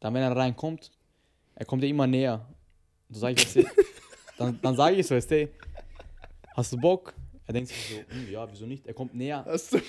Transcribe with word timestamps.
Dann, 0.00 0.14
wenn 0.14 0.22
er 0.22 0.34
reinkommt, 0.34 0.90
er 1.54 1.66
kommt 1.66 1.82
ja 1.82 1.88
immer 1.88 2.06
näher. 2.06 2.46
Und 3.08 3.14
so 3.14 3.20
sag 3.20 3.32
ich, 3.32 3.44
weißt 3.44 3.56
du, 3.56 3.64
dann, 4.38 4.58
dann 4.62 4.76
sage 4.76 4.96
ich 4.96 5.06
so, 5.06 5.14
weißt 5.14 5.30
du, 5.30 5.48
hast 6.56 6.72
du 6.72 6.78
Bock? 6.78 7.14
Er 7.46 7.52
denkt 7.52 7.68
sich 7.68 7.76
so, 7.88 7.96
hm, 8.14 8.30
ja, 8.30 8.46
wieso 8.50 8.64
nicht? 8.66 8.86
Er 8.86 8.94
kommt 8.94 9.14
näher. 9.14 9.44
Hast 9.46 9.74
du, 9.74 9.78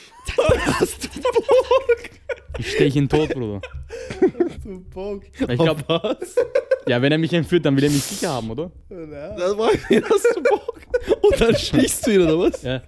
Ich 2.57 2.71
stech 2.73 2.95
ihn 2.95 3.07
tot, 3.07 3.29
Bruder. 3.33 3.61
hast 4.19 4.65
du 4.65 4.81
Bock? 4.81 5.23
Ich 5.25 5.47
glaub, 5.57 5.87
was? 5.87 6.35
ja, 6.87 7.01
wenn 7.01 7.11
er 7.11 7.17
mich 7.17 7.33
entführt, 7.33 7.65
dann 7.65 7.75
will 7.77 7.83
er 7.85 7.89
mich 7.89 8.03
sicher 8.03 8.29
haben, 8.29 8.51
oder? 8.51 8.71
Ja. 8.89 9.35
Das 9.35 9.57
war, 9.57 9.69
hast 9.73 10.35
du 10.35 10.43
Bock? 10.43 10.81
Und 11.21 11.41
dann 11.41 11.55
stichst 11.55 12.05
du 12.05 12.11
ihn, 12.11 12.21
oder 12.21 12.37
was? 12.39 12.61
Ja. 12.61 12.81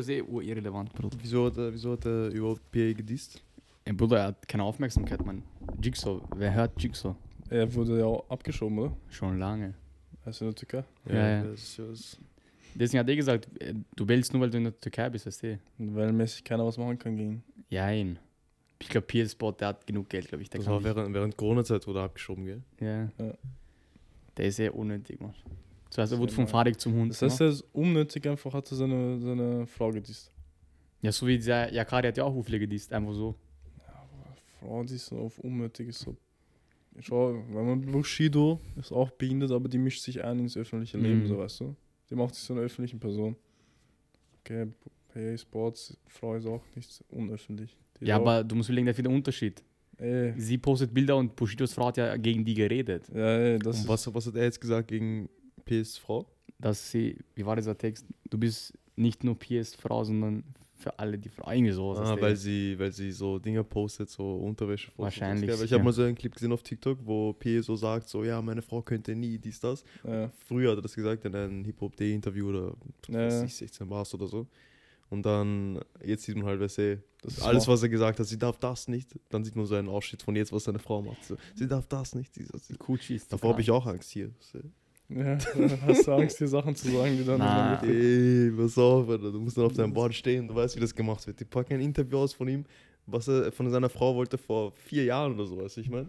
Ich 0.00 0.08
ist 0.08 0.08
eh 0.08 0.48
irrelevant, 0.50 0.92
Bruder. 0.92 1.16
Wieso 1.20 1.46
hat 1.46 1.56
er, 1.58 1.72
wieso 1.72 1.92
hat 1.92 2.04
er 2.06 2.28
überhaupt 2.28 2.62
PA 2.72 2.92
gedisst? 2.92 3.42
Ey, 3.84 3.92
Bruder, 3.92 4.18
er 4.18 4.24
hat 4.28 4.48
keine 4.48 4.62
Aufmerksamkeit, 4.64 5.24
Mann. 5.24 5.42
Jigsaw, 5.82 6.20
wer 6.36 6.52
hört 6.54 6.80
Jigsaw? 6.82 7.14
Er 7.48 7.72
wurde 7.74 7.98
ja 7.98 8.04
auch 8.06 8.28
abgeschoben, 8.30 8.78
oder? 8.78 8.96
Schon 9.08 9.38
lange. 9.38 9.74
Also 10.24 10.44
in 10.44 10.50
der 10.50 10.54
Türkei. 10.56 10.84
Ja, 11.08 11.28
ja. 11.28 11.42
Das 11.44 11.60
ist 11.60 11.78
ja. 11.78 11.84
Deswegen 12.74 13.00
hat 13.00 13.08
er 13.08 13.16
gesagt, 13.16 13.48
äh, 13.60 13.74
du 13.96 14.06
wählst 14.06 14.32
nur, 14.32 14.42
weil 14.42 14.50
du 14.50 14.58
in 14.58 14.64
der 14.64 14.78
Türkei 14.80 15.08
bist, 15.10 15.26
weißt 15.26 15.42
du? 15.42 15.58
Weil 15.78 16.12
mäßig 16.12 16.44
keiner 16.44 16.64
was 16.64 16.78
machen 16.78 16.98
kann 16.98 17.16
gegen 17.16 17.30
ihn. 17.32 17.42
Jein. 17.68 18.18
Ich 18.78 18.88
glaube, 18.88 19.06
PS 19.08 19.32
Sport, 19.32 19.60
der 19.60 19.68
hat 19.68 19.86
genug 19.86 20.08
Geld, 20.08 20.28
glaube 20.28 20.42
ich. 20.42 20.50
Der 20.50 20.58
Das 20.58 20.66
kann 20.66 20.74
war 20.74 20.80
nicht- 20.80 20.94
während, 20.96 21.14
während 21.14 21.36
Corona-Zeit 21.36 21.86
wurde 21.86 21.98
er 22.00 22.04
abgeschoben, 22.04 22.44
gell? 22.44 22.62
ja. 22.80 23.04
Ja. 23.18 23.34
Der 24.36 24.46
ist 24.46 24.56
sehr 24.56 24.74
unnötig, 24.74 25.20
Mann. 25.20 25.34
Zuerst, 25.90 26.12
er 26.12 26.16
Sehr 26.16 26.18
wurde 26.20 26.32
vom. 26.32 26.46
Fahrrad 26.46 26.80
zum 26.80 26.94
Hund. 26.94 27.10
Das 27.10 27.20
heißt, 27.22 27.40
er 27.40 27.48
ist 27.48 27.62
unnötig, 27.72 28.26
einfach 28.28 28.52
hat 28.54 28.70
er 28.70 28.76
seine, 28.76 29.18
seine 29.20 29.66
Frau 29.66 29.90
gedisst. 29.90 30.30
ja, 31.02 31.10
so 31.12 31.26
wie 31.26 31.36
dieser 31.36 31.72
Yakari 31.72 32.06
hat 32.08 32.16
ja 32.16 32.24
auch 32.24 32.42
viele 32.44 32.58
gedisst, 32.60 32.92
einfach 32.92 33.12
so. 33.12 33.34
Frau, 34.60 34.84
die 34.84 34.94
ist 34.94 35.12
auf 35.12 35.38
unnötig 35.38 35.88
ist 35.88 36.00
so. 36.00 36.16
Schau, 36.98 37.34
wenn 37.52 37.66
man 37.66 37.80
Bushido 37.80 38.60
ist 38.76 38.92
auch 38.92 39.10
behindert, 39.10 39.52
aber 39.52 39.68
die 39.68 39.78
mischt 39.78 40.02
sich 40.02 40.22
ein 40.22 40.38
ins 40.40 40.56
öffentliche 40.56 40.98
Leben, 40.98 41.22
Mhm. 41.22 41.26
so 41.26 41.38
weißt 41.38 41.60
du. 41.60 41.76
Die 42.10 42.14
macht 42.14 42.34
sich 42.34 42.44
so 42.44 42.52
eine 42.54 42.62
öffentliche 42.62 42.96
Person. 42.98 43.36
Okay, 44.40 44.66
PA 45.08 45.38
Sports, 45.38 45.96
Frau 46.08 46.34
ist 46.34 46.46
auch 46.46 46.62
nicht 46.74 47.04
unöffentlich. 47.10 47.76
Die 48.00 48.06
Ja, 48.06 48.16
ist 48.16 48.20
aber 48.20 48.44
du 48.44 48.54
musst 48.56 48.68
überlegen, 48.68 48.86
der 48.86 48.94
hat 48.94 48.98
wieder 48.98 49.10
Unterschied. 49.10 49.62
Ey, 49.96 50.32
Sie 50.38 50.56
postet 50.58 50.92
Bilder 50.94 51.16
und 51.16 51.36
Bushidos 51.36 51.72
Frau 51.74 51.86
hat 51.86 51.96
ja 51.98 52.16
gegen 52.16 52.44
die 52.44 52.54
geredet. 52.54 53.08
ja, 53.14 53.36
ey, 53.38 53.58
das 53.58 53.76
Und 53.76 53.82
ist, 53.82 53.88
was, 53.88 54.14
was 54.14 54.26
hat 54.26 54.34
er 54.34 54.44
jetzt 54.44 54.60
gesagt 54.60 54.88
gegen 54.88 55.28
PS 55.70 55.98
Frau? 55.98 56.26
Dass 56.58 56.90
sie, 56.90 57.16
wie 57.34 57.46
war 57.46 57.56
dieser 57.56 57.76
Text? 57.76 58.04
Du 58.28 58.38
bist 58.38 58.76
nicht 58.96 59.24
nur 59.24 59.38
PS 59.38 59.74
Frau, 59.74 60.04
sondern 60.04 60.44
für 60.80 60.98
alle 60.98 61.18
die 61.18 61.28
Frau. 61.28 61.50
Irgendwie 61.50 61.72
sowas. 61.72 61.98
Ah, 61.98 62.20
weil 62.20 62.36
sie, 62.36 62.78
weil 62.78 62.92
sie 62.92 63.12
so 63.12 63.38
Dinge 63.38 63.62
postet, 63.62 64.08
so 64.08 64.36
Unterwäsche. 64.36 64.90
Wahrscheinlich, 64.96 65.50
Weil 65.50 65.64
ich 65.64 65.70
ja. 65.70 65.76
habe 65.76 65.84
mal 65.84 65.92
so 65.92 66.02
einen 66.02 66.14
Clip 66.14 66.32
gesehen 66.32 66.52
auf 66.52 66.62
TikTok, 66.62 66.98
wo 67.04 67.32
P 67.34 67.60
so 67.60 67.76
sagt, 67.76 68.08
so 68.08 68.24
ja, 68.24 68.40
meine 68.40 68.62
Frau 68.62 68.80
könnte 68.82 69.14
nie 69.14 69.38
dies, 69.38 69.60
das. 69.60 69.84
ja, 70.04 70.30
Früher 70.46 70.70
hat 70.72 70.78
er 70.78 70.82
das 70.82 70.94
gesagt 70.94 71.24
in 71.24 71.34
einem 71.34 71.64
Hip-Hop-Day-Interview 71.64 72.48
oder 72.48 72.74
Ja, 73.08 73.44
ich, 73.44 73.54
16 73.54 73.86
Bars 73.88 74.12
oder 74.14 74.26
so. 74.26 74.46
Und 75.10 75.26
dann, 75.26 75.80
jetzt 76.04 76.22
sieht 76.22 76.36
man 76.36 76.46
halt, 76.46 76.60
weißt 76.60 76.78
du, 76.78 77.02
das 77.22 77.38
ist 77.38 77.42
alles, 77.42 77.68
was 77.68 77.82
er 77.82 77.88
gesagt 77.88 78.18
hat, 78.18 78.26
sie 78.26 78.38
darf 78.38 78.58
das 78.58 78.88
nicht. 78.88 79.18
Dann 79.28 79.44
sieht 79.44 79.56
man 79.56 79.66
so 79.66 79.74
einen 79.74 79.88
Ausschnitt 79.88 80.22
von 80.22 80.34
jetzt, 80.36 80.52
was 80.52 80.64
seine 80.64 80.78
Frau 80.78 81.02
macht. 81.02 81.22
So, 81.24 81.36
sie 81.54 81.66
darf 81.66 81.86
das 81.88 82.14
nicht. 82.14 82.32
Sie, 82.32 82.44
sie. 82.44 82.74
Gucci 82.74 83.16
ist 83.16 83.30
Davor 83.32 83.50
habe 83.50 83.60
ich 83.60 83.70
auch 83.70 83.86
Angst 83.86 84.10
hier. 84.10 84.30
du. 84.52 84.60
Ja, 85.14 85.34
dann 85.36 85.82
hast 85.86 86.06
du 86.06 86.12
Angst, 86.12 86.38
die 86.40 86.46
Sachen 86.46 86.74
zu 86.76 86.88
sagen, 86.88 87.16
die 87.16 87.24
dann. 87.24 87.38
Na. 87.38 87.76
dann 87.76 87.88
Ey, 87.90 88.50
pass 88.56 88.78
auf, 88.78 89.08
Alter. 89.08 89.32
du 89.32 89.40
musst 89.40 89.56
dann 89.56 89.64
auf 89.64 89.72
deinem 89.72 89.92
Board 89.92 90.14
stehen, 90.14 90.46
du 90.46 90.54
weißt, 90.54 90.76
wie 90.76 90.80
das 90.80 90.94
gemacht 90.94 91.26
wird. 91.26 91.40
Die 91.40 91.44
packen 91.44 91.74
ein 91.74 91.80
Interview 91.80 92.18
aus 92.18 92.32
von 92.32 92.46
ihm, 92.48 92.64
was 93.06 93.26
er 93.28 93.50
von 93.50 93.68
seiner 93.70 93.88
Frau 93.88 94.14
wollte 94.14 94.38
vor 94.38 94.70
vier 94.72 95.04
Jahren 95.04 95.34
oder 95.34 95.46
so, 95.46 95.58
weißt 95.60 95.76
du, 95.78 95.80
ich 95.80 95.90
meine. 95.90 96.08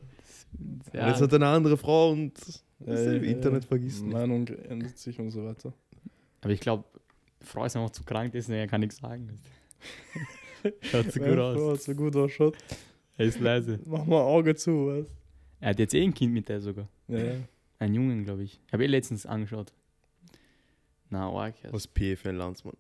Ja, 0.93 1.09
Jetzt 1.09 1.21
hat 1.21 1.31
er 1.31 1.37
eine 1.37 1.47
andere 1.47 1.77
Frau 1.77 2.11
und 2.11 2.33
du, 2.85 2.91
ja, 2.91 3.11
Internet 3.13 3.65
vergisst 3.65 4.03
nicht. 4.03 4.13
Meinung 4.13 4.47
ändert 4.47 4.97
sich 4.97 5.17
und 5.19 5.31
so 5.31 5.45
weiter. 5.45 5.73
aber 6.41 6.51
ich 6.53 6.59
glaube, 6.59 6.83
Frau 7.41 7.65
ist 7.65 7.75
einfach 7.75 7.91
zu 7.91 8.03
krank, 8.03 8.31
deswegen 8.33 8.59
er 8.59 8.67
kann 8.67 8.81
nichts 8.81 8.97
sagen. 8.97 9.39
Schaut 10.81 11.11
so 11.11 11.19
gut 11.19 11.39
aus. 11.39 11.57
Frau, 11.57 11.75
so 11.75 11.95
gut 11.95 12.15
ausschaut. 12.15 12.57
Er 13.17 13.25
ist 13.25 13.39
leise. 13.39 13.79
Mach 13.85 14.05
mal 14.05 14.21
Auge 14.21 14.53
zu, 14.55 14.87
was? 14.87 15.07
Er 15.59 15.69
hat 15.69 15.79
jetzt 15.79 15.93
eh 15.93 16.03
ein 16.03 16.13
Kind 16.13 16.33
mit 16.33 16.49
der 16.49 16.59
sogar. 16.61 16.87
Ja, 17.07 17.17
ja. 17.17 17.33
Ein 17.81 17.95
Jungen, 17.95 18.23
glaube 18.23 18.43
ich. 18.43 18.61
Ich 18.67 18.73
habe 18.73 18.83
eh 18.83 18.87
letztens 18.87 19.25
angeschaut. 19.25 19.73
Na, 21.09 21.29
arg. 21.31 21.55
ja. 21.63 21.73
Was 21.73 21.87
P 21.87 22.15
für 22.15 22.29
ein 22.29 22.35
Landsmann? 22.35 22.77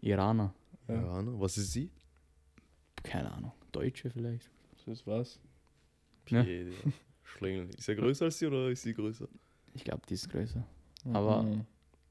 Iraner. 0.00 0.52
Ja. 0.88 1.22
Ne? 1.22 1.32
Was 1.38 1.56
ist 1.56 1.72
sie? 1.72 1.90
Keine 3.04 3.30
Ahnung. 3.30 3.52
Deutsche 3.70 4.10
vielleicht. 4.10 4.50
Das 4.74 4.88
ist 4.88 5.06
was. 5.06 5.38
Ja. 6.28 6.44
Schlingel. 7.22 7.68
Ist 7.78 7.88
er 7.88 7.94
größer 7.94 8.24
als 8.26 8.38
sie 8.40 8.46
oder 8.46 8.68
ist 8.68 8.82
sie 8.82 8.92
größer? 8.94 9.28
Ich 9.74 9.84
glaube, 9.84 10.02
die 10.08 10.14
ist 10.14 10.28
größer. 10.28 10.66
Aber- 11.12 11.44
Mhm. 11.44 11.64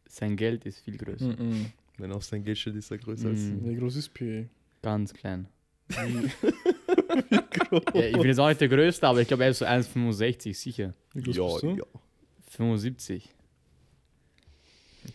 Sein 0.07 0.35
Geld 0.35 0.65
ist 0.65 0.79
viel 0.79 0.97
größer. 0.97 1.35
Mhm. 1.37 1.67
Wenn 1.97 2.11
auf 2.11 2.23
sein 2.25 2.43
Geld 2.43 2.57
steht, 2.57 2.75
ist 2.75 2.91
er 2.91 2.97
größer 2.97 3.27
als 3.29 3.39
sie. 3.41 3.51
Mhm. 3.53 3.69
Wie 3.69 3.75
groß 3.75 3.95
ist 3.97 4.13
PA? 4.13 4.45
Ganz 4.81 5.13
klein. 5.13 5.47
Wie 5.89 7.37
groß? 7.59 7.83
Ja, 7.93 8.01
ich 8.07 8.13
bin 8.17 8.25
jetzt 8.25 8.39
auch 8.39 8.47
nicht 8.49 8.61
der 8.61 8.67
Größte, 8.69 9.07
aber 9.07 9.21
ich 9.21 9.27
glaube, 9.27 9.43
er 9.43 9.49
ist 9.51 9.59
so 9.59 9.65
1,65 9.65 10.53
sicher. 10.53 10.93
Wie 11.13 11.21
groß 11.23 11.35
Ja, 11.35 11.45
bist 11.47 11.63
du? 11.63 11.69
ja. 11.77 11.83
75. 12.51 13.29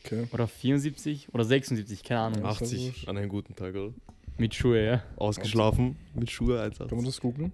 Okay. 0.04 0.26
Oder 0.32 0.46
74 0.48 1.32
oder 1.32 1.44
76, 1.44 2.02
keine 2.02 2.20
Ahnung. 2.20 2.42
Ja. 2.42 2.50
ist 2.50 2.60
ja 2.60 2.66
80 2.66 2.86
wurscht. 2.86 3.08
an 3.08 3.16
einem 3.18 3.28
guten 3.28 3.54
Tag, 3.54 3.74
oder? 3.74 3.94
Mit 4.38 4.54
Schuhe, 4.54 4.84
ja. 4.84 5.02
Ausgeschlafen, 5.16 5.96
mit 6.14 6.30
Schuhe, 6.30 6.60
Alter. 6.60 6.86
Kann 6.88 6.96
man 6.98 7.04
das 7.06 7.20
googeln? 7.20 7.52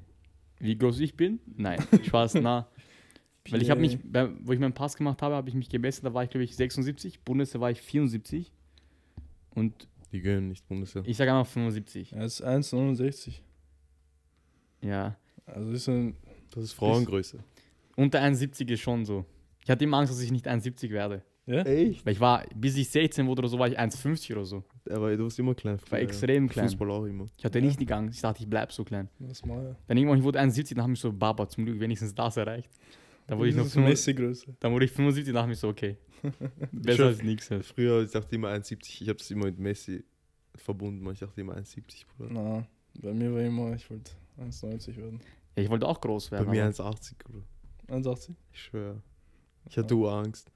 Wie 0.58 0.76
groß 0.76 1.00
ich 1.00 1.14
bin? 1.16 1.40
Nein, 1.56 1.80
Spaß, 2.04 2.34
na. 2.36 2.68
Weil 3.50 3.60
ich 3.62 3.70
habe 3.70 3.80
mich, 3.80 3.98
bei- 4.02 4.30
wo 4.42 4.52
ich 4.52 4.60
meinen 4.60 4.72
Pass 4.72 4.96
gemacht 4.96 5.20
habe, 5.20 5.34
habe 5.34 5.48
ich 5.48 5.54
mich 5.54 5.68
gemessen, 5.68 6.04
da 6.04 6.14
war 6.14 6.22
ich 6.24 6.30
glaube 6.30 6.44
ich 6.44 6.54
76, 6.56 7.20
Bundeswehr 7.20 7.60
war 7.60 7.70
ich 7.70 7.80
74 7.82 8.52
und 9.50 9.88
Die 10.12 10.20
gönnen 10.20 10.48
nicht 10.48 10.66
Bundeswehr. 10.68 11.02
ich 11.04 11.16
sage 11.16 11.32
einfach 11.32 11.50
75. 11.52 12.12
Er 12.12 12.24
ist 12.24 12.42
1,69. 12.42 13.40
Ja, 14.80 15.16
Also 15.46 15.70
ist 15.72 15.88
ein. 15.88 16.16
Das 16.50 16.64
ist 16.64 16.72
Frauengröße. 16.72 17.38
unter 17.96 18.20
1,70 18.20 18.70
ist 18.70 18.80
schon 18.80 19.04
so. 19.04 19.24
Ich 19.64 19.70
hatte 19.70 19.84
immer 19.84 19.98
Angst, 19.98 20.12
dass 20.12 20.20
ich 20.20 20.32
nicht 20.32 20.46
1,70 20.48 20.90
werde. 20.90 21.22
Ja? 21.46 21.62
Echt? 21.62 22.04
Weil 22.06 22.12
ich 22.12 22.20
war, 22.20 22.44
bis 22.54 22.76
ich 22.76 22.88
16 22.90 23.26
wurde 23.26 23.40
oder 23.40 23.48
so, 23.48 23.58
war 23.58 23.68
ich 23.68 23.78
1,50 23.78 24.32
oder 24.32 24.44
so. 24.44 24.64
Aber 24.90 25.16
du 25.16 25.24
warst 25.24 25.38
immer 25.38 25.54
klein. 25.54 25.76
Ich 25.76 25.82
war 25.82 25.98
früher. 25.98 26.08
extrem 26.08 26.48
klein. 26.48 26.66
Fußball 26.68 26.90
auch 26.90 27.04
immer. 27.04 27.26
Ich 27.36 27.44
hatte 27.44 27.58
Ja. 27.58 27.64
nicht 27.64 27.80
die 27.80 27.92
Angst, 27.92 28.16
ich 28.16 28.22
dachte, 28.22 28.42
ich 28.42 28.48
bleib 28.48 28.72
so 28.72 28.84
klein. 28.84 29.08
Das 29.18 29.44
mal. 29.44 29.76
Dann 29.86 29.96
irgendwann, 29.96 30.18
ich 30.18 30.24
wurde 30.24 30.40
1,70, 30.40 30.74
dann 30.76 30.82
habe 30.84 30.92
ich 30.92 31.00
so, 31.00 31.12
Baba, 31.12 31.48
zum 31.48 31.64
Glück 31.64 31.80
wenigstens 31.80 32.14
das 32.14 32.36
erreicht. 32.36 32.70
Dann 33.26 33.38
wurde 33.38 33.48
ich 33.50 33.54
noch 33.56 33.62
das 33.64 33.68
ist 33.68 33.74
75, 33.74 34.16
Messi-Größe. 34.18 34.56
dann 34.60 34.72
wurde 34.72 34.84
ich 34.84 34.90
75, 34.92 35.32
dann 35.32 35.42
dachte 35.42 35.52
ich 35.52 35.58
so, 35.58 35.68
okay. 35.68 35.96
Besser 36.72 37.06
als 37.06 37.22
nichts. 37.22 37.50
halt. 37.50 37.64
Früher, 37.64 38.02
ich 38.02 38.10
dachte 38.10 38.34
immer 38.34 38.48
1,70. 38.50 39.02
Ich 39.02 39.08
habe 39.08 39.18
das 39.18 39.30
immer 39.30 39.46
mit 39.46 39.58
Messi 39.58 40.04
verbunden. 40.56 41.08
Ich 41.12 41.20
dachte 41.20 41.40
immer 41.40 41.56
1,70, 41.56 42.04
Bruder. 42.16 42.30
Na, 42.32 42.66
bei 43.00 43.12
mir 43.14 43.32
war 43.32 43.40
immer, 43.40 43.74
ich 43.74 43.88
wollte 43.90 44.12
1,90 44.40 44.96
werden. 44.96 45.20
Ja, 45.56 45.62
ich 45.64 45.70
wollte 45.70 45.86
auch 45.86 46.00
groß 46.00 46.30
Bei 46.30 46.38
werden. 46.38 46.50
mir 46.50 46.62
aber- 46.64 46.72
1,80, 46.72 47.14
Bruder. 47.18 47.42
1,80? 47.88 48.34
Ich 48.52 48.60
schwöre. 48.60 49.02
Ich 49.68 49.76
hatte 49.78 49.94
Urangst. 49.94 50.50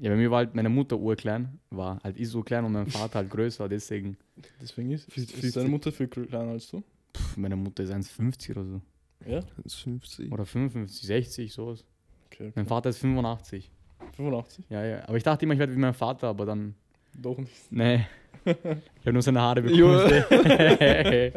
Ja, 0.00 0.10
bei 0.10 0.16
mir 0.16 0.30
war 0.30 0.38
halt 0.38 0.54
meine 0.54 0.68
Mutter 0.68 0.96
urklein, 0.98 1.58
war 1.70 1.98
halt 2.04 2.16
ich 2.18 2.28
so 2.28 2.42
klein 2.42 2.64
und 2.64 2.72
mein 2.72 2.86
Vater 2.86 3.16
halt 3.20 3.30
größer, 3.30 3.68
deswegen, 3.68 4.16
Deswegen 4.60 4.92
ist, 4.92 5.08
ist, 5.08 5.14
50. 5.32 5.44
ist 5.44 5.56
deine 5.56 5.68
Mutter 5.68 5.90
viel 5.90 6.06
kleiner 6.06 6.52
als 6.52 6.68
du? 6.70 6.84
pff, 7.16 7.36
meine 7.36 7.56
Mutter 7.56 7.82
ist 7.82 7.90
1,50 7.90 8.50
oder 8.52 8.64
so. 8.64 8.80
Ja? 9.26 9.40
1,50. 9.66 10.30
Oder 10.30 10.46
55, 10.46 11.06
60, 11.06 11.52
sowas. 11.52 11.84
Okay, 12.26 12.44
okay. 12.44 12.52
Mein 12.54 12.66
Vater 12.66 12.90
ist 12.90 12.98
85. 12.98 13.70
85? 14.16 14.64
Ja, 14.68 14.84
ja. 14.84 15.08
Aber 15.08 15.16
ich 15.16 15.22
dachte 15.24 15.44
immer, 15.44 15.54
ich 15.54 15.60
werde 15.60 15.74
wie 15.74 15.78
mein 15.78 15.94
Vater, 15.94 16.28
aber 16.28 16.46
dann, 16.46 16.74
Doch 17.20 17.38
nicht. 17.38 17.70
nee. 17.70 18.06
Ich 18.44 19.06
habe 19.06 19.12
nur 19.12 19.22
seine 19.22 19.40
Haare 19.40 19.62
bekommen. 19.62 20.10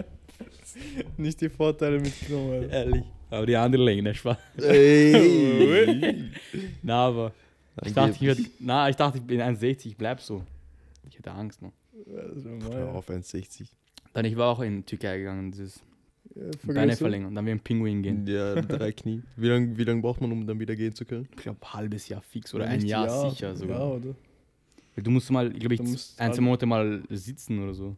Nicht 1.18 1.40
die 1.42 1.50
Vorteile 1.50 2.00
mitgenommen. 2.00 2.54
Alter. 2.54 2.70
Ehrlich. 2.74 3.04
Aber 3.30 3.46
die 3.46 3.56
andere 3.56 3.84
Länge, 3.84 4.04
ne, 4.04 4.14
Spaß. 4.14 4.38
Ey. 4.62 6.30
Na, 6.84 7.08
aber 7.08 7.34
ich 7.84 7.94
dachte, 7.94 8.16
ich 8.16 8.22
werd, 8.22 8.40
na, 8.60 8.90
ich 8.90 8.96
dachte, 8.96 9.18
ich 9.18 9.24
bin 9.24 9.42
1,60, 9.42 9.88
ich 9.88 9.98
bleib 9.98 10.22
so. 10.22 10.44
Ich 11.10 11.18
hatte 11.18 11.32
Angst 11.32 11.62
mal, 11.62 11.72
Hör 12.72 12.94
auf 12.94 13.10
1,60. 13.10 13.68
Dann, 14.14 14.26
ich 14.26 14.38
war 14.38 14.50
auch 14.52 14.62
in 14.62 14.86
Türkei 14.86 15.18
gegangen, 15.18 15.52
dieses 15.52 15.82
Ja, 16.36 16.44
Beine 16.74 16.96
verlängern, 16.96 17.34
dann 17.36 17.46
wie 17.46 17.52
ein 17.52 17.60
Pinguin 17.60 18.02
gehen. 18.02 18.26
Ja, 18.28 18.56
drei 18.62 18.92
Knie. 18.94 19.22
Wie 19.36 19.48
lange 19.48 19.78
wie 19.78 19.84
lang 19.84 20.02
braucht 20.02 20.22
man, 20.22 20.32
um 20.32 20.46
dann 20.48 20.60
wieder 20.60 20.76
gehen 20.76 20.94
zu 20.96 21.04
können? 21.06 21.28
Ich 21.32 21.38
glaube, 21.44 21.60
halbes 21.74 22.08
Jahr 22.08 22.22
fix 22.22 22.54
oder 22.54 22.66
Ja, 22.66 22.72
ein 22.72 22.80
nicht 22.80 22.90
Jahr, 22.90 23.30
sicher 23.32 23.56
sogar. 23.56 23.80
Ja, 23.80 23.86
oder? 23.88 24.16
Du 24.98 25.12
musst 25.12 25.30
mal, 25.30 25.50
glaube 25.52 25.76
ich, 25.76 25.82
ein, 26.18 26.34
zwei 26.34 26.42
Monate 26.42 26.66
mal 26.66 27.04
sitzen 27.10 27.62
oder 27.62 27.74
so. 27.74 27.96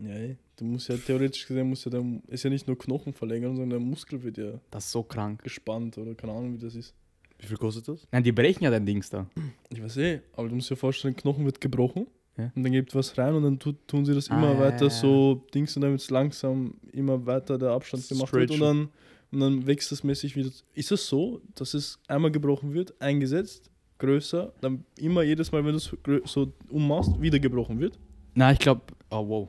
Ja, 0.00 0.34
du 0.56 0.64
musst 0.64 0.88
ja 0.88 0.96
theoretisch 0.96 1.46
gesehen, 1.46 1.68
musst 1.68 1.84
ja 1.84 1.90
der, 1.90 2.04
ist 2.28 2.42
ja 2.42 2.50
nicht 2.50 2.66
nur 2.66 2.76
Knochen 2.78 3.12
verlängern, 3.12 3.52
sondern 3.56 3.70
der 3.70 3.80
Muskel 3.80 4.22
wird 4.22 4.38
ja 4.38 4.60
Das 4.70 4.86
ist 4.86 4.92
so 4.92 5.02
krank. 5.02 5.42
gespannt 5.42 5.96
oder 5.98 6.14
keine 6.14 6.32
Ahnung, 6.32 6.54
wie 6.54 6.58
das 6.58 6.74
ist. 6.74 6.94
Wie 7.38 7.46
viel 7.46 7.56
kostet 7.56 7.88
das? 7.88 8.06
Nein, 8.10 8.22
die 8.24 8.32
brechen 8.32 8.64
ja 8.64 8.70
dein 8.70 8.86
Dings 8.86 9.10
da. 9.10 9.28
Ich 9.70 9.82
weiß 9.82 9.96
eh, 9.98 10.20
aber 10.34 10.48
du 10.48 10.54
musst 10.56 10.70
dir 10.70 10.76
vorstellen, 10.76 11.14
Knochen 11.16 11.44
wird 11.44 11.60
gebrochen 11.60 12.06
Ja. 12.38 12.50
und 12.54 12.62
dann 12.62 12.72
gibt 12.72 12.94
was 12.94 13.16
rein 13.18 13.34
und 13.34 13.42
dann 13.42 13.58
tu, 13.58 13.72
tun 13.86 14.04
sie 14.04 14.14
das 14.14 14.30
Ah, 14.30 14.36
immer 14.36 14.52
ja, 14.54 14.58
weiter 14.58 14.84
ja, 14.86 14.90
so 14.90 15.44
Dings 15.54 15.76
und 15.76 15.82
damit 15.82 16.00
es 16.00 16.10
langsam 16.10 16.74
immer 16.92 17.24
weiter 17.26 17.58
der 17.58 17.70
Abstand 17.70 18.08
gemacht 18.08 18.32
wird 18.32 18.50
und 18.50 18.60
dann, 18.60 18.88
und 19.32 19.40
dann 19.40 19.66
wächst 19.66 19.90
das 19.92 20.02
mäßig 20.04 20.36
wieder. 20.36 20.50
Ist 20.74 20.92
es 20.92 21.06
so, 21.08 21.40
dass 21.54 21.74
es 21.74 21.98
einmal 22.08 22.30
gebrochen 22.30 22.72
wird, 22.72 22.94
eingesetzt, 23.00 23.70
größer, 23.98 24.52
dann 24.60 24.84
immer 24.98 25.22
jedes 25.22 25.50
Mal, 25.52 25.64
wenn 25.64 25.72
du 25.72 25.78
es 25.78 25.92
so 26.32 26.52
ummachst, 26.70 27.20
wieder 27.20 27.38
gebrochen 27.38 27.78
wird? 27.80 27.98
Nein, 28.34 28.54
ich 28.54 28.58
glaube. 28.60 28.82
Oh, 29.10 29.28
wow. 29.28 29.48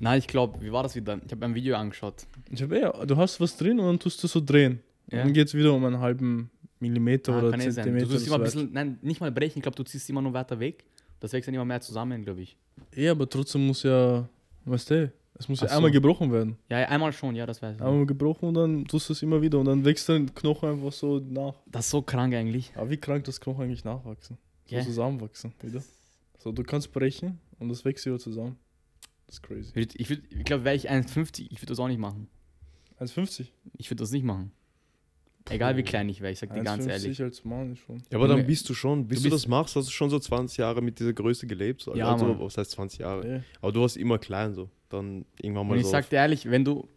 Nein, 0.00 0.18
ich 0.18 0.26
glaube, 0.26 0.60
wie 0.62 0.72
war 0.72 0.82
das 0.82 0.94
wieder? 0.96 1.20
Ich 1.24 1.30
habe 1.30 1.44
ein 1.44 1.54
Video 1.54 1.76
angeschaut. 1.76 2.26
Ich 2.50 2.62
habe 2.62 2.78
eh, 2.80 3.06
du 3.06 3.16
hast 3.16 3.38
was 3.40 3.56
drin 3.56 3.78
und 3.78 3.86
dann 3.86 3.98
tust 3.98 4.22
du 4.22 4.26
so 4.26 4.40
drehen. 4.40 4.80
Ja. 5.10 5.18
Und 5.20 5.26
dann 5.26 5.32
geht 5.34 5.48
es 5.48 5.54
wieder 5.54 5.72
um 5.74 5.84
einen 5.84 6.00
halben 6.00 6.50
Millimeter 6.80 7.34
Ah, 7.34 7.38
oder 7.38 7.50
kann 7.50 7.60
eh. 7.60 7.70
Zentimeter. 7.70 8.06
Du 8.06 8.12
tust 8.14 8.26
immer 8.26 8.36
ein 8.36 8.42
bisschen, 8.42 8.72
nein, 8.72 8.98
nicht 9.02 9.20
mal 9.20 9.30
brechen, 9.30 9.58
ich 9.58 9.62
glaube, 9.62 9.76
du 9.76 9.82
ziehst 9.84 10.08
immer 10.08 10.22
nur 10.22 10.32
weiter 10.32 10.58
weg. 10.58 10.84
Das 11.20 11.32
wächst 11.34 11.46
dann 11.48 11.54
immer 11.54 11.66
mehr 11.66 11.80
zusammen, 11.82 12.24
glaube 12.24 12.40
ich. 12.40 12.56
Eh, 12.96 13.08
aber 13.10 13.28
trotzdem 13.28 13.66
muss 13.66 13.82
ja, 13.82 14.26
weißt 14.64 14.90
du, 14.90 15.12
es 15.34 15.48
muss 15.48 15.60
ja 15.60 15.66
Ach 15.66 15.70
so. 15.72 15.76
einmal 15.76 15.90
gebrochen 15.90 16.32
werden. 16.32 16.56
Ja, 16.70 16.80
ja, 16.80 16.88
einmal 16.88 17.12
schon, 17.12 17.34
ja, 17.34 17.44
das 17.44 17.60
weiß 17.60 17.76
ich. 17.76 17.82
Einmal 17.82 18.06
gebrochen 18.06 18.46
und 18.48 18.54
dann 18.54 18.84
tust 18.86 19.08
du 19.10 19.12
es 19.12 19.22
immer 19.22 19.42
wieder 19.42 19.58
und 19.58 19.66
dann 19.66 19.84
wächst 19.84 20.08
dein 20.08 20.34
Knochen 20.34 20.70
einfach 20.70 20.92
so 20.92 21.18
nach. 21.18 21.54
Das 21.66 21.84
ist 21.86 21.90
so 21.90 22.00
krank 22.00 22.32
eigentlich. 22.34 22.72
Aber 22.74 22.88
wie 22.88 22.96
krank 22.96 23.24
das 23.24 23.38
Knochen 23.38 23.64
eigentlich 23.64 23.84
nachwachsen? 23.84 24.38
So 24.66 24.76
Ja. 24.76 24.82
zusammenwachsen 24.82 25.52
wieder. 25.62 25.82
So, 26.38 26.52
du 26.52 26.62
kannst 26.62 26.90
brechen 26.90 27.38
und 27.58 27.68
das 27.68 27.84
wächst 27.84 28.06
wieder 28.06 28.18
zusammen. 28.18 28.56
Das 29.30 29.36
ist 29.36 29.42
crazy. 29.44 29.70
Ich, 29.76 30.00
ich, 30.00 30.08
würd- 30.08 30.22
ich 30.28 30.44
glaube, 30.44 30.64
wäre 30.64 30.74
ich 30.74 30.90
1,50, 30.90 31.46
ich 31.50 31.58
würde 31.62 31.66
das 31.66 31.78
auch 31.78 31.86
nicht 31.86 32.00
machen. 32.00 32.26
1,50. 32.98 33.46
Ich 33.78 33.88
würde 33.88 34.02
das 34.02 34.10
nicht 34.10 34.24
machen. 34.24 34.50
Egal 35.48 35.76
wie 35.76 35.82
klein 35.84 36.08
ich 36.08 36.20
wäre, 36.20 36.32
ich 36.32 36.38
sag 36.40 36.52
dir 36.52 36.62
ganz 36.64 36.84
1,50 36.84 36.90
ehrlich. 36.90 37.22
als 37.22 37.44
Mann 37.44 37.76
schon. 37.76 38.02
Ja, 38.10 38.18
aber 38.18 38.26
dann 38.26 38.44
bist 38.44 38.68
du 38.68 38.74
schon, 38.74 39.06
bis 39.06 39.18
du 39.22 39.28
du, 39.28 39.30
bist- 39.30 39.44
das 39.44 39.48
machst, 39.48 39.76
hast 39.76 39.86
du 39.86 39.92
schon 39.92 40.10
so 40.10 40.18
20 40.18 40.58
Jahre 40.58 40.82
mit 40.82 40.98
dieser 40.98 41.12
Größe 41.12 41.46
gelebt. 41.46 41.80
So. 41.82 41.94
Ja, 41.94 42.12
also, 42.12 42.26
Mann. 42.26 42.40
was 42.40 42.58
heißt 42.58 42.72
20 42.72 42.98
Jahre? 43.00 43.36
Eh. 43.36 43.40
Aber 43.60 43.70
du 43.72 43.80
warst 43.80 43.96
immer 43.96 44.18
klein 44.18 44.52
so. 44.52 44.68
Dann 44.88 45.24
irgendwann 45.40 45.66
mal 45.68 45.74
Und 45.74 45.78
ich 45.78 45.84
so 45.86 45.92
sag 45.92 46.10
dir 46.10 46.16
ehrlich, 46.16 46.50
wenn 46.50 46.64
du, 46.64 46.88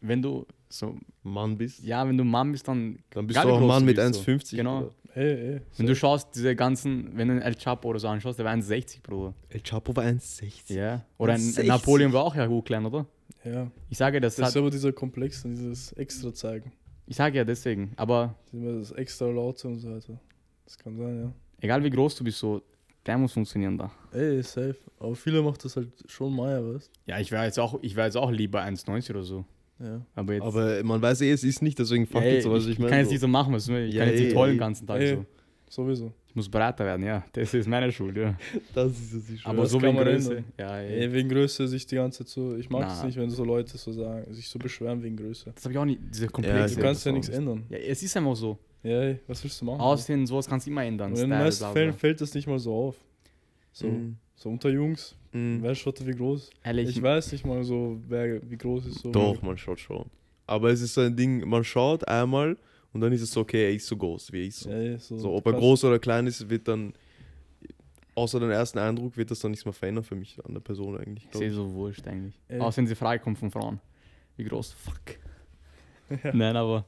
wenn 0.00 0.22
du 0.22 0.46
so, 0.68 0.96
Mann 1.22 1.56
bist, 1.56 1.82
ja, 1.84 2.06
wenn 2.06 2.16
du 2.16 2.24
Mann 2.24 2.52
bist, 2.52 2.66
dann, 2.68 2.98
dann 3.10 3.26
bist 3.26 3.42
du 3.42 3.48
auch 3.48 3.60
ein 3.60 3.66
Mann 3.66 3.84
mit 3.84 3.96
bist, 3.96 4.14
so. 4.14 4.20
1,50. 4.22 4.56
Genau. 4.56 4.90
Eh, 5.14 5.56
eh. 5.56 5.60
Wenn 5.76 5.86
du 5.86 5.94
schaust, 5.96 6.34
diese 6.34 6.54
ganzen, 6.54 7.16
wenn 7.16 7.28
du 7.28 7.34
einen 7.34 7.42
El 7.42 7.54
Chapo 7.54 7.88
oder 7.88 7.98
so 7.98 8.08
anschaust, 8.08 8.38
der 8.38 8.44
war 8.44 8.52
1,60, 8.52 9.02
Bruder. 9.02 9.34
El 9.48 9.62
Chapo 9.62 9.96
war 9.96 10.04
1,60. 10.04 10.74
Ja. 10.74 11.04
Oder 11.16 11.34
ein 11.34 11.40
1,60. 11.40 11.66
Napoleon 11.66 12.12
war 12.12 12.24
auch 12.24 12.34
ja 12.34 12.46
hoch 12.46 12.64
klein, 12.64 12.84
oder? 12.84 13.06
Ja. 13.44 13.70
Ich 13.88 13.96
sage, 13.96 14.20
das, 14.20 14.36
Das 14.36 14.46
hat, 14.46 14.50
ist 14.50 14.56
aber 14.56 14.70
dieser 14.70 14.92
Komplex, 14.92 15.42
dieses 15.42 15.92
extra 15.92 16.34
zeigen. 16.34 16.72
ich 17.06 17.16
sage 17.16 17.38
ja 17.38 17.44
deswegen, 17.44 17.92
aber 17.96 18.34
Immer 18.52 18.78
das 18.78 18.90
extra 18.92 19.26
laute 19.26 19.68
und 19.68 19.78
so 19.78 19.90
weiter. 19.94 20.20
Das 20.64 20.76
kann 20.76 20.96
sein, 20.96 21.22
ja. 21.22 21.32
egal 21.60 21.82
wie 21.82 21.90
groß 21.90 22.16
du 22.16 22.24
bist, 22.24 22.38
so, 22.38 22.60
der 23.06 23.16
muss 23.16 23.32
funktionieren 23.32 23.78
da. 23.78 23.90
Ey, 24.12 24.42
safe. 24.42 24.76
Aber 24.98 25.14
viele 25.14 25.40
macht 25.40 25.64
das 25.64 25.76
halt 25.76 25.92
schon 26.06 26.34
Meier, 26.34 26.74
weißt 26.74 26.90
Ja, 27.06 27.20
ich 27.20 27.30
wäre 27.30 27.44
jetzt 27.44 27.58
auch, 27.58 27.78
ich 27.82 27.94
wäre 27.94 28.06
jetzt 28.06 28.16
auch 28.16 28.30
lieber 28.30 28.62
1,90 28.62 29.10
oder 29.10 29.22
so. 29.22 29.44
Ja. 29.78 30.00
Aber 30.14 30.32
jetzt. 30.34 30.42
Aber 30.44 30.82
man 30.84 31.02
weiß 31.02 31.20
eh, 31.22 31.30
es 31.32 31.44
ist 31.44 31.60
nicht, 31.62 31.78
deswegen 31.78 32.06
fuck 32.06 32.22
ja, 32.22 32.28
jetzt 32.30 32.44
sowas. 32.44 32.64
ich, 32.64 32.72
Ich 32.72 32.78
meine, 32.78 32.90
kann 32.90 32.98
jetzt 33.00 33.08
so. 33.08 33.12
nicht 33.12 33.20
so 33.20 33.28
machen, 33.28 33.52
was, 33.52 33.68
ich 33.68 33.94
Ja, 33.94 34.04
kann 34.04 34.12
jetzt 34.14 34.22
nicht 34.22 34.32
toll 34.32 34.48
ey. 34.48 34.54
den 34.54 34.58
ganzen 34.58 34.86
Tag 34.86 35.00
Ey. 35.00 35.16
so. 35.16 35.24
Sowieso. 35.68 36.12
Ich 36.28 36.34
muss 36.36 36.48
breiter 36.48 36.84
werden, 36.84 37.04
ja. 37.04 37.24
Das 37.32 37.52
ist 37.52 37.66
meine 37.66 37.90
Schuld, 37.90 38.16
ja. 38.16 38.36
das 38.74 38.92
ist 38.92 39.12
es 39.12 39.28
nicht 39.28 39.44
Aber 39.46 39.62
das 39.62 39.70
so 39.72 39.82
wegen 39.82 39.96
man 39.96 40.04
Größe. 40.04 40.36
ändern. 40.36 40.52
Ja, 40.58 40.78
Ey, 40.78 41.00
ey. 41.02 41.12
wegen 41.12 41.28
Größe 41.28 41.66
sich 41.66 41.86
die 41.86 41.96
ganze 41.96 42.18
Zeit 42.20 42.28
so. 42.28 42.56
Ich 42.56 42.70
mag 42.70 42.86
es 42.88 43.02
nicht, 43.02 43.18
wenn 43.18 43.28
so 43.30 43.44
Leute 43.44 43.76
so 43.76 43.90
sagen, 43.92 44.32
sich 44.32 44.48
so 44.48 44.58
beschweren 44.58 45.02
wegen 45.02 45.16
Größe. 45.16 45.50
Das 45.54 45.64
habe 45.64 45.72
ich 45.72 45.78
auch 45.78 45.84
nicht, 45.84 46.00
diese 46.10 46.24
Ja, 46.26 46.30
Komplexe. 46.30 46.74
Du 46.76 46.80
Ja, 46.80 46.86
kannst 46.86 47.04
ja 47.06 47.12
nichts 47.12 47.28
ändern. 47.28 47.64
Ja, 47.68 47.78
es 47.78 48.02
ist 48.02 48.16
einfach 48.16 48.36
so. 48.36 48.58
Ja, 48.82 49.00
ey, 49.02 49.18
was 49.26 49.42
willst 49.42 49.60
du 49.60 49.64
machen? 49.64 49.80
Aussehen, 49.80 50.24
sowas 50.26 50.48
kannst 50.48 50.66
du 50.66 50.70
immer 50.70 50.84
ändern. 50.84 51.10
Und 51.12 51.18
in 51.18 51.28
den 51.30 51.38
meisten. 51.38 51.72
Fällen 51.72 51.92
fällt 51.92 52.20
das 52.20 52.32
nicht 52.34 52.46
mal 52.46 52.58
so 52.60 52.72
auf. 52.74 52.96
So, 53.72 53.88
Mhm. 53.88 54.16
So 54.36 54.48
unter 54.50 54.68
Jungs, 54.70 55.16
Mhm. 55.32 55.58
wer 55.62 55.74
schaut 55.74 56.06
wie 56.06 56.12
groß? 56.12 56.50
Ehrlich, 56.62 56.88
Ich 56.90 57.02
weiß 57.02 57.32
nicht 57.32 57.44
mal 57.44 57.62
so, 57.64 58.00
wer 58.08 58.40
wie 58.48 58.56
groß 58.56 58.86
ist 58.86 59.00
so. 59.00 59.10
Doch, 59.10 59.42
man 59.42 59.58
schaut 59.58 59.80
schon. 59.80 60.06
Aber 60.46 60.70
es 60.70 60.80
ist 60.80 60.94
so 60.94 61.00
ein 61.00 61.16
Ding, 61.16 61.46
man 61.48 61.64
schaut 61.64 62.06
einmal 62.06 62.56
und 62.92 63.00
dann 63.00 63.12
ist 63.12 63.22
es 63.22 63.32
so, 63.32 63.40
okay, 63.40 63.64
er 63.64 63.72
ist 63.72 63.86
so 63.86 63.96
groß, 63.96 64.32
wie 64.32 64.42
ich 64.42 64.54
so. 64.56 64.70
Ja, 64.70 64.98
so, 64.98 65.18
So, 65.18 65.32
ob 65.34 65.46
er 65.46 65.52
groß 65.54 65.84
oder 65.84 65.98
klein 65.98 66.26
ist, 66.26 66.48
wird 66.48 66.68
dann, 66.68 66.92
außer 68.14 68.38
den 68.40 68.50
ersten 68.50 68.78
Eindruck, 68.78 69.16
wird 69.16 69.30
das 69.30 69.40
dann 69.40 69.50
nichts 69.50 69.64
mehr 69.66 69.72
verändern 69.74 70.04
für 70.04 70.14
mich 70.14 70.38
an 70.44 70.54
der 70.54 70.60
Person 70.60 70.96
eigentlich. 70.96 71.24
ich 71.24 71.30
glaub 71.30 71.40
sehe 71.40 71.48
ich. 71.50 71.54
so 71.54 71.72
wurscht 71.74 72.06
eigentlich. 72.06 72.38
Ey. 72.48 72.60
Außer 72.60 72.78
wenn 72.78 72.86
sie 72.86 72.94
Frage 72.94 73.22
kommt 73.22 73.38
von 73.38 73.50
Frauen. 73.50 73.80
Wie 74.36 74.44
groß? 74.44 74.72
Fuck. 74.72 75.18
Nein, 76.32 76.56
aber. 76.56 76.84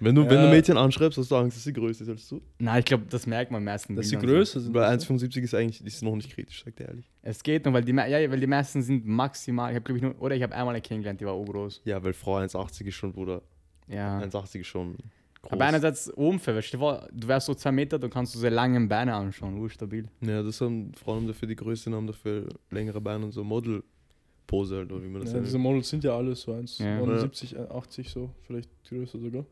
Wenn 0.00 0.14
du, 0.14 0.24
wenn 0.28 0.36
Ja. 0.38 0.44
du 0.46 0.50
Mädchen 0.50 0.76
anschreibst, 0.76 1.16
hast 1.18 1.30
du 1.30 1.36
Angst, 1.36 1.56
dass 1.56 1.64
sie 1.64 1.72
größer 1.72 2.02
ist 2.02 2.08
als 2.08 2.28
du. 2.28 2.40
Nein, 2.58 2.80
ich 2.80 2.84
glaube, 2.86 3.04
das 3.08 3.26
merkt 3.26 3.50
man 3.52 3.62
meistens. 3.62 3.96
Dass 3.96 4.08
sie 4.08 4.16
größer 4.16 4.58
sind. 4.60 4.72
Bei 4.72 4.88
1,75 4.88 5.42
ist 5.42 5.54
eigentlich 5.54 5.84
ist 5.84 6.02
noch 6.02 6.16
nicht 6.16 6.30
kritisch, 6.32 6.64
sagt 6.64 6.80
er 6.80 6.88
ehrlich. 6.88 7.08
Es 7.22 7.42
geht 7.42 7.64
nur, 7.64 7.74
weil 7.74 7.84
die, 7.84 7.92
ja, 7.92 8.30
weil 8.30 8.40
die 8.40 8.46
meisten 8.46 8.82
sind 8.82 9.06
maximal. 9.06 9.70
Ich 9.70 9.76
habe, 9.76 9.84
glaube 9.84 9.98
ich, 9.98 10.02
nur. 10.02 10.20
Oder 10.20 10.34
ich 10.34 10.42
habe 10.42 10.54
einmal 10.54 10.74
eine 10.74 10.82
kennengelernt, 10.82 11.20
die 11.20 11.26
war 11.26 11.34
auch 11.34 11.44
groß. 11.44 11.82
Ja, 11.84 12.02
weil 12.02 12.12
Frau 12.14 12.36
1,80 12.38 12.86
ist 12.86 12.94
schon, 12.96 13.12
Bruder. 13.12 13.42
Ja. 13.86 14.18
1,80 14.20 14.60
ist 14.60 14.66
schon 14.66 14.96
groß. 15.42 15.52
Aber 15.52 15.64
einerseits 15.64 16.08
Umfeld, 16.08 16.56
weißt 16.56 16.74
du, 16.74 16.78
vor, 16.78 17.08
du 17.12 17.28
wärst 17.28 17.46
so 17.46 17.54
zwei 17.54 17.72
Meter, 17.72 17.98
dann 17.98 18.10
kannst 18.10 18.34
du 18.34 18.38
sehr 18.40 18.50
lange 18.50 18.84
Beine 18.86 19.14
anschauen, 19.14 19.56
urstabil. 19.58 20.08
Ja, 20.20 20.42
das 20.42 20.60
haben 20.60 20.92
Frauen 20.94 21.18
haben 21.18 21.26
dafür 21.28 21.46
die 21.48 21.56
Größe, 21.56 21.90
haben 21.92 22.06
dafür 22.06 22.48
längere 22.70 23.00
Beine 23.00 23.24
und 23.24 23.32
so 23.32 23.42
Model-Pose 23.44 24.76
halt, 24.78 24.92
oder 24.92 25.02
wie 25.02 25.08
man 25.08 25.22
das 25.22 25.32
Ja, 25.32 25.40
diese 25.40 25.52
nennt. 25.58 25.64
Models 25.64 25.88
sind 25.88 26.04
ja 26.04 26.16
alle 26.16 26.34
so 26.34 26.52
1, 26.52 26.78
Ja. 26.78 26.96
79, 26.98 27.58
80 27.58 28.08
so, 28.10 28.30
vielleicht 28.46 28.68
größer 28.88 29.18
sogar. 29.18 29.44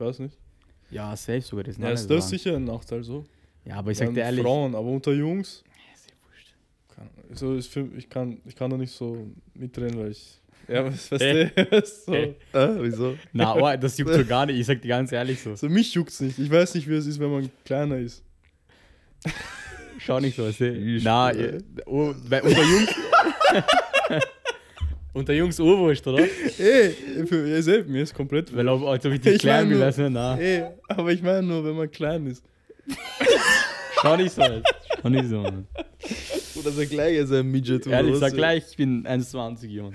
Ich 0.00 0.06
weiß 0.06 0.18
nicht. 0.20 0.38
Ja, 0.90 1.14
safe 1.14 1.42
sogar. 1.42 1.64
Das 1.64 1.76
Ja, 1.76 1.90
ist 1.90 2.08
das 2.08 2.20
lang. 2.20 2.28
sicher 2.30 2.56
ein 2.56 2.64
Nachteil 2.64 3.04
so. 3.04 3.26
Ja, 3.66 3.76
aber 3.76 3.90
ich 3.90 3.98
sag 3.98 4.14
dir 4.14 4.20
ehrlich. 4.22 4.42
Frauen, 4.42 4.74
aber 4.74 4.86
unter 4.88 5.12
Jungs, 5.12 5.62
Ja, 5.66 5.94
ist 5.94 6.08
ja 6.08 6.14
wurscht. 6.26 6.54
kann, 6.96 7.36
so 7.36 7.54
ist 7.54 7.66
für, 7.70 7.86
ich, 7.98 8.08
kann, 8.08 8.40
ich 8.46 8.56
kann 8.56 8.70
da 8.70 8.78
nicht 8.78 8.92
so 8.92 9.26
mitreden, 9.52 9.98
weil 10.00 10.12
ich. 10.12 10.40
Ja, 10.68 10.86
was 10.90 11.12
weißt 11.12 11.22
du? 11.22 11.82
so. 12.06 12.14
Äh. 12.14 12.34
Wieso? 12.82 13.18
Na, 13.34 13.54
oh, 13.54 13.76
das 13.76 13.98
juckt 13.98 14.14
so 14.14 14.24
gar 14.28 14.46
nicht. 14.46 14.58
Ich 14.58 14.64
sag 14.64 14.80
dir 14.80 14.88
ganz 14.88 15.12
ehrlich 15.12 15.38
so. 15.42 15.54
so, 15.54 15.68
mich 15.68 15.92
juckt's 15.92 16.18
nicht. 16.20 16.38
Ich 16.38 16.50
weiß 16.50 16.74
nicht, 16.76 16.88
wie 16.88 16.94
es 16.94 17.06
ist, 17.06 17.20
wenn 17.20 17.30
man 17.30 17.50
kleiner 17.66 17.98
ist. 17.98 18.24
Schau 19.98 20.18
nicht 20.18 20.34
so, 20.34 20.44
weißt 20.46 20.60
du? 20.60 20.72
Ich- 20.96 21.04
Na, 21.04 21.30
äh. 21.30 21.58
oh, 21.84 22.14
bei, 22.26 22.42
unter 22.42 22.62
Jungs. 22.62 22.88
Unter 25.12 25.32
Jungs 25.32 25.58
urwurscht, 25.58 26.06
oder? 26.06 26.22
Ey, 26.58 26.90
für, 27.26 27.48
ihr 27.48 27.62
seht, 27.62 27.88
mir 27.88 28.02
ist 28.02 28.14
komplett. 28.14 28.54
Weil 28.54 28.68
ob, 28.68 28.82
als 28.84 29.04
ob 29.04 29.12
ich 29.12 29.38
klein 29.38 29.78
weißt 29.78 29.98
du, 29.98 30.10
na. 30.10 30.36
Ey, 30.38 30.64
aber 30.88 31.12
ich 31.12 31.22
meine 31.22 31.42
nur, 31.46 31.64
wenn 31.64 31.76
man 31.76 31.90
klein 31.90 32.26
ist. 32.26 32.44
Schau 34.02 34.16
nicht 34.16 34.32
so. 34.32 34.42
Alter. 34.42 34.62
Schau 35.02 35.08
nicht 35.08 35.28
so, 35.28 35.42
Mann. 35.42 35.66
Oder 36.56 36.72
sag 36.72 36.88
gleich, 36.90 37.16
er 37.16 37.24
ist 37.24 37.32
ein 37.32 37.46
Midget. 37.50 37.86
Ehrlich, 37.86 38.16
sag 38.16 38.32
gleich, 38.32 38.64
ich 38.70 38.76
bin 38.76 39.06
1,20 39.06 39.66
Junge. 39.66 39.92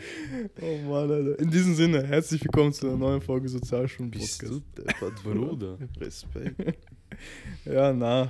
Oh 0.62 0.78
Mann, 0.90 1.12
Alter. 1.12 1.40
In 1.40 1.50
diesem 1.50 1.76
Sinne, 1.76 2.06
herzlich 2.06 2.44
willkommen 2.44 2.72
zu 2.74 2.88
einer 2.88 2.98
neuen 2.98 3.22
Folge 3.22 3.44
Bist 3.44 3.56
Sozialstunden-Podcast. 3.56 4.44
du 4.52 4.62
deppert, 4.82 5.24
Bruder. 5.24 5.78
Respekt. 6.00 6.78
Ja, 7.66 7.94
na, 7.94 8.30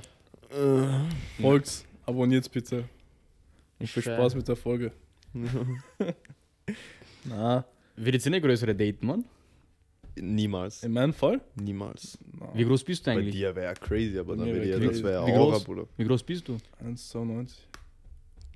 Äh, 0.50 1.42
folgt, 1.42 1.84
abonniert 2.06 2.50
bitte. 2.50 2.84
Ich 3.78 3.90
Viel 3.92 4.02
Spaß 4.02 4.34
mit 4.34 4.46
der 4.48 4.56
Folge. 4.56 4.92
Na, 7.24 7.64
Wird 7.96 8.14
jetzt 8.14 8.26
eine 8.26 8.40
größere 8.40 8.74
Date, 8.74 9.02
Mann? 9.02 9.24
Niemals. 10.18 10.82
in 10.82 10.92
meinem 10.92 11.12
Fall? 11.12 11.40
Niemals. 11.56 12.18
Na, 12.38 12.48
Wie 12.54 12.64
groß 12.64 12.84
bist 12.84 13.06
du 13.06 13.10
Bei 13.10 13.18
eigentlich? 13.18 13.34
dir 13.34 13.54
wäre 13.54 13.74
crazy, 13.74 14.18
aber 14.18 14.34
Bei 14.34 14.44
dann 14.44 14.54
wäre 14.54 14.60
wär 14.64 14.78
ja, 14.78 14.78
das 14.78 15.02
wäre 15.02 15.26
Wie 15.26 15.30
ja 15.30 15.36
Aura, 15.36 15.58
groß? 15.58 15.86
Wie 15.96 16.04
groß 16.04 16.22
bist 16.22 16.48
du? 16.48 16.56
1,92. 16.82 17.52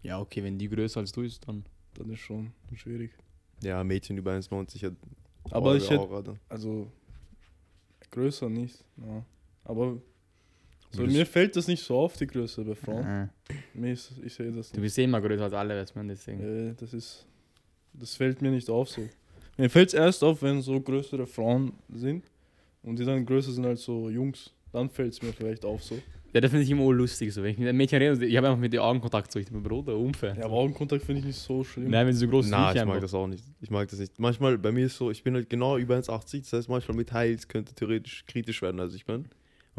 Ja, 0.03 0.19
okay, 0.19 0.43
wenn 0.43 0.57
die 0.59 0.69
größer 0.69 1.01
als 1.01 1.13
du 1.13 1.23
ist, 1.23 1.47
dann. 1.47 1.65
Dann 1.95 2.09
ist 2.11 2.21
schon 2.21 2.53
schwierig. 2.75 3.11
Ja, 3.63 3.85
Mädchen 3.85 4.17
über 4.17 4.33
1,90 4.33 4.87
hat 4.87 4.95
Aber 5.51 5.77
ich 5.77 5.91
hätte, 5.91 6.01
Aura 6.01 6.23
also, 6.49 6.91
größer 8.11 8.49
nicht. 8.49 8.83
Na. 8.97 9.23
Aber 9.65 9.99
so, 10.93 11.03
mir 11.03 11.27
fällt 11.27 11.55
das 11.57 11.69
nicht 11.69 11.85
so 11.85 11.99
auf, 11.99 12.17
die 12.17 12.27
Größe 12.27 12.65
bei 12.65 12.75
Frauen. 12.75 13.05
Äh, 13.07 13.29
Mir 13.75 13.93
ist, 13.93 14.13
ich 14.25 14.33
sehe 14.35 14.51
das 14.51 14.71
du 14.71 14.77
nicht. 14.79 14.83
bist 14.83 14.99
eh 14.99 15.05
immer 15.05 15.21
größer 15.21 15.45
als 15.45 15.53
alle, 15.53 15.79
weißt 15.79 15.95
du, 15.95 16.03
deswegen. 16.05 16.71
Äh, 16.71 16.75
das 16.75 16.95
ist, 16.95 17.27
das 17.93 18.15
fällt 18.15 18.43
mir 18.43 18.51
nicht 18.51 18.69
auf 18.71 18.89
so. 18.89 19.09
Mir 19.57 19.69
fällt 19.69 19.89
es 19.89 19.95
erst 19.95 20.25
auf, 20.25 20.43
wenn 20.43 20.63
so 20.63 20.81
größere 20.81 21.27
Frauen 21.27 21.73
sind 21.93 22.25
und 22.83 22.99
die 22.99 23.05
dann 23.05 23.25
größer 23.27 23.53
sind 23.53 23.67
als 23.67 23.83
so 23.83 24.09
Jungs. 24.09 24.53
Dann 24.73 24.89
fällt 24.89 25.13
es 25.13 25.23
mir 25.23 25.33
vielleicht 25.33 25.65
auf 25.65 25.83
so. 25.83 25.99
Ja, 26.33 26.41
das 26.41 26.51
finde 26.51 26.65
ich 26.65 26.71
immer 26.71 26.93
lustig, 26.93 27.35
so. 27.35 27.43
Wenn 27.43 27.51
ich 27.51 27.59
mit 27.59 27.69
einem 27.69 27.77
Mädchen 27.77 27.99
rede, 28.01 28.25
ich 28.25 28.37
habe 28.37 28.47
einfach 28.47 28.61
mit 28.61 28.73
den 28.73 28.81
Augenkontakt, 28.81 29.33
so, 29.33 29.41
ich 29.41 29.51
bin 29.51 29.63
Bruder, 29.63 29.97
unfair. 29.97 30.37
Ja, 30.39 30.45
aber 30.45 30.55
Augenkontakt 30.55 31.05
finde 31.05 31.21
ich 31.21 31.27
nicht 31.27 31.39
so 31.39 31.65
schlimm. 31.65 31.91
Nein, 31.91 32.07
wenn 32.07 32.15
sie 32.15 32.21
so 32.21 32.29
groß 32.29 32.47
sind, 32.47 32.55
ich 32.55 32.61
einfach. 32.61 32.87
mag 32.87 33.01
das 33.01 33.15
auch 33.15 33.27
nicht. 33.27 33.45
Ich 33.61 33.71
mag 33.71 33.89
das 33.89 33.99
nicht. 33.99 34.17
Manchmal, 34.19 34.57
bei 34.57 34.71
mir 34.71 34.87
ist 34.87 34.97
so, 34.97 35.11
ich 35.11 35.25
bin 35.25 35.35
halt 35.35 35.51
genau 35.51 35.77
über 35.77 35.97
1,80, 35.97 36.41
das 36.41 36.53
heißt 36.53 36.69
manchmal 36.69 36.97
mit 36.97 37.13
Heils 37.13 37.49
könnte 37.49 37.75
theoretisch 37.75 38.25
kritisch 38.27 38.63
werden. 38.63 38.79
Also 38.79 38.95
ich 38.95 39.05
bin, 39.05 39.27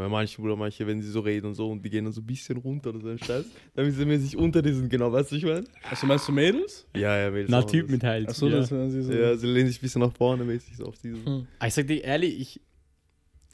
Weil 0.01 0.09
manche, 0.09 0.41
Bruder, 0.41 0.55
manche, 0.55 0.85
wenn 0.87 0.99
sie 0.99 1.09
so 1.11 1.19
reden 1.19 1.45
und 1.45 1.53
so 1.53 1.69
und 1.69 1.85
die 1.85 1.89
gehen 1.91 2.05
dann 2.05 2.11
so 2.13 2.21
ein 2.21 2.25
bisschen 2.25 2.57
runter 2.57 2.89
oder 2.89 3.01
so 3.01 3.09
ein 3.09 3.19
Scheiß, 3.19 3.45
damit 3.75 3.93
sie 3.93 4.03
mäßig 4.03 4.35
unter 4.35 4.59
diesen, 4.63 4.89
genau, 4.89 5.11
weißt 5.11 5.31
du, 5.31 5.35
ich 5.35 5.43
meine? 5.45 5.63
Also 5.87 6.07
meinst 6.07 6.27
du 6.27 6.31
Mädels? 6.31 6.87
Ja, 6.95 7.15
ja, 7.19 7.29
Mädels 7.29 7.51
Na, 7.51 7.61
Typ 7.61 7.87
mit 7.87 8.03
Hals. 8.03 8.29
Achso, 8.29 8.47
ja. 8.47 8.57
das 8.61 8.69
sie 8.69 9.01
so. 9.03 9.13
Ja, 9.13 9.37
sie 9.37 9.45
lehnen 9.45 9.67
sich 9.67 9.77
ein 9.77 9.81
bisschen 9.81 10.01
nach 10.01 10.11
vorne 10.13 10.43
mäßig 10.43 10.75
so 10.75 10.85
auf 10.87 10.97
diesen. 10.97 11.23
Hm. 11.23 11.47
Ah, 11.59 11.67
Ich 11.67 11.73
sag 11.75 11.85
dir 11.85 12.03
ehrlich, 12.03 12.39
ich, 12.39 12.61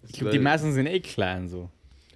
ich 0.08 0.14
glaube, 0.14 0.32
die 0.32 0.40
meisten 0.40 0.72
sind 0.72 0.88
eh 0.88 1.02
klein 1.02 1.50
so. 1.50 1.70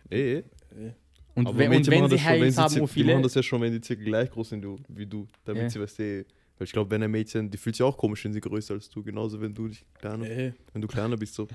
Eh, 0.09 0.37
eh. 0.37 0.37
Eh. 0.37 0.91
Und 1.35 1.47
Aber 1.47 1.57
wenn, 1.57 1.73
und 1.73 1.87
wenn 1.87 1.99
machen 1.99 2.11
sie 2.11 2.17
sie 2.17 2.23
haben, 2.23 2.39
wo 2.39 2.45
Die 2.75 2.79
machen 2.79 2.87
viele. 2.87 3.21
das 3.21 3.33
ja 3.35 3.43
schon, 3.43 3.61
wenn 3.61 3.73
die 3.73 3.85
circa 3.85 4.03
gleich 4.03 4.29
groß 4.31 4.49
sind 4.49 4.65
wie 4.89 5.05
du, 5.05 5.27
damit 5.43 5.63
Ja. 5.63 5.69
sie, 5.69 5.79
weißt 5.81 5.99
du, 5.99 6.25
weil 6.57 6.65
ich 6.65 6.71
glaube, 6.73 6.91
wenn 6.91 7.01
ein 7.03 7.11
Mädchen, 7.11 7.49
die 7.49 7.57
fühlt 7.57 7.75
sich 7.75 7.83
auch 7.83 7.97
komisch, 7.97 8.23
wenn 8.23 8.33
sie 8.33 8.39
größer 8.41 8.75
als 8.75 8.89
du, 8.89 9.01
genauso 9.01 9.41
wenn 9.41 9.53
du 9.53 9.67
dich 9.67 9.83
kleiner, 9.99 10.25
Ey, 10.29 10.53
wenn 10.73 10.81
du 10.81 10.87
kleiner 10.87 11.17
bist 11.17 11.33
so. 11.33 11.47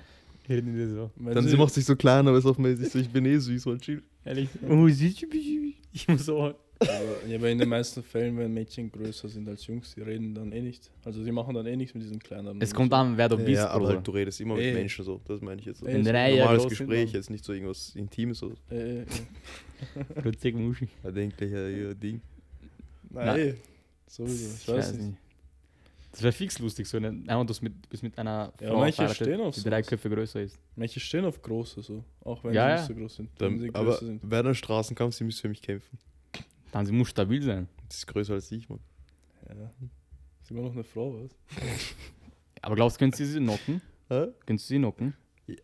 Reden 0.49 0.75
die 0.75 0.87
so. 0.87 1.11
Dann 1.17 1.49
sie 1.49 1.57
macht 1.57 1.75
sich 1.75 1.85
so 1.85 1.97
kleiner, 1.97 2.29
aber 2.31 2.39
ist 2.39 2.47
auf 2.47 2.59
mäßig 2.59 2.89
so, 2.91 2.99
ich 2.99 3.09
bin 3.11 3.25
eh 3.27 3.37
süß 3.39 3.67
und 3.67 3.83
chill. 3.83 4.03
Ehrlich. 4.25 4.49
Oh, 4.69 4.89
süß, 4.89 5.25
ich 5.93 6.09
muss 6.09 6.27
so. 6.27 6.55
aber, 6.79 7.27
ja, 7.27 7.37
aber 7.39 7.49
in 7.51 7.59
den 7.59 7.69
meisten 7.71 8.03
Fällen, 8.03 8.37
wenn 8.37 8.53
Mädchen 8.53 8.93
größer 8.93 9.29
sind 9.29 9.49
als 9.49 9.67
Jungs, 9.67 9.95
die 9.95 10.03
reden 10.03 10.35
dann 10.35 10.53
eh 10.53 10.61
nicht. 10.61 10.91
Also 11.05 11.25
die 11.25 11.33
machen 11.33 11.55
dann 11.55 11.65
eh 11.67 11.75
nichts 11.75 11.95
mit 11.95 12.03
diesen 12.05 12.19
kleineren. 12.19 12.61
Es 12.61 12.75
kommt 12.75 12.93
an, 12.93 13.17
wer 13.17 13.29
du 13.31 13.39
bist, 13.39 13.49
ja, 13.49 13.69
aber 13.69 13.81
Bruder. 13.87 13.95
halt, 13.97 14.07
du 14.07 14.11
redest 14.13 14.41
immer 14.43 14.57
mit 14.57 14.65
Eh. 14.65 14.75
Menschen 14.75 15.05
so, 15.05 15.21
das 15.27 15.41
meine 15.41 15.59
ich 15.61 15.67
jetzt 15.67 15.81
so. 15.81 15.87
Eh, 15.87 16.03
drei 16.03 16.35
Jahre 16.35 16.53
Normales 16.57 16.69
Gespräch, 16.69 17.13
jetzt 17.13 17.31
nicht 17.31 17.45
so 17.45 17.53
irgendwas 17.55 17.95
Intimes 17.97 18.43
oder 18.43 18.57
so. 18.69 18.75
Äh, 18.75 19.01
äh, 19.01 19.05
Plötzlich 20.21 20.55
Muschi. 20.55 20.89
Da 21.03 21.11
denkt 21.11 21.39
gleich 21.39 21.51
ja, 21.53 21.67
ihr 21.69 21.95
Ding. 21.95 22.21
nein, 23.11 23.27
Na. 23.27 23.39
eh. 23.39 23.55
Sowieso, 24.07 24.55
ich 24.61 24.69
weiß 24.69 24.93
nicht. 24.99 25.17
Das 26.17 26.23
wäre 26.23 26.33
fix 26.33 26.59
lustig, 26.61 26.87
so 26.89 26.97
eine, 26.97 27.09
einmal 27.09 27.45
du 27.45 27.53
mit, 27.61 27.89
bist 27.91 28.03
mit 28.03 28.17
einer 28.17 28.51
Ja, 28.59 28.73
manche 28.73 29.07
stehen 29.15 29.39
auf 29.43 29.55
die 29.55 29.63
drei. 29.63 29.83
Köpfe 29.83 30.09
größer 30.09 30.41
ist. 30.41 30.59
Manche 30.75 30.99
stehen 30.99 31.27
auf 31.27 31.43
große 31.43 31.83
so, 31.83 32.03
auch 32.25 32.43
wenn 32.43 32.55
Ja, 32.55 32.65
sie 32.65 32.71
ja. 32.71 32.77
nicht 32.79 32.87
so 32.89 32.95
groß 32.95 33.17
sind. 33.17 33.31
Wenn 33.39 33.59
sie 33.61 33.67
Dann, 33.67 33.77
aber 33.77 33.99
sind. 33.99 34.21
wer 34.25 34.43
dann 34.43 34.55
Straßenkampf, 34.55 35.15
sie 35.15 35.25
müsste 35.25 35.43
für 35.43 35.49
mich 35.51 35.61
kämpfen. 35.61 35.99
Dann 36.73 36.87
sie 36.87 36.93
muss 36.93 37.09
stabil 37.11 37.43
sein. 37.43 37.69
Das 37.89 37.99
ist 37.99 38.07
größer 38.07 38.33
als 38.33 38.51
ich, 38.51 38.67
Mann. 38.67 38.81
Ja. 39.47 39.71
Ist 40.43 40.51
immer 40.51 40.63
noch 40.63 40.73
eine 40.73 40.85
Frau, 40.85 41.23
was? 41.23 41.31
Aber 42.63 42.77
glaubst 42.77 42.97
du, 42.97 43.01
könntest 43.01 43.21
du 43.21 43.27
sie 43.27 43.39
knocken? 43.39 43.83
Hä? 44.09 44.29
Könntest 44.47 44.71
du 44.71 44.75
sie 44.75 44.79
knocken? 44.79 45.15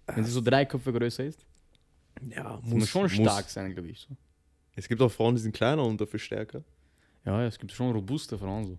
Wenn 0.07 0.25
sie 0.25 0.31
so 0.31 0.43
drei 0.43 0.67
Köpfe 0.67 0.93
größer 0.93 1.25
ist? 1.25 1.47
Ja, 2.29 2.61
Muss, 2.63 2.75
muss 2.81 2.89
schon 2.91 3.09
stark 3.09 3.49
sein, 3.49 3.73
glaube 3.73 3.89
ich. 3.89 4.01
So. 4.01 4.15
Es 4.77 4.87
gibt 4.87 5.01
auch 5.01 5.11
Frauen, 5.11 5.35
die 5.35 5.41
sind 5.41 5.55
kleiner 5.55 5.83
und 5.85 5.99
dafür 6.01 6.19
stärker. 6.21 6.63
Ja, 7.25 7.45
es 7.45 7.59
gibt 7.59 7.73
schon 7.73 7.93
robuste 7.93 8.37
Frauen 8.37 8.64
so. 8.67 8.79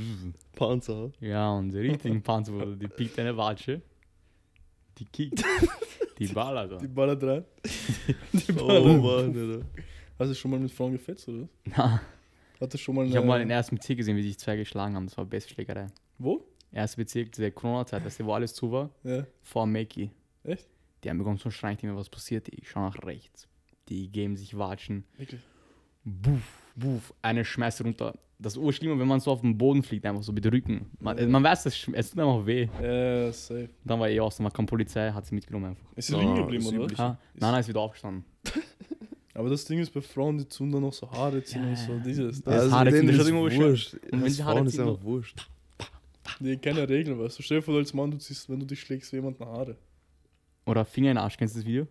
Panzer. 0.56 1.10
Ja, 1.20 1.50
und 1.52 1.70
die 1.72 1.78
richtigen 1.78 2.22
Panzer, 2.22 2.74
die 2.76 2.88
pickt 2.88 3.18
eine 3.18 3.36
Watsche, 3.36 3.82
die 4.98 5.04
kickt, 5.04 5.42
die 6.18 6.26
ballert. 6.28 6.70
Die 6.70 6.74
Alter. 6.76 6.88
ballert 6.88 7.22
rein. 7.24 7.44
Die 8.32 8.52
Oh 8.52 8.66
ballert. 8.66 9.02
Mann, 9.34 9.50
Alter. 9.50 9.66
Hast 10.18 10.30
du 10.30 10.34
schon 10.34 10.50
mal 10.52 10.60
mit 10.60 10.70
Frauen 10.70 10.92
gefetzt, 10.92 11.28
oder? 11.28 11.42
was? 11.42 11.76
Na, 11.76 12.00
Hattest 12.60 12.74
du 12.74 12.78
schon 12.84 12.94
mal 12.94 13.04
ich 13.04 13.10
eine... 13.10 13.18
habe 13.18 13.26
mal 13.26 13.38
den 13.40 13.50
ersten 13.50 13.74
Bezirk 13.76 13.98
gesehen, 13.98 14.16
wie 14.16 14.22
sich 14.22 14.38
zwei 14.38 14.56
geschlagen 14.56 14.94
haben. 14.94 15.06
Das 15.06 15.16
war 15.18 15.24
Bestschlägerei. 15.24 15.88
Wo? 16.18 16.46
Erster 16.70 16.98
Bezirk, 16.98 17.32
der 17.32 17.50
Corona-Zeit, 17.50 18.04
weißt 18.04 18.20
du, 18.20 18.24
wo 18.26 18.32
alles 18.34 18.54
zu 18.54 18.70
war, 18.70 18.90
Ja. 19.02 19.26
vor 19.42 19.66
Makey. 19.66 20.10
Echt? 20.44 20.66
Die 21.02 21.10
haben 21.10 21.18
bekommen 21.18 21.38
so 21.38 21.44
einen 21.46 21.52
Schreien, 21.52 21.76
mir 21.82 21.96
was 21.96 22.08
passiert. 22.08 22.48
Ich 22.48 22.70
schaue 22.70 22.84
nach 22.84 23.02
rechts. 23.04 23.48
Die 23.88 24.08
geben 24.10 24.36
sich 24.36 24.56
Watschen. 24.56 25.04
Wirklich? 25.18 25.40
Buff, 26.04 26.42
buff, 26.76 27.12
eine 27.22 27.44
schmeißt 27.44 27.84
runter. 27.84 28.14
Das 28.38 28.54
ist 28.54 28.58
urschlimmer, 28.58 28.98
wenn 28.98 29.06
man 29.06 29.20
so 29.20 29.30
auf 29.30 29.40
dem 29.40 29.56
Boden 29.56 29.84
fliegt, 29.84 30.04
einfach 30.04 30.22
so 30.24 30.32
mit 30.32 30.44
dem 30.44 30.52
Rücken. 30.52 30.86
Man, 30.98 31.30
man 31.30 31.44
weiß, 31.44 31.66
es, 31.66 31.88
es 31.92 32.10
tut 32.10 32.18
einfach 32.18 32.44
weh. 32.44 32.68
Ja, 32.82 33.32
safe. 33.32 33.68
Dann 33.84 34.00
war 34.00 34.08
eh 34.08 34.18
aus, 34.18 34.36
dann 34.38 34.52
kam 34.52 34.66
Polizei, 34.66 35.12
hat 35.12 35.24
sie 35.26 35.34
mitgenommen 35.36 35.66
einfach. 35.66 35.86
Ist 35.94 36.08
sie 36.08 36.16
Ah, 36.16 36.20
liegen 36.20 36.34
geblieben, 36.34 36.64
ist 36.64 36.72
oder? 36.72 36.82
üblich. 36.84 36.98
Ah, 36.98 37.18
nein, 37.34 37.52
nein, 37.52 37.60
ist 37.60 37.68
wieder 37.68 37.80
aufgestanden. 37.80 38.24
Aber 39.34 39.48
das 39.48 39.64
Ding 39.64 39.78
ist 39.78 39.94
bei 39.94 40.00
Frauen, 40.00 40.38
die 40.38 40.44
tun 40.44 40.72
dann 40.72 40.82
noch 40.82 40.92
so 40.92 41.10
Haare 41.10 41.42
ziehen 41.44 41.62
Ja, 41.62 41.70
und 41.70 41.76
so. 41.78 41.92
ja. 41.92 41.98
Dieses. 42.00 42.42
Das 42.42 42.64
Das, 42.64 42.72
Haare 42.72 42.90
ziehen, 42.92 43.06
das 43.06 43.14
ist 43.16 43.20
ist 43.22 43.26
schön. 43.28 43.36
wurscht. 43.36 43.94
Und 44.10 44.22
wenn 44.24 44.30
sie 44.30 44.42
Haare 44.44 44.60
ist 44.64 44.72
ziehen, 44.74 44.88
einfach 44.88 45.02
wurscht. 45.04 45.48
nee, 46.40 46.56
keine 46.56 46.88
Regeln, 46.88 47.18
weißt 47.20 47.38
du. 47.38 47.42
Stell 47.44 47.58
dir 47.58 47.62
vor, 47.62 47.76
als 47.76 47.94
Mann, 47.94 48.10
du 48.10 48.18
ziehst, 48.18 48.50
wenn 48.50 48.58
du 48.58 48.66
dich 48.66 48.80
schlägst, 48.80 49.10
für 49.10 49.16
jemanden 49.16 49.44
Haare. 49.46 49.76
Oder 50.66 50.84
Finger 50.84 51.10
in 51.12 51.16
den 51.16 51.22
Arsch, 51.22 51.36
kennst 51.36 51.54
du 51.54 51.60
das 51.60 51.66
Video? 51.66 51.86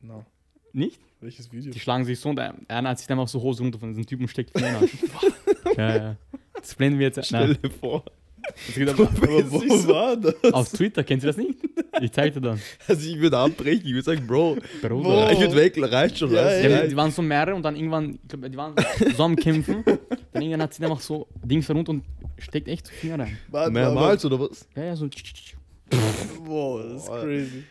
Na, 0.00 0.26
Nicht? 0.74 1.00
welches 1.20 1.50
Video? 1.50 1.72
Die 1.72 1.80
schlagen 1.80 2.04
sich 2.04 2.20
so 2.20 2.28
und 2.28 2.38
einer 2.38 2.88
hat 2.90 2.98
sich 2.98 3.08
einfach 3.08 3.28
so 3.28 3.40
Hose 3.40 3.62
runter 3.62 3.78
von 3.78 3.88
diesem 3.90 4.04
Typen 4.04 4.24
und 4.24 4.28
steckt 4.28 4.52
ja, 5.76 5.96
ja. 5.96 6.16
Das 6.54 6.74
blenden 6.74 6.98
wir 6.98 7.06
jetzt. 7.06 7.24
Stell 7.24 7.54
dir 7.54 7.70
vor. 7.70 8.04
das 8.66 8.74
geht 8.74 8.88
aber 8.88 9.04
Aber 9.08 9.50
wo 9.52 9.88
war 9.88 10.16
das? 10.16 10.34
auf 10.52 10.68
Twitter, 10.70 11.02
kennst 11.02 11.24
du 11.24 11.28
das 11.28 11.36
nicht? 11.38 11.54
Ich 12.02 12.12
zeig 12.12 12.34
dir 12.34 12.40
dann. 12.40 12.60
Also 12.88 13.08
ich 13.08 13.18
würde 13.18 13.38
abbrechen, 13.38 13.86
ich 13.86 13.92
würde 13.92 14.02
sagen, 14.02 14.26
Bro, 14.26 14.58
Bruder. 14.82 15.32
ich 15.32 15.40
würde 15.40 15.54
weg, 15.56 15.74
reicht 15.78 16.18
schon. 16.18 16.30
Ja, 16.32 16.44
weißt 16.44 16.64
Ja, 16.64 16.68
du? 16.76 16.82
die, 16.82 16.88
die 16.90 16.96
waren 16.96 17.10
so 17.10 17.22
mehrere 17.22 17.54
und 17.54 17.62
dann 17.62 17.76
irgendwann, 17.76 18.18
ich 18.22 18.28
glaube, 18.28 18.50
die 18.50 18.56
waren 18.56 18.74
so 19.16 19.22
am 19.22 19.36
Kämpfen. 19.36 19.82
Dann 20.32 20.42
irgendwann 20.42 20.62
hat 20.62 20.74
sie 20.74 20.84
einfach 20.84 21.00
so 21.00 21.26
Dings 21.42 21.70
runter 21.70 21.90
und 21.90 22.04
steckt 22.38 22.68
echt 22.68 22.88
so 22.88 22.92
Finger 22.92 23.20
rein. 23.20 23.38
Warte, 23.48 23.70
Mehrmals 23.70 24.24
oder 24.26 24.40
was? 24.40 24.68
Ja, 24.76 24.84
ja, 24.84 24.96
so. 24.96 25.08
Boah, 26.44 26.82
das 26.82 27.02
ist 27.04 27.08
crazy. 27.08 27.64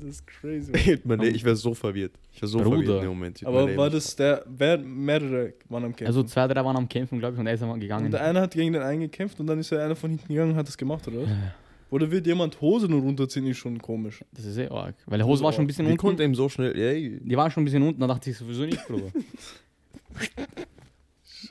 Das 0.00 0.08
ist 0.10 0.26
crazy. 0.26 1.00
Mann, 1.04 1.20
ich 1.22 1.42
wäre 1.44 1.56
so 1.56 1.74
verwirrt. 1.74 2.12
Ich 2.32 2.40
wäre 2.40 2.48
so 2.48 2.58
Bruder. 2.58 2.70
verwirrt 2.70 2.94
in 2.96 3.00
dem 3.02 3.08
Moment. 3.08 3.44
Aber 3.46 3.76
war 3.76 3.90
das 3.90 4.14
der, 4.16 4.44
wer, 4.46 4.78
mehrere 4.78 5.54
waren 5.68 5.84
am 5.84 5.90
Kämpfen? 5.90 6.06
Also 6.06 6.22
zwei, 6.22 6.46
drei 6.46 6.64
waren 6.64 6.76
am 6.76 6.88
Kämpfen, 6.88 7.18
glaube 7.18 7.34
ich, 7.34 7.40
und 7.40 7.46
er 7.46 7.54
ist 7.54 7.62
einmal 7.62 7.78
gegangen. 7.78 8.06
und 8.06 8.10
der 8.12 8.22
eine 8.24 8.40
hat 8.40 8.52
gegen 8.52 8.72
den 8.72 8.82
einen 8.82 9.00
gekämpft 9.00 9.40
und 9.40 9.46
dann 9.46 9.58
ist 9.58 9.70
der 9.72 9.84
eine 9.84 9.96
von 9.96 10.10
hinten 10.10 10.28
gegangen 10.28 10.52
und 10.52 10.56
hat 10.56 10.68
das 10.68 10.76
gemacht, 10.78 11.06
oder 11.08 11.22
was? 11.22 11.28
Ja. 11.28 11.54
Oder 11.90 12.10
wird 12.10 12.26
jemand 12.26 12.60
Hose 12.60 12.86
nur 12.86 13.00
runterziehen, 13.00 13.46
ist 13.46 13.56
schon 13.56 13.80
komisch. 13.80 14.22
Das 14.32 14.44
ist 14.44 14.58
eh 14.58 14.68
arg. 14.68 14.94
Weil 15.06 15.18
der 15.18 15.26
Hose 15.26 15.42
war 15.42 15.52
schon 15.54 15.64
ein 15.64 15.66
bisschen 15.66 15.86
Wie 15.86 15.92
unten. 15.92 16.00
konnte 16.00 16.22
ihm 16.22 16.34
so 16.34 16.48
schnell. 16.50 16.76
Ey, 16.78 17.18
Die 17.24 17.36
waren 17.36 17.50
schon 17.50 17.62
ein 17.62 17.64
bisschen 17.64 17.82
unten, 17.82 17.98
da 18.00 18.06
dachte 18.06 18.28
ich 18.30 18.36
sowieso 18.36 18.64
nicht, 18.64 18.86
Bruder. 18.86 19.10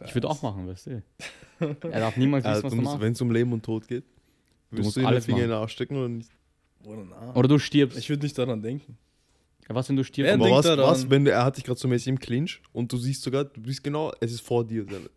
Ich 0.05 0.13
würde 0.13 0.29
auch 0.29 0.41
machen, 0.41 0.67
weißt 0.67 0.87
du. 0.87 1.01
Er 1.59 1.99
darf 1.99 2.17
niemals 2.17 2.45
wissen, 2.45 2.63
was 2.63 2.73
du 2.73 2.81
machst. 2.81 2.99
wenn 3.01 3.13
es 3.13 3.21
um 3.21 3.31
Leben 3.31 3.51
und 3.51 3.63
Tod 3.63 3.87
geht, 3.87 4.03
Du 4.69 4.77
willst 4.77 4.85
musst 4.85 4.97
du 4.97 4.99
ihm 4.99 5.03
den 5.03 5.07
alles 5.07 5.25
Finger 5.25 5.37
in 5.43 5.49
den 5.49 5.57
Arsch 5.57 5.71
stecken 5.71 5.95
oder 5.97 6.09
nicht? 6.09 6.29
Oder 6.85 7.03
na. 7.09 7.35
Oder 7.35 7.47
du 7.47 7.59
stirbst. 7.59 7.97
Ich 7.97 8.09
würde 8.09 8.23
nicht 8.23 8.37
daran 8.37 8.61
denken. 8.61 8.97
Ja, 9.67 9.75
was, 9.75 9.89
wenn 9.89 9.95
du 9.97 10.03
stirbst? 10.03 10.27
Wer 10.27 10.33
Aber 10.35 10.43
denkt 10.45 10.57
was, 10.59 10.65
daran? 10.65 10.89
was, 10.91 11.09
wenn 11.09 11.27
er 11.27 11.43
hat 11.43 11.57
dich 11.57 11.63
gerade 11.63 11.79
so 11.79 11.87
mäßig 11.87 12.07
im 12.07 12.19
Clinch 12.19 12.61
und 12.71 12.91
du 12.91 12.97
siehst 12.97 13.21
sogar, 13.23 13.43
du 13.45 13.61
bist 13.61 13.83
genau, 13.83 14.13
es 14.21 14.31
ist 14.31 14.41
vor 14.41 14.65
dir. 14.65 14.85
Seine 14.89 15.09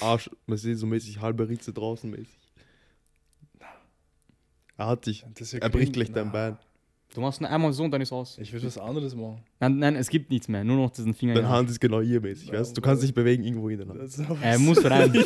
Arsch, 0.00 0.28
man 0.46 0.58
sieht 0.58 0.78
so 0.78 0.86
mäßig 0.86 1.20
halbe 1.20 1.48
Ritze 1.48 1.72
draußen 1.72 2.10
mäßig. 2.10 2.28
Er 4.78 4.86
hat 4.88 5.06
dich. 5.06 5.24
Das 5.34 5.42
ist 5.42 5.52
ja 5.52 5.58
Er 5.60 5.68
bricht 5.70 5.92
gleich 5.94 6.12
dein. 6.12 6.30
Bein. 6.32 6.58
Du 7.14 7.20
machst 7.22 7.40
nur 7.40 7.48
einmal 7.48 7.72
so 7.72 7.84
und 7.84 7.90
dann 7.92 8.02
ist 8.02 8.12
aus. 8.12 8.36
Ich 8.38 8.52
würde 8.52 8.66
was 8.66 8.76
anderes 8.76 9.14
machen. 9.14 9.40
Nein, 9.60 9.78
nein, 9.78 9.96
es 9.96 10.10
gibt 10.10 10.30
nichts 10.30 10.48
mehr. 10.48 10.64
Nur 10.64 10.76
noch 10.76 10.90
diesen 10.90 11.14
Finger. 11.14 11.32
in 11.34 11.42
Deine. 11.42 11.48
Hand 11.48 11.70
ist 11.70 11.80
genau 11.80 12.02
hier 12.02 12.20
mäßig, 12.20 12.48
Ja, 12.48 12.58
weißt 12.58 12.76
du? 12.76 12.82
Kannst 12.82 13.02
dich 13.02 13.14
bewegen 13.14 13.42
irgendwo 13.44 13.70
hin. 13.70 13.80
Er 14.42 14.58
muss 14.58 14.84
rein. 14.84 15.12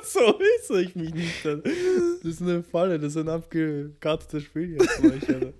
so 0.04 0.38
ist, 0.38 0.68
soll 0.68 0.82
ich 0.82 0.94
mich 0.96 1.14
nicht. 1.14 1.44
Dann. 1.44 1.62
Das 1.62 2.24
ist 2.32 2.42
eine 2.42 2.62
Falle, 2.62 2.98
das 2.98 3.14
ist 3.14 3.16
ein 3.16 3.28
abgekartetes 3.28 4.42
Spiel 4.44 4.72
jetzt. 4.72 4.90
für 4.90 5.12
euch, 5.12 5.28
Alter. 5.28 5.52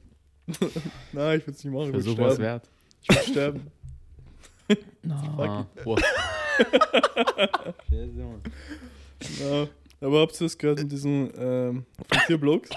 Nein, 1.12 1.38
ich 1.38 1.46
würde 1.46 1.56
es 1.56 1.64
nicht 1.64 1.72
machen. 1.72 1.86
Ich 1.86 1.92
würde 1.92 2.02
Versuch 2.02 2.18
was 2.18 2.34
sterben. 2.34 2.42
wert. 2.42 2.68
Ich 3.02 3.08
würde 3.08 3.30
sterben. 3.30 3.70
Scheiße, 7.88 8.18
Mann. 8.18 8.42
Ja. 9.40 9.68
Aber 10.02 10.20
habt 10.20 10.40
ihr 10.40 10.44
das 10.44 10.56
gehört 10.56 10.78
mit 10.78 10.90
diesen 10.92 11.30
ähm, 11.36 11.84
vier 12.26 12.38
Blocks? 12.38 12.70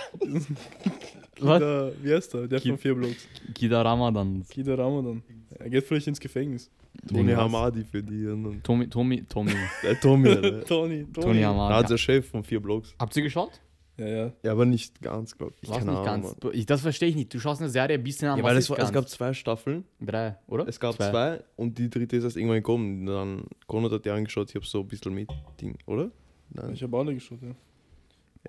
Kida, 1.36 1.92
wie 2.02 2.14
heißt 2.14 2.34
der? 2.34 2.48
Der 2.48 2.60
Ki- 2.60 2.70
von 2.70 2.78
vier 2.78 2.96
Blocks. 2.96 3.28
Kida 3.54 3.82
Ramadan. 3.82 4.44
Kida 4.50 4.76
Ramadan. 4.76 5.24
Er 5.60 5.70
geht 5.70 5.84
vielleicht 5.86 6.08
ins 6.08 6.20
Gefängnis. 6.20 6.70
Tony. 7.08 7.32
Hamadi 7.32 7.84
für 7.84 8.04
die. 8.04 8.26
Tommy, 8.62 8.88
Tommy, 8.88 9.24
Tommy. 9.24 9.52
der 9.84 10.00
Tommy. 10.00 10.36
Tony, 10.36 10.64
Tony. 10.66 11.06
Tony 11.14 11.42
Da 11.42 11.76
hat 11.78 11.90
der 11.90 11.98
Chef 11.98 12.30
von 12.30 12.44
vier 12.44 12.60
Blocks. 12.62 12.94
Habt 13.00 13.16
ihr 13.18 13.24
geschaut? 13.24 13.60
Ja, 13.98 14.08
ja. 14.08 14.32
Ja, 14.44 14.52
aber 14.54 14.66
nicht 14.66 15.02
ganz, 15.02 15.38
glaube 15.38 15.54
ich. 15.62 15.70
Was 15.70 15.78
nicht 15.80 15.88
Ahnung, 15.90 16.04
ganz. 16.04 16.36
Ich, 16.54 16.66
das 16.66 16.82
verstehe 16.82 17.10
ich 17.10 17.16
nicht. 17.16 17.34
Du 17.34 17.40
schaust 17.40 17.62
eine 17.62 17.70
Serie 17.70 17.98
ein 17.98 18.04
bisschen 18.04 18.28
an. 18.30 18.38
Ja, 18.38 18.44
was 18.44 18.50
weil 18.52 18.58
es, 18.58 18.64
ist 18.66 18.70
war, 18.72 18.80
es 18.80 18.92
gab 18.92 19.08
zwei 19.08 19.34
Staffeln. 19.34 19.84
drei, 20.02 20.36
oder? 20.48 20.68
Es 20.68 20.80
gab 20.80 20.96
zwei. 20.96 21.42
und 21.56 21.78
die 21.78 21.90
dritte 21.90 22.16
ist 22.16 22.24
erst 22.24 22.38
irgendwann 22.38 22.58
gekommen. 22.58 23.06
Dann 23.06 23.44
Konrad 23.68 23.92
hat 23.92 24.06
die 24.06 24.10
angeschaut, 24.10 24.50
ich 24.50 24.56
habe 24.56 24.66
so 24.66 24.80
ein 24.82 24.88
bisschen 24.88 25.14
mit 25.14 25.30
Ding, 25.62 25.76
oder? 25.86 26.10
Nein. 26.50 26.74
Ich 26.74 26.82
habe 26.82 26.98
alle 26.98 27.14
geschaut, 27.14 27.40
ja. 27.44 27.50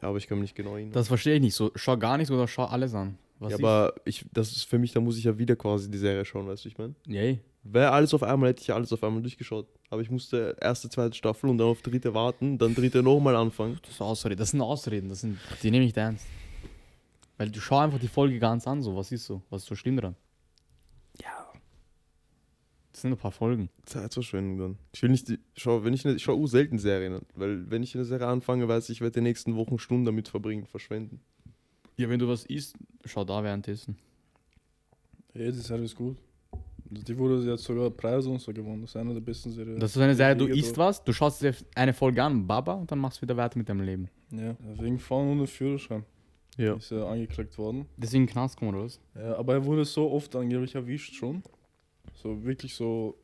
Ja, 0.01 0.09
aber 0.09 0.19
ich 0.19 0.27
kann 0.27 0.39
mich 0.39 0.51
nicht 0.51 0.57
genau 0.57 0.75
erinnern. 0.75 0.93
Das 0.93 1.09
verstehe 1.09 1.37
ich 1.37 1.41
nicht. 1.41 1.55
So, 1.55 1.71
schau 1.75 1.97
gar 1.97 2.17
nichts 2.17 2.31
oder 2.31 2.49
schau 2.49 2.65
alles 2.65 2.95
an. 2.95 3.19
Was 3.39 3.53
ja, 3.53 3.59
aber 3.59 3.95
ich, 4.05 4.25
das 4.33 4.53
ist 4.53 4.65
für 4.65 4.79
mich, 4.79 4.93
da 4.93 5.01
muss 5.01 5.19
ich 5.19 5.25
ja 5.25 5.37
wieder 5.37 5.57
quasi 5.57 5.91
die 5.91 5.99
Serie 5.99 6.25
schauen, 6.25 6.47
weißt 6.47 6.65
du, 6.65 6.69
ich 6.69 6.79
meine? 6.79 6.95
Yay. 7.07 7.41
Wäre 7.63 7.93
alles 7.93 8.13
auf 8.13 8.23
einmal, 8.23 8.51
hätte 8.51 8.63
ich 8.63 8.73
alles 8.73 8.93
auf 8.93 9.03
einmal 9.03 9.23
durchgeschaut. 9.23 9.67
Aber 9.91 10.03
ich 10.03 10.11
musste 10.11 10.57
erste, 10.61 10.91
zweite 10.91 11.17
Staffel 11.17 11.49
und 11.49 11.59
dann 11.59 11.69
auf 11.69 11.83
dritte 11.83 12.13
warten, 12.15 12.59
dann 12.59 12.75
dritte 12.75 13.03
nochmal 13.03 13.37
anfangen. 13.37 13.79
Das, 13.83 13.93
ist 13.93 14.01
Ausreden. 14.01 14.39
das 14.39 14.51
sind 14.51 14.61
Ausreden. 14.61 15.09
Das 15.09 15.21
sind, 15.21 15.39
die 15.63 15.71
nehme 15.71 15.85
ich 15.85 15.97
ernst. 15.97 16.27
Weil 17.37 17.51
du 17.51 17.61
schau 17.61 17.79
einfach 17.79 17.99
die 17.99 18.09
Folge 18.09 18.39
ganz 18.39 18.67
an. 18.67 18.83
So, 18.83 18.95
was 18.97 19.11
ist 19.13 19.25
so? 19.25 19.43
Was 19.51 19.63
ist 19.63 19.69
so 19.69 19.75
schlimm 19.75 19.97
dran? 19.97 20.15
Das 22.95 23.01
sind 23.01 23.11
ein 23.11 23.17
paar 23.17 23.33
Folgen. 23.33 23.71
Zeitverschwendung 23.87 24.57
dann. 24.57 24.79
Ich 24.93 25.03
will 25.03 25.11
nicht, 25.11 25.29
die, 25.29 25.41
schau, 25.57 25.83
wenn 25.83 25.93
ich, 25.95 26.07
eine, 26.07 26.15
ich 26.15 26.23
schaue 26.23 26.37
uh, 26.37 26.47
selten 26.47 26.79
Serien, 26.79 27.23
weil 27.35 27.69
wenn 27.69 27.83
ich 27.83 27.93
eine 27.97 28.05
Serie 28.05 28.29
anfange, 28.29 28.69
weiß 28.69 28.89
ich, 28.89 28.99
ich 28.99 29.01
werde 29.01 29.15
die 29.19 29.21
nächsten 29.23 29.57
Wochen 29.57 29.81
Stunden 29.81 30.05
damit 30.05 30.29
verbringen, 30.29 30.65
verschwenden. 30.65 31.21
Ja, 31.97 32.09
wenn 32.09 32.21
du 32.21 32.29
was 32.29 32.45
isst, 32.45 32.77
schau 33.05 33.25
da 33.25 33.43
währenddessen. 33.43 33.97
Ja, 35.35 35.47
das 35.47 35.57
ist 35.57 35.73
alles 35.73 35.93
gut. 35.93 36.17
Die 36.85 37.19
wurde 37.19 37.43
jetzt 37.51 37.65
sogar 37.65 37.91
Preise 37.91 38.31
und 38.31 38.41
so 38.41 38.53
gewonnen. 38.53 38.83
Das 38.83 38.91
ist 38.91 38.97
eine 38.97 39.13
der 39.13 39.21
besten 39.21 39.51
Serien. 39.51 39.81
Das 39.81 39.97
ist 39.97 40.01
eine 40.01 40.15
Serie, 40.15 40.37
du 40.37 40.47
isst 40.47 40.79
was, 40.79 41.03
du 41.03 41.13
schaust 41.13 41.43
dir 41.43 41.53
eine 41.75 41.95
Folge 41.95 42.23
an, 42.23 42.47
Baba, 42.47 42.75
und 42.75 42.93
dann 42.93 43.01
machst 43.01 43.19
du 43.19 43.23
wieder 43.23 43.37
weiter 43.37 43.59
mit 43.59 43.69
deinem 43.69 43.81
Leben. 43.81 44.09
Ja, 44.31 44.57
wegen 44.81 45.01
Fahren 45.01 45.31
ohne 45.31 45.49
Führerschein 45.49 46.05
Ja. 46.57 46.75
ist 46.75 46.93
er 46.93 47.09
angeklagt 47.09 47.59
worden. 47.59 47.87
Deswegen 47.97 48.27
Knast 48.27 48.57
kommen 48.57 48.73
oder 48.73 48.85
was? 48.85 49.01
Ja, 49.17 49.37
aber 49.37 49.55
er 49.55 49.65
wurde 49.65 49.85
so 49.85 50.13
oft 50.13 50.37
angeblich 50.37 50.77
erwischt 50.77 51.15
schon. 51.15 51.43
So 52.15 52.45
wirklich 52.45 52.75
so 52.75 53.17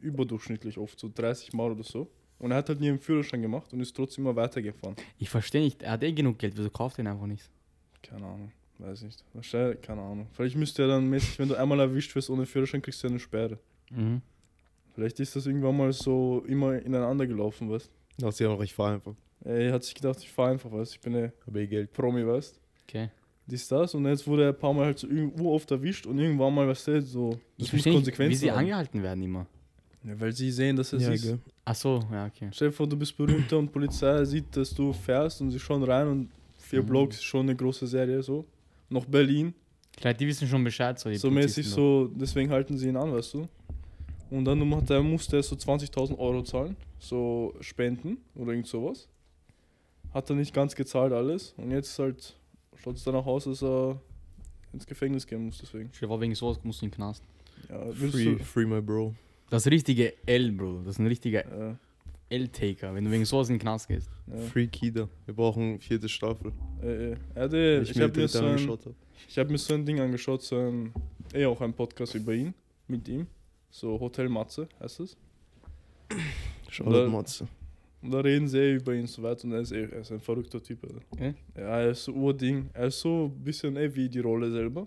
überdurchschnittlich 0.00 0.78
oft, 0.78 0.98
so 0.98 1.10
30 1.12 1.52
Mal 1.52 1.72
oder 1.72 1.82
so. 1.82 2.10
Und 2.38 2.50
er 2.50 2.58
hat 2.58 2.68
halt 2.68 2.80
nie 2.80 2.90
einen 2.90 2.98
Führerschein 2.98 3.40
gemacht 3.40 3.72
und 3.72 3.80
ist 3.80 3.96
trotzdem 3.96 4.24
immer 4.24 4.36
weitergefahren. 4.36 4.96
Ich 5.18 5.30
verstehe 5.30 5.62
nicht, 5.62 5.82
er 5.82 5.92
hat 5.92 6.02
eh 6.02 6.12
genug 6.12 6.38
Geld, 6.38 6.56
wieso 6.56 6.70
kauft 6.70 6.98
er 6.98 7.04
ihn 7.04 7.08
einfach 7.08 7.26
nicht? 7.26 7.48
Keine 8.02 8.26
Ahnung, 8.26 8.52
weiß 8.78 9.02
nicht. 9.02 9.24
Wahrscheinlich, 9.32 9.80
keine 9.80 10.02
Ahnung. 10.02 10.26
Vielleicht 10.32 10.56
müsste 10.56 10.82
er 10.82 10.88
dann 10.88 11.08
mäßig, 11.08 11.38
wenn 11.38 11.48
du 11.48 11.54
einmal 11.54 11.80
erwischt 11.80 12.14
wirst 12.14 12.28
ohne 12.28 12.44
Führerschein, 12.44 12.82
kriegst 12.82 13.02
du 13.02 13.08
eine 13.08 13.18
Sperre. 13.18 13.58
Mhm. 13.90 14.20
Vielleicht 14.94 15.18
ist 15.20 15.34
das 15.34 15.46
irgendwann 15.46 15.76
mal 15.76 15.92
so 15.92 16.42
immer 16.46 16.80
ineinander 16.80 17.26
gelaufen, 17.26 17.70
weißt 17.70 17.90
Da 18.18 18.26
hast 18.26 18.40
du 18.40 18.44
ja 18.44 18.50
noch, 18.50 18.62
ich 18.62 18.74
fahr 18.74 18.94
einfach. 18.94 19.14
Er 19.44 19.72
hat 19.72 19.84
sich 19.84 19.94
gedacht, 19.94 20.18
ich 20.20 20.30
fahr 20.30 20.50
einfach, 20.50 20.70
weißt 20.70 20.92
du. 20.92 20.96
Ich 20.96 21.00
bin 21.00 21.14
eine 21.14 21.32
Hab 21.46 21.56
eh 21.56 21.66
Geld. 21.66 21.92
Promi, 21.92 22.26
weißt 22.26 22.56
du. 22.56 22.60
Okay. 22.88 23.10
Dies, 23.46 23.68
das. 23.68 23.94
Und 23.94 24.04
jetzt 24.06 24.26
wurde 24.26 24.44
er 24.44 24.48
ein 24.50 24.58
paar 24.58 24.72
Mal 24.74 24.86
halt 24.86 24.98
so 24.98 25.06
irgendwo 25.06 25.52
oft 25.54 25.70
erwischt 25.70 26.06
und 26.06 26.18
irgendwann 26.18 26.54
mal, 26.54 26.66
weißt 26.68 26.88
du, 26.88 27.02
so. 27.02 27.38
Ich 27.56 27.72
muss 27.72 27.72
nicht, 27.74 27.84
wie 27.86 27.92
Konsequenzen 27.92 28.38
sie 28.40 28.50
haben. 28.50 28.58
angehalten 28.60 29.02
werden 29.02 29.22
immer. 29.22 29.46
Ja, 30.04 30.18
weil 30.20 30.32
sie 30.32 30.50
sehen, 30.50 30.76
dass 30.76 30.92
es 30.92 31.02
Ja, 31.02 31.10
ist. 31.12 31.22
gell. 31.22 31.38
Ach 31.64 31.74
so, 31.74 32.00
ja, 32.12 32.26
okay. 32.26 32.48
Stell 32.52 32.68
dir 32.68 32.72
vor, 32.74 32.86
du 32.88 32.96
bist 32.96 33.16
berühmter 33.16 33.58
und 33.58 33.72
Polizei 33.72 34.24
sieht, 34.24 34.56
dass 34.56 34.72
du 34.74 34.92
fährst 34.92 35.40
und 35.40 35.50
sie 35.50 35.58
schauen 35.60 35.82
rein 35.82 36.06
und 36.08 36.28
vier 36.58 36.82
Mhm. 36.82 36.86
Blocks 36.86 37.16
ist 37.16 37.24
schon 37.24 37.42
eine 37.46 37.54
große 37.56 37.86
Serie 37.86 38.22
so. 38.22 38.44
Noch 38.88 39.04
Berlin, 39.04 39.52
Vielleicht 39.98 40.20
die 40.20 40.26
wissen 40.26 40.46
schon 40.46 40.62
Bescheid, 40.62 40.98
so 40.98 41.08
die 41.08 41.16
so 41.16 41.30
mäßig 41.30 41.66
so, 41.68 42.08
deswegen 42.14 42.50
halten 42.50 42.76
sie 42.76 42.88
ihn 42.88 42.96
an, 42.96 43.12
weißt 43.12 43.34
du. 43.34 43.48
Und 44.30 44.44
dann 44.44 44.58
musste 44.58 45.36
er 45.36 45.42
so 45.42 45.56
20.000 45.56 46.18
Euro 46.18 46.42
zahlen, 46.42 46.76
so 46.98 47.54
Spenden 47.60 48.18
oder 48.34 48.50
irgend 48.52 48.66
sowas. 48.66 49.08
Hat 50.12 50.28
er 50.30 50.36
nicht 50.36 50.52
ganz 50.52 50.74
gezahlt 50.74 51.12
alles 51.12 51.54
und 51.56 51.70
jetzt 51.70 51.98
halt 51.98 52.36
schaut 52.82 52.96
es 52.96 53.04
danach 53.04 53.26
aus, 53.26 53.44
dass 53.44 53.62
er 53.62 54.00
ins 54.72 54.86
Gefängnis 54.86 55.26
gehen 55.26 55.46
muss, 55.46 55.58
deswegen. 55.58 55.90
dir 55.90 56.08
vor, 56.08 56.20
wegen 56.20 56.34
sowas 56.34 56.58
musst 56.62 56.80
du 56.82 56.86
in 56.86 56.90
den 56.90 56.96
Knast. 56.96 57.22
Ja, 57.68 57.86
Free, 57.92 58.36
free 58.38 58.66
my 58.66 58.80
bro. 58.80 59.14
Das 59.50 59.66
richtige 59.66 60.12
L, 60.26 60.52
Bro. 60.52 60.82
Das 60.84 60.96
ist 60.96 60.98
ein 60.98 61.06
richtiger 61.06 61.44
ja, 61.70 61.78
L-Taker, 62.28 62.92
wenn 62.94 63.04
du 63.04 63.10
wegen 63.12 63.24
sowas 63.24 63.48
in 63.48 63.54
den 63.54 63.60
Knast 63.60 63.86
gehst. 63.88 64.10
ja, 64.26 64.38
Free 64.38 64.66
Kida. 64.66 65.08
Wir 65.24 65.34
brauchen 65.34 65.78
vierte 65.80 66.08
Staffel. 66.08 66.52
äh, 66.82 67.12
äh. 67.12 67.16
Er 67.34 67.42
hatte, 67.44 67.80
Ich, 67.84 67.90
ich 67.92 68.00
habe 68.00 68.18
mir, 68.20 68.26
so 68.28 68.44
ein, 68.44 68.68
hab. 68.68 68.80
ich 69.28 69.38
hab 69.38 69.48
mir 69.48 69.58
so 69.58 69.74
ein 69.74 69.86
Ding 69.86 70.00
angeschaut, 70.00 70.42
so 70.42 70.56
ein, 70.58 70.92
eh 71.32 71.46
auch 71.46 71.60
ein 71.60 71.72
Podcast 71.72 72.14
über 72.16 72.34
ihn, 72.34 72.52
mit 72.88 73.06
ihm. 73.08 73.26
So 73.70 73.98
Hotel 74.00 74.28
Matze 74.28 74.68
heißt 74.80 75.00
es. 75.00 75.16
Shoutout 76.68 77.08
Matze. 77.08 77.46
Und 78.06 78.12
da 78.12 78.20
reden 78.20 78.46
sie 78.46 78.74
über 78.74 78.94
ihn 78.94 79.08
so 79.08 79.20
weit 79.24 79.42
und 79.42 79.50
er 79.50 79.62
ist, 79.62 79.72
er 79.72 79.92
ist 79.92 80.12
ein 80.12 80.20
verrückter 80.20 80.62
Typ. 80.62 80.78
Alter. 80.84 81.00
Ja? 81.18 81.34
Ja, 81.60 81.80
er 81.80 81.90
ist 81.90 82.04
so 82.04 82.12
Urding. 82.12 82.70
Er 82.72 82.86
ist 82.86 83.00
so 83.00 83.32
ein 83.34 83.42
bisschen 83.42 83.76
eh 83.76 83.92
wie 83.92 84.08
die 84.08 84.20
Rolle 84.20 84.48
selber. 84.48 84.86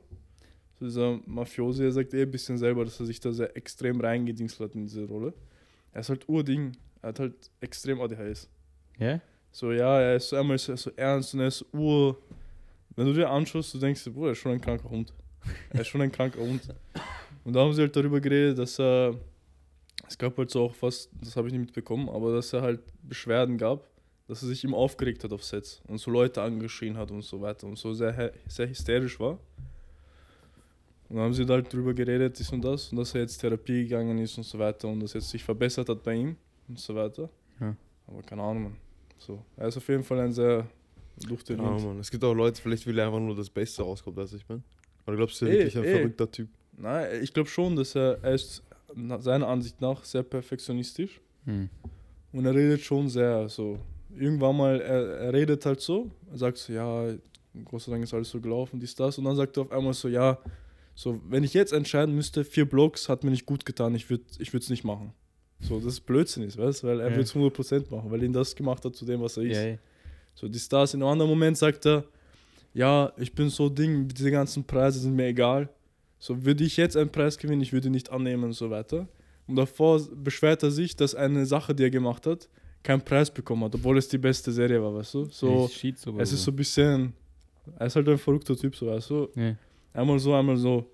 So 0.80 0.86
dieser 0.86 1.20
Mafiosi, 1.26 1.84
er 1.84 1.92
sagt 1.92 2.14
eh 2.14 2.22
ein 2.22 2.32
bisschen 2.32 2.58
selber, 2.58 2.86
dass 2.86 2.98
er 2.98 3.06
sich 3.06 3.20
da 3.20 3.34
sehr 3.34 3.58
extrem 3.58 4.00
reingedingst 4.00 4.58
hat 4.62 4.74
in 4.74 4.86
diese 4.86 5.04
Rolle. 5.04 5.34
Er 5.92 6.00
ist 6.00 6.08
halt 6.08 6.30
Urding. 6.30 6.78
Er 7.02 7.10
hat 7.10 7.20
halt 7.20 7.52
extrem 7.60 8.00
ADHS. 8.00 8.48
Ja? 8.98 9.20
So, 9.52 9.74
ja, 9.74 10.00
er 10.00 10.16
ist 10.16 10.30
so 10.30 10.38
einmal 10.38 10.58
so, 10.58 10.74
so 10.78 10.90
ernst 10.96 11.34
und 11.34 11.42
er 11.42 11.48
ist 11.48 11.66
Ur. 11.74 12.18
Wenn 12.96 13.06
du 13.06 13.14
dir 13.14 13.30
anschaust, 13.30 13.74
du 13.74 13.80
denkst, 13.80 14.06
Bruder, 14.06 14.28
er 14.28 14.32
ist 14.32 14.38
schon 14.38 14.54
ein 14.54 14.62
kranker 14.62 14.90
Hund. 14.90 15.14
Er 15.72 15.82
ist 15.82 15.88
schon 15.88 16.02
ein 16.02 16.12
kranker 16.12 16.40
Hund. 16.40 16.62
Und 17.44 17.52
da 17.54 17.60
haben 17.60 17.74
sie 17.74 17.82
halt 17.82 17.94
darüber 17.94 18.22
geredet, 18.22 18.60
dass 18.60 18.80
er. 18.80 19.16
Es 20.10 20.18
gab 20.18 20.38
halt 20.38 20.50
so 20.50 20.64
auch 20.64 20.76
was, 20.82 21.10
das 21.22 21.36
habe 21.36 21.48
ich 21.48 21.54
nicht 21.54 21.62
mitbekommen, 21.62 22.10
aber 22.10 22.34
dass 22.34 22.52
er 22.54 22.62
halt 22.64 22.82
Beschwerden 23.04 23.58
gab, 23.58 23.88
dass 24.28 24.42
er 24.42 24.48
sich 24.50 24.64
immer 24.64 24.78
aufgeregt 24.78 25.24
hat 25.24 25.32
auf 25.32 25.44
Sets 25.44 25.82
und 25.88 26.00
so 26.00 26.10
Leute 26.12 26.42
angeschrien 26.42 26.98
hat 26.98 27.12
und 27.12 27.22
so 27.24 27.40
weiter 27.42 27.68
und 27.68 27.78
so 27.78 27.94
sehr, 27.94 28.32
sehr 28.48 28.68
hysterisch 28.70 29.20
war. 29.20 29.40
Und 31.10 31.16
dann 31.16 31.26
haben 31.26 31.34
sie 31.34 31.46
halt 31.46 31.72
drüber 31.72 31.94
geredet, 31.94 32.38
dies 32.38 32.52
und 32.52 32.62
das, 32.64 32.92
und 32.92 32.98
dass 32.98 33.16
er 33.16 33.22
jetzt 33.22 33.38
Therapie 33.40 33.84
gegangen 33.84 34.18
ist 34.20 34.38
und 34.38 34.44
so 34.44 34.60
weiter 34.60 34.88
und 34.88 35.00
dass 35.00 35.14
jetzt 35.14 35.30
sich 35.30 35.44
verbessert 35.44 35.90
hat 35.90 36.04
bei 36.04 36.14
ihm 36.16 36.36
und 36.68 36.78
so 36.80 36.94
weiter. 36.94 37.30
Ja. 37.60 37.76
Aber 38.08 38.22
keine 38.24 38.44
Ahnung, 38.44 38.64
Mann. 38.64 38.76
So, 39.18 39.44
er 39.58 39.68
ist 39.68 39.78
auf 39.78 39.88
jeden 39.88 40.04
Fall 40.04 40.20
ein 40.20 40.32
sehr 40.32 40.68
Ja, 41.20 41.28
durchtrainiert. 41.28 41.82
Mann. 41.84 42.00
Es 42.00 42.10
gibt 42.12 42.24
auch 42.24 42.34
Leute, 42.34 42.62
vielleicht 42.62 42.86
will 42.88 42.98
er 42.98 43.08
einfach 43.08 43.20
nur 43.20 43.36
das 43.36 43.50
Beste 43.50 43.82
rauskommen, 43.84 44.18
weiß 44.18 44.34
ich 44.34 44.48
mein. 44.48 44.64
Oder 45.08 45.18
glaubst 45.18 45.42
du, 45.42 45.46
er 45.46 45.52
Eh, 45.52 45.58
ist 45.68 45.76
wirklich 45.76 45.78
ein 45.78 45.84
eh. 45.96 45.98
verrückter 45.98 46.32
Typ? 46.32 46.50
Nein, 46.78 47.24
ich 47.24 47.34
glaube 47.34 47.50
schon, 47.50 47.76
dass 47.76 47.96
er, 47.96 48.20
er 48.24 48.36
ist 48.36 48.64
seiner 49.20 49.48
Ansicht 49.48 49.80
nach 49.82 50.04
sehr 50.04 50.24
perfektionistisch 50.24 51.20
Hm. 51.46 51.70
und 52.34 52.46
er 52.46 52.54
redet 52.54 52.82
schon 52.82 53.08
sehr 53.10 53.48
so. 53.50 53.80
Irgendwann 54.18 54.58
mal, 54.58 54.82
er, 54.82 55.18
er 55.20 55.34
redet 55.34 55.66
halt 55.66 55.82
so, 55.82 56.10
er 56.32 56.38
sagt 56.38 56.58
so, 56.58 56.74
ja, 56.74 57.14
Gott 57.66 57.82
sei 57.82 57.92
Dank 57.92 58.04
ist 58.04 58.14
alles 58.14 58.30
so 58.30 58.40
gelaufen, 58.42 58.80
dies, 58.80 58.94
das. 58.96 59.18
Und 59.18 59.26
dann 59.26 59.36
sagt 59.36 59.56
er 59.58 59.62
auf 59.64 59.72
einmal 59.72 59.94
so, 59.94 60.08
ja, 60.08 60.38
so, 60.96 61.20
wenn 61.30 61.44
ich 61.44 61.54
jetzt 61.54 61.72
entscheiden 61.74 62.14
müsste, 62.16 62.44
vier 62.44 62.66
Blocks 62.68 63.08
hat 63.08 63.24
mir 63.24 63.32
nicht 63.32 63.46
gut 63.46 63.66
getan, 63.66 63.96
ich 63.96 64.10
würde 64.10 64.24
es 64.30 64.40
ich 64.40 64.52
würd's 64.52 64.70
nicht 64.70 64.84
machen. 64.84 65.14
So, 65.62 65.76
das 65.78 65.86
ist 65.94 66.02
Blödsinn 66.02 66.44
ist, 66.44 66.58
weißt 66.58 66.84
du, 66.84 66.88
weil 66.88 67.00
er 67.00 67.08
Ja. 67.08 67.12
würde 67.14 67.24
es 67.24 67.34
100% 67.36 67.90
machen, 67.94 68.10
weil 68.12 68.24
ihn 68.24 68.34
das 68.34 68.56
gemacht 68.56 68.84
hat 68.86 68.96
zu 68.96 69.06
dem, 69.06 69.22
was 69.22 69.38
er 69.38 69.44
ist. 69.44 69.58
Ja, 69.58 69.68
ja. 69.70 69.78
So, 70.36 70.48
die 70.48 70.60
Stars 70.60 70.94
in 70.94 71.02
einem 71.02 71.12
anderen 71.12 71.30
Moment 71.30 71.58
sagt 71.58 71.86
er, 71.86 72.04
ja, 72.74 73.12
ich 73.18 73.34
bin 73.34 73.50
so 73.50 73.68
Ding, 73.70 74.08
diese 74.08 74.32
ganzen 74.32 74.64
Preise 74.64 75.00
sind 75.00 75.16
mir 75.16 75.26
egal. 75.28 75.68
So, 76.20 76.46
würde 76.46 76.64
ich 76.64 76.78
jetzt 76.78 76.98
einen 76.98 77.10
Preis 77.10 77.38
gewinnen, 77.38 77.62
ich 77.62 77.74
würde 77.74 77.88
ihn 77.88 77.94
nicht 77.94 78.12
annehmen 78.12 78.44
und 78.44 78.54
so 78.54 78.70
weiter. 78.70 79.08
Und 79.48 79.56
davor 79.56 80.00
beschwert 80.16 80.62
er 80.64 80.72
sich, 80.72 80.96
dass 80.96 81.16
eine 81.16 81.46
Sache, 81.46 81.74
die 81.74 81.84
er 81.84 81.90
gemacht 81.90 82.28
hat, 82.28 82.48
keinen 82.84 83.02
Preis 83.02 83.32
bekommen 83.32 83.64
hat, 83.64 83.76
obwohl 83.76 83.98
es 83.98 84.08
die 84.08 84.18
beste 84.18 84.52
Serie 84.52 84.82
war, 84.82 84.94
weißt 84.94 85.14
du? 85.16 85.26
So, 85.26 85.70
es 86.20 86.34
ist 86.34 86.44
so 86.44 86.52
ein 86.52 86.56
bisschen, 86.56 87.14
er 87.78 87.88
ist 87.88 87.96
halt 87.96 88.08
ein 88.08 88.18
verrückter 88.18 88.56
Typ, 88.56 88.76
so, 88.76 88.88
weißt 88.88 89.10
du? 89.10 89.30
Ja. 89.36 89.56
Einmal 89.94 90.20
so, 90.20 90.34
einmal 90.34 90.58
so. 90.58 90.86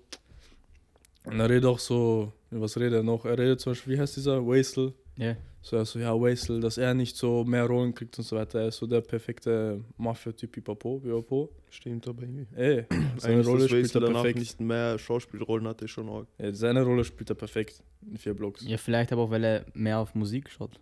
Und 1.24 1.38
er 1.38 1.50
redet 1.50 1.66
auch 1.66 1.78
so, 1.78 2.32
was 2.50 2.76
redet 2.76 2.94
er 2.94 3.02
noch? 3.02 3.24
Er 3.24 3.38
redet 3.38 3.60
zum 3.60 3.72
Beispiel, 3.72 3.94
wie 3.94 4.00
heißt 4.00 4.16
dieser? 4.16 4.44
Wastel. 4.46 4.94
Ja. 5.16 5.36
So, 5.62 5.78
also, 5.78 5.98
ja, 5.98 6.12
Wastel, 6.14 6.60
dass 6.60 6.78
er 6.78 6.94
nicht 6.94 7.16
so 7.16 7.42
mehr 7.44 7.64
Rollen 7.64 7.92
kriegt 7.92 8.16
und 8.18 8.24
so 8.24 8.36
weiter. 8.36 8.60
Er 8.60 8.68
ist 8.68 8.76
so 8.76 8.86
der 8.86 9.00
perfekte 9.00 9.82
Mafia-Typ, 9.96 10.52
Pipapo, 10.52 11.00
Pipapo. 11.00 11.50
Stimmt 11.70 12.06
aber 12.06 12.22
irgendwie. 12.22 12.46
Ey, 12.54 12.84
seine 13.16 13.34
Eigentlich, 13.34 13.46
Rolle 13.48 13.64
spielt 13.66 13.84
Wastel 13.84 14.02
er 14.02 14.06
danach 14.06 14.22
perfekt. 14.22 14.38
nicht 14.38 14.60
mehr 14.60 14.96
Schauspielrollen 14.98 15.66
hatte, 15.66 15.86
ist 15.86 15.90
schon 15.90 16.08
arg. 16.08 16.28
Ja, 16.38 16.52
seine 16.54 16.84
Rolle 16.84 17.02
spielt 17.02 17.30
er 17.30 17.34
perfekt 17.34 17.82
in 18.08 18.16
vier 18.16 18.34
Blocks. 18.34 18.64
ja, 18.64 18.76
vielleicht 18.76 19.12
aber 19.12 19.22
auch, 19.22 19.30
weil 19.30 19.42
er 19.42 19.66
mehr 19.74 19.98
auf 19.98 20.14
Musik 20.14 20.48
schaut. 20.50 20.78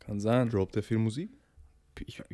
Kann 0.00 0.18
sein. 0.18 0.48
Droppt 0.48 0.74
er 0.76 0.82
viel 0.82 0.98
Musik? 0.98 1.30
Ich, 2.04 2.18
ich, 2.18 2.24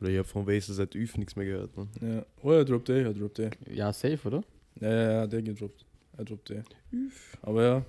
Oder 0.00 0.10
ich 0.10 0.18
hab 0.18 0.26
von 0.26 0.46
Wastel 0.46 0.74
seit 0.74 0.94
Üf 0.94 1.18
nichts 1.18 1.36
mehr 1.36 1.44
gehört, 1.44 1.76
man. 1.76 1.88
Ja. 2.00 2.24
Oh, 2.42 2.52
er 2.52 2.64
droppt 2.64 2.88
eh, 2.88 3.02
er 3.02 3.12
droppt 3.12 3.38
eh. 3.40 3.50
ja, 3.70 3.92
safe, 3.92 4.18
oder? 4.26 4.42
Ja, 4.80 4.90
ja, 4.90 5.12
ja, 5.12 5.26
der 5.26 5.42
gedroppt. 5.42 5.84
Er 6.16 6.24
droppt 6.24 6.50
eh. 6.52 6.62
Aber 7.42 7.62
ja, 7.62 7.84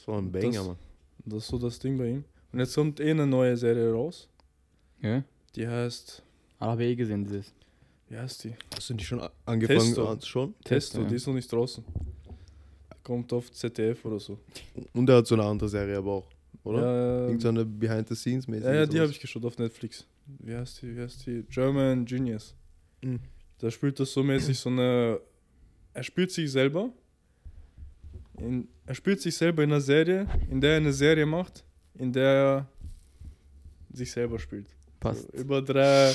Das 0.00 0.08
war 0.08 0.18
ein 0.18 0.32
Banger, 0.32 0.50
Das- 0.52 0.66
man. 0.66 0.76
das 1.26 1.38
ist 1.44 1.48
so 1.48 1.58
das 1.58 1.78
Ding 1.78 1.98
bei 1.98 2.08
ihm. 2.08 2.24
Und 2.52 2.58
jetzt 2.58 2.74
kommt 2.74 2.98
eh 3.00 3.10
eine 3.10 3.26
neue 3.26 3.56
Serie 3.56 3.92
raus. 3.92 4.28
Ja. 5.02 5.22
Die 5.54 5.66
heißt, 5.68 6.22
Aber 6.58 6.72
habe 6.72 6.84
ich 6.84 6.90
eh 6.92 6.96
gesehen, 6.96 7.24
dieses. 7.24 7.52
wie 8.08 8.16
heißt 8.16 8.44
die? 8.44 8.54
Hast 8.74 8.90
du 8.90 8.94
nicht 8.94 9.06
schon 9.06 9.20
angefangen 9.46 9.78
Testo. 9.80 10.08
anzuschauen? 10.08 10.54
Testo, 10.64 11.02
ja. 11.02 11.06
die 11.08 11.14
ist 11.16 11.26
noch 11.26 11.34
nicht 11.34 11.50
draußen. 11.52 11.84
Kommt 13.02 13.32
auf 13.32 13.50
ZDF 13.50 14.04
oder 14.04 14.20
so. 14.20 14.38
Und 14.92 15.08
er 15.08 15.16
hat 15.16 15.26
so 15.26 15.34
eine 15.34 15.44
andere 15.44 15.68
Serie 15.68 15.96
aber 15.96 16.12
auch, 16.12 16.26
oder? 16.64 16.80
Ja, 16.82 17.26
Irgend 17.28 17.42
so 17.42 17.48
eine 17.48 17.64
Behind-the-Scenes-mäßig. 17.64 18.64
ja, 18.64 18.74
ja, 18.74 18.86
die 18.86 19.00
habe 19.00 19.10
ich 19.10 19.18
geschaut 19.20 19.44
auf 19.44 19.58
Netflix. 19.58 20.06
Wie 20.38 20.54
heißt 20.54 20.82
die? 20.82 20.96
Wie 20.96 21.00
heißt 21.00 21.26
die? 21.26 21.42
German 21.48 22.04
Genius. 22.04 22.54
Mhm. 23.02 23.20
Da 23.58 23.70
spielt 23.70 23.98
das 23.98 24.12
so 24.12 24.22
mäßig 24.22 24.58
so 24.58 24.68
eine. 24.70 25.20
Er 25.92 26.02
spielt 26.04 26.30
sich 26.30 26.50
selber. 26.52 26.90
In, 28.40 28.68
er 28.86 28.94
spielt 28.94 29.20
sich 29.20 29.36
selber 29.36 29.62
in 29.62 29.70
einer 29.70 29.80
Serie, 29.80 30.26
in 30.50 30.60
der 30.60 30.72
er 30.72 30.76
eine 30.78 30.92
Serie 30.92 31.26
macht, 31.26 31.64
in 31.94 32.12
der 32.12 32.24
er 32.24 32.68
sich 33.92 34.10
selber 34.10 34.38
spielt. 34.38 34.66
Passt. 34.98 35.30
So, 35.32 35.38
über 35.38 35.62
drei 35.62 36.14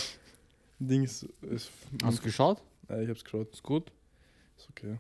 Dings. 0.80 1.26
Ist, 1.42 1.72
Hast 2.04 2.20
du 2.20 2.24
geschaut? 2.24 2.62
ja, 2.90 3.02
ich 3.02 3.10
hab's 3.10 3.24
geschaut. 3.24 3.54
Ist 3.54 3.64
gut. 3.64 3.92
Ist 4.58 4.70
okay. 4.70 4.98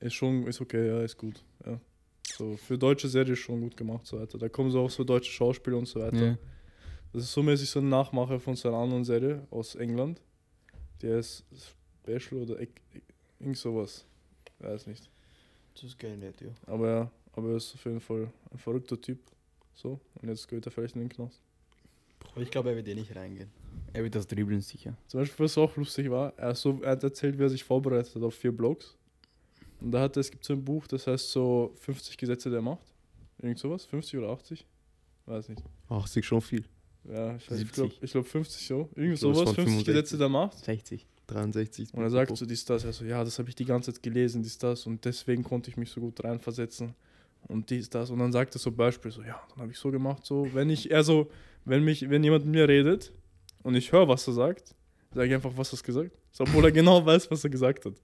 Ist 0.00 0.14
schon, 0.14 0.46
ist 0.46 0.60
okay, 0.60 0.86
ja, 0.88 1.02
ist 1.02 1.16
gut. 1.16 1.42
Ja. 1.64 1.80
So, 2.36 2.56
für 2.56 2.76
deutsche 2.76 3.08
Serie 3.08 3.32
ist 3.32 3.38
schon 3.38 3.60
gut 3.60 3.76
gemacht, 3.76 4.06
so 4.06 4.20
weiter. 4.20 4.36
Da 4.36 4.48
kommen 4.48 4.70
so 4.70 4.80
auch 4.80 4.90
so 4.90 5.04
deutsche 5.04 5.30
Schauspieler 5.30 5.78
und 5.78 5.86
so 5.86 6.00
weiter. 6.00 6.26
Ja. 6.26 6.38
Das 7.12 7.22
ist 7.22 7.32
so 7.32 7.42
mäßig 7.42 7.70
so 7.70 7.80
ein 7.80 7.88
Nachmacher 7.88 8.38
von 8.40 8.56
so 8.56 8.68
einer 8.68 8.78
anderen 8.78 9.04
Serie 9.04 9.46
aus 9.50 9.74
England. 9.74 10.20
Der 11.00 11.18
ist 11.18 11.44
Special 12.02 12.42
oder 12.42 12.58
irgend 13.40 13.56
sowas. 13.56 14.04
Weiß 14.58 14.86
nicht. 14.86 15.08
Das 15.76 15.84
ist 15.84 15.98
geil 15.98 16.16
nett, 16.16 16.40
ja. 16.40 16.48
Aber 16.66 16.88
ja, 16.90 17.10
aber 17.32 17.50
er 17.50 17.56
ist 17.56 17.74
auf 17.74 17.84
jeden 17.84 18.00
Fall 18.00 18.28
ein 18.50 18.58
verrückter 18.58 19.00
Typ. 19.00 19.18
So, 19.74 20.00
und 20.22 20.28
jetzt 20.28 20.48
geht 20.48 20.64
er 20.66 20.72
vielleicht 20.72 20.94
in 20.96 21.02
den 21.02 21.08
Knast. 21.10 21.40
Aber 22.32 22.40
ich 22.40 22.50
glaube, 22.50 22.70
er 22.70 22.76
wird 22.76 22.88
eh 22.88 22.94
nicht 22.94 23.14
reingehen. 23.14 23.50
Er 23.92 24.02
wird 24.02 24.14
das 24.14 24.26
dribbeln 24.26 24.60
sicher. 24.62 24.96
Zum 25.06 25.20
Beispiel, 25.20 25.44
was 25.44 25.56
auch 25.58 25.76
lustig 25.76 26.10
war, 26.10 26.32
er, 26.38 26.54
so, 26.54 26.80
er 26.82 26.92
hat 26.92 27.04
erzählt, 27.04 27.38
wie 27.38 27.42
er 27.42 27.50
sich 27.50 27.62
vorbereitet 27.64 28.14
hat 28.14 28.22
auf 28.22 28.34
vier 28.34 28.52
Blogs. 28.52 28.96
Und 29.80 29.90
da 29.92 30.00
hat 30.00 30.16
er, 30.16 30.20
es 30.20 30.30
gibt 30.30 30.44
so 30.44 30.54
ein 30.54 30.64
Buch, 30.64 30.86
das 30.86 31.06
heißt 31.06 31.30
so 31.30 31.72
50 31.80 32.16
Gesetze 32.16 32.50
der 32.50 32.62
Macht. 32.62 32.86
Irgend 33.38 33.58
sowas, 33.58 33.84
50 33.84 34.18
oder 34.18 34.30
80? 34.30 34.66
Weiß 35.26 35.48
nicht. 35.50 35.62
80 35.90 36.24
schon 36.24 36.40
viel. 36.40 36.64
Ja, 37.04 37.36
ich, 37.36 37.42
weiß- 37.44 37.52
ich 37.52 37.58
70. 37.58 37.72
glaube 37.74 37.94
ich 38.00 38.10
glaub 38.12 38.26
50 38.26 38.66
so. 38.66 38.88
Irgend 38.94 39.14
Ich 39.14 39.20
sowas, 39.20 39.46
waren 39.46 39.54
50 39.54 39.84
Gesetze 39.84 40.16
65. 40.16 40.18
der 40.18 40.28
Macht. 40.30 40.58
60. 40.58 41.06
63. 41.26 41.92
Und 41.94 42.02
er 42.02 42.10
sagt 42.10 42.36
so 42.36 42.46
dies, 42.46 42.64
das. 42.64 42.84
Er 42.84 42.92
so, 42.92 43.04
ja, 43.04 43.22
das 43.24 43.38
habe 43.38 43.48
ich 43.48 43.54
die 43.54 43.64
ganze 43.64 43.92
Zeit 43.92 44.02
gelesen, 44.02 44.42
dies, 44.42 44.58
das. 44.58 44.86
Und 44.86 45.04
deswegen 45.04 45.42
konnte 45.42 45.70
ich 45.70 45.76
mich 45.76 45.90
so 45.90 46.00
gut 46.00 46.22
reinversetzen. 46.22 46.94
Und 47.48 47.70
dies, 47.70 47.90
das. 47.90 48.10
Und 48.10 48.18
dann 48.18 48.32
sagt 48.32 48.54
er 48.54 48.58
so 48.58 48.72
Beispiel, 48.72 49.10
so, 49.10 49.22
ja, 49.22 49.40
dann 49.50 49.62
habe 49.62 49.72
ich 49.72 49.78
so 49.78 49.90
gemacht, 49.90 50.24
so, 50.24 50.48
wenn 50.52 50.70
ich, 50.70 50.90
er 50.90 51.04
so, 51.04 51.30
wenn 51.64 51.84
mich, 51.84 52.08
wenn 52.08 52.24
jemand 52.24 52.44
mit 52.44 52.54
mir 52.54 52.68
redet 52.68 53.12
und 53.62 53.74
ich 53.74 53.92
höre, 53.92 54.08
was 54.08 54.26
er 54.26 54.34
sagt, 54.34 54.74
sage 55.14 55.28
ich 55.28 55.34
einfach, 55.34 55.52
was 55.56 55.72
er 55.72 55.82
gesagt 55.82 56.10
so, 56.32 56.44
Obwohl 56.44 56.64
er 56.64 56.72
genau 56.72 57.04
weiß, 57.04 57.30
was 57.30 57.44
er 57.44 57.50
gesagt 57.50 57.84
hat. 57.84 57.94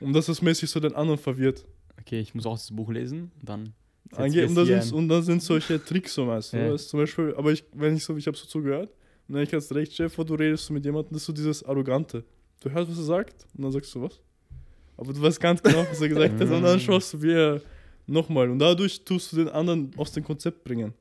Und 0.00 0.12
das 0.12 0.28
ist 0.28 0.42
mäßig 0.42 0.70
so 0.70 0.80
den 0.80 0.94
anderen 0.94 1.18
verwirrt. 1.18 1.66
Okay, 2.00 2.20
ich 2.20 2.34
muss 2.34 2.46
auch 2.46 2.54
das 2.54 2.70
Buch 2.70 2.90
lesen. 2.90 3.30
Dann. 3.42 3.74
Ange 4.12 4.42
ich 4.42 4.48
und, 4.48 4.58
es 4.58 4.68
da 4.68 4.82
sind, 4.82 4.92
und 4.94 5.08
da 5.08 5.22
sind 5.22 5.42
solche 5.42 5.84
Tricks 5.84 6.14
so 6.14 6.24
meist. 6.24 6.52
Ja. 6.52 6.68
Ja. 6.68 6.76
Zum 6.76 6.98
Beispiel, 6.98 7.34
aber 7.36 7.52
ich, 7.52 7.64
wenn 7.72 7.96
ich 7.96 8.04
so, 8.04 8.16
ich 8.16 8.26
habe 8.26 8.36
so 8.36 8.46
zugehört, 8.46 8.90
dann 9.34 9.42
ich 9.42 9.52
hast 9.54 9.72
recht, 9.74 9.92
Chef, 9.94 10.16
wo 10.18 10.24
du 10.24 10.34
redest 10.34 10.66
so 10.66 10.72
mit 10.74 10.84
jemandem, 10.84 11.12
das 11.12 11.22
ist 11.22 11.26
so 11.26 11.32
dieses 11.32 11.62
Arrogante. 11.64 12.24
Du 12.60 12.70
hörst, 12.70 12.90
was 12.90 12.98
er 12.98 13.04
sagt, 13.04 13.46
und 13.56 13.62
dann 13.64 13.72
sagst 13.72 13.94
du 13.94 14.02
was. 14.02 14.20
Aber 14.96 15.12
du 15.12 15.20
weißt 15.22 15.40
ganz 15.40 15.62
genau, 15.62 15.86
was 15.90 16.00
er 16.00 16.08
gesagt 16.08 16.34
hat, 16.40 16.48
und 16.50 16.62
dann 16.62 16.76
Mm. 16.76 16.80
schaust 16.80 17.14
du, 17.14 17.22
wie 17.22 17.32
er 17.32 17.60
nochmal. 18.06 18.50
Und 18.50 18.58
dadurch 18.58 19.02
tust 19.04 19.32
du 19.32 19.36
den 19.36 19.48
anderen 19.48 19.90
aus 19.96 20.12
dem 20.12 20.24
Konzept 20.24 20.62
bringen. 20.64 20.92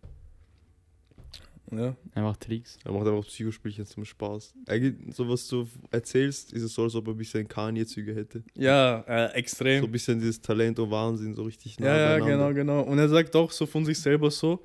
Ja. 1.72 1.96
Einfach 2.16 2.36
Tricks. 2.38 2.80
Er 2.84 2.92
macht 2.92 3.08
einfach 3.08 3.26
Psychospielchen 3.28 3.86
zum 3.86 4.04
Spaß. 4.04 4.56
Eigentlich, 4.68 5.16
so 5.16 5.30
was 5.30 5.48
du 5.48 5.68
erzählst, 5.92 6.52
ist 6.52 6.64
es 6.64 6.74
so, 6.74 6.84
als 6.84 6.96
ob 6.96 7.08
er 7.08 7.14
ein 7.14 7.18
bisschen 7.18 7.48
Kanye-Züge 7.48 8.16
hätte. 8.16 8.42
Ja, 8.56 9.02
äh, 9.02 9.28
So 9.30 9.34
extrem. 9.36 9.84
ein 9.84 9.92
bisschen 9.92 10.18
dieses 10.20 10.42
Talent 10.42 10.80
und 10.80 10.90
Wahnsinn, 10.90 11.36
so 11.36 11.44
richtig 11.44 11.80
nah 11.80 11.86
Ja, 11.88 12.18
ja, 12.18 12.26
genau, 12.26 12.54
genau. 12.54 12.82
Und 12.82 12.98
er 12.98 13.08
sagt 13.08 13.36
auch 13.36 13.52
so 13.52 13.68
von 13.68 13.86
sich 13.86 14.00
selber 14.00 14.32
so, 14.32 14.60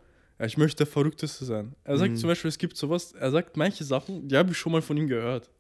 ich 0.46 0.57
möchte 0.57 0.78
der 0.78 0.87
Verrückteste 0.87 1.44
sein. 1.44 1.74
Er 1.85 1.96
sagt 1.98 2.12
Mhm. 2.12 2.16
zum 2.16 2.28
Beispiel, 2.28 2.48
es 2.48 2.59
gibt 2.59 2.76
sowas, 2.76 3.12
er 3.12 3.30
sagt 3.30 3.57
manche 3.57 3.85
Sachen, 3.85 4.28
die 4.28 4.37
habe 4.37 4.50
ich 4.50 4.59
schon 4.59 4.72
mal 4.72 4.83
von 4.83 4.96
ihm 4.96 5.07
gehört. 5.07 5.50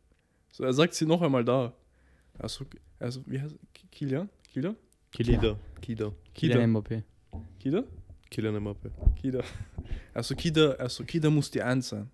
So, 0.52 0.64
er 0.64 0.72
sagt 0.72 0.94
sie 0.94 1.06
noch 1.06 1.20
einmal 1.22 1.44
da. 1.44 1.72
Also, 2.38 2.64
also 2.98 3.20
wie 3.26 3.40
heißt 3.40 3.54
Kilian? 3.90 4.28
Kilian? 4.52 4.76
Kilian. 5.12 5.40
Kida. 5.40 5.56
Kida. 5.80 6.12
Kilian 6.34 6.70
Mbappé. 6.72 7.02
Kida? 7.60 7.84
Kilian 8.30 8.56
Mbappe. 8.60 8.90
Kida. 9.20 9.40
Also 10.14 10.34
Kida, 10.36 10.72
also 10.78 11.02
Kida 11.04 11.28
muss 11.28 11.50
die 11.50 11.60
Eins 11.60 11.88
sein. 11.88 12.08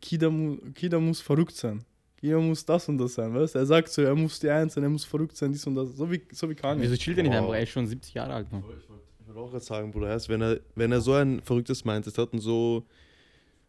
Kida, 0.00 0.30
mu 0.30 0.56
Kida 0.74 0.98
muss 1.00 1.20
verrückt 1.20 1.56
sein. 1.56 1.84
Kida 2.16 2.38
muss 2.38 2.64
das 2.64 2.88
und 2.88 2.98
das 2.98 3.14
sein, 3.14 3.34
weißt 3.34 3.54
du? 3.56 3.58
Er 3.58 3.66
sagt 3.66 3.88
so, 3.88 4.02
er 4.02 4.14
muss 4.14 4.38
die 4.38 4.48
Eins 4.48 4.74
sein, 4.74 4.84
er 4.84 4.90
muss 4.90 5.04
verrückt 5.04 5.36
sein, 5.36 5.50
dies 5.52 5.66
und 5.66 5.74
das. 5.74 5.96
So 5.96 6.08
wie, 6.10 6.22
so 6.32 6.48
wie 6.48 6.54
Kanye. 6.54 6.82
Wieso 6.82 6.94
chillt 6.96 7.16
er 7.18 7.24
nicht 7.24 7.32
Wow. 7.32 7.40
einfach? 7.42 7.54
Er 7.54 7.62
ist 7.62 7.70
schon 7.70 7.86
70 7.86 8.14
Jahre 8.14 8.34
alt 8.34 8.52
noch. 8.52 8.62
Ich 9.30 9.36
wollte 9.36 9.46
auch 9.46 9.52
gerade 9.52 9.64
sagen, 9.64 9.92
Bruder, 9.92 10.08
heißt, 10.08 10.28
wenn 10.28 10.42
er, 10.42 10.58
wenn 10.74 10.90
er 10.90 11.00
so 11.00 11.12
ein 11.12 11.40
verrücktes 11.40 11.84
Mindset 11.84 12.18
hat 12.18 12.32
und 12.32 12.40
so 12.40 12.84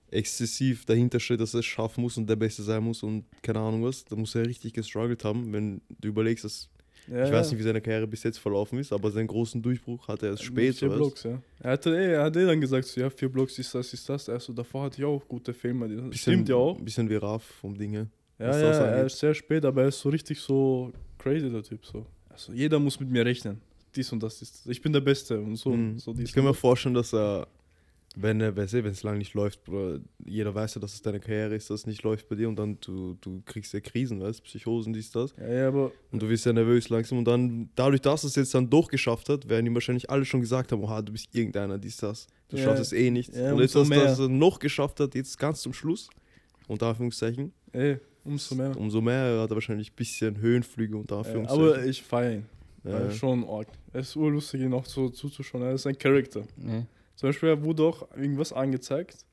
exzessiv 0.10 0.86
dahinter 0.86 1.20
steht, 1.20 1.40
dass 1.40 1.54
er 1.54 1.60
es 1.60 1.68
schaffen 1.68 2.02
muss 2.02 2.18
und 2.18 2.28
der 2.28 2.36
Beste 2.36 2.64
sein 2.64 2.84
muss 2.84 3.04
und 3.04 3.26
keine 3.44 3.60
Ahnung 3.60 3.84
was, 3.84 4.04
dann 4.06 4.20
muss 4.20 4.34
er 4.34 4.46
richtig 4.48 4.74
gestruggelt 4.74 5.24
haben, 5.24 5.54
wenn 5.54 5.82
du 6.00 6.08
überlegst, 6.08 6.46
dass 6.46 6.68
Ja, 7.08 7.26
ich 7.26 7.32
weiß 7.32 7.52
nicht, 7.52 7.60
wie 7.60 7.64
seine 7.64 7.80
Karriere 7.80 8.08
bis 8.08 8.24
jetzt 8.24 8.40
verlaufen 8.40 8.80
ist, 8.80 8.92
aber 8.92 9.12
seinen 9.12 9.28
großen 9.28 9.62
Durchbruch 9.62 10.08
hatte 10.08 10.26
er 10.26 10.32
erst 10.32 10.44
spät. 10.44 10.76
Vier? 10.76 10.90
Blocks, 10.90 11.24
ja. 11.24 11.40
Er 11.60 11.72
hatte 11.72 11.96
er 11.96 12.24
hat 12.24 12.36
eh 12.36 12.46
dann 12.46 12.60
gesagt, 12.60 12.88
so, 12.88 13.00
ja, 13.00 13.10
vier 13.12 13.30
Blocks 13.30 13.60
ist 13.60 13.74
das, 13.76 13.94
ist 13.94 14.10
das. 14.10 14.30
Also 14.30 14.54
davor 14.54 14.86
hatte 14.86 14.98
ich 14.98 15.06
auch 15.06 15.28
gute 15.28 15.54
Filme. 15.54 15.88
Bisschen, 15.88 16.14
Stimmt 16.14 16.50
ja 16.50 16.56
auch. 16.56 16.80
Bisschen 16.80 17.08
wie 17.08 17.16
Raff 17.16 17.44
vom 17.44 17.78
Ding 17.78 17.92
her. 17.92 18.08
Ja, 18.40 18.60
ja, 18.60 18.86
er 18.86 19.06
ist 19.06 19.20
sehr 19.20 19.36
spät, 19.36 19.64
aber 19.64 19.84
er 19.84 19.88
ist 19.90 20.00
so 20.00 20.10
richtig 20.10 20.40
so 20.40 20.92
crazy, 21.20 21.52
der 21.52 21.62
Typ. 21.62 21.86
So. 21.86 22.06
Also 22.30 22.52
jeder 22.52 22.80
muss 22.80 23.00
mit 23.00 23.10
mir 23.10 23.24
rechnen. 23.24 23.62
Dies 23.96 24.12
und 24.12 24.22
das 24.24 24.42
ist. 24.42 24.68
Ich 24.68 24.82
bin 24.82 24.94
der 24.94 25.02
Beste 25.02 25.40
und 25.40 25.56
so. 25.56 25.72
Mhm. 25.72 26.00
so 26.00 26.14
dies 26.14 26.30
ich 26.30 26.34
kann 26.34 26.44
und 26.46 26.50
mir 26.52 26.54
vorstellen, 26.56 26.96
dass 26.96 27.14
er, 27.14 27.48
wenn 28.16 28.42
er, 28.42 28.56
weiß 28.56 28.74
ich, 28.74 28.84
wenn 28.84 28.92
es 28.92 29.04
lang 29.04 29.18
nicht 29.18 29.34
läuft, 29.34 29.64
Bruder, 29.64 30.00
jeder 30.26 30.54
weiß 30.54 30.76
ja, 30.76 30.82
dass 30.82 30.94
es 30.94 31.02
deine 31.02 31.20
Karriere 31.20 31.56
ist, 31.56 31.70
dass 31.70 31.82
es 31.82 31.88
nicht 31.88 32.04
läuft 32.04 32.28
bei 32.28 32.36
dir 32.36 32.50
und 32.50 32.58
dann 32.58 32.78
du, 32.82 33.16
du 33.22 33.42
kriegst 33.46 33.74
ja 33.74 33.80
Krisen, 33.80 34.20
weißt 34.22 34.44
Psychosen, 34.44 34.92
dies, 34.94 35.12
das. 35.12 35.34
Ja, 35.38 35.48
ja, 35.48 35.68
aber 35.70 35.92
Und 36.12 36.22
du 36.22 36.28
wirst 36.30 36.46
ja 36.46 36.52
nervös 36.54 36.90
langsam 36.90 37.20
und 37.20 37.26
dann, 37.26 37.70
dadurch, 37.76 38.02
dass 38.02 38.24
es 38.26 38.36
jetzt 38.36 38.54
dann 38.54 38.70
durchgeschafft 38.70 39.30
hat, 39.30 39.48
werden 39.48 39.66
ihm 39.66 39.74
wahrscheinlich 39.74 40.10
alle 40.10 40.26
schon 40.26 40.42
gesagt 40.42 40.72
haben, 40.72 40.84
oha, 40.84 41.02
du 41.02 41.12
bist 41.14 41.34
irgendeiner, 41.34 41.78
dies, 41.78 41.98
das. 41.98 42.28
Du 42.50 42.58
Ja. 42.58 42.64
schaffst 42.66 42.82
es 42.82 42.92
eh 42.94 43.10
nicht. 43.12 43.34
Ja, 43.34 43.54
und 43.54 43.60
jetzt, 43.62 43.76
dass, 43.76 43.88
dass 43.90 44.20
er 44.20 44.28
noch 44.28 44.60
geschafft 44.60 45.00
hat, 45.00 45.16
jetzt 45.16 45.38
ganz 45.40 45.62
zum 45.62 45.74
Schluss, 45.74 46.10
unter 46.68 46.88
Anführungszeichen, 46.88 47.54
ey, 47.72 47.98
umso 48.26 48.56
mehr. 48.56 48.76
umso 48.78 49.00
mehr 49.02 49.40
hat 49.42 49.50
er 49.50 49.56
wahrscheinlich 49.56 49.92
ein 49.92 49.96
bisschen 49.96 50.38
Höhenflüge 50.38 50.98
unter 50.98 51.18
Anführungszeichen. 51.20 51.64
aber 51.64 51.86
ich 51.86 52.04
feiere 52.04 52.34
ihn. 52.34 52.46
Ja, 52.84 52.92
Ja, 52.92 53.06
ja. 53.06 53.12
schon 53.12 53.44
arg. 53.48 53.68
Es 53.94 54.10
ist 54.10 54.16
urlustig, 54.16 54.62
ihn 54.62 54.74
auch 54.74 54.86
so 54.86 55.10
zuzuschauen. 55.10 55.64
Er 55.64 55.74
ist 55.74 55.86
ein 55.88 55.98
Charakter. 55.98 56.44
Nee. 56.58 56.86
Zum 57.16 57.30
Beispiel, 57.30 57.50
er 57.50 57.62
wurde 57.64 57.84
auch 57.84 58.08
irgendwas 58.16 58.52
angezeigt, 58.54 59.26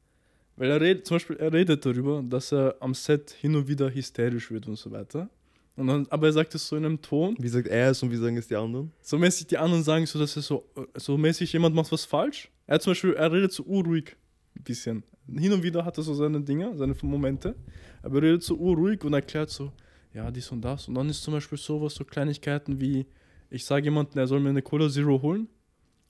weil 0.56 0.70
er 0.70 0.80
redet, 0.80 1.06
zum 1.06 1.14
Beispiel, 1.16 1.36
er 1.36 1.52
redet 1.52 1.86
darüber, 1.86 2.22
dass 2.22 2.52
er 2.52 2.76
am 2.80 2.92
Set 2.94 3.30
hin 3.30 3.54
und 3.56 3.66
wieder 3.68 3.88
hysterisch 3.92 4.50
wird 4.50 4.66
und 4.68 4.76
so 4.76 4.90
weiter. 4.90 5.28
Und 5.76 5.86
dann, 5.86 6.06
aber 6.10 6.26
er 6.26 6.32
sagt 6.32 6.54
es 6.56 6.66
so 6.66 6.76
in 6.76 6.84
einem 6.84 7.00
Ton, 7.00 7.36
Wie 7.38 7.48
sagt 7.48 7.68
er 7.68 7.90
es 7.92 8.02
und 8.02 8.10
wie 8.10 8.16
sagen 8.16 8.36
es 8.36 8.48
die 8.48 8.56
anderen? 8.56 8.90
so 9.00 9.16
mäßig 9.16 9.46
die 9.46 9.56
anderen 9.56 9.84
sagen 9.84 10.04
so, 10.06 10.18
dass 10.18 10.34
er 10.36 10.42
so, 10.42 10.64
so 10.96 11.16
mäßig 11.16 11.52
jemand 11.52 11.74
macht 11.74 11.92
was 11.92 12.04
falsch. 12.04 12.50
Er 12.66 12.80
zum 12.80 12.90
Beispiel, 12.90 13.14
er 13.14 13.32
redet 13.32 13.52
so 13.52 13.62
urruhig 13.62 14.16
ein 14.56 14.62
bisschen. 14.64 15.04
Hin 15.32 15.52
und 15.52 15.62
wieder 15.62 15.84
hat 15.84 15.96
er 15.96 16.02
so 16.02 16.14
seine 16.14 16.40
Dinge, 16.40 16.76
seine 16.76 16.94
Momente, 17.02 17.54
aber 18.02 18.16
er 18.16 18.22
redet 18.22 18.42
so 18.42 18.56
urruhig 18.56 19.04
und 19.04 19.12
erklärt 19.12 19.50
so, 19.50 19.70
ja, 20.12 20.28
dies 20.32 20.50
und 20.50 20.62
das. 20.62 20.88
Und 20.88 20.96
dann 20.96 21.08
ist 21.08 21.22
zum 21.22 21.32
Beispiel 21.34 21.56
sowas, 21.58 21.94
so 21.94 22.04
Kleinigkeiten 22.04 22.80
wie, 22.80 23.06
ich 23.50 23.64
sage 23.64 23.84
jemandem, 23.84 24.18
er 24.18 24.26
soll 24.26 24.40
mir 24.40 24.50
eine 24.50 24.62
Cola 24.62 24.88
Zero 24.88 25.22
holen 25.22 25.48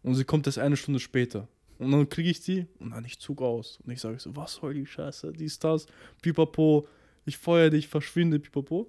und 0.02 0.14
sie 0.14 0.24
kommt 0.24 0.46
erst 0.46 0.58
eine 0.58 0.76
Stunde 0.76 1.00
später. 1.00 1.48
Und 1.78 1.92
dann 1.92 2.08
kriege 2.08 2.28
ich 2.28 2.40
die 2.40 2.66
und 2.80 2.90
dann 2.90 3.04
ich 3.04 3.18
zug 3.18 3.40
aus. 3.40 3.78
Und 3.84 3.92
ich 3.92 4.00
sage 4.00 4.18
so, 4.18 4.34
was 4.34 4.54
soll 4.54 4.74
die 4.74 4.86
Scheiße, 4.86 5.32
dies, 5.32 5.58
das, 5.58 5.86
pipapo, 6.20 6.88
ich 7.24 7.38
feuer 7.38 7.70
dich, 7.70 7.86
verschwinde, 7.86 8.40
pipapo. 8.40 8.88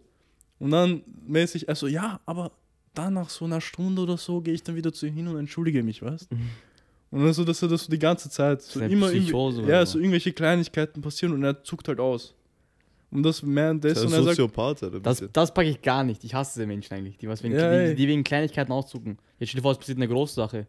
Und 0.58 0.72
dann 0.72 1.04
mäßig, 1.28 1.70
also 1.70 1.88
ja, 1.88 2.20
aber 2.26 2.52
dann 2.94 3.14
nach 3.14 3.30
so 3.30 3.46
einer 3.46 3.62
Stunde 3.62 4.02
oder 4.02 4.18
so 4.18 4.42
gehe 4.42 4.54
ich 4.54 4.64
dann 4.64 4.76
wieder 4.76 4.92
zu 4.92 5.06
ihm 5.06 5.14
hin 5.14 5.28
und 5.28 5.38
entschuldige 5.38 5.84
mich, 5.84 6.02
weißt 6.02 6.30
Und 7.12 7.24
dann 7.24 7.34
so, 7.34 7.44
dass 7.44 7.62
er 7.62 7.68
das 7.68 7.86
so 7.86 7.92
die 7.92 8.00
ganze 8.00 8.30
Zeit, 8.30 8.62
so 8.62 8.80
immer 8.80 9.12
irgendwie, 9.12 9.70
ja, 9.70 9.86
so. 9.86 10.00
irgendwelche 10.00 10.34
Kleinigkeiten 10.34 11.02
passieren 11.02 11.34
und 11.34 11.44
er 11.44 11.64
zuckt 11.64 11.88
halt 11.88 12.00
aus. 12.00 12.36
Und 13.12 13.24
das 13.24 13.42
während 13.46 13.84
Das 13.84 13.94
des 13.94 14.04
ist 14.04 14.06
und 14.08 14.14
ein 14.14 14.24
sagt, 14.24 14.36
Soziopath, 14.38 14.84
oder? 14.84 15.00
Das, 15.00 15.24
das 15.34 15.54
packe 15.54 15.70
ich 15.70 15.82
gar 15.82 16.04
nicht. 16.04 16.24
Ich 16.24 16.34
hasse 16.34 16.54
diese 16.60 16.68
Menschen 16.68 16.94
eigentlich, 16.94 17.18
die, 17.18 17.28
was 17.28 17.42
wegen, 17.42 17.56
Ja, 17.56 17.88
die, 17.88 17.96
die 17.96 18.08
wegen 18.08 18.24
Kleinigkeiten 18.24 18.72
auszucken. 18.72 19.18
Jetzt 19.40 19.54
dir 19.54 19.62
vor, 19.62 19.72
es 19.72 19.78
passiert 19.80 19.98
eine 19.98 20.08
große 20.08 20.36
Sache. 20.36 20.68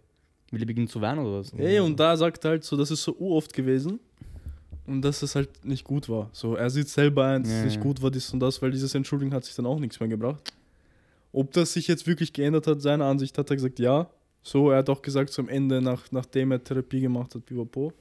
Will 0.50 0.58
die 0.58 0.64
beginnen 0.64 0.88
zu 0.88 1.00
weinen 1.00 1.20
oder 1.20 1.38
was? 1.40 1.52
ey, 1.52 1.78
und 1.80 2.00
da 2.00 2.16
sagt 2.16 2.44
er 2.44 2.52
halt 2.52 2.64
so, 2.64 2.76
das 2.76 2.90
ist 2.90 3.02
so 3.02 3.14
oft 3.20 3.52
gewesen 3.52 4.00
und 4.86 5.02
dass 5.02 5.22
es 5.22 5.34
halt 5.36 5.64
nicht 5.64 5.84
gut 5.84 6.08
war. 6.08 6.28
So, 6.32 6.54
er 6.56 6.70
sieht 6.70 6.88
selber 6.88 7.26
ein, 7.26 7.42
dass 7.42 7.52
es 7.52 7.58
Ja, 7.58 7.64
nicht 7.66 7.76
ja. 7.76 7.82
gut 7.82 8.02
war, 8.02 8.10
dies 8.10 8.32
und 8.32 8.40
das, 8.40 8.60
weil 8.60 8.70
dieses 8.70 8.94
Entschuldigen 8.94 9.32
hat 9.32 9.44
sich 9.44 9.54
dann 9.54 9.66
auch 9.66 9.78
nichts 9.78 10.00
mehr 10.00 10.08
gebracht. 10.08 10.52
Ob 11.32 11.52
das 11.52 11.72
sich 11.74 11.86
jetzt 11.86 12.06
wirklich 12.06 12.32
geändert 12.32 12.66
hat, 12.66 12.80
seine 12.82 13.04
Ansicht, 13.04 13.36
hat 13.38 13.48
er 13.50 13.56
gesagt, 13.56 13.78
ja. 13.78 14.08
So, 14.42 14.70
er 14.70 14.78
hat 14.78 14.88
auch 14.90 15.02
gesagt, 15.02 15.30
zum 15.30 15.48
Ende, 15.48 15.80
nach, 15.82 16.10
nachdem 16.10 16.50
er 16.50 16.64
Therapie 16.64 17.00
gemacht 17.02 17.34
hat, 17.34 17.44
pipapo, 17.46 17.92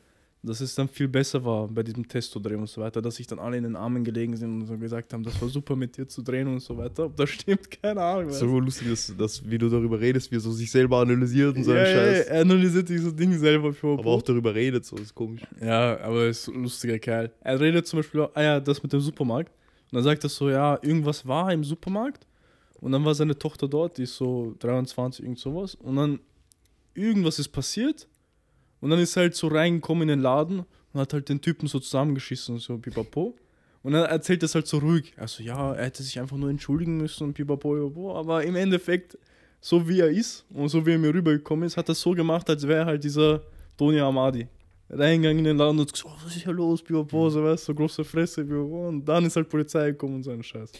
dass 0.42 0.62
es 0.62 0.74
dann 0.74 0.88
viel 0.88 1.10
besser 1.10 1.44
war 1.44 1.68
bei 1.68 1.84
diesem 1.84 2.08
Testo-Dreh 2.08 2.56
und 2.56 2.68
so 2.68 2.82
weiter, 2.82 3.02
dass 3.02 3.16
sich 3.16 3.28
dann 3.28 3.40
alle 3.40 3.58
in 3.58 3.64
den 3.64 3.76
Armen 3.76 4.06
gelegen 4.06 4.38
sind 4.38 4.62
und 4.62 4.68
so 4.68 4.78
gesagt 4.78 5.12
haben, 5.12 5.22
das 5.24 5.42
war 5.42 5.50
super 5.50 5.76
mit 5.76 5.98
dir 5.98 6.08
zu 6.08 6.22
drehen 6.22 6.48
und 6.48 6.62
so 6.62 6.78
weiter. 6.78 7.06
Ob 7.06 7.16
das 7.18 7.30
stimmt, 7.30 7.70
keine 7.82 8.02
Ahnung. 8.02 8.32
So 8.32 8.60
lustig, 8.60 8.90
dass, 8.90 9.14
dass, 9.18 9.50
wie 9.50 9.58
du 9.58 9.68
darüber 9.68 10.00
redest, 10.00 10.32
wie 10.32 10.38
er 10.38 10.40
so 10.40 10.52
sich 10.52 10.72
selber 10.72 11.00
analysiert 11.00 11.58
und 11.58 11.66
so 11.66 11.74
ja, 11.74 11.82
ein 11.82 11.86
ja, 11.86 11.94
Scheiß. 11.94 12.26
er 12.28 12.42
analysiert 12.42 12.88
dieses 12.88 13.14
Ding 13.14 13.38
selber, 13.38 13.72
pipapo. 13.72 14.00
Aber 14.00 14.12
auch 14.12 14.22
darüber 14.22 14.56
redet, 14.56 14.86
so 14.86 14.96
ist 14.96 15.14
komisch. 15.14 15.42
Ja, 15.62 16.00
aber 16.00 16.24
er 16.24 16.30
ist 16.30 16.48
ein 16.48 16.64
lustiger 16.64 17.00
Kerl. 17.00 17.32
Er 17.42 17.60
redet 17.60 17.86
zum 17.86 18.00
Beispiel, 18.00 18.22
auch, 18.22 18.32
ah 18.34 18.42
ja, 18.42 18.60
das 18.62 18.82
mit 18.82 18.94
dem 18.94 19.02
Supermarkt. 19.02 19.52
Und 19.92 19.96
dann 19.96 20.04
sagt 20.04 20.24
er 20.24 20.30
so, 20.30 20.50
ja, 20.50 20.80
irgendwas 20.82 21.28
war 21.28 21.52
im 21.52 21.66
Supermarkt. 21.66 22.26
Und 22.80 22.94
dann 22.94 23.04
war 23.04 23.14
seine 23.14 23.38
Tochter 23.38 23.68
dort, 23.68 23.98
die 23.98 24.04
ist 24.04 24.16
so 24.16 24.56
23, 24.60 25.26
irgend 25.26 25.40
sowas. 25.40 25.76
Und 25.76 25.98
dann 25.98 26.20
irgendwas 26.94 27.40
ist 27.40 27.50
passiert. 27.50 28.08
Und 28.82 28.90
dann 28.90 29.00
ist 29.00 29.16
er 29.16 29.24
halt 29.24 29.36
so 29.36 29.48
reingekommen 29.48 30.04
in 30.04 30.08
den 30.10 30.20
Laden 30.22 30.66
und 30.94 31.00
hat 31.00 31.14
halt 31.14 31.30
den 31.30 31.42
Typen 31.42 31.68
so 31.68 31.80
zusammengeschissen 31.80 32.56
und 32.56 32.62
so 32.62 32.78
pipapo. 32.78 33.36
Und 33.84 33.94
dann 33.94 34.06
erzählt 34.06 34.44
das 34.44 34.56
halt 34.56 34.68
so 34.68 34.78
ruhig. 34.80 35.14
Also 35.18 35.44
ja, 35.44 35.74
er 35.74 35.86
hätte 35.86 36.04
sich 36.04 36.20
einfach 36.20 36.38
nur 36.38 36.50
entschuldigen 36.50 36.98
müssen 36.98 37.24
und 37.26 37.34
pipapo, 37.34 37.74
pipapo. 37.74 38.18
Aber 38.18 38.44
im 38.44 38.56
Endeffekt, 38.56 39.18
so 39.62 39.88
wie 39.88 40.00
er 40.00 40.10
ist 40.10 40.46
und 40.50 40.70
so 40.70 40.86
wie 40.86 40.92
er 40.92 40.98
mir 40.98 41.14
rübergekommen 41.14 41.66
ist, 41.66 41.78
hat 41.78 41.90
er 41.90 41.96
so 41.96 42.12
gemacht, 42.12 42.50
als 42.50 42.68
wäre 42.68 42.82
er 42.82 42.86
halt 42.86 43.04
dieser 43.04 43.42
Tony 43.78 44.00
Amadi 44.00 44.48
reingegangen 44.90 45.40
in 45.40 45.44
den 45.46 45.58
Laden 45.58 45.80
und 45.80 45.92
gesagt, 45.92 46.10
oh, 46.10 46.26
was 46.26 46.36
ist 46.36 46.44
hier 46.44 46.54
los, 46.54 46.82
Pipapo, 46.82 47.30
so 47.30 47.44
weißt 47.44 47.64
du, 47.64 47.66
so 47.72 47.76
große 47.76 48.04
Fresse, 48.04 48.44
Pipapo. 48.44 48.90
Und 48.90 49.06
dann 49.06 49.26
ist 49.26 49.36
halt 49.36 49.48
Polizei 49.48 49.92
gekommen 49.92 50.16
und 50.16 50.24
so 50.24 50.32
ein 50.32 50.44
Scheiß. 50.44 50.72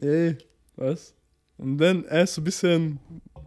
Ey, 0.00 0.36
was? 0.76 1.14
Und 1.56 1.78
dann, 1.78 2.04
er 2.04 2.24
ist 2.24 2.34
so 2.34 2.40
ein 2.40 2.44
bisschen, 2.44 2.98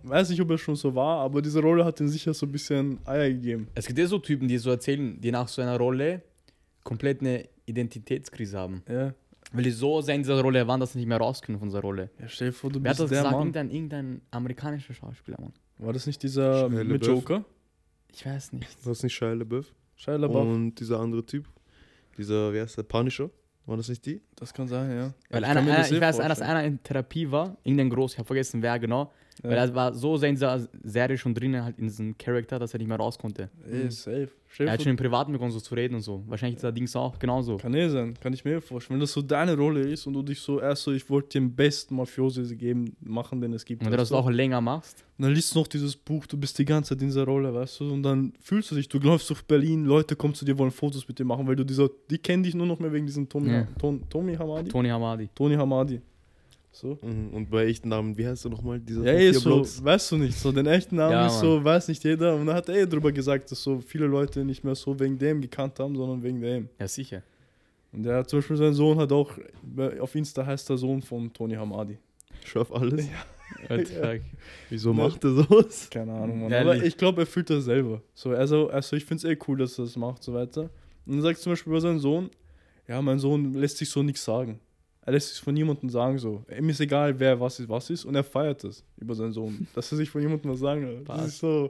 weiß 0.04 0.30
nicht, 0.30 0.42
ob 0.42 0.50
er 0.52 0.58
schon 0.58 0.76
so 0.76 0.94
war, 0.96 1.20
aber 1.20 1.42
diese 1.42 1.62
Rolle 1.62 1.84
hat 1.84 2.00
ihm 2.00 2.08
sicher 2.08 2.34
so 2.34 2.46
ein 2.46 2.52
bisschen 2.52 3.00
Eier 3.06 3.30
gegeben. 3.30 3.68
Es 3.76 3.86
gibt 3.86 4.00
ja 4.00 4.08
so 4.08 4.18
Typen, 4.20 4.48
die 4.48 4.58
so 4.58 4.70
erzählen, 4.70 5.20
die 5.20 5.32
nach 5.32 5.48
so 5.48 5.62
einer 5.62 5.78
Rolle 5.78 6.22
komplett 6.84 7.22
eine 7.22 7.48
Identitätskrise 7.66 8.58
haben. 8.58 8.84
Ja. 8.88 9.14
Weil 9.54 9.64
die 9.64 9.72
so 9.72 10.02
sehr 10.02 10.16
in 10.16 10.24
dieser 10.24 10.42
Rolle 10.42 10.68
waren, 10.68 10.80
dass 10.80 10.94
sie 10.94 11.00
nicht 11.00 11.08
mehr 11.08 11.18
raus 11.18 11.42
können 11.42 11.60
von 11.60 11.70
dieser 11.70 11.82
Rolle. 11.82 12.10
Ja, 12.20 12.28
stell 12.28 12.50
dir 12.50 12.54
vor, 12.54 12.70
du 12.70 12.84
Wer 12.84 12.92
hat 12.92 12.98
bist 12.98 13.04
das 13.04 13.10
der 13.10 13.20
gesagt? 13.20 13.32
Mann. 13.32 13.42
Irgendein, 13.48 13.72
irgendein 13.72 14.22
amerikanischer 14.32 14.94
Schauspieler, 14.94 15.40
Mann. 15.40 15.54
War 15.78 15.94
das 15.94 16.08
nicht 16.08 16.22
dieser 16.24 16.70
Shia 16.70 16.84
mit. 16.84 17.06
Joker? 17.06 17.46
Ich 18.14 18.26
weiß 18.26 18.54
nicht. 18.54 18.86
War 18.86 18.92
das 18.92 19.04
nicht 19.04 19.14
Shia 19.14 19.34
LaBeouf? 19.34 19.74
Shia 19.96 20.16
LaBeouf. 20.16 20.48
Und 20.48 20.76
dieser 20.76 21.00
andere 21.00 21.26
Typ, 21.26 21.48
dieser, 22.18 22.54
wie 22.54 22.60
heißt 22.60 22.78
der, 22.78 22.84
Punisher? 22.84 23.30
War 23.68 23.76
das 23.76 23.90
nicht 23.90 24.06
die? 24.06 24.22
Das 24.38 24.54
kann 24.54 24.68
sein, 24.68 24.90
ja. 24.90 25.14
Weil 25.30 25.44
Ich 25.44 25.50
einer, 25.50 25.60
einer, 25.60 25.92
ich 25.92 26.02
weiß, 26.02 26.18
dass 26.18 26.42
einer 26.42 26.64
in 26.64 26.82
Therapie 26.82 27.30
war, 27.30 27.58
irgendein 27.64 27.90
groß, 27.90 28.14
ich 28.14 28.18
habe 28.18 28.26
vergessen, 28.26 28.62
wer 28.62 28.80
genau. 28.80 29.12
Ja. 29.44 29.50
Weil 29.50 29.58
er 29.58 29.76
war 29.76 29.94
so 29.94 30.18
sehr 30.18 30.30
in 30.30 30.36
dieser 30.36 30.68
Serie 30.84 31.18
schon 31.18 31.34
drinnen, 31.34 31.64
halt 31.64 31.78
in 31.78 31.86
diesem 31.88 32.18
Charakter, 32.18 32.58
dass 32.60 32.74
er 32.74 32.80
nicht 32.80 32.88
mehr 32.88 32.98
raus 32.98 33.18
konnte. 33.18 33.50
Ey, 33.70 33.90
safe. 33.92 34.30
Stell 34.50 34.66
dir 34.66 34.70
Er 34.70 34.74
hat 34.74 34.82
schon 34.82 34.92
im 34.92 34.98
Privaten 34.98 35.32
begonnen, 35.32 35.52
so 35.52 35.60
zu 35.60 35.76
reden 35.76 35.96
und 35.96 36.02
so. 36.02 36.24
Wahrscheinlich 36.28 36.56
ist 36.56 36.64
der 36.64 36.72
Dings 36.72 36.96
auch 36.96 37.20
genauso. 37.20 37.58
Kann 37.58 37.74
eh 37.74 37.90
sein, 37.90 38.14
kann 38.20 38.34
ich 38.34 38.44
mir 38.46 38.62
vorstellen. 38.62 38.96
Wenn 38.96 39.02
das 39.02 39.12
so 39.12 39.22
deine 39.22 39.56
Rolle 39.56 39.82
ist 39.82 40.08
und 40.08 40.14
du 40.14 40.24
dich 40.24 40.40
so 40.40 40.60
erst 40.60 40.84
so, 40.84 40.92
ich 40.92 41.08
wollte 41.10 41.40
den 41.40 41.54
besten 41.54 41.96
Mafiosi 41.96 42.56
geben, 42.56 42.96
machen, 43.02 43.42
den 43.42 43.54
es 43.54 43.66
gibt. 43.66 43.82
Und 43.82 43.88
wenn 43.88 43.92
du 43.92 43.98
das 43.98 44.12
auch 44.12 44.30
länger 44.30 44.62
machst, 44.62 45.04
Und 45.18 45.24
dann 45.26 45.34
liest 45.34 45.54
du 45.54 45.60
noch 45.60 45.68
dieses 45.68 45.96
Buch, 45.96 46.26
du 46.26 46.38
bist 46.38 46.58
die 46.58 46.66
ganze 46.66 46.96
Zeit 46.96 47.02
in 47.02 47.10
dieser 47.10 47.26
Rolle, 47.26 47.54
weißt 47.54 47.82
du? 47.82 47.92
Und 47.92 48.04
dann 48.04 48.34
fühlst 48.40 48.72
du 48.72 48.76
dich, 48.76 48.88
du 48.88 49.00
läufst 49.00 49.30
durch 49.30 49.42
Berlin, 49.44 49.86
Leute 49.86 50.16
kommen 50.16 50.34
zu 50.34 50.46
dir, 50.46 50.58
wollen 50.58 50.72
Fotos 50.72 51.08
mit 51.08 51.20
dir 51.20 51.26
machen, 51.26 51.46
weil 51.46 51.56
du 51.56 51.64
dieser, 51.66 51.90
die 52.10 52.18
kennen 52.18 52.44
dich 52.44 52.56
nur 52.56 52.66
noch 52.66 52.80
mehr 52.80 52.94
wegen 52.94 53.06
diesem 53.06 53.28
Tommy, 53.28 53.52
Ja. 53.52 53.68
Ton, 53.80 54.02
Tommy 54.10 54.36
Hamadi? 54.36 54.70
Tony 54.70 54.90
Hamadi. 54.90 55.30
Tony 55.36 55.56
Hamadi. 55.56 56.02
So. 56.80 56.98
Mhm. 57.02 57.30
Und 57.34 57.50
bei 57.50 57.66
echten 57.66 57.90
Namen, 57.90 58.16
wie 58.18 58.28
heißt 58.28 58.46
du 58.46 58.50
nochmal? 58.50 58.80
Dieser 58.80 59.04
Ja, 59.04 59.18
vier 59.18 59.34
so, 59.34 59.50
Blocks? 59.56 59.84
weißt 59.84 60.12
du 60.12 60.18
nicht, 60.18 60.38
so 60.38 60.52
den 60.52 60.68
echten 60.68 60.96
Namen 60.98 61.12
Ja, 61.14 61.28
ist 61.28 61.40
so, 61.40 61.64
weiß 61.64 61.88
nicht 61.88 62.04
jeder. 62.04 62.36
Und 62.36 62.46
dann 62.46 62.56
hat 62.56 62.70
er 62.70 62.76
eh 62.76 62.86
drüber 62.86 63.12
gesagt, 63.12 63.50
dass 63.52 63.64
so 63.64 63.80
viele 63.80 64.06
Leute 64.06 64.46
nicht 64.46 64.64
mehr 64.64 64.76
so 64.76 65.00
wegen 65.00 65.18
dem 65.18 65.42
gekannt 65.42 65.80
haben, 65.80 65.96
sondern 65.96 66.22
wegen 66.22 66.40
dem. 66.42 66.70
Ja, 66.80 66.88
sicher. 66.88 67.24
Und 67.92 68.04
der 68.04 68.18
hat 68.18 68.30
zum 68.30 68.40
Beispiel 68.40 68.58
sein 68.58 68.74
Sohn 68.74 68.98
hat 69.00 69.12
auch, 69.12 69.32
auf 70.00 70.14
Insta 70.14 70.46
heißt 70.46 70.70
der 70.70 70.78
Sohn 70.78 71.02
von 71.02 71.34
Tony 71.34 71.56
Hamadi. 71.56 71.98
Schaff 72.46 72.72
alles. 72.72 73.08
Ja. 73.70 73.78
fuck? 73.78 74.22
Wieso 74.70 74.90
Ne. 74.94 75.02
macht 75.04 75.24
er 75.24 75.32
sowas? 75.32 75.90
Keine 75.90 76.12
Ahnung, 76.14 76.42
Mann. 76.42 76.52
Ehrlich. 76.52 76.74
Aber 76.80 76.86
ich 76.86 76.98
glaube, 76.98 77.22
er 77.22 77.26
fühlt 77.26 77.50
das 77.50 77.64
selber. 77.64 78.02
So, 78.14 78.32
also, 78.32 78.70
also 78.70 78.98
ich 78.98 79.06
finde 79.06 79.26
es 79.26 79.34
eh 79.34 79.40
cool, 79.48 79.58
dass 79.58 79.80
er 79.80 79.86
das 79.86 79.96
macht, 79.96 80.22
so 80.22 80.34
weiter. 80.34 80.64
Und 81.06 81.14
dann 81.14 81.22
sagt 81.22 81.40
zum 81.40 81.54
Beispiel 81.54 81.72
über 81.72 81.80
seinen 81.80 82.00
Sohn, 82.00 82.30
ja, 82.90 83.02
mein 83.02 83.20
Sohn 83.20 83.54
lässt 83.54 83.78
sich 83.78 83.90
so 83.90 84.04
nichts 84.04 84.26
sagen. 84.26 84.60
Er 85.08 85.14
lässt 85.14 85.34
sich 85.36 85.42
von 85.42 85.54
niemandem 85.54 85.90
sagen 85.90 86.18
so. 86.18 86.44
Ihm 86.56 86.68
ist 86.68 86.82
egal, 86.82 87.18
wer 87.18 87.40
was 87.40 87.60
ist, 87.62 87.70
was 87.70 87.90
ist. 87.90 88.04
Und 88.04 88.14
er 88.16 88.26
feiert 88.26 88.62
das 88.66 88.84
über 88.98 89.16
seinen 89.16 89.32
Sohn. 89.32 89.66
dass 89.74 89.90
er 89.92 89.98
sich 89.98 90.10
von 90.10 90.22
niemandem 90.22 90.52
was 90.52 90.60
sagen 90.60 90.86
will. 90.86 91.02
Das 91.06 91.28
ist 91.28 91.40
so. 91.40 91.70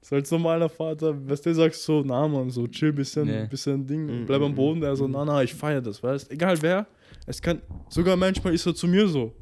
Das 0.00 0.08
ist 0.08 0.12
halt 0.12 0.26
so 0.26 0.38
meiner 0.38 0.68
Vater, 0.68 1.14
was 1.28 1.42
der 1.42 1.54
sagt, 1.54 1.74
so, 1.74 2.02
na 2.04 2.26
man, 2.28 2.48
so 2.48 2.66
chill, 2.68 2.92
bisschen, 2.92 3.26
Nee. 3.26 3.46
bisschen 3.46 3.86
Ding, 3.86 4.06
Mhm, 4.06 4.26
bleib 4.26 4.40
am 4.40 4.52
mhm, 4.52 4.54
Boden. 4.54 4.80
Der 4.80 4.94
so, 4.96 5.06
mhm. 5.06 5.12
na, 5.14 5.24
na, 5.24 5.42
ich 5.42 5.52
feiere 5.52 5.80
das, 5.82 6.00
weißt 6.02 6.30
Egal 6.30 6.56
wer, 6.62 6.86
es 7.26 7.42
kann, 7.42 7.60
sogar 7.90 8.16
manchmal 8.16 8.54
ist 8.54 8.64
er 8.66 8.74
zu 8.74 8.86
mir 8.88 9.06
so. 9.08 9.32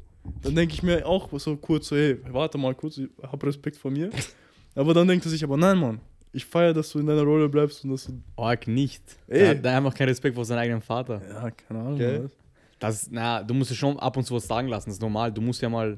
Dann 0.41 0.55
denke 0.55 0.73
ich 0.73 0.81
mir 0.83 1.05
auch 1.05 1.29
so 1.39 1.55
kurz 1.55 1.87
so, 1.89 1.95
hey, 1.95 2.17
warte 2.31 2.57
mal 2.57 2.73
kurz, 2.75 2.97
ich 2.97 3.07
hab 3.21 3.43
Respekt 3.45 3.77
vor 3.77 3.91
mir. 3.91 4.09
Aber 4.75 4.93
dann 4.93 5.07
denkt 5.07 5.23
er 5.25 5.29
sich, 5.29 5.41
aber 5.43 5.55
nein, 5.55 5.77
Mann, 5.77 6.01
ich 6.33 6.43
feiere, 6.45 6.73
dass 6.73 6.91
du 6.91 6.99
in 6.99 7.05
deiner 7.05 7.21
Rolle 7.23 7.47
bleibst 7.47 7.85
und 7.85 7.91
dass 7.91 8.07
du, 8.07 8.13
Org 8.35 8.67
nicht. 8.67 9.03
Ey. 9.27 9.39
Er 9.41 9.49
hat 9.51 9.63
da 9.63 9.77
einfach 9.77 9.93
keinen 9.93 10.09
Respekt 10.09 10.35
vor 10.35 10.43
seinem 10.43 10.59
eigenen 10.59 10.81
Vater. 10.81 11.21
ja, 11.29 11.49
keine 11.51 11.79
Ahnung. 11.79 11.97
Gell? 11.97 12.29
Das, 12.79 13.09
na, 13.09 13.41
du 13.43 13.53
musst 13.53 13.71
dir 13.71 13.75
schon 13.75 13.97
ab 13.99 14.17
und 14.17 14.23
zu 14.25 14.35
was 14.35 14.47
sagen 14.47 14.67
lassen, 14.67 14.89
das 14.89 14.95
ist 14.97 15.01
normal. 15.01 15.31
Du 15.31 15.41
musst 15.41 15.61
ja 15.61 15.69
mal 15.69 15.97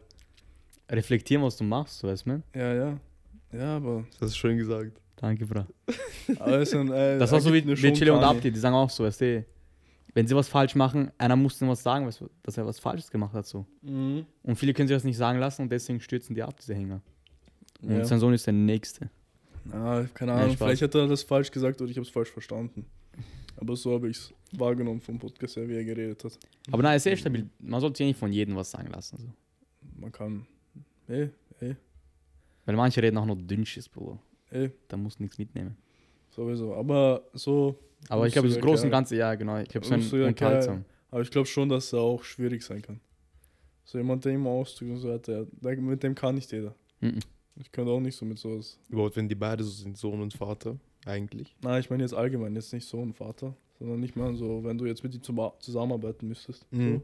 reflektieren, 0.89 1.43
was 1.43 1.57
du 1.57 1.63
machst, 1.63 2.03
weißt 2.03 2.25
du, 2.25 2.29
man? 2.29 2.43
Ja, 2.55 2.73
ja. 2.73 2.97
Ja, 3.51 3.75
aber, 3.77 4.05
Das 4.11 4.21
hast 4.29 4.33
du 4.33 4.37
schön 4.37 4.57
gesagt. 4.57 4.91
Danke, 5.15 5.45
Bra. 5.45 5.65
aber 6.39 6.59
es 6.59 6.69
ist 6.69 6.75
ein, 6.75 6.91
äh, 6.91 7.17
Das 7.17 7.31
war 7.31 7.41
so 7.41 7.51
wie, 7.53 7.61
Chile 7.93 8.13
und. 8.13 8.23
Abdi, 8.23 8.51
die 8.51 8.59
sagen 8.59 8.75
auch 8.75 8.89
so, 8.89 9.03
weißt 9.03 9.21
du, 9.21 9.45
wenn 10.13 10.27
sie 10.27 10.35
was 10.35 10.47
falsch 10.47 10.75
machen, 10.75 11.11
einer 11.17 11.35
muss 11.35 11.57
dann 11.59 11.69
was 11.69 11.81
sagen, 11.81 12.05
weißt 12.05 12.21
du, 12.21 12.29
dass 12.43 12.57
er 12.57 12.65
was 12.65 12.79
Falsches 12.79 13.09
gemacht 13.09 13.33
hat, 13.33 13.45
so. 13.45 13.65
Mhm. 13.81 14.25
Und 14.43 14.55
viele 14.55 14.73
können 14.73 14.87
sich 14.87 14.95
das 14.95 15.03
nicht 15.03 15.17
sagen 15.17 15.39
lassen 15.39 15.63
und 15.63 15.71
deswegen 15.71 15.99
stürzen 15.99 16.35
die 16.35 16.43
ab, 16.43 16.55
diese 16.59 16.75
Hänger. 16.75 17.01
Und 17.81 17.97
Ja. 17.97 18.05
sein 18.05 18.19
Sohn 18.19 18.33
ist 18.33 18.45
der 18.45 18.53
Nächste. 18.53 19.09
Ah, 19.71 20.03
keine 20.13 20.31
Nein, 20.31 20.41
Ahnung, 20.43 20.55
Spaß. 20.55 20.67
vielleicht 20.67 20.81
hat 20.83 20.95
er 20.95 21.07
das 21.07 21.23
falsch 21.23 21.51
gesagt 21.51 21.81
oder 21.81 21.89
ich 21.91 21.97
habe 21.97 22.05
es 22.05 22.11
falsch 22.11 22.29
verstanden. 22.31 22.85
Aber 23.57 23.75
so 23.75 23.93
habe 23.93 24.09
ich 24.09 24.17
es 24.17 24.33
wahrgenommen 24.53 25.01
vom 25.01 25.17
Podcast 25.19 25.55
her, 25.57 25.67
wie 25.67 25.75
er 25.75 25.83
geredet 25.83 26.23
hat. 26.23 26.37
Aber 26.71 26.83
nein, 26.83 26.97
ist 26.97 27.03
sehr 27.03 27.17
stabil. 27.17 27.49
Man 27.59 27.81
sollte 27.81 27.97
sich 27.97 28.07
nicht 28.07 28.19
von 28.19 28.31
jedem 28.31 28.55
was 28.55 28.71
sagen 28.71 28.89
lassen. 28.91 29.17
So. 29.17 29.27
Man 29.99 30.11
kann. 30.11 30.45
Ey, 31.07 31.29
ey, 31.59 31.75
Weil 32.65 32.75
manche 32.75 33.01
reden 33.01 33.17
auch 33.17 33.25
nur 33.25 33.35
Dünnschiss, 33.37 33.87
Bruder. 33.89 34.19
ey, 34.51 34.71
Da 34.87 34.97
musst 34.97 35.19
du 35.19 35.23
nichts 35.23 35.37
mitnehmen. 35.37 35.75
sowieso. 36.29 36.75
Aber 36.75 37.23
so. 37.33 37.75
Aber 38.09 38.27
ich 38.27 38.33
glaube, 38.33 38.47
das 38.49 38.59
Große 38.59 38.85
und. 38.85 38.91
Ganze, 38.91 39.15
ja, 39.15 39.33
genau. 39.35 39.57
Ich 39.59 39.69
glaube, 39.69 39.87
es 39.87 40.05
ist 40.05 40.13
unterhaltsam. 40.13 40.85
Aber 41.09 41.21
ich 41.21 41.31
glaube 41.31 41.47
schon, 41.47 41.67
dass 41.69 41.93
er 41.93 41.99
auch 41.99 42.23
schwierig 42.23 42.61
sein 42.63 42.81
kann. 42.81 42.99
So 43.85 43.97
jemand, 43.97 44.23
der 44.25 44.33
immer 44.33 44.49
ausdrückt 44.49 44.91
und 44.91 44.97
so 44.97 45.09
weiter, 45.09 45.45
der, 45.45 45.77
mit 45.77 46.03
dem 46.03 46.13
kann 46.13 46.35
nicht 46.35 46.51
jeder. 46.51 46.75
Mhm. 46.99 47.19
Ich 47.55 47.71
könnte 47.71 47.91
auch 47.91 47.99
nicht 48.01 48.15
so 48.15 48.25
mit 48.25 48.37
sowas. 48.37 48.77
Überhaupt, 48.89 49.15
wenn 49.15 49.27
die 49.29 49.33
beide 49.33 49.63
so 49.63 49.71
sind, 49.71 49.97
Sohn 49.97 50.21
und 50.21 50.33
Vater, 50.33 50.77
eigentlich. 51.05 51.55
Nein, 51.61 51.79
ich 51.79 51.89
meine 51.89 52.03
jetzt 52.03 52.13
allgemein, 52.13 52.55
jetzt 52.55 52.73
nicht 52.73 52.87
so 52.87 53.01
ein 53.01 53.13
Vater, 53.13 53.55
sondern 53.79 53.99
nicht 53.99 54.15
mal 54.15 54.35
so, 54.35 54.63
wenn 54.63 54.77
du 54.77 54.85
jetzt 54.85 55.03
mit 55.03 55.13
ihm 55.15 55.21
zusammenarbeiten 55.59 56.27
müsstest. 56.27 56.65
Mhm. 56.71 57.01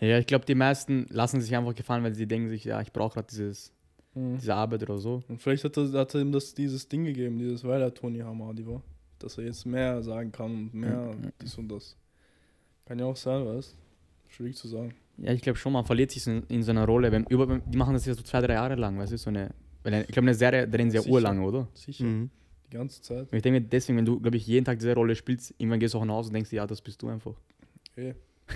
Ja, 0.00 0.18
ich 0.18 0.26
glaube, 0.26 0.44
die 0.46 0.54
meisten 0.54 1.06
lassen 1.10 1.40
sich 1.40 1.54
einfach 1.56 1.74
gefallen, 1.74 2.04
weil 2.04 2.14
sie 2.14 2.26
denken 2.26 2.48
sich, 2.48 2.64
ja, 2.64 2.80
ich 2.80 2.92
brauche 2.92 3.14
gerade 3.14 3.26
dieses, 3.28 3.72
So. 4.14 4.20
Mhm. 4.20 4.38
diese 4.38 4.54
Arbeit 4.54 4.82
oder 4.82 4.98
so. 4.98 5.22
Und 5.28 5.40
vielleicht 5.42 5.64
hat 5.64 5.76
er, 5.76 5.90
hat 5.92 6.14
er 6.14 6.20
ihm 6.20 6.32
das, 6.32 6.54
dieses 6.54 6.88
Ding 6.88 7.04
gegeben, 7.04 7.38
dieses, 7.38 7.64
weil 7.64 7.80
er 7.82 7.92
Tony 7.92 8.18
Hamadi 8.20 8.66
war. 8.66 8.82
Dass 9.18 9.36
er 9.38 9.44
jetzt 9.44 9.66
mehr 9.66 10.00
sagen 10.02 10.30
kann 10.30 10.52
und 10.52 10.74
mehr 10.74 11.12
Mhm. 11.14 11.32
dies 11.42 11.56
und 11.58 11.68
das. 11.68 11.96
Kann 12.84 12.98
ja 13.00 13.04
auch 13.06 13.16
sein, 13.16 13.44
weißt 13.44 13.76
Schwierig 14.28 14.56
zu 14.56 14.68
sagen. 14.68 14.94
Ja, 15.16 15.32
ich 15.32 15.40
glaube 15.40 15.58
schon, 15.58 15.72
man 15.72 15.84
verliert 15.84 16.10
sich 16.12 16.24
in, 16.26 16.44
in 16.48 16.62
so 16.62 16.70
einer 16.70 16.84
Rolle. 16.84 17.10
Wenn, 17.10 17.24
über, 17.24 17.58
die 17.58 17.76
machen 17.76 17.94
das 17.94 18.06
ja 18.06 18.14
so 18.14 18.22
zwei, 18.22 18.40
drei 18.40 18.52
Jahre 18.54 18.76
lang, 18.76 18.96
weißt 18.98 19.12
du, 19.12 19.18
so 19.18 19.30
eine. 19.30 19.50
Weil 19.82 19.94
eine- 19.94 20.02
ich 20.04 20.08
glaube, 20.10 20.26
eine 20.26 20.34
Serie 20.34 20.68
drehen 20.68 20.90
sie 20.90 20.98
ja 20.98 21.02
urlange, 21.04 21.42
oder? 21.42 21.66
Sicher. 21.74 22.04
Mhm. 22.04 22.30
Die 22.70 22.76
ganze 22.76 23.00
Zeit. 23.02 23.30
Und 23.32 23.34
ich 23.36 23.42
denke 23.42 23.60
mir, 23.60 23.66
deswegen, 23.66 23.98
wenn 23.98 24.04
du, 24.04 24.20
glaube 24.20 24.36
ich, 24.36 24.46
jeden 24.46 24.64
Tag 24.64 24.78
diese 24.78 24.94
Rolle 24.94 25.14
spielst, 25.16 25.54
irgendwann 25.58 25.80
gehst 25.80 25.94
du 25.94 25.98
auch 25.98 26.04
nach 26.04 26.14
Hause 26.14 26.28
und 26.28 26.34
denkst 26.34 26.50
dir, 26.50 26.56
ja, 26.56 26.66
das 26.66 26.80
bist 26.82 27.00
du 27.02 27.08
einfach. 27.08 27.34
Eh. 27.96 28.14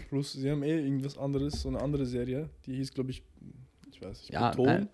Plus, 0.08 0.32
sie 0.32 0.50
haben 0.50 0.62
eh 0.62 0.78
irgendwas 0.80 1.18
anderes, 1.18 1.60
so 1.60 1.68
eine 1.68 1.80
andere 1.80 2.06
Serie, 2.06 2.48
die 2.66 2.74
hieß, 2.76 2.92
glaube 2.94 3.10
ich, 3.10 3.22
ich 3.90 4.00
weiß 4.00 4.20
nicht, 4.20 4.32
Ja, 4.32 4.50
Beton, 4.50 4.88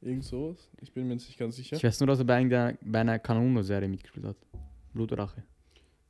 irgend 0.00 0.24
sowas. 0.24 0.56
Ich 0.80 0.92
bin 0.92 1.06
mir 1.06 1.14
jetzt 1.14 1.26
nicht 1.26 1.38
ganz 1.38 1.56
sicher. 1.56 1.76
Ich 1.76 1.84
weiß 1.84 2.00
nur, 2.00 2.06
dass 2.06 2.18
er 2.18 2.24
bei 2.24 2.34
einer, 2.36 2.74
bei 2.82 3.00
einer 3.00 3.18
Kanono-Serie 3.18 3.88
mitgespielt 3.88 4.26
hat. 4.26 4.36
Blutrache. 4.94 5.42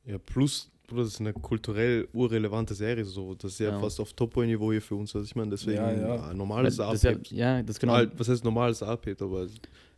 Ja, 0.05 0.17
plus, 0.17 0.71
Bruder, 0.87 1.03
das 1.03 1.13
ist 1.13 1.19
eine 1.19 1.33
kulturell 1.33 2.07
urrelevante 2.13 2.73
Serie, 2.73 3.03
so. 3.05 3.35
Das 3.35 3.51
ist 3.53 3.59
ja, 3.59 3.69
Ja. 3.71 3.79
fast 3.79 3.99
auf 3.99 4.13
Top-Niveau 4.13 4.71
hier 4.71 4.81
für 4.81 4.95
uns. 4.95 5.13
Also 5.15 5.25
ich 5.25 5.35
meine, 5.35 5.51
deswegen 5.51 5.77
Ja, 5.77 5.91
ja. 5.91 6.33
normales 6.33 6.77
das 6.77 6.95
ist 6.95 7.03
ja, 7.03 7.11
abhebt. 7.11 7.31
ja, 7.31 7.61
das 7.63 7.77
genau. 7.79 8.01
Was 8.17 8.27
heißt 8.29 8.43
normales 8.43 8.81
abhebt, 8.81 9.21
aber 9.21 9.47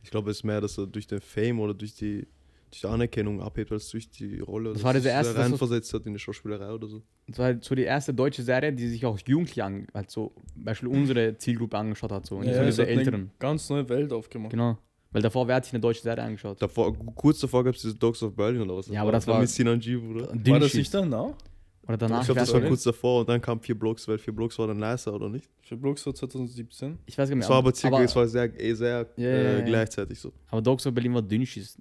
ich 0.04 0.10
glaube, 0.12 0.32
es 0.32 0.38
ist 0.38 0.44
mehr, 0.44 0.60
dass 0.62 0.78
er 0.78 0.88
durch 0.88 1.08
den 1.08 1.22
Fame 1.22 1.60
oder 1.60 1.74
durch 1.74 1.94
die, 1.96 2.28
durch 2.72 2.82
die 2.82 2.88
Anerkennung 2.88 3.42
abhebt, 3.42 3.72
als 3.72 3.90
durch 3.90 4.10
die 4.10 4.40
Rolle. 4.40 4.74
Das 4.74 4.84
war 4.84 4.94
diese 4.94 5.10
er 5.10 5.16
erste- 5.18 5.34
das 5.34 5.44
reinversetzt 5.46 5.94
hat 5.94 6.06
in 6.06 6.14
die 6.14 6.20
Schauspielerei 6.20 6.72
oder 6.72 6.88
so. 6.88 7.02
Das 7.28 7.38
war 7.38 7.46
halt 7.46 7.64
so 7.64 7.76
die 7.76 7.84
erste 7.84 8.14
deutsche 8.14 8.42
Serie, 8.44 8.72
die 8.74 8.88
sich 8.88 9.06
auch 9.06 9.20
Jugendliche 9.26 9.64
an, 9.64 9.88
halt 9.94 10.10
so, 10.10 10.34
Beispiel 10.56 10.90
unsere 10.90 11.38
Zielgruppe 11.38 11.78
angeschaut 11.78 12.12
hat, 12.12 12.26
so. 12.26 12.38
Und 12.38 12.46
nicht 12.46 12.56
so 12.56 12.62
es 12.62 12.76
diese 12.76 12.88
Älteren. 12.88 13.32
ganz 13.40 13.70
neue 13.70 13.88
Welt 13.90 14.12
aufgemacht. 14.14 14.52
Genau. 14.52 14.78
Weil 15.12 15.22
davor, 15.22 15.46
wer 15.48 15.56
hat 15.56 15.66
sich 15.66 15.74
eine 15.74 15.82
deutsche 15.82 16.02
Serie 16.02 16.24
angeschaut? 16.24 16.62
Davor, 16.62 16.96
kurz 17.16 17.40
davor 17.42 17.64
gab 17.66 17.76
es 17.76 17.82
diese 17.82 17.96
Dogs 17.96 18.24
of 18.24 18.34
Berlin 18.34 18.62
oder 18.62 18.78
was? 18.78 18.88
Ja, 18.88 19.02
aber 19.02 19.12
das 19.12 19.28
war- 19.28 19.40
Mit 19.42 19.50
Sinan 19.50 19.80
G, 19.80 19.98
Bruder. 19.98 20.30
War 20.34 20.60
das 20.60 20.74
nicht 20.74 20.94
danach? 20.94 21.34
Oder 21.88 21.98
danach? 21.98 22.20
ich 22.22 22.26
glaube, 22.28 22.40
das 22.40 22.54
war 22.54 22.62
kurz 22.62 22.84
davor 22.84 23.22
und 23.22 23.28
dann 23.30 23.42
kam 23.42 23.60
vier 23.60 23.78
Blocks, 23.78 24.08
weil 24.08 24.18
vier 24.20 24.34
Blocks 24.34 24.58
war 24.60 24.68
dann 24.68 24.78
nicer, 24.78 25.14
oder 25.14 25.28
nicht? 25.28 25.50
Für 25.64 25.76
Blocks 25.76 26.06
war 26.06 26.14
2017. 26.14 26.98
Ich 27.06 27.18
weiß 27.18 27.28
gar 27.28 27.36
nicht 27.36 27.44
Es 27.44 27.50
mehr. 27.50 27.54
war 27.56 27.58
aber 27.58 27.74
circa, 27.76 27.96
aber, 27.98 28.06
es 28.06 28.16
war 28.16 28.28
sehr, 28.28 28.58
eh 28.62 28.74
sehr 28.74 29.08
Ja, 29.18 29.26
äh, 29.28 29.44
ja, 29.44 29.60
ja. 29.60 29.66
gleichzeitig 29.66 30.18
so. 30.20 30.32
aber 30.48 30.62
Dogs 30.62 30.86
of 30.88 30.94
Berlin 30.94 31.14
war 31.16 31.22
Dünnschiss. 31.24 31.78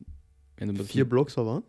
Wenn 0.60 0.74
du 0.74 0.84
Vier 0.84 1.08
Blocks 1.08 1.36
war 1.36 1.46
wann? 1.46 1.62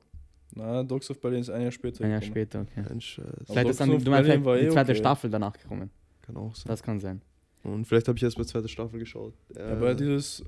Na, 0.54 0.84
Dogs 0.84 1.10
of 1.10 1.20
Berlin 1.22 1.40
ist 1.40 1.50
ein 1.50 1.62
Jahr 1.62 1.72
später. 1.72 2.04
Ein 2.04 2.12
Jahr 2.12 2.20
gekommen. 2.20 2.34
später, 2.34 2.62
okay. 2.62 2.84
Ein 2.90 3.00
Scheiß. 3.00 3.26
Vielleicht 3.46 3.70
ist 3.70 3.80
dann, 3.80 3.92
of 3.92 4.04
du 4.04 4.12
meinst 4.12 4.30
die 4.30 4.34
eh 4.34 4.70
zweite 4.70 4.92
okay. 4.92 4.96
Staffel 4.96 5.30
danach 5.30 5.54
gekommen. 5.54 5.90
Kann 6.22 6.36
auch 6.36 6.54
sein. 6.54 6.66
Das 6.68 6.84
kann 6.84 7.00
sein. 7.00 7.22
Und 7.64 7.86
vielleicht 7.86 8.08
habe 8.10 8.18
ich 8.18 8.24
erst 8.24 8.38
bei 8.38 8.44
zweiter 8.44 8.68
Staffel 8.68 9.00
geschaut. 9.00 9.34
Äh, 9.56 9.62
Aber 9.62 9.96
dieses, 9.96 10.44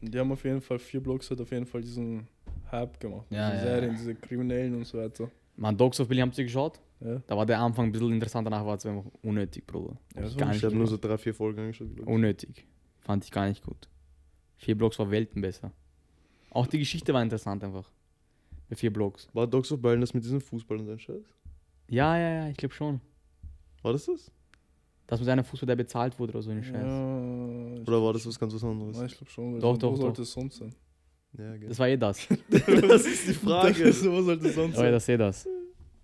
die 0.00 0.18
haben 0.18 0.32
auf 0.32 0.42
jeden 0.42 0.60
Fall, 0.60 0.80
vier 0.80 1.00
Blocks 1.00 1.30
hat 1.30 1.40
auf 1.40 1.50
jeden 1.52 1.66
Fall 1.66 1.82
diesen 1.82 2.26
Hype 2.72 2.98
gemacht. 2.98 3.26
Ja, 3.30 3.50
diese 3.52 3.64
ja, 3.64 3.70
Serien, 3.70 3.92
ja. 3.92 3.98
diese 3.98 4.14
Kriminellen 4.16 4.74
und 4.74 4.84
so 4.84 4.98
weiter. 4.98 5.30
Man, 5.56 5.76
Dogs 5.76 6.00
of 6.00 6.08
Berlin 6.08 6.24
habt 6.24 6.38
ihr 6.38 6.44
geschaut? 6.44 6.80
Ja. 7.00 7.22
Da 7.26 7.36
war 7.36 7.46
der 7.46 7.60
Anfang 7.60 7.86
ein 7.86 7.92
bisschen 7.92 8.12
interessant, 8.12 8.44
danach 8.44 8.66
war 8.66 8.74
es 8.74 8.84
einfach 8.84 9.08
unnötig, 9.22 9.64
Bruder. 9.66 9.96
Ja, 10.16 10.52
ich 10.52 10.64
habe 10.64 10.74
nur 10.74 10.88
so 10.88 10.96
drei, 10.96 11.16
vier 11.16 11.34
Folgen 11.34 11.60
angeschaut. 11.60 11.88
Unnötig. 12.06 12.66
Fand 13.02 13.24
ich 13.24 13.30
gar 13.30 13.46
nicht 13.46 13.64
gut. 13.64 13.88
Vier 14.56 14.76
Blocks 14.76 14.98
war 14.98 15.10
Welten 15.10 15.40
besser. 15.40 15.70
Auch 16.58 16.66
die 16.66 16.78
Geschichte 16.80 17.14
war 17.14 17.22
interessant 17.22 17.62
einfach. 17.62 17.88
Bei 18.68 18.74
vier 18.76 18.92
Blocks. 18.92 19.28
War 19.32 19.46
Dogs 19.46 19.70
of 19.72 19.80
Berlin 19.80 20.00
das 20.00 20.12
mit 20.12 20.24
diesem 20.24 20.40
Fußball 20.40 20.78
und 20.78 20.86
so 20.86 20.92
ein 20.92 20.98
Scheiß? 20.98 21.22
Ja, 21.88 22.18
ja, 22.18 22.30
ja, 22.44 22.48
ich 22.50 22.56
glaube 22.56 22.74
schon. 22.74 23.00
War 23.82 23.92
das 23.92 24.06
das? 24.06 24.30
Das 25.06 25.20
mit 25.20 25.28
einem 25.28 25.44
Fußball, 25.44 25.66
der 25.68 25.76
bezahlt 25.76 26.18
wurde 26.18 26.32
oder 26.32 26.42
so 26.42 26.50
ein 26.50 26.62
Scheiß. 26.62 26.82
Ja, 26.84 27.82
Oder 27.86 28.02
war 28.02 28.12
das 28.12 28.26
was 28.26 28.38
ganz 28.38 28.52
was 28.54 28.62
anderes? 28.64 28.96
schon. 28.96 29.00
Ja, 29.00 29.06
ich 29.06 29.16
glaube 29.16 29.30
schon. 29.30 29.52
weil 29.54 29.60
Doch, 29.60 29.74
so- 29.74 29.78
doch, 29.78 29.90
Wo 29.92 29.94
doch. 29.96 30.02
sollte 30.02 30.22
es 30.22 30.32
sonst 30.32 30.56
sein? 30.58 30.74
Ja, 31.38 31.56
gell. 31.56 31.68
Das 31.68 31.78
war 31.78 31.88
eh 31.88 31.96
das. 31.96 32.26
das 32.50 33.06
ist 33.06 33.28
die 33.28 33.34
Frage. 33.34 33.92
so, 33.92 34.12
wo 34.12 34.20
sollte 34.22 34.48
es 34.48 34.54
sonst 34.56 34.74
Oh 34.76 34.78
ja, 34.78 34.84
sein? 34.84 34.92
das 34.92 35.02
ist 35.04 35.08
eh 35.10 35.16
das. 35.16 35.48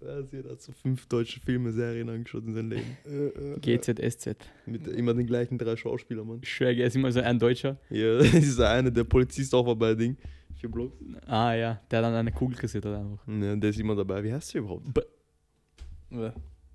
Wer 0.01 0.23
sie 0.23 0.39
hat 0.39 0.61
so 0.61 0.71
fünf 0.73 1.07
deutsche 1.07 1.41
Filme, 1.41 1.73
Serien 1.73 2.09
angeschaut 2.11 2.45
in 2.47 2.55
seinem 2.55 2.71
Leben. 2.71 2.97
Äh, 3.07 3.27
äh, 3.55 3.59
GZSZ. 3.61 4.37
Mit 4.67 4.87
immer 4.87 5.15
den 5.15 5.27
gleichen 5.27 5.59
drei 5.59 5.77
Schauspielern, 5.77 6.27
Mann. 6.27 6.41
Ich 6.43 6.49
schwöre, 6.51 6.75
er 6.75 6.87
ist 6.87 6.97
immer 6.97 7.11
so 7.11 7.21
ein 7.21 7.39
Deutscher. 7.39 7.79
Ja, 7.91 8.19
dieser 8.23 8.71
eine, 8.71 8.93
der 8.93 9.05
Polizist 9.05 9.55
auch 9.55 9.67
war 9.67 9.77
bei 9.77 9.95
Ding. 9.95 10.17
Vier 10.65 10.71
Blocks. 10.71 10.97
Ah 11.27 11.53
ja, 11.53 11.79
der 11.91 12.01
dann 12.01 12.15
eine 12.15 12.33
Kugel 12.33 12.57
kassiert 12.57 12.87
hat 12.87 12.95
einfach. 12.95 13.27
Ja, 13.29 13.55
der 13.57 13.69
ist 13.71 13.79
immer 13.79 13.95
dabei. 13.95 14.25
Wie 14.25 14.33
heißt 14.33 14.55
der 14.55 14.63
überhaupt? 14.63 14.87
äh, 16.11 16.31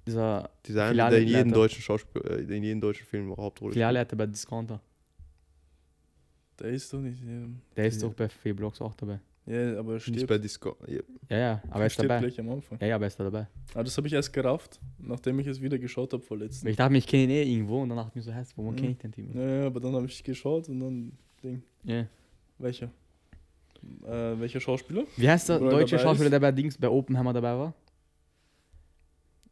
Dieser 0.06 0.48
Dieser 0.66 0.86
eine, 0.86 1.10
der 1.10 1.22
in 1.22 1.28
jedem 1.28 1.52
deutschen 1.52 1.82
Schauspiel, 1.82 2.22
äh, 2.22 2.56
in 2.58 2.64
jedem 2.64 2.82
deutschen 2.82 3.06
Film 3.08 3.36
Hauptrolle 3.36 3.74
Filialleiter 3.74 4.16
bei 4.16 4.28
Discounter. 4.28 4.80
Der 6.60 6.68
ist 6.70 6.92
doch 6.94 7.00
nicht. 7.00 7.20
Ja, 7.24 7.48
Der 7.76 7.86
ist 7.88 8.02
Ja. 8.02 8.08
doch 8.08 8.14
bei 8.16 8.30
Fee-Blocks 8.30 8.80
auch 8.82 8.94
dabei. 8.94 9.20
ja 9.48 9.80
aber 9.80 9.94
er 9.94 10.00
spielt. 10.00 10.18
Nicht 10.18 10.26
stirbt. 10.26 10.30
bei 10.30 10.38
Disco. 10.38 10.78
Ja. 10.88 11.00
Ja, 11.30 11.38
ja, 11.38 11.64
aber 11.72 11.80
er 11.82 11.86
ist 11.88 11.94
stirbt 11.94 12.10
dabei. 12.12 12.20
gleich 12.28 12.40
am 12.40 12.50
Anfang. 12.52 12.78
Ja, 12.82 12.88
ja, 12.88 12.96
aber 12.96 13.06
er 13.06 13.08
ist 13.08 13.20
da 13.20 13.24
dabei. 13.24 13.48
Aber 13.74 13.84
das 13.86 13.98
habe 13.98 14.06
ich 14.08 14.14
erst 14.14 14.32
gerafft, 14.34 14.80
nachdem 15.00 15.40
ich 15.40 15.48
es 15.48 15.60
wieder 15.62 15.80
geschaut 15.80 16.14
habe 16.14 16.22
vorletzten. 16.22 16.68
Ich 16.68 16.76
dachte 16.76 16.92
mir, 16.92 17.00
ich 17.00 17.08
kenne 17.08 17.24
ihn 17.24 17.30
eh 17.32 17.44
irgendwo 17.44 17.82
und 17.82 17.90
dann 17.90 17.98
dachte 17.98 18.10
ich 18.12 18.16
mir 18.18 18.22
so, 18.22 18.34
heißt, 18.36 18.56
wo 18.56 18.70
Mhm. 18.70 18.76
kenne 18.76 18.92
ich 18.92 18.98
den 19.00 19.12
Typen? 19.12 19.36
Ja, 19.40 19.50
ja, 19.62 19.66
aber 19.66 19.80
dann 19.80 19.94
habe 19.96 20.06
ich 20.06 20.24
geschaut 20.24 20.70
und 20.70 20.80
dann 20.80 21.12
Ding. 21.44 21.64
Ja. 21.86 22.06
Welcher? 22.60 22.92
Äh, 24.06 24.40
welcher 24.40 24.60
Schauspieler? 24.60 25.04
Wie 25.18 25.30
heißt 25.30 25.50
der 25.50 25.60
Wo 25.62 25.66
er 25.66 25.72
deutsche 25.72 25.98
Schauspieler, 26.00 26.28
ist? 26.28 26.32
der 26.34 26.40
bei 26.40 26.52
Dings, 26.52 26.78
bei 26.78 26.90
Oppenheimer 26.90 27.34
dabei 27.34 27.58
war? 27.58 27.74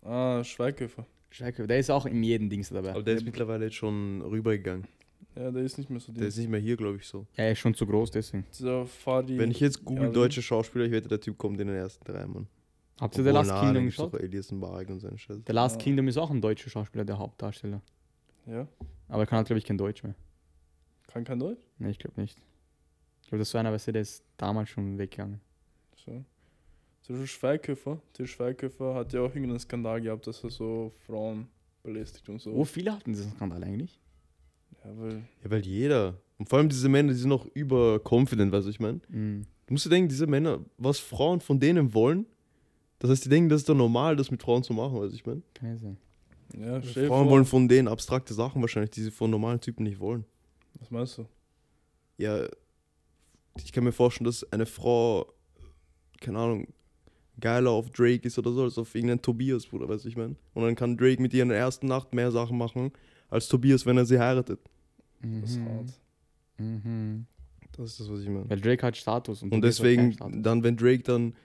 Ah, 0.04 0.44
Schweighöfer. 0.44 1.06
Scheiße, 1.30 1.68
der 1.68 1.80
ist 1.80 1.90
auch 1.90 2.06
in 2.06 2.24
jedem 2.24 2.50
Dings 2.50 2.70
dabei. 2.70 2.92
Aber 2.92 3.04
der 3.04 3.16
ist 3.16 3.26
mittlerweile 3.26 3.66
jetzt 3.66 3.76
schon 3.76 4.22
rübergegangen. 4.22 4.88
Ja, 5.36 5.52
der 5.52 5.64
ist 5.64 5.78
nicht 5.78 5.90
mehr 5.90 6.00
so 6.00 6.12
Der 6.12 6.28
ist 6.28 6.38
nicht 6.38 6.50
mehr 6.50 6.60
hier, 6.60 6.78
glaube 6.78 6.98
ich, 6.98 7.06
so. 7.06 7.28
Ja, 7.36 7.44
er 7.46 7.52
ist 7.52 7.60
schon 7.60 7.74
zu 7.74 7.86
groß, 7.86 8.12
deswegen. 8.12 8.46
Dieser 8.58 8.86
Fadi. 8.86 9.38
Wenn 9.38 9.52
ich 9.52 9.60
jetzt 9.60 9.84
google 9.84 10.06
Ja, 10.06 10.12
deutsche 10.12 10.42
Schauspieler, 10.42 10.86
ich 10.86 10.92
wette, 10.92 11.08
der 11.10 11.20
Typ 11.20 11.38
kommt 11.38 11.60
in 11.60 11.68
den 11.68 11.76
ersten 11.76 12.04
drei, 12.06 12.26
Mann. 12.26 12.48
Habt 13.00 13.18
ihr 13.18 13.24
The 13.24 13.30
Last 13.30 13.52
Kingdom 13.60 13.86
geschaut? 13.86 14.14
Elias 14.16 14.52
Mbarek 14.52 14.90
und 14.90 15.00
seinen 15.00 15.18
Scheiß. 15.20 15.38
The 15.46 15.54
Last 15.54 15.76
Ja. 15.76 15.84
Kingdom 15.84 16.08
ist 16.08 16.18
auch 16.18 16.32
ein 16.32 16.42
deutscher 16.42 16.70
Schauspieler, 16.72 17.06
der 17.06 17.20
Hauptdarsteller. 17.20 17.82
Ja, 18.48 18.68
Aber 19.10 19.24
er 19.24 19.28
kann 19.28 19.38
halt, 19.38 19.48
glaube 19.48 19.60
ich, 19.60 19.66
kein 19.66 19.78
Deutsch 19.78 20.02
mehr. 20.04 20.16
kann 21.08 21.24
kein 21.24 21.38
Deutsch. 21.38 21.62
Ne, 21.78 21.92
ich 21.92 22.00
glaube 22.00 22.20
nicht. 22.20 22.38
Ich 23.28 23.30
glaube, 23.30 23.40
das 23.40 23.54
war 23.54 23.60
einer, 23.60 23.74
weißt 23.74 23.88
du, 23.88 23.92
der 23.92 24.04
ist 24.04 24.24
damals 24.38 24.70
schon 24.70 24.98
weggegangen. 24.98 25.42
So. 25.98 26.24
Zum 27.02 27.16
Beispiel 27.16 27.28
Schweighöfer. 27.28 28.02
Der 28.18 28.26
Schweighöfer 28.26 28.96
hat 28.96 29.12
ja 29.12 29.20
auch 29.20 29.36
irgendeinen 29.36 29.60
Skandal 29.60 30.00
gehabt, 30.00 30.28
dass 30.28 30.46
er 30.46 30.50
so 30.50 30.94
Frauen 31.06 31.50
belästigt 31.84 32.30
und 32.30 32.40
so. 32.40 32.56
Wo 32.56 32.64
viele 32.64 32.94
hatten 32.94 33.12
diesen 33.12 33.32
Skandal 33.32 33.62
eigentlich? 33.66 34.00
Ja, 34.82 34.98
weil. 34.98 35.28
Ja, 35.44 35.52
weil 35.52 35.60
jeder. 35.66 36.18
Und 36.38 36.48
vor 36.48 36.60
allem 36.60 36.70
diese 36.70 36.88
Männer, 36.88 37.12
die 37.12 37.18
sind 37.18 37.28
noch 37.28 37.46
überconfident, 37.48 38.50
weißt 38.54 38.66
du, 38.66 38.70
ich 38.70 38.80
meine? 38.80 39.02
Mhm. 39.10 39.46
Du 39.66 39.74
musst 39.74 39.86
dir 39.86 39.90
denken, 39.90 40.08
diese 40.08 40.26
Männer, 40.26 40.62
was 40.78 40.98
Frauen 40.98 41.42
von 41.42 41.60
denen 41.60 41.94
wollen, 41.94 42.28
das 43.00 43.10
heißt, 43.12 43.26
die 43.26 43.30
denken, 43.30 43.50
das 43.50 43.60
ist 43.60 43.68
doch 43.68 43.76
normal, 43.76 44.16
das 44.16 44.32
mit 44.32 44.42
Frauen 44.42 44.64
zu 44.64 44.72
machen, 44.72 45.02
weißt 45.02 45.12
du, 45.12 45.16
ich 45.18 45.26
meine? 45.26 45.42
Kann 45.54 45.68
ja 45.68 45.78
sein. 45.78 45.98
Ja, 46.58 46.82
Frauen 46.82 47.08
vor. 47.26 47.30
wollen 47.30 47.46
von 47.46 47.68
denen 47.68 47.90
abstrakte 47.90 48.34
Sachen 48.34 48.62
wahrscheinlich, 48.62 48.92
die 48.92 49.04
sie 49.04 49.12
von 49.12 49.30
normalen 49.30 49.60
Typen 49.60 49.84
nicht 49.84 50.00
wollen. 50.00 50.24
Was 50.76 50.92
meinst 50.92 51.18
du? 51.18 51.26
Ja, 52.18 52.48
ich 53.64 53.72
kann 53.72 53.84
mir 53.84 53.92
vorstellen, 53.92 54.26
dass 54.26 54.50
eine 54.52 54.66
Frau, 54.66 55.32
keine 56.22 56.40
Ahnung, 56.40 56.68
geiler 57.40 57.72
auf 57.72 57.90
Drake 57.92 58.28
ist 58.28 58.38
oder 58.40 58.52
so, 58.52 58.64
als 58.64 58.78
auf 58.78 58.96
irgendeinen 58.96 59.22
Tobias, 59.22 59.66
Bruder, 59.68 59.88
weißt 59.88 60.06
du, 60.06 60.10
ich 60.10 60.18
meine? 60.18 60.36
Und 60.54 60.64
dann 60.64 60.76
kann 60.76 60.98
Drake 60.98 61.22
mit 61.22 61.34
ihr 61.34 61.44
in 61.44 61.50
der 61.50 61.58
ersten 61.60 61.88
Nacht 61.88 62.14
mehr 62.14 62.32
Sachen 62.32 62.58
machen, 62.58 62.92
als 63.30 63.48
Tobias, 63.48 63.86
wenn 63.86 63.98
er 63.98 64.06
sie 64.06 64.20
heiratet. 64.20 64.60
Das 65.22 65.52
ist 65.52 65.58
Mhm. 65.60 65.66
hart. 65.70 66.02
Mhm. 66.58 67.26
Das 67.74 67.92
ist 67.92 68.00
das, 68.00 68.10
was 68.10 68.22
ich 68.22 68.30
meine. 68.30 68.50
Weil 68.50 68.60
Drake 68.60 68.86
hat 68.86 68.98
Status. 68.98 69.44
Und 69.44 69.52
keinen 69.52 69.62
deswegen, 69.62 70.14
Status. 70.14 70.36
dann, 70.42 70.64
wenn 70.64 70.78
Drake 70.78 71.04
dann 71.04 71.36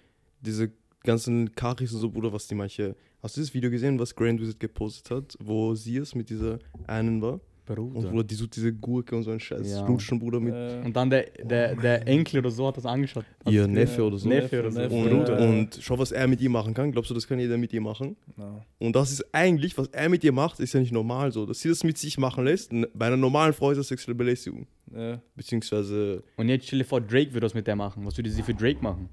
diese 0.41 0.71
ganzen 1.05 1.55
Kachis 1.55 1.93
und 1.93 2.01
so, 2.01 2.11
Bruder, 2.11 2.33
was 2.33 2.47
die 2.47 2.55
manche. 2.55 2.97
Hast 3.23 3.37
du 3.37 3.41
das 3.41 3.53
Video 3.53 3.71
gesehen, 3.71 3.99
was 3.99 4.15
Grand 4.15 4.41
Wizard 4.41 4.61
gepostet 4.61 5.11
hat, 5.11 5.37
wo 5.41 5.75
sie 5.75 5.97
es 5.99 6.15
mit 6.15 6.31
dieser 6.31 6.59
einen 6.87 7.21
war? 7.21 7.41
Und 7.79 7.93
Bruder. 7.95 8.09
Bruder, 8.11 8.25
die 8.25 8.35
sucht 8.35 8.57
diese 8.57 8.73
Gurke 8.73 9.17
und 9.17 9.23
so 9.23 9.31
ein 9.31 9.41
Scheiß. 9.41 9.71
Ja. 9.71 9.87
Lutschen, 9.87 10.19
Bruder, 10.19 10.41
mit 10.41 10.55
Äh, 10.55 10.83
Und 10.85 10.95
dann 10.95 11.09
der, 11.11 11.27
der, 11.43 11.75
der 11.77 12.07
Enkel 12.07 12.39
oder 12.41 12.51
so 12.51 12.67
hat 12.67 12.77
das 12.77 12.87
angeschaut. 12.87 13.25
Hat 13.45 13.53
ihr 13.53 13.63
das 13.63 13.71
Neffe 13.71 14.03
oder 14.05 14.19
so. 14.19 14.29
Neffe 14.29 14.61
oder 14.61 14.71
so. 14.71 14.79
Neffe, 14.81 14.95
Und, 14.95 15.09
Bruder. 15.11 15.41
und 15.41 15.79
schau, 15.81 15.99
was 15.99 16.13
er 16.13 16.27
mit 16.29 16.41
ihr 16.41 16.51
machen 16.51 16.75
kann. 16.75 16.93
Glaubst 16.93 17.11
du, 17.11 17.15
das 17.15 17.27
kann 17.27 17.39
jeder 17.39 17.57
mit 17.59 17.73
ihr 17.73 17.81
machen? 17.81 18.17
na. 18.37 18.65
Und 18.79 18.97
das 18.97 19.13
ist 19.13 19.25
eigentlich, 19.35 19.77
was 19.79 19.89
er 19.89 20.09
mit 20.09 20.23
ihr 20.25 20.33
macht, 20.33 20.61
ist 20.61 20.73
ja 20.75 20.81
nicht 20.81 20.93
normal 20.93 21.33
so. 21.33 21.47
Dass 21.47 21.61
sie 21.61 21.69
das 21.69 21.85
mit 21.85 21.99
sich 21.99 22.19
machen 22.19 22.45
lässt, 22.45 22.73
bei 22.95 23.07
einer 23.07 23.17
normalen 23.17 23.53
Frau 23.53 23.71
ist 23.71 23.79
das 23.79 23.89
sexuelle 23.89 24.17
Belästigung. 24.17 24.67
Ja, 24.95 25.21
Beziehungsweise, 25.35 26.23
Und 26.37 26.49
jetzt 26.49 26.67
stell 26.67 26.81
dir 26.81 26.85
vor, 26.85 27.01
Drake 27.01 27.31
würde 27.33 27.41
das 27.47 27.55
mit 27.55 27.67
der 27.67 27.77
machen. 27.77 28.05
Was 28.05 28.17
würde 28.19 28.29
sie 28.31 28.43
für 28.43 28.55
Drake 28.55 28.83
machen? 28.83 29.09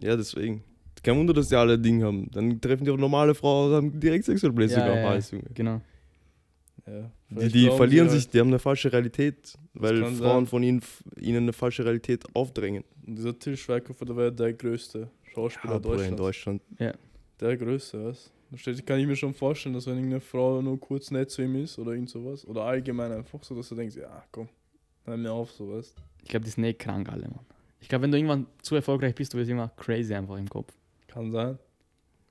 ja. 0.00 0.16
deswegen. 0.16 0.62
Kein 1.02 1.18
Wunder, 1.18 1.34
dass 1.34 1.48
die 1.48 1.54
alle 1.54 1.78
Ding 1.78 2.02
haben. 2.02 2.30
Dann 2.32 2.58
treffen 2.60 2.84
die 2.84 2.90
auch 2.90 2.96
normale 2.96 3.34
Frauen 3.34 3.68
und 3.70 3.74
haben 3.76 4.00
direkt 4.00 4.24
sexuelle 4.24 4.54
Belästigung 4.54 4.86
Ja, 4.88 5.06
am 5.12 5.18
ja, 5.18 5.26
Junge. 5.30 5.44
Genau. 5.52 5.80
Ja. 6.86 7.10
Die, 7.30 7.48
die 7.48 7.70
verlieren 7.70 8.08
sie 8.08 8.18
sich, 8.18 8.28
die 8.28 8.40
haben 8.40 8.48
eine 8.48 8.58
falsche 8.58 8.92
Realität, 8.92 9.54
weil 9.72 10.04
Frauen 10.04 10.16
sein. 10.16 10.46
von 10.46 10.62
ihnen, 10.62 10.82
ihnen 11.18 11.44
eine 11.44 11.52
falsche 11.52 11.84
Realität 11.84 12.24
aufdrängen. 12.34 12.84
Halt. 12.84 13.08
Und 13.08 13.16
dieser 13.16 13.38
Till 13.38 13.56
Schweighöfer, 13.56 14.04
der 14.04 14.16
war 14.16 14.24
ja 14.24 14.30
der 14.30 14.52
größte 14.52 15.10
Schauspieler 15.32 15.76
in 15.76 15.82
Deutschlands. 15.82 16.16
Deutschland. 16.16 16.62
Der 17.40 17.56
größte, 17.56 18.04
was? 18.04 18.30
Da 18.50 18.58
steht, 18.58 18.86
kann 18.86 19.00
ich 19.00 19.06
mir 19.06 19.16
schon 19.16 19.34
vorstellen, 19.34 19.74
dass 19.74 19.86
wenn 19.86 19.96
irgendeine 19.96 20.20
Frau 20.20 20.62
nur 20.62 20.78
kurz 20.78 21.10
nett 21.10 21.30
zu 21.30 21.42
ihm 21.42 21.56
ist 21.56 21.78
oder 21.78 21.92
irgend 21.92 22.10
sowas. 22.10 22.46
Oder 22.46 22.62
allgemein 22.62 23.10
einfach 23.10 23.42
so, 23.42 23.54
dass 23.54 23.68
du 23.68 23.74
denkst, 23.74 23.96
ja 23.96 24.24
komm, 24.30 24.48
hör 25.04 25.16
mir 25.16 25.32
auf, 25.32 25.50
so 25.50 25.72
weißt 25.72 25.96
Ich 26.22 26.28
glaube, 26.28 26.44
die 26.44 26.50
sind 26.50 26.64
eh 26.64 26.74
krank 26.74 27.08
alle, 27.08 27.22
Mann. 27.22 27.40
Ich 27.80 27.88
glaube, 27.88 28.02
wenn 28.02 28.12
du 28.12 28.18
irgendwann 28.18 28.46
zu 28.62 28.76
erfolgreich 28.76 29.14
bist, 29.14 29.34
du 29.34 29.38
wirst 29.38 29.50
irgendwann 29.50 29.74
crazy 29.76 30.14
einfach 30.14 30.36
im 30.38 30.48
Kopf. 30.48 30.72
Kann 31.08 31.32
sein. 31.32 31.58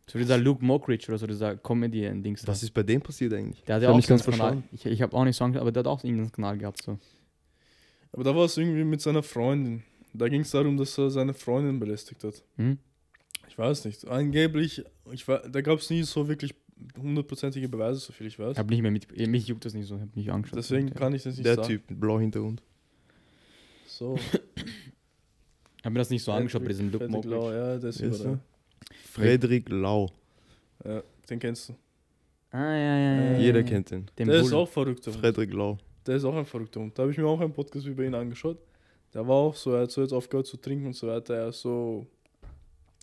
So 0.09 0.19
dieser 0.19 0.37
Luke 0.37 0.63
Mockridge 0.63 1.07
oder 1.07 1.17
so, 1.17 1.27
dieser 1.27 1.55
Comedy-Dings. 1.55 2.45
Was 2.45 2.61
ist 2.61 2.71
bei 2.71 2.83
dem 2.83 3.01
passiert 3.01 3.33
eigentlich? 3.33 3.63
Der 3.63 3.75
hat 3.75 3.81
Ich 3.81 3.85
ja 3.87 3.91
auch 3.91 3.95
nicht 3.95 4.09
ganz 4.09 4.21
verstanden. 4.23 4.63
Ich, 4.71 4.85
ich 4.85 5.01
habe 5.01 5.15
auch 5.15 5.23
nicht 5.23 5.37
so 5.37 5.45
angeschaut, 5.45 5.61
aber 5.61 5.71
der 5.71 5.79
hat 5.81 5.87
auch 5.87 6.03
irgendeinen 6.03 6.31
Kanal 6.31 6.57
gehabt. 6.57 6.81
So. 6.83 6.99
Aber 8.11 8.23
da 8.23 8.35
war 8.35 8.45
es 8.45 8.57
irgendwie 8.57 8.83
mit 8.83 9.01
seiner 9.01 9.23
Freundin. 9.23 9.83
Da 10.13 10.27
ging 10.27 10.41
es 10.41 10.51
darum, 10.51 10.77
dass 10.77 10.97
er 10.97 11.09
seine 11.09 11.33
Freundin 11.33 11.79
belästigt 11.79 12.23
hat. 12.23 12.43
Hm? 12.57 12.77
Ich 13.47 13.57
weiß 13.57 13.85
nicht. 13.85 14.07
Angeblich, 14.07 14.83
ich 15.11 15.27
war, 15.27 15.39
da 15.47 15.61
gab 15.61 15.79
es 15.79 15.89
nie 15.89 16.03
so 16.03 16.27
wirklich 16.27 16.53
hundertprozentige 16.97 17.69
Beweise, 17.69 17.99
so 17.99 18.11
viel 18.13 18.27
ich 18.27 18.37
weiß. 18.37 18.51
Ich 18.53 18.57
habe 18.59 18.69
nicht 18.69 18.81
mehr 18.81 18.91
mit. 18.91 19.15
Mich 19.27 19.47
juckt 19.47 19.63
das 19.65 19.73
nicht 19.73 19.87
so, 19.87 19.95
ich 19.95 20.01
habe 20.01 20.11
nicht 20.15 20.29
angeschaut. 20.31 20.57
Deswegen 20.57 20.89
ich 20.89 20.93
kann 20.95 21.13
ich 21.13 21.23
das 21.23 21.37
nicht 21.37 21.45
Der 21.45 21.55
sagen. 21.55 21.67
Typ 21.67 21.89
mit 21.89 21.99
blauem 21.99 22.21
Hintergrund. 22.21 22.61
So. 23.87 24.17
habe 25.83 25.93
mir 25.93 25.99
das 25.99 26.09
nicht 26.09 26.23
so 26.23 26.31
angeschaut 26.31 26.63
bei 26.63 26.69
diesem 26.69 26.91
Luke 26.91 27.05
Fredrik 27.05 27.25
Lau, 27.25 27.41
Mockridge. 27.41 27.57
ja, 27.57 27.77
der 27.77 27.89
ist 27.89 28.01
Wer 28.01 28.09
ist 28.09 28.19
über 28.21 28.39
Frederik 29.13 29.69
Lau. 29.69 30.09
Ja, 30.83 31.01
den 31.29 31.39
kennst 31.39 31.69
du. 31.69 31.73
Ah, 32.51 32.57
ja, 32.75 32.97
ja, 32.97 33.31
ja. 33.33 33.37
Jeder 33.39 33.59
ja. 33.59 33.65
kennt 33.65 33.91
den. 33.91 34.05
Den 34.17 34.27
der 34.27 34.41
ist 34.41 34.49
Bull. 34.51 34.59
auch 34.59 34.69
verrückt. 34.69 35.05
Frederik 35.05 35.53
Lau. 35.53 35.77
Der 36.05 36.15
ist 36.17 36.25
auch 36.25 36.35
ein 36.35 36.45
verrückter 36.45 36.79
Hund. 36.81 36.97
Da 36.97 37.03
habe 37.03 37.11
ich 37.11 37.17
mir 37.17 37.25
auch 37.27 37.39
einen 37.39 37.53
Podcast 37.53 37.85
über 37.87 38.03
ihn 38.03 38.13
angeschaut. 38.13 38.57
Der 39.13 39.25
war 39.27 39.35
auch 39.35 39.55
so, 39.55 39.73
er 39.73 39.83
hat 39.83 39.91
so 39.91 40.01
jetzt 40.01 40.11
aufgehört 40.13 40.47
zu 40.47 40.57
trinken 40.57 40.87
und 40.87 40.95
so 40.95 41.07
weiter. 41.07 41.35
Er 41.35 41.47
ist 41.49 41.61
so, 41.61 42.05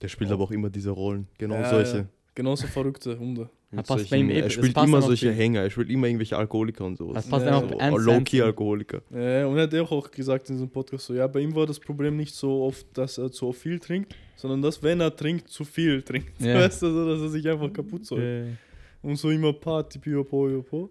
Der 0.03 0.09
spielt 0.09 0.31
aber 0.31 0.44
auch 0.44 0.51
immer 0.51 0.68
diese 0.68 0.90
Rollen. 0.90 1.27
Genau 1.38 1.55
Ja, 1.55 1.70
solche. 1.70 1.96
ja. 1.99 2.07
genauso 2.35 2.66
verrückte 2.66 3.18
Hunde. 3.18 3.49
Ja, 3.72 3.78
ihm 3.78 3.85
solchen- 3.87 4.30
er 4.30 4.50
spielt 4.50 4.74
passt 4.74 4.87
immer 4.88 5.00
solche. 5.02 5.30
Hänger, 5.33 5.61
er 5.62 5.70
spielt 5.70 5.90
immer 5.90 6.06
irgendwelche 6.09 6.37
Alkoholiker 6.37 6.85
und 6.85 6.96
sowas. 6.98 7.14
Das 7.14 7.28
passt 7.28 7.46
Ja, 7.46 7.56
einfach 7.59 7.70
so 7.70 7.78
eins 7.78 7.90
zu 7.92 7.96
eins 7.96 8.04
Low-key 8.06 8.24
zu 8.30 8.37
ihm. 8.38 8.42
Alkoholiker. 8.44 9.02
Ja, 9.14 9.46
und 9.46 9.56
er 9.59 9.62
hat 9.62 9.74
auch, 9.76 9.92
auch 9.92 10.11
gesagt 10.11 10.48
in 10.50 10.56
diesem 10.56 10.68
Podcast 10.68 11.06
so, 11.06 11.14
ja, 11.14 11.26
bei 11.28 11.40
ihm 11.40 11.54
war 11.54 11.66
das 11.66 11.78
Problem 11.78 12.16
nicht 12.16 12.35
so 12.35 12.62
oft, 12.64 12.87
dass 12.94 13.18
er 13.18 13.30
zu 13.30 13.52
viel 13.52 13.78
trinkt, 13.78 14.14
sondern 14.37 14.61
dass, 14.62 14.83
wenn 14.83 15.00
er 15.00 15.14
trinkt, 15.14 15.48
zu 15.48 15.64
viel 15.64 16.02
trinkt. 16.02 16.40
Ja. 16.40 16.54
Weißt 16.61 16.83
du, 16.83 16.90
so, 16.92 17.09
dass 17.09 17.20
er 17.20 17.28
sich 17.28 17.48
einfach 17.48 17.72
kaputt 17.72 18.04
soll. 18.06 18.20
Äh, 18.20 19.06
Und 19.06 19.16
so 19.16 19.30
immer 19.30 19.52
Party, 19.52 19.98
pio, 19.98 20.24
po, 20.24 20.46
pio, 20.48 20.62
po. 20.62 20.90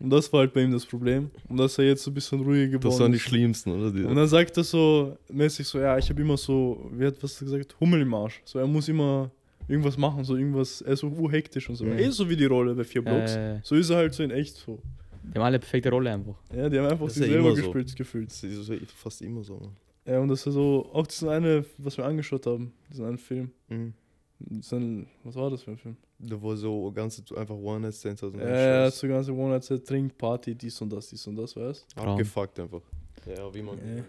Und 0.00 0.10
das 0.10 0.32
war 0.32 0.40
halt 0.40 0.52
bei 0.52 0.62
ihm 0.62 0.72
das 0.72 0.84
Problem. 0.86 1.30
Und 1.48 1.56
dass 1.56 1.78
er 1.78 1.86
jetzt 1.86 2.02
so 2.02 2.10
ein 2.10 2.14
bisschen 2.14 2.40
ruhiger 2.40 2.66
geworden 2.66 2.90
Das 2.90 3.00
waren 3.00 3.12
die 3.12 3.16
ist. 3.16 3.22
schlimmsten, 3.24 3.70
oder? 3.70 3.90
Die, 3.90 4.02
Und 4.04 4.14
dann 4.16 4.26
sagt 4.28 4.56
er 4.56 4.64
so 4.64 5.16
mäßig 5.32 5.66
so, 5.66 5.78
ja, 5.78 5.96
ich 5.98 6.08
habe 6.10 6.20
immer 6.20 6.36
so, 6.36 6.90
wie 6.92 7.06
hat 7.06 7.14
was 7.22 7.38
gesagt, 7.38 7.74
Hummel 7.80 8.00
im 8.02 8.12
Arsch. 8.14 8.40
So, 8.44 8.58
er 8.58 8.66
muss 8.66 8.88
immer 8.88 9.30
irgendwas 9.68 9.96
machen, 9.96 10.24
so 10.24 10.36
irgendwas, 10.36 10.80
er 10.82 10.92
ist 10.94 11.00
so 11.00 11.08
urhektisch 11.08 11.68
und 11.68 11.76
so. 11.76 11.84
Ja. 11.86 11.94
Eh 11.94 12.10
so 12.10 12.28
wie 12.28 12.36
die 12.36 12.44
Rolle 12.46 12.74
bei 12.74 12.84
vier 12.84 13.02
Blocks. 13.02 13.34
äh, 13.36 13.60
So 13.62 13.74
ist 13.74 13.90
er 13.90 13.96
halt 13.98 14.14
so 14.14 14.22
in 14.22 14.30
echt 14.30 14.56
so. 14.56 14.78
die 15.22 15.38
haben 15.38 15.44
alle 15.44 15.58
perfekte 15.58 15.90
Rolle 15.90 16.12
einfach. 16.12 16.36
Ja, 16.54 16.68
die 16.68 16.78
haben 16.78 16.86
einfach 16.86 17.06
Das 17.06 17.14
sich 17.14 17.22
ist 17.24 17.28
ja 17.28 17.34
selber 17.34 17.50
so. 17.56 17.62
gespielt, 17.62 17.96
gefühlt. 17.96 18.28
das 18.30 18.42
ist 18.44 18.66
so- 18.66 18.74
fast 18.96 19.22
immer 19.22 19.42
so. 19.42 19.56
Mann. 19.58 19.76
Ja, 20.06 20.20
und 20.20 20.28
dass 20.28 20.44
er 20.46 20.52
so, 20.52 20.90
auch 20.92 21.06
diesen 21.06 21.28
eine, 21.30 21.64
was 21.78 21.96
wir 21.96 22.04
angeschaut 22.04 22.46
haben, 22.46 22.72
diesen 22.90 23.06
einen 23.06 23.16
Film. 23.18 23.50
Mhm. 23.68 23.94
Diesen, 24.38 25.06
was 25.22 25.34
war 25.36 25.48
das 25.50 25.62
für 25.62 25.70
ein 25.70 25.78
Film? 25.78 25.96
Da 26.18 26.40
war 26.42 26.56
so 26.56 26.90
ganz 26.92 27.22
einfach 27.34 27.54
One-Night-Stands. 27.54 28.22
Also 28.22 28.36
Ja, 28.36 28.44
er 28.44 28.86
hat 28.86 28.94
so 28.94 29.08
ganze 29.08 29.32
Monate 29.32 29.82
Trink, 29.82 30.18
Party, 30.18 30.54
dies 30.54 30.78
und 30.82 30.92
das, 30.92 31.08
dies 31.08 31.26
und 31.26 31.36
das, 31.36 31.56
weißt 31.56 31.86
Abgefuckt 31.96 32.58
einfach. 32.60 32.82
Ja, 33.26 33.52
wie 33.54 33.62
man. 33.62 33.78
Ja. 33.78 34.04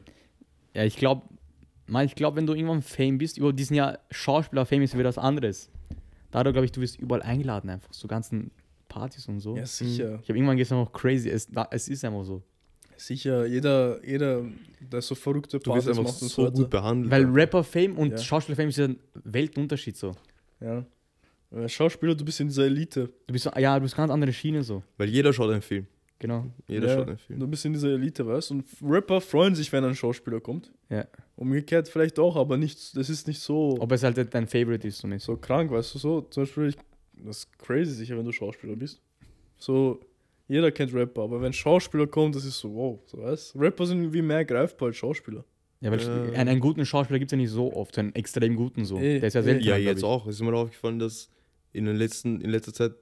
Ja, 0.74 0.84
ich 0.84 0.97
glaube, 0.97 1.22
ich 1.88 2.16
glaube, 2.16 2.38
wenn 2.38 2.48
du 2.48 2.54
irgendwann 2.54 2.82
Fame 2.82 3.18
bist, 3.18 3.38
über 3.38 3.54
diesen 3.54 3.76
Jahr 3.76 4.00
Schauspieler 4.12 4.66
Fame 4.66 4.82
ist 4.84 4.98
wieder 4.98 5.10
was 5.10 5.18
anderes. 5.18 5.70
Dadurch 6.32 6.54
glaube 6.54 6.66
ich, 6.66 6.72
du 6.72 6.82
wirst 6.82 7.00
überall 7.00 7.22
eingeladen 7.22 7.70
einfach, 7.70 7.94
so 7.94 8.08
ganzen 8.08 8.52
Partys 8.90 9.28
und 9.28 9.40
so. 9.40 9.56
Ja, 9.56 9.66
sicher. 9.66 10.20
Ich 10.24 10.30
habe 10.30 10.38
irgendwann 10.38 10.58
gestern 10.58 10.80
noch 10.80 10.92
crazy, 10.92 11.30
es, 11.30 11.48
es 11.72 11.88
ist 11.88 12.04
einfach 12.04 12.24
so. 12.26 12.42
Sicher, 12.98 13.46
jeder, 13.46 14.04
jeder, 14.06 14.44
der 14.80 15.02
so 15.02 15.16
verrückte 15.16 15.60
Du 15.60 15.74
wirst 15.76 15.86
Partys 15.88 16.00
einfach 16.00 16.14
so 16.14 16.44
weiter. 16.44 16.52
gut 16.54 16.70
behandelt. 16.70 17.12
Weil 17.12 17.26
Rapper 17.26 17.64
Fame 17.64 17.98
und 17.98 18.12
Ja. 18.12 18.18
Schauspieler 18.18 18.56
Fame 18.56 18.70
ist 18.70 18.78
ja 18.78 18.86
ein 18.86 19.00
Weltunterschied 19.24 19.98
so. 19.98 20.14
Ja. 20.62 20.86
Weil 21.52 21.70
Schauspieler, 21.70 22.16
du 22.16 22.24
bist 22.26 22.40
in 22.40 22.48
dieser 22.48 22.66
Elite. 22.66 23.10
Du 23.28 23.34
bist 23.34 23.44
so, 23.46 23.52
ja, 23.58 23.76
du 23.78 23.84
bist 23.84 23.96
ganz 23.96 24.12
andere 24.12 24.32
Schiene 24.34 24.64
so. 24.64 24.82
Weil 24.98 25.10
jeder 25.10 25.32
schaut 25.34 25.52
einen 25.52 25.62
Film. 25.62 25.88
Genau. 26.20 26.45
Jeder 26.68 26.88
ja, 26.88 26.95
schaut 26.95 27.07
einen 27.09 27.18
Film. 27.18 27.39
Du 27.39 27.47
bist 27.47 27.66
in 27.66 27.74
dieser 27.74 27.89
Elite, 27.89 28.26
weißt 28.26 28.49
du? 28.51 28.53
Und 28.55 28.66
Rapper 28.82 29.20
freuen 29.22 29.53
sich, 29.53 29.72
wenn 29.74 29.84
ein 29.84 29.95
Schauspieler 29.95 30.39
kommt. 30.39 30.72
Ja. 30.89 31.05
Umgekehrt 31.36 31.89
vielleicht 31.89 32.18
auch, 32.20 32.38
aber 32.38 32.57
nicht, 32.57 32.95
das 32.95 33.09
ist 33.09 33.28
nicht 33.28 33.39
so, 33.41 33.76
Ob 33.80 33.91
es 33.91 34.03
halt 34.03 34.34
dein 34.34 34.47
Favorite 34.47 34.88
ist, 34.88 34.99
so 34.99 35.07
mäßig. 35.07 35.26
so 35.26 35.36
krank, 35.36 35.72
weißt 35.72 35.95
du? 35.95 35.99
So, 35.99 36.22
zum 36.22 36.43
Beispiel, 36.43 36.68
ich, 36.70 36.76
das 37.26 37.39
ist 37.39 37.59
crazy 37.59 37.91
sicher, 37.91 38.18
wenn 38.18 38.26
du 38.26 38.32
Schauspieler 38.32 38.76
bist. 38.78 39.01
So, 39.57 39.99
jeder 40.47 40.72
kennt 40.72 40.93
Rapper, 40.93 41.24
aber 41.24 41.41
wenn 41.41 41.51
Schauspieler 41.51 42.07
kommt, 42.07 42.36
das 42.36 42.45
ist 42.45 42.59
so, 42.59 42.74
wow, 42.74 42.99
so 43.07 43.18
weißt 43.18 43.55
Rapper 43.57 43.86
sind 43.86 44.13
wie 44.13 44.22
mehr 44.22 44.45
greifbar 44.45 44.88
als 44.89 44.97
Schauspieler. 44.97 45.43
Ja, 45.82 45.91
weil 45.91 45.99
Äh. 45.99 46.36
einen, 46.38 46.47
einen 46.49 46.59
guten 46.61 46.86
Schauspieler 46.86 47.20
gibt 47.20 47.32
es 47.32 47.36
ja 47.36 47.38
nicht 47.38 47.51
so 47.51 47.74
oft, 47.74 47.97
einen 47.99 48.16
extrem 48.16 48.55
guten 48.55 48.86
so. 48.86 48.97
Eh, 48.97 49.20
Der 49.20 49.28
ist 49.28 49.34
ja 49.34 49.41
eh. 49.41 49.43
selten. 49.43 49.63
Ja, 49.66 49.76
glaub 49.76 49.86
jetzt 49.88 49.97
ich. 49.99 50.03
auch. 50.05 50.28
Es 50.28 50.36
ist 50.36 50.41
mir 50.41 50.53
aufgefallen, 50.53 50.99
dass 50.99 51.30
in, 51.74 51.86
den 51.86 51.97
letzten, 51.97 52.39
in 52.39 52.49
letzter 52.49 52.74
Zeit 52.74 52.93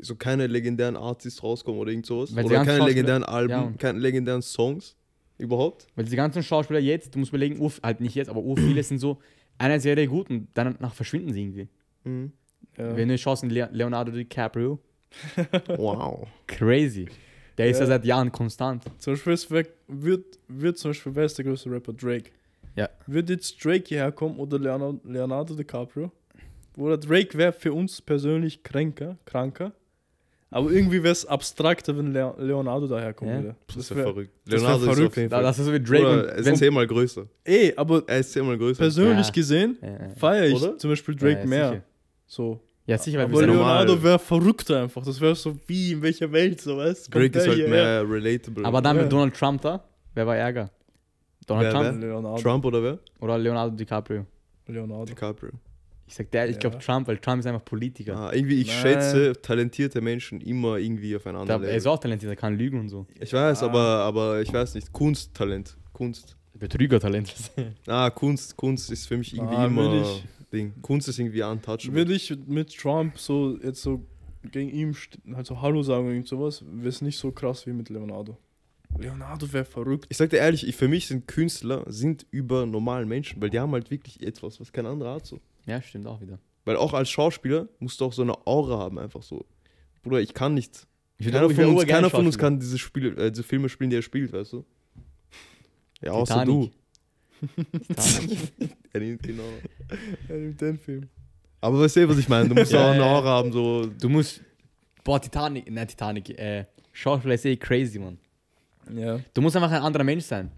so 0.00 0.14
keine 0.16 0.46
legendären 0.46 0.96
Artists 0.96 1.42
rauskommen 1.42 1.80
oder 1.80 1.90
irgend 1.90 2.06
sowas. 2.06 2.34
Weil 2.34 2.44
die 2.44 2.50
oder 2.50 2.64
keine 2.64 2.84
legendären 2.84 3.24
Alben, 3.24 3.50
Ja, 3.50 3.72
keine 3.78 3.98
legendären 3.98 4.42
Songs 4.42 4.96
überhaupt. 5.38 5.86
Weil 5.96 6.04
die 6.04 6.16
ganzen 6.16 6.42
Schauspieler 6.42 6.80
jetzt, 6.80 7.14
du 7.14 7.18
musst 7.18 7.30
überlegen, 7.30 7.60
ur, 7.60 7.72
halt 7.82 8.00
nicht 8.00 8.14
jetzt, 8.14 8.28
aber 8.28 8.40
ur 8.40 8.56
viele 8.56 8.82
sind 8.82 8.98
so 8.98 9.18
einer 9.58 9.80
Serie 9.80 10.06
gut 10.06 10.30
und 10.30 10.48
danach 10.54 10.94
verschwinden 10.94 11.32
sie 11.32 11.42
irgendwie. 11.42 11.68
Mhm. 12.04 12.32
Ja. 12.78 12.96
Wenn 12.96 13.08
du 13.08 13.16
schaust, 13.18 13.42
Leonardo 13.44 14.12
DiCaprio, 14.12 14.78
Wow. 15.76 16.26
crazy. 16.46 17.06
Der 17.58 17.68
ist 17.68 17.78
ja 17.78 17.84
Ja. 17.84 17.86
seit 17.88 18.04
Jahren 18.04 18.30
konstant. 18.30 18.84
Zum 18.98 19.14
Beispiel 19.14 19.34
wär- 19.50 19.66
wird, 19.88 20.38
wird 20.48 20.78
zum 20.78 20.90
Beispiel, 20.90 21.14
wer 21.14 21.24
ist 21.24 21.38
der 21.38 21.44
größte 21.46 21.70
Rapper? 21.70 21.92
Drake. 21.94 22.30
Ja. 22.74 22.88
Wird 23.06 23.30
jetzt 23.30 23.64
Drake 23.64 23.84
hierher 23.86 24.12
kommen 24.12 24.38
oder 24.38 24.58
Leonardo, 24.58 25.00
Leonardo 25.04 25.54
DiCaprio? 25.54 26.12
Oder 26.76 26.98
Drake 26.98 27.36
wäre 27.38 27.52
für 27.52 27.72
uns 27.72 28.00
persönlich 28.02 28.62
kränker, 28.62 29.16
kranker. 29.24 29.72
Aber 30.50 30.70
irgendwie 30.70 31.02
wäre 31.02 31.12
es 31.12 31.26
abstrakter, 31.26 31.96
wenn 31.98 32.12
Leo- 32.12 32.36
Leonardo 32.38 32.86
daherkommen 32.86 33.34
Ja. 33.34 33.42
würde. 33.42 33.56
Das 33.66 33.76
ist 33.76 33.90
wär- 33.90 33.98
ja 33.98 34.12
verrückt. 34.12 34.30
das 34.44 34.52
wär 34.52 34.58
Leonardo 34.60 34.78
ist 34.90 34.94
verrückt. 34.96 35.14
Fall. 35.14 35.42
das 35.42 35.58
ist 35.58 35.64
so 35.64 35.72
wie 35.72 35.80
Drake 35.82 36.02
Oder 36.02 36.12
und 36.12 36.28
er 36.28 36.36
ist 36.52 36.56
zehnmal 36.58 36.86
größer. 36.86 37.26
Ey, 37.44 37.72
aber 37.76 38.02
Er 38.06 38.18
ist 38.18 38.32
zehnmal 38.32 38.56
größer. 38.56 38.78
persönlich 38.78 39.26
Ja. 39.26 39.32
gesehen 39.32 39.76
Ja, 39.82 40.08
feiere 40.16 40.46
ich 40.46 40.54
Oder? 40.62 40.78
zum 40.78 40.90
Beispiel 40.90 41.16
Drake 41.16 41.32
Ja, 41.32 41.40
ja, 41.40 41.46
mehr. 41.46 41.68
sicher. 41.70 41.82
So. 42.26 42.60
Ja, 42.86 42.98
sicher, 42.98 43.18
weil 43.18 43.24
Aber. 43.26 43.40
Leonardo 43.46 44.00
wäre 44.02 44.18
verrückter 44.20 44.82
einfach. 44.82 45.04
Das 45.04 45.20
wäre 45.20 45.34
so 45.34 45.56
wie 45.66 45.92
in 45.92 46.02
welcher 46.02 46.30
Welt, 46.30 46.60
so 46.60 46.76
weißt 46.76 47.10
Kommt 47.10 47.24
Drake 47.24 47.38
ist 47.38 47.48
halt 47.48 47.68
mehr 47.68 48.08
relatable. 48.08 48.64
Aber 48.64 48.80
dann 48.80 48.96
Ja. 48.96 49.02
mit 49.02 49.10
Donald 49.12 49.34
Trump 49.34 49.60
da, 49.62 49.82
wer 50.14 50.26
war 50.26 50.36
Ärger? 50.36 50.70
Donald 51.48 51.72
Wer, 51.74 51.82
Trump 51.82 52.02
Leonardo. 52.02 52.42
Trump 52.42 52.64
oder 52.64 52.82
wer? 52.82 52.98
oder 53.20 53.36
Leonardo 53.38 53.74
DiCaprio? 53.74 54.24
Leonardo. 54.68 55.04
DiCaprio. 55.06 55.50
Ich 56.08 56.14
sag 56.14 56.30
der, 56.30 56.46
ich 56.48 56.54
Ja. 56.54 56.60
glaube 56.60 56.78
Trump, 56.78 57.08
weil 57.08 57.18
Trump 57.18 57.40
ist 57.40 57.46
einfach 57.46 57.64
Politiker. 57.64 58.16
Ah, 58.16 58.32
irgendwie, 58.32 58.60
ich 58.60 58.68
Nein. 58.68 58.76
schätze 58.82 59.32
talentierte 59.42 60.00
Menschen 60.00 60.40
immer 60.40 60.76
irgendwie 60.76 61.16
auf 61.16 61.26
ein 61.26 61.34
Ich 61.34 61.40
anderes 61.40 61.60
glaub, 61.60 61.70
er 61.70 61.76
ist 61.76 61.86
auch 61.86 61.98
talentiert, 61.98 62.30
er 62.30 62.36
kann 62.36 62.56
lügen 62.56 62.78
und 62.80 62.88
so. 62.88 63.06
Ich 63.20 63.32
weiß, 63.32 63.62
Ah. 63.62 63.66
aber, 63.66 63.80
aber 63.80 64.40
ich 64.40 64.52
weiß 64.52 64.74
nicht. 64.76 64.92
Kunsttalent. 64.92 65.76
Kunst. 65.92 66.36
Betrügertalent. 66.54 67.34
Ah, 67.86 68.08
Kunst, 68.10 68.56
Kunst 68.56 68.90
ist 68.90 69.06
für 69.06 69.16
mich 69.16 69.34
irgendwie 69.34 69.54
Ah, 69.56 69.66
immer 69.66 70.00
ich- 70.02 70.24
Ding. 70.52 70.72
Kunst 70.80 71.08
ist 71.08 71.18
irgendwie 71.18 71.42
untouchable. 71.42 71.92
Würde 71.94 72.14
ich 72.14 72.32
mit 72.46 72.74
Trump 72.76 73.18
so 73.18 73.58
jetzt 73.62 73.82
so 73.82 74.06
gegen 74.52 74.70
ihm 74.70 74.94
halt 75.34 75.44
so 75.46 75.60
Hallo 75.60 75.82
sagen 75.82 76.04
oder 76.04 76.12
irgend 76.14 76.28
sowas, 76.28 76.64
wäre 76.70 76.88
es 76.88 77.02
nicht 77.02 77.18
so 77.18 77.32
krass 77.32 77.66
wie 77.66 77.72
mit 77.72 77.88
Leonardo. 77.90 78.38
Leonardo 78.96 79.52
wäre 79.52 79.64
verrückt. 79.64 80.06
Ich 80.08 80.16
sag 80.16 80.30
dir 80.30 80.36
ehrlich, 80.38 80.66
ich, 80.66 80.76
für 80.76 80.86
mich 80.88 81.08
sind 81.08 81.26
Künstler 81.26 81.84
sind 81.88 82.24
über 82.30 82.64
normalen 82.64 83.08
Menschen, 83.08 83.42
weil 83.42 83.50
die 83.50 83.58
haben 83.58 83.72
halt 83.72 83.90
wirklich 83.90 84.22
etwas, 84.22 84.60
was 84.60 84.72
kein 84.72 84.86
anderer 84.86 85.14
hat 85.16 85.26
so. 85.26 85.40
Ja, 85.66 85.82
stimmt 85.82 86.06
auch 86.06 86.20
wieder. 86.20 86.38
Weil 86.64 86.76
auch 86.76 86.92
als 86.94 87.08
Schauspieler 87.10 87.68
musst 87.78 88.00
du 88.00 88.06
auch 88.06 88.12
so 88.12 88.22
eine 88.22 88.34
Aura 88.46 88.78
haben, 88.78 88.98
einfach 88.98 89.22
so. 89.22 89.44
Bruder, 90.02 90.20
ich 90.20 90.34
kann 90.34 90.54
nicht. 90.54 90.86
Ich 91.18 91.26
Keiner, 91.30 91.48
von, 91.50 91.64
uns, 91.76 91.86
keiner 91.86 92.10
von 92.10 92.26
uns 92.26 92.36
kann 92.38 92.58
diese, 92.60 92.78
Spiele, 92.78 93.10
äh, 93.26 93.30
diese 93.30 93.42
Filme 93.42 93.68
spielen, 93.68 93.90
die 93.90 93.96
er 93.96 94.02
spielt, 94.02 94.32
weißt 94.32 94.52
du? 94.54 94.64
Ja, 96.02 96.12
außer 96.12 96.44
Titanic. 96.44 96.72
du. 96.72 97.64
Titanic. 97.94 98.38
Ja, 98.94 99.00
die- 99.00 99.18
genau. 99.18 99.42
Ja, 100.28 100.34
mit 100.36 100.60
dem 100.60 100.78
Film. 100.78 101.08
Aber 101.60 101.80
weißt 101.80 101.96
du, 101.96 102.08
was 102.08 102.18
ich 102.18 102.28
meine? 102.28 102.48
Du 102.48 102.54
musst 102.54 102.72
Ja, 102.72 102.86
auch 102.88 102.92
eine. 102.92 103.04
Aura 103.04 103.28
haben, 103.30 103.52
so. 103.52 103.86
Du 103.86 104.08
musst. 104.08 104.42
Boah, 105.04 105.20
Titanic, 105.20 105.70
nein, 105.70 105.86
Titanic, 105.88 106.30
äh, 106.38 106.64
Schauspieler 106.92 107.34
ist 107.34 107.44
eh 107.44 107.56
crazy, 107.56 107.98
man. 107.98 108.18
Ja. 108.94 109.20
Du 109.34 109.42
musst 109.42 109.54
einfach 109.56 109.70
ein 109.70 109.82
anderer 109.82 110.04
Mensch 110.04 110.24
sein. 110.24 110.50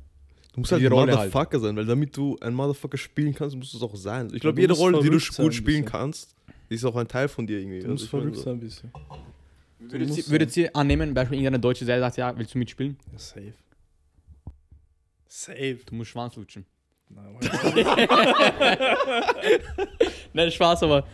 Du 0.58 0.62
musst 0.62 0.72
halt 0.72 0.82
ein 0.84 0.92
halt. 0.92 1.10
Motherfucker 1.10 1.60
sein, 1.60 1.76
weil 1.76 1.86
damit 1.86 2.16
du 2.16 2.36
ein 2.40 2.52
Motherfucker 2.52 2.98
spielen 2.98 3.32
kannst, 3.32 3.54
musst 3.54 3.72
du 3.74 3.76
es 3.76 3.82
auch 3.82 3.94
sein. 3.94 4.28
Ich 4.34 4.40
glaube, 4.40 4.60
jede 4.60 4.72
musst 4.72 4.82
Rolle, 4.82 5.00
die 5.00 5.08
du 5.08 5.18
gut 5.36 5.54
spielen 5.54 5.84
kannst, 5.84 6.34
ist 6.68 6.84
auch 6.84 6.96
ein 6.96 7.06
Teil 7.06 7.28
von 7.28 7.46
dir 7.46 7.60
irgendwie. 7.60 7.78
Du 7.78 7.88
musst 7.88 8.12
Also 8.12 8.16
meine 8.16 8.32
verrückt 8.32 8.44
sein 8.44 8.54
ein 8.54 8.60
bisschen. 8.60 8.90
Würdet 9.78 10.08
musst 10.08 10.18
ihr, 10.18 10.28
würdet 10.32 10.56
ihr 10.56 10.74
annehmen, 10.74 11.14
Beispiel 11.14 11.38
irgendeine 11.38 11.60
deutsche 11.60 11.84
Serie 11.84 12.00
sagt, 12.00 12.16
ja, 12.16 12.36
willst 12.36 12.54
du 12.54 12.58
mitspielen? 12.58 12.96
Ja, 13.12 13.18
safe. 13.20 13.52
Safe. 15.28 15.78
Du 15.86 15.94
musst 15.94 16.10
Schwanz 16.10 16.34
lutschen. 16.34 16.66
Nein, 17.08 17.38
Nein, 20.32 20.50
Spaß, 20.50 20.82
aber. 20.82 21.06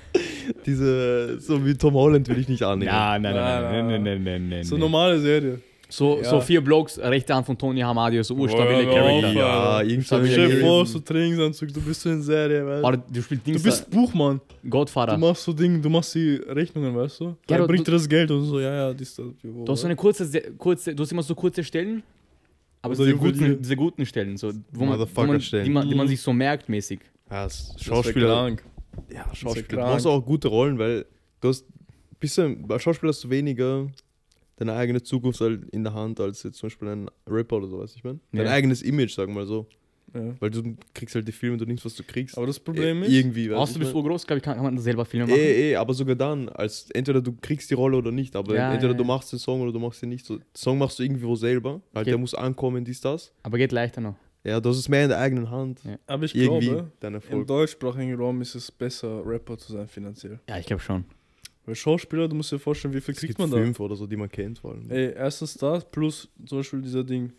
Diese, 0.65 1.39
so 1.39 1.65
wie 1.67 1.75
Tom 1.75 1.93
Holland 1.93 2.27
will 2.29 2.39
ich 2.39 2.49
nicht 2.49 2.63
annehmen. 2.63 2.87
Ja, 2.91 3.19
nein, 3.19 3.35
nein, 3.35 3.63
Nein, 3.63 3.63
nein, 3.63 3.87
nein, 3.87 3.87
nein, 3.87 4.03
nein, 4.03 4.25
nein, 4.25 4.49
nein. 4.49 4.65
so 4.65 4.77
nein. 4.77 4.81
normale 4.81 5.21
Serie. 5.21 5.61
So, 5.97 6.19
Ja. 6.19 6.25
so 6.31 6.41
vier 6.41 6.61
Blokes, 6.61 6.99
rechte 6.99 7.33
Hand 7.35 7.47
von 7.47 7.57
Tony 7.57 7.81
Hamadi, 7.81 8.23
so 8.25 8.35
urstabile 8.35 8.85
Boah, 8.85 8.95
hör 8.95 9.03
auf, 9.05 9.21
Charakter. 9.21 9.33
Ja, 9.39 9.71
Alter. 9.77 9.91
irgend 9.91 10.07
so 10.07 10.17
Stell 10.17 10.27
Stell 10.33 10.49
dir 10.49 10.55
Ja, 10.59 10.67
vor, 10.67 10.81
eben. 10.81 10.87
so 10.89 10.99
Trainingsanzug, 10.99 11.73
du 11.73 11.81
bist 11.81 12.01
so 12.01 12.11
in 12.11 12.23
Serie, 12.23 12.67
weißt 12.67 12.99
du 13.11 13.23
spielst 13.23 13.47
du? 13.47 13.51
Dings, 13.53 13.63
bist 13.63 13.91
Buchmann. 13.91 14.41
Du 14.63 14.71
Godfather. 14.71 15.17
machst 15.19 15.45
so 15.45 15.53
Dinge, 15.53 15.79
du 15.81 15.89
machst 15.89 16.15
die 16.17 16.35
Rechnungen, 16.49 16.97
weißt 16.97 17.21
du? 17.21 17.25
Ja, 17.25 17.35
Ja, 17.51 17.59
du- 17.59 17.67
bringt 17.69 17.87
du- 17.87 17.91
dir 17.93 17.97
das 17.97 18.09
Geld 18.09 18.31
und 18.33 18.45
so, 18.45 18.59
ja, 18.59 18.75
ja, 18.75 18.93
dies, 18.95 19.15
das. 19.15 19.27
Du 19.43 19.65
hast 19.69 19.81
so 19.81 19.87
eine 19.87 19.95
kurze, 19.97 20.29
kurze, 20.59 20.95
du 20.95 21.03
hast 21.03 21.13
immer 21.13 21.23
so 21.23 21.35
kurze 21.35 21.63
Stellen, 21.63 22.03
aber 22.83 22.95
Oder 22.95 23.05
diese 23.05 23.17
Juwelier. 23.17 23.49
guten, 23.49 23.63
diese 23.63 23.77
guten 23.77 24.07
Stellen, 24.07 24.37
so, 24.37 24.51
wo 24.73 24.85
man, 24.85 24.99
wo 24.99 25.23
man, 25.27 25.39
die, 25.39 25.71
man, 25.71 25.89
die 25.89 25.95
man 25.95 26.09
sich 26.09 26.21
so 26.21 26.33
merkt 26.33 26.69
mäßig. 26.69 27.01
Ja, 27.31 27.45
das 27.45 27.69
Das 27.69 27.77
wär 27.77 27.95
Schauspieler. 27.95 28.27
krank. 28.29 28.65
Ja, 29.13 29.25
Schauspieler. 29.33 29.67
Du 29.69 29.77
krank. 29.77 29.89
brauchst 29.91 30.07
auch 30.07 30.21
gute 30.25 30.49
Rollen, 30.49 30.79
weil 30.79 31.07
du 31.41 31.49
hast 31.49 31.65
bisschen, 32.19 32.67
bei 32.67 32.79
Schauspieler 32.79 33.11
hast 33.11 33.23
du 33.25 33.31
weniger 33.31 33.87
deine 34.57 34.75
eigene 34.75 35.03
Zukunft 35.03 35.41
halt 35.41 35.65
in 35.71 35.85
der 35.85 35.95
Hand 35.95 36.21
als 36.21 36.43
jetzt 36.43 36.59
zum 36.59 36.69
Beispiel 36.69 36.89
ein 36.89 37.11
Rapper 37.29 37.57
oder 37.57 37.69
so, 37.69 37.79
weißt 37.81 37.95
du, 37.95 37.99
ich 37.99 38.05
meine? 38.05 38.21
Dein 38.33 38.47
Ja. 38.47 38.53
eigenes 38.53 38.83
Image, 38.83 39.13
sagen 39.15 39.33
wir 39.35 39.41
mal 39.41 39.47
so. 39.47 39.67
Ja. 40.15 40.33
Weil 40.39 40.51
du 40.51 40.77
kriegst 40.95 41.13
halt 41.17 41.27
die 41.27 41.33
Filme, 41.33 41.57
du 41.57 41.65
nimmst, 41.65 41.85
was 41.85 41.95
du 41.97 42.05
kriegst. 42.05 42.37
Aber 42.39 42.47
das 42.47 42.61
Problem 42.61 43.03
Äh, 43.03 43.07
ist, 43.07 43.13
Irgendwie, 43.13 43.51
weißt 43.51 43.59
Außer 43.59 43.73
du 43.75 43.79
bist 43.81 43.95
mein? 43.95 44.05
urgroß, 44.05 44.27
glaube 44.27 44.39
ich, 44.39 44.45
kann, 44.45 44.55
kann 44.55 44.63
man 44.65 44.79
selber 44.79 45.05
Filme 45.05 45.27
machen. 45.27 45.41
Eh, 45.41 45.73
eh, 45.73 45.77
aber 45.77 45.93
sogar 45.93 46.15
dann, 46.15 46.49
als 46.51 46.89
entweder 46.93 47.21
du 47.21 47.33
kriegst 47.41 47.69
die 47.69 47.75
Rolle 47.75 47.97
oder 47.97 48.13
nicht, 48.13 48.37
aber 48.37 48.55
Ja, 48.55 48.73
entweder 48.73 48.93
ja, 48.93 48.97
du 48.97 49.03
ja. 49.03 49.09
machst 49.09 49.33
den 49.33 49.41
Song 49.41 49.61
oder 49.63 49.73
du 49.73 49.81
machst 49.81 50.01
ihn 50.05 50.11
nicht. 50.11 50.25
So, 50.25 50.37
den 50.37 50.45
Song 50.57 50.79
machst 50.79 51.01
du 51.01 51.03
irgendwo 51.03 51.35
selber, 51.35 51.81
halt 51.93 52.05
Geht. 52.05 52.13
der 52.13 52.19
muss 52.19 52.33
ankommen, 52.33 52.85
dies, 52.85 53.01
das. 53.01 53.33
Aber 53.43 53.59
geht 53.59 53.73
leichter 53.73 54.01
noch. 54.01 54.15
Ja, 54.45 54.61
das 54.61 54.79
ist 54.79 54.89
mehr 54.89 55.03
in 55.05 55.09
der 55.09 55.19
eigenen 55.19 55.51
Hand. 55.51 55.81
Ja. 55.83 55.97
aber 56.07 56.25
ich 56.27 56.35
Irgendwie 56.37 56.67
glaube, 56.69 56.93
dein 57.01 57.13
im 57.13 57.15
Erfolg. 57.17 57.47
deutschsprachigen 57.49 58.15
Raum 58.15 58.41
ist 58.43 58.55
es 58.55 58.71
besser, 58.71 59.21
Rapper 59.27 59.59
zu 59.59 59.73
sein 59.73 59.89
finanziell. 59.89 60.39
Ja, 60.49 60.59
ich 60.59 60.67
glaube 60.67 60.83
schon. 60.83 61.07
Weil 61.67 61.75
Schauspieler, 61.75 62.29
du 62.29 62.35
musst 62.37 62.53
dir 62.53 62.59
vorstellen, 62.59 62.93
wie 62.95 63.01
viel 63.01 63.13
Es 63.15 63.21
kriegt 63.21 63.31
gibt 63.37 63.39
man 63.39 63.51
da? 63.51 63.57
fünf 63.57 63.81
oder 63.81 63.97
so, 63.97 64.07
die 64.07 64.17
man 64.17 64.29
kennt 64.29 64.59
vor 64.59 64.73
allem. 64.73 64.91
Ey, 64.91 65.13
erstens 65.15 65.55
das, 65.55 65.85
plus 65.91 66.29
zum 66.47 66.59
Beispiel 66.59 66.83
dieser 66.83 67.03
Ding. 67.05 67.33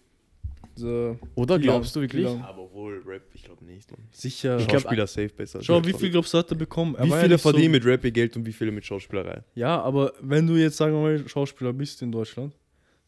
Dieser 0.75 1.17
Oder 1.35 1.55
Kilian- 1.55 1.61
glaubst 1.61 1.95
du 1.95 2.01
wirklich? 2.01 2.25
Kilian. 2.25 2.43
Aber 2.43 2.69
wohl 2.73 3.01
Rap, 3.05 3.21
ich 3.33 3.43
glaube 3.43 3.63
nicht. 3.63 3.89
Man. 3.91 4.01
Sicher. 4.11 4.57
Ich 4.59 4.67
glaub, 4.67 4.81
Schauspieler 4.81 5.07
safe 5.07 5.29
besser. 5.29 5.61
Schau, 5.63 5.83
wie 5.85 5.93
viel 5.93 6.09
glaubst 6.09 6.33
du, 6.33 6.37
hat 6.39 6.49
er 6.51 6.55
bekommen? 6.57 6.95
Er 6.95 7.05
Wie 7.05 7.09
war 7.11 7.17
ja 7.17 7.23
viele 7.23 7.35
nicht 7.35 7.43
so- 7.43 7.49
verdienen 7.51 7.71
mit 7.71 7.85
Rap 7.85 8.03
ihr 8.03 8.11
Geld 8.11 8.35
und 8.35 8.45
wie 8.45 8.51
viele 8.51 8.71
mit 8.71 8.83
Schauspielerei? 8.85 9.41
Ja, 9.53 9.79
aber 9.81 10.11
wenn 10.21 10.47
du 10.47 10.55
jetzt, 10.55 10.75
sagen 10.77 10.93
wir 10.93 11.01
mal, 11.01 11.29
Schauspieler 11.29 11.71
bist 11.71 12.01
in 12.01 12.11
Deutschland, 12.11 12.53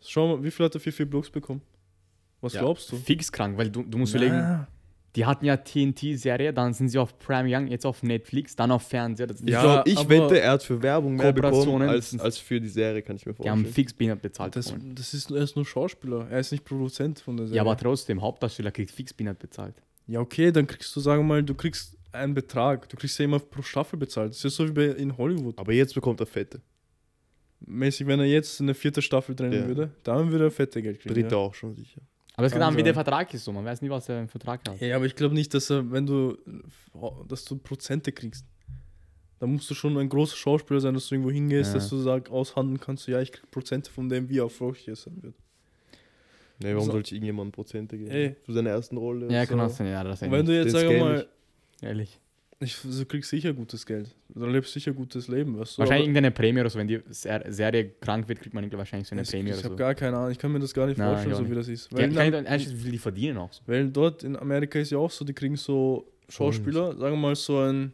schau 0.02 0.38
mal, 0.38 0.44
wie 0.44 0.52
viel 0.52 0.66
hat 0.66 0.76
er 0.76 0.80
für 0.80 0.92
vier 0.92 1.06
Blogs 1.10 1.30
bekommen? 1.30 1.62
Was 2.40 2.54
Ja, 2.54 2.62
glaubst 2.62 2.92
du? 2.92 2.96
Fix 2.96 3.32
krank, 3.32 3.58
weil 3.58 3.70
du, 3.70 3.84
du 3.84 3.98
musst 3.98 4.14
überlegen, 4.14 4.36
Na, 4.38 4.68
die 5.16 5.26
hatten 5.26 5.46
ja 5.46 5.58
TNT-Serie, 5.58 6.54
dann 6.54 6.74
sind 6.74 6.90
sie 6.90 7.00
auf 7.00 7.18
Prime 7.18 7.50
Young, 7.52 7.68
jetzt 7.68 7.86
auf 7.86 8.04
Netflix, 8.04 8.56
dann 8.56 8.72
auf 8.72 8.84
Fernseher. 8.84 9.28
Das, 9.28 9.42
Ich 9.42 9.50
Ja, 9.50 9.62
glaube, 9.84 9.90
ich 9.90 10.10
wette, 10.10 10.40
er 10.40 10.52
hat 10.52 10.64
für 10.64 10.82
Werbung 10.82 11.16
mehr 11.16 11.34
bekommen 11.34 11.82
als, 11.84 12.20
als 12.20 12.38
für 12.38 12.62
die 12.62 12.68
Serie, 12.68 13.02
kann 13.02 13.16
ich 13.16 13.26
mir 13.26 13.34
die 13.34 13.50
haben 13.50 13.62
vorstellen. 13.62 13.74
fix 13.74 13.94
Peanut 13.94 14.22
bezahlt. 14.22 14.56
das, 14.56 14.74
das 14.96 15.14
ist, 15.14 15.32
er 15.32 15.38
ist 15.42 15.56
nur 15.56 15.66
Schauspieler. 15.66 16.28
Er 16.30 16.40
ist 16.40 16.52
nicht 16.52 16.64
Produzent 16.66 17.20
von 17.20 17.38
der 17.38 17.48
Serie. 17.48 17.58
ja, 17.58 17.62
aber 17.64 17.78
trotzdem, 17.78 18.22
Hauptdarsteller 18.22 18.72
kriegt 18.72 18.92
fix 18.92 19.14
Peanut 19.14 19.40
bezahlt. 19.40 19.76
Ja, 20.06 20.20
okay, 20.20 20.52
dann 20.52 20.68
kriegst 20.68 20.96
du, 20.96 21.00
sagen 21.00 21.22
wir 21.24 21.28
mal, 21.28 21.44
du 21.44 21.56
kriegst 21.56 21.98
einen 22.12 22.34
Betrag. 22.34 22.88
Du 22.90 22.96
kriegst 22.96 23.18
ja 23.20 23.26
immer 23.26 23.40
pro 23.40 23.62
Staffel 23.62 23.98
bezahlt. 23.98 24.30
Das 24.30 24.38
ist 24.38 24.44
ja 24.44 24.50
so 24.50 24.68
wie 24.68 24.72
bei, 24.72 24.86
in 24.86 25.18
Hollywood. 25.18 25.58
Aber 25.58 25.74
jetzt 25.74 25.94
bekommt 25.96 26.20
er 26.20 26.26
fette. 26.26 26.62
Mäßig, 27.60 28.06
wenn 28.08 28.20
er 28.20 28.26
jetzt 28.26 28.62
eine 28.62 28.74
vierte 28.74 29.02
Staffel 29.02 29.36
drehen 29.36 29.52
Ja. 29.52 29.68
würde, 29.68 29.92
dann 30.04 30.32
würde 30.32 30.46
er 30.46 30.52
fette 30.52 30.82
Geld 30.82 31.00
kriegen. 31.00 31.14
Dritte 31.14 31.36
ja. 31.36 31.38
auch 31.42 31.54
schon 31.56 31.76
sicher. 31.76 32.02
Aber 32.38 32.46
es 32.48 32.54
geht 32.54 32.62
Kann 32.62 32.70
an, 32.74 32.78
wie 32.78 32.84
der. 32.84 32.94
Vertrag 32.94 33.34
ist 33.34 33.44
so. 33.44 33.52
Man 33.52 33.66
weiß 33.66 33.82
nie, 33.82 33.90
was 33.90 34.08
er 34.10 34.22
im 34.22 34.30
Vertrag 34.30 34.62
hat. 34.68 34.80
Ja, 34.80 34.96
aber 34.96 35.06
ich 35.06 35.16
glaube 35.16 35.34
nicht, 35.36 35.54
dass 35.54 35.70
er, 35.72 35.92
wenn 35.92 36.06
du, 36.06 36.38
dass 37.28 37.44
du 37.46 37.58
Prozente 37.58 38.12
kriegst. 38.12 38.46
Da 39.40 39.46
musst 39.48 39.70
du 39.70 39.74
schon 39.76 39.98
ein 39.98 40.08
großer 40.10 40.36
Schauspieler 40.36 40.80
sein, 40.80 40.94
dass 40.94 41.08
du 41.08 41.16
irgendwo 41.16 41.32
hingehst, 41.32 41.70
Ja. 41.70 41.74
dass 41.76 41.90
du 41.90 41.98
sagst, 41.98 42.32
aushandeln 42.32 42.80
kannst, 42.80 43.08
du, 43.08 43.12
ja, 43.12 43.22
ich 43.22 43.32
krieg 43.32 43.50
Prozente 43.52 43.92
von 43.92 44.08
dem, 44.10 44.30
wie 44.30 44.38
erfolgreich 44.40 44.88
es 44.88 45.04
sein 45.04 45.22
wird. 45.22 45.36
Nee, 46.60 46.74
warum 46.74 46.86
So. 46.86 46.92
sollte 46.94 47.08
ich 47.10 47.14
irgendjemandem 47.14 47.52
Prozente 47.52 47.98
geben? 47.98 48.10
Ey. 48.10 48.36
Für 48.46 48.54
seine 48.54 48.70
ersten 48.70 48.98
Rolle. 48.98 49.32
Ja, 49.32 49.44
so. 49.44 49.50
kann 49.50 49.58
das 49.60 49.78
sein. 49.78 49.88
Ja, 49.88 50.04
das 50.04 50.22
ist 50.22 50.28
Und 50.28 50.32
wenn 50.32 50.46
du 50.46 50.56
jetzt, 50.56 50.72
scale 50.72 51.00
mal, 51.00 51.28
ich. 51.80 51.84
ehrlich. 51.84 52.20
Ich, 52.60 52.76
du 52.82 53.06
kriegst 53.06 53.30
sicher 53.30 53.54
gutes 53.54 53.86
Geld. 53.86 54.10
Du 54.30 54.46
lebst 54.48 54.74
sicher 54.74 54.92
gutes 54.92 55.28
Leben, 55.28 55.60
weißt 55.60 55.78
du. 55.78 55.80
Wahrscheinlich 55.80 56.08
irgendeine 56.08 56.32
Prämie 56.32 56.60
oder 56.62 56.70
so. 56.72 56.80
Wenn 56.80 56.88
die 56.88 57.00
Ser- 57.10 57.44
Serie 57.50 57.90
krank 58.02 58.28
wird, 58.28 58.40
kriegt 58.40 58.56
man 58.56 58.72
wahrscheinlich 58.72 59.08
so 59.08 59.14
eine 59.14 59.22
ich, 59.22 59.30
Prämie 59.30 59.50
ich 59.52 59.56
oder 59.58 59.64
habe 59.66 59.74
so. 59.74 59.78
gar 59.78 59.94
keine 59.94 60.18
Ahnung. 60.18 60.32
Ich 60.32 60.40
kann 60.40 60.52
mir 60.52 60.60
das 60.60 60.74
gar 60.74 60.88
nicht 60.88 60.98
Nein, 60.98 61.10
vorstellen, 61.10 61.34
ich 61.34 61.38
so 61.38 61.52
wie 61.52 61.56
das 61.56 61.68
ist. 61.68 61.92
Ja, 61.92 61.98
Weil, 62.00 62.10
kann 62.14 62.22
ich 62.22 62.34
in, 62.34 62.44
doch 62.44 62.52
einschätzen, 62.52 62.78
wie 62.80 62.82
viel 62.84 62.92
die 62.94 62.98
verdienen 62.98 63.38
auch 63.38 63.54
so. 63.54 63.62
weil 63.68 63.90
dort 63.92 64.24
in 64.24 64.36
Amerika 64.36 64.80
ist 64.80 64.90
ja 64.90 64.98
auch 64.98 65.12
so, 65.12 65.24
die 65.24 65.34
kriegen 65.34 65.56
so 65.56 66.12
Schauspieler, 66.30 66.98
sagen 66.98 67.14
wir 67.16 67.22
mal 67.22 67.36
so 67.36 67.60
eine 67.60 67.92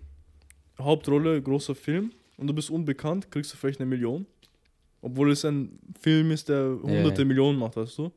Hauptrolle, 0.80 1.42
großer 1.42 1.76
Film 1.76 2.14
und 2.38 2.48
du 2.48 2.54
bist 2.54 2.70
unbekannt, 2.70 3.30
kriegst 3.30 3.52
du 3.54 3.58
vielleicht 3.58 3.80
eine 3.82 3.90
Million. 3.90 4.26
Obwohl 5.02 5.32
es 5.32 5.44
ein 5.44 5.78
Film 6.00 6.32
ist, 6.32 6.48
der 6.48 6.80
hunderte 6.82 7.24
ja. 7.24 7.28
Millionen 7.28 7.60
macht, 7.60 7.76
weißt 7.76 7.98
du? 7.98 8.12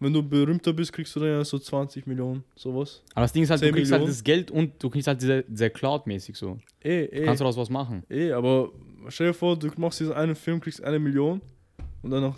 Wenn 0.00 0.12
du 0.12 0.22
berühmter 0.22 0.72
bist, 0.72 0.92
kriegst 0.92 1.14
du 1.16 1.20
dann 1.20 1.28
ja 1.30 1.44
so 1.44 1.58
20 1.58 2.06
Millionen, 2.06 2.44
sowas. 2.54 3.02
Aber 3.14 3.22
das 3.22 3.32
Ding 3.32 3.42
ist 3.42 3.50
halt, 3.50 3.60
du 3.62 3.66
10 3.66 3.74
kriegst 3.74 3.90
halt 3.92 4.00
Millionen. 4.02 4.14
das 4.16 4.22
Geld 4.24 4.50
und 4.52 4.80
du 4.82 4.90
kriegst 4.90 5.08
halt 5.08 5.20
diese, 5.20 5.42
diese 5.48 5.70
Cloud-mäßig 5.70 6.36
so. 6.36 6.58
Eh, 6.80 7.06
Du 7.08 7.12
eh. 7.16 7.24
kannst 7.24 7.40
daraus 7.40 7.56
was 7.56 7.68
machen. 7.68 8.04
Eh, 8.08 8.30
aber 8.30 8.70
stell 9.08 9.28
dir 9.28 9.34
vor, 9.34 9.58
du 9.58 9.68
machst 9.76 9.98
diesen 9.98 10.12
einen 10.12 10.36
Film, 10.36 10.60
kriegst 10.60 10.82
eine 10.84 10.98
Million 11.00 11.40
und 12.02 12.10
dann 12.12 12.22
noch 12.22 12.36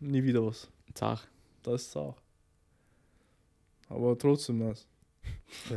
nie 0.00 0.22
wieder 0.22 0.44
was. 0.44 0.68
Zach. 0.92 1.26
Das 1.62 1.82
ist 1.82 1.92
Sache. 1.92 2.14
Aber 3.88 4.16
trotzdem. 4.18 4.60
Ja, 4.60 4.72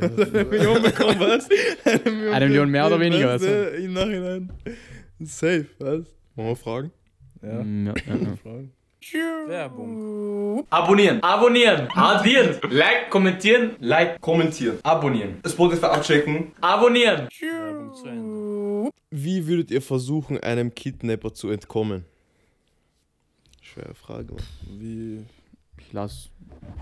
Eine 0.00 0.44
Million 0.44 0.82
bekommen, 0.82 1.18
was? 1.18 1.48
Eine 1.84 2.10
Million, 2.10 2.34
Eine 2.34 2.46
Million 2.46 2.70
mehr 2.70 2.86
oder 2.86 3.00
weniger, 3.00 3.28
weißt 3.28 3.44
du? 3.44 3.68
Im 3.84 3.92
Nachhinein. 3.94 4.52
Safe, 5.20 5.66
was? 5.78 6.04
Wollen 6.34 6.48
wir 6.48 6.56
fragen? 6.56 6.92
Ja. 7.42 7.62
Mm, 7.62 7.86
ja, 7.86 7.94
ja, 8.06 8.14
ja. 8.16 8.36
Fragen. 8.36 8.72
Werbung. 9.46 10.66
Abonnieren. 10.70 11.22
Abonnieren. 11.22 11.88
Addieren. 11.90 12.58
Like, 12.70 13.10
kommentieren. 13.10 13.76
Like, 13.80 14.20
Kommentieren. 14.20 14.78
abonnieren. 14.82 15.40
Spotify 15.46 15.86
abchecken. 15.86 16.52
Abonnieren. 16.60 17.28
Werbung 17.40 17.94
zu 17.94 18.06
Ende. 18.06 18.90
Wie 19.10 19.46
würdet 19.46 19.70
ihr 19.70 19.82
versuchen, 19.82 20.38
einem 20.40 20.74
Kidnapper 20.74 21.34
zu 21.34 21.50
entkommen? 21.50 22.04
Schwere 23.60 23.94
Frage. 23.94 24.36
Wie, 24.78 25.24
Ich 25.78 25.92
lass 25.92 26.30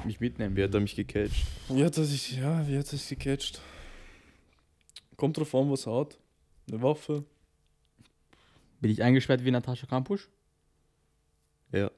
mich 0.04 0.20
mitnehmen. 0.20 0.56
Wie 0.56 0.62
hat 0.64 0.74
er 0.74 0.80
mich 0.80 0.94
gecatcht? 0.96 1.46
wie 1.68 1.84
hat 1.84 1.96
er 1.96 2.04
sich, 2.04 2.36
ja, 2.36 2.66
wie 2.68 2.76
hat 2.78 2.92
er 2.92 2.98
sich 2.98 3.18
gecatcht? 3.18 3.60
Kommt 5.16 5.36
drauf 5.38 5.54
an, 5.54 5.70
was 5.70 5.86
er 5.86 6.00
hat. 6.00 6.18
Eine 6.70 6.82
Waffe. 6.82 7.24
Bin 8.80 8.90
ich 8.90 9.02
eingesperrt 9.02 9.44
wie 9.44 9.50
Natascha 9.50 9.86
Kampusch? 9.86 10.28
Ja. 11.72 11.90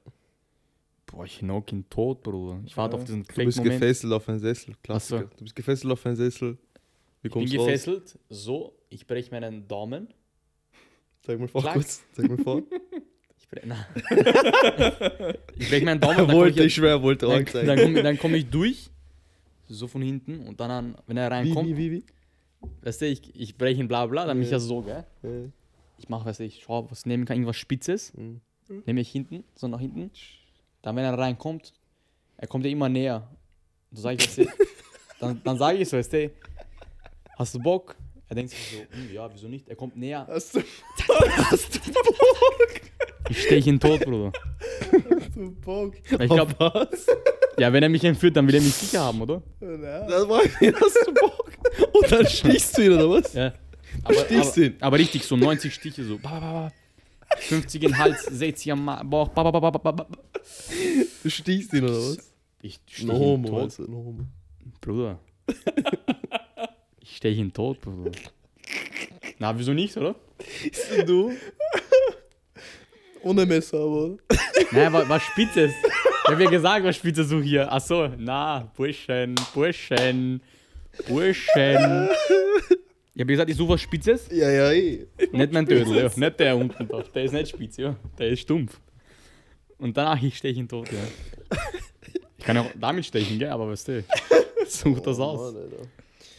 Boah, 1.06 1.24
ich 1.24 1.38
knock 1.40 1.70
ihn 1.72 1.88
tot, 1.90 2.22
Bruder. 2.22 2.60
Ich 2.64 2.76
warte 2.76 2.96
Ja. 2.96 3.00
auf 3.02 3.04
diesen 3.06 3.22
Du 3.24 3.44
bist 3.44 3.62
gefesselt 3.62 4.12
auf 4.12 4.28
einen 4.28 4.38
Sessel. 4.38 4.74
Klassiker. 4.82 5.28
Ach 5.30 5.36
Du 5.36 5.44
bist 5.44 5.54
gefesselt 5.56 5.92
auf 5.92 6.04
einen 6.06 6.16
Sessel. 6.16 6.56
Wie 7.22 7.28
Ich 7.28 7.32
bin 7.34 7.42
raus? 7.42 7.50
gefesselt. 7.66 8.18
So, 8.30 8.74
ich 8.88 9.06
breche 9.06 9.30
meinen 9.30 9.66
Daumen. 9.68 10.08
Zeig 11.22 11.38
mal 11.38 11.48
vor 11.48 11.60
Klack. 11.62 11.74
kurz. 11.74 12.02
Zeig 12.12 12.28
mal 12.28 12.38
vor. 12.38 12.62
Ich 13.38 13.48
breche 13.48 13.66
ich 15.58 15.68
brech 15.68 15.84
meinen 15.84 16.00
Daumen. 16.00 16.16
dann 16.16 16.32
wollte, 16.32 16.60
ich, 16.60 16.66
ich 16.68 16.74
schwör, 16.74 17.02
wollte 17.02 17.26
dann, 17.26 17.42
auch 17.44 17.50
zeigen. 17.50 17.66
dann 17.66 17.78
komme 17.78 18.02
dann 18.02 18.18
komm 18.18 18.34
ich 18.34 18.46
durch. 18.48 18.88
So 19.68 19.86
von 19.88 20.00
hinten. 20.00 20.46
Und 20.46 20.58
dann, 20.58 20.70
an, 20.70 20.94
wenn 21.06 21.18
er 21.18 21.28
wie, 21.28 21.34
reinkommt, 21.34 21.68
wie, 21.68 21.76
wie, 21.76 21.90
wie? 21.92 22.04
weißt 22.82 23.02
du, 23.02 23.06
ich, 23.08 23.20
ich 23.34 23.58
breche 23.58 23.80
ihn 23.80 23.88
bla 23.88 24.06
bla, 24.06 24.24
dann 24.24 24.38
bin 24.38 24.44
ich 24.44 24.50
Ja. 24.50 24.56
ja 24.56 24.60
so, 24.60 24.80
gell? 24.80 25.04
Äh, 25.22 25.48
Ich 25.98 26.08
mache, 26.08 26.24
weißt 26.24 26.40
du, 26.40 26.44
ich 26.44 26.62
schaue, 26.62 26.90
was 26.90 27.04
nehmen 27.04 27.26
kann, 27.26 27.36
irgendwas 27.36 27.56
Spitzes. 27.58 28.14
Mhm. 28.14 28.40
Nehme 28.86 29.00
ich 29.00 29.10
hinten, 29.10 29.44
so 29.54 29.68
nach 29.68 29.80
hinten. 29.80 30.10
Dann, 30.82 30.96
wenn 30.96 31.04
er 31.04 31.16
reinkommt, 31.18 31.72
er 32.36 32.48
kommt 32.48 32.64
ja 32.64 32.70
immer 32.70 32.88
näher. 32.88 33.28
Und 33.90 33.96
so 33.96 34.02
sage 34.02 34.16
ich, 34.16 34.26
weißt 34.26 34.38
du, 34.38 34.46
dann, 35.20 35.40
dann 35.44 35.58
sage 35.58 35.78
ich 35.78 35.88
so, 35.88 35.96
weißt 35.96 36.12
du, 36.12 36.30
hast 37.38 37.54
du 37.54 37.58
Bock? 37.60 37.96
Er 38.28 38.34
denkt 38.36 38.50
sich 38.52 38.58
so, 38.70 38.78
hm, 38.96 39.12
ja, 39.12 39.28
wieso 39.32 39.46
nicht? 39.48 39.68
Er 39.68 39.76
kommt 39.76 39.96
näher. 39.96 40.26
Hast 40.28 40.54
du, 40.56 40.60
Ich 43.28 43.42
steche 43.44 43.70
ihn 43.70 43.78
tot, 43.80 44.00
Bruder. 44.00 44.32
hast 44.90 45.36
du 45.36 45.50
Bock? 45.52 45.94
Ich 46.10 46.18
glaube, 46.18 46.54
Was? 46.58 47.06
ja, 47.58 47.72
wenn 47.72 47.82
er 47.82 47.88
mich 47.88 48.04
entführt, 48.04 48.36
dann 48.36 48.46
will 48.46 48.54
er 48.54 48.60
mich 48.60 48.74
sicher 48.74 49.00
haben, 49.00 49.20
oder? 49.22 49.42
Ja. 49.60 50.06
Das 50.06 50.28
war 50.28 50.40
hast 50.40 51.06
du 51.06 51.14
Bock? 51.14 51.52
Und 51.92 52.12
dann 52.12 52.26
stichst 52.26 52.76
du 52.76 52.82
ihn, 52.82 52.92
oder 52.92 53.10
was? 53.10 53.32
Ja. 53.32 53.52
Aber, 54.04 54.14
stichst 54.14 54.56
aber, 54.56 54.66
ihn. 54.66 54.76
aber 54.80 54.98
richtig, 54.98 55.24
so 55.24 55.36
90 55.36 55.72
Stiche, 55.72 56.04
so. 56.04 56.18
Ba, 56.18 56.40
ba, 56.40 56.52
ba. 56.52 56.72
50 57.38 57.82
in 57.84 57.98
Hals, 57.98 58.24
60 58.24 58.72
am 58.72 59.10
Bauch. 59.10 59.28
Ba, 59.28 59.50
ba, 59.50 59.70
ba. 59.70 60.06
Du 61.22 61.30
stichst 61.30 61.72
ihn, 61.72 61.84
oder 61.84 61.94
was? 61.94 62.32
Ich 62.62 62.80
steche 62.86 63.06
No 63.06 63.14
ihn 63.14 63.20
homo, 63.20 63.48
tot, 63.48 63.62
also, 63.62 63.82
no 63.84 63.96
homo. 63.98 64.26
Bruder. 64.80 65.18
Ich 67.00 67.16
steche 67.16 67.40
ihn 67.40 67.52
tot, 67.52 67.80
Bruder. 67.80 68.12
Na, 69.38 69.56
wieso 69.58 69.72
nicht, 69.72 69.96
oder? 69.96 70.14
Du? 71.06 71.32
Ohne 73.22 73.46
Messer, 73.46 73.78
aber. 73.78 74.16
Nein, 74.72 74.92
was, 74.92 75.08
was 75.08 75.22
Spitzes? 75.22 75.72
Ich 76.24 76.30
hab 76.30 76.40
ja 76.40 76.50
gesagt, 76.50 76.84
was 76.84 76.96
Spitzes 76.96 77.28
so 77.28 77.40
hier. 77.40 77.70
Ach 77.70 77.80
so, 77.80 78.08
na, 78.16 78.70
Burschen, 78.76 79.34
Burschen, 79.54 80.40
Burschen. 81.08 82.08
Ich 83.14 83.20
hab 83.20 83.28
gesagt, 83.28 83.50
ich 83.50 83.56
suche 83.56 83.74
was 83.74 83.80
Spitzes. 83.82 84.28
Ja, 84.30 84.50
ja, 84.50 84.72
eh. 84.72 85.06
Nicht 85.32 85.52
mein 85.52 85.66
Dödel, 85.66 85.96
ja. 85.96 86.10
Nicht 86.16 86.40
der 86.40 86.56
unten 86.56 86.88
da. 86.88 87.02
Der 87.02 87.24
ist 87.24 87.32
nicht 87.32 87.48
spitz, 87.48 87.76
ja. 87.76 87.94
Der 88.18 88.28
ist 88.28 88.40
stumpf. 88.40 88.80
Und 89.78 89.96
danach, 89.96 90.22
ich 90.22 90.36
steche 90.36 90.60
ihn 90.60 90.68
tot, 90.68 90.88
ja. 90.90 91.58
Ich 92.38 92.44
kann 92.44 92.56
ja 92.56 92.62
auch 92.62 92.70
damit 92.80 93.04
stechen, 93.04 93.38
gell, 93.38 93.50
aber 93.50 93.68
weißt 93.68 93.88
du, 93.88 94.04
such 94.66 95.00
das 95.00 95.18
Oh, 95.18 95.22
aus. 95.24 95.52
Mann. 95.54 95.64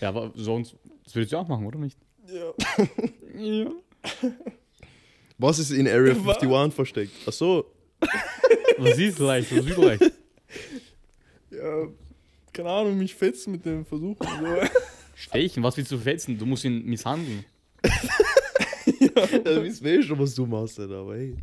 Ja, 0.01 0.09
aber 0.09 0.31
sonst, 0.35 0.75
das 1.03 1.13
würdest 1.15 1.31
du 1.33 1.37
auch 1.37 1.47
machen, 1.47 1.65
oder 1.65 1.77
nicht? 1.77 1.97
Ja. 2.27 2.53
Ja. 3.37 3.71
Was 5.37 5.59
ist 5.59 5.71
in 5.71 5.87
Area 5.87 6.13
51 6.13 6.73
versteckt? 6.73 7.11
Ach 7.27 7.33
so. 7.33 7.65
Was 8.77 8.97
ist 8.97 9.19
leicht, 9.19 9.55
was 9.55 9.65
ist 9.65 9.77
leicht? 9.77 10.11
Ja. 11.51 11.87
Keine 12.51 12.69
Ahnung, 12.69 12.97
mich 12.97 13.13
fetzen 13.13 13.51
mit 13.51 13.65
dem 13.65 13.85
Versuch. 13.85 14.17
So. 14.19 14.27
Stechen, 15.23 15.63
was 15.63 15.77
willst 15.77 15.91
du 15.91 15.97
fetzen? 15.97 16.37
Du 16.37 16.45
musst 16.45 16.65
ihn 16.65 16.85
misshandeln. 16.85 17.45
Ja, 18.85 19.63
wissen 19.63 19.85
wir 19.85 19.99
eh 19.99 20.03
schon, 20.03 20.19
was 20.19 20.33
du 20.35 20.45
machst, 20.45 20.79
Alter, 20.79 20.99
aber 20.99 21.15
hey. 21.15 21.35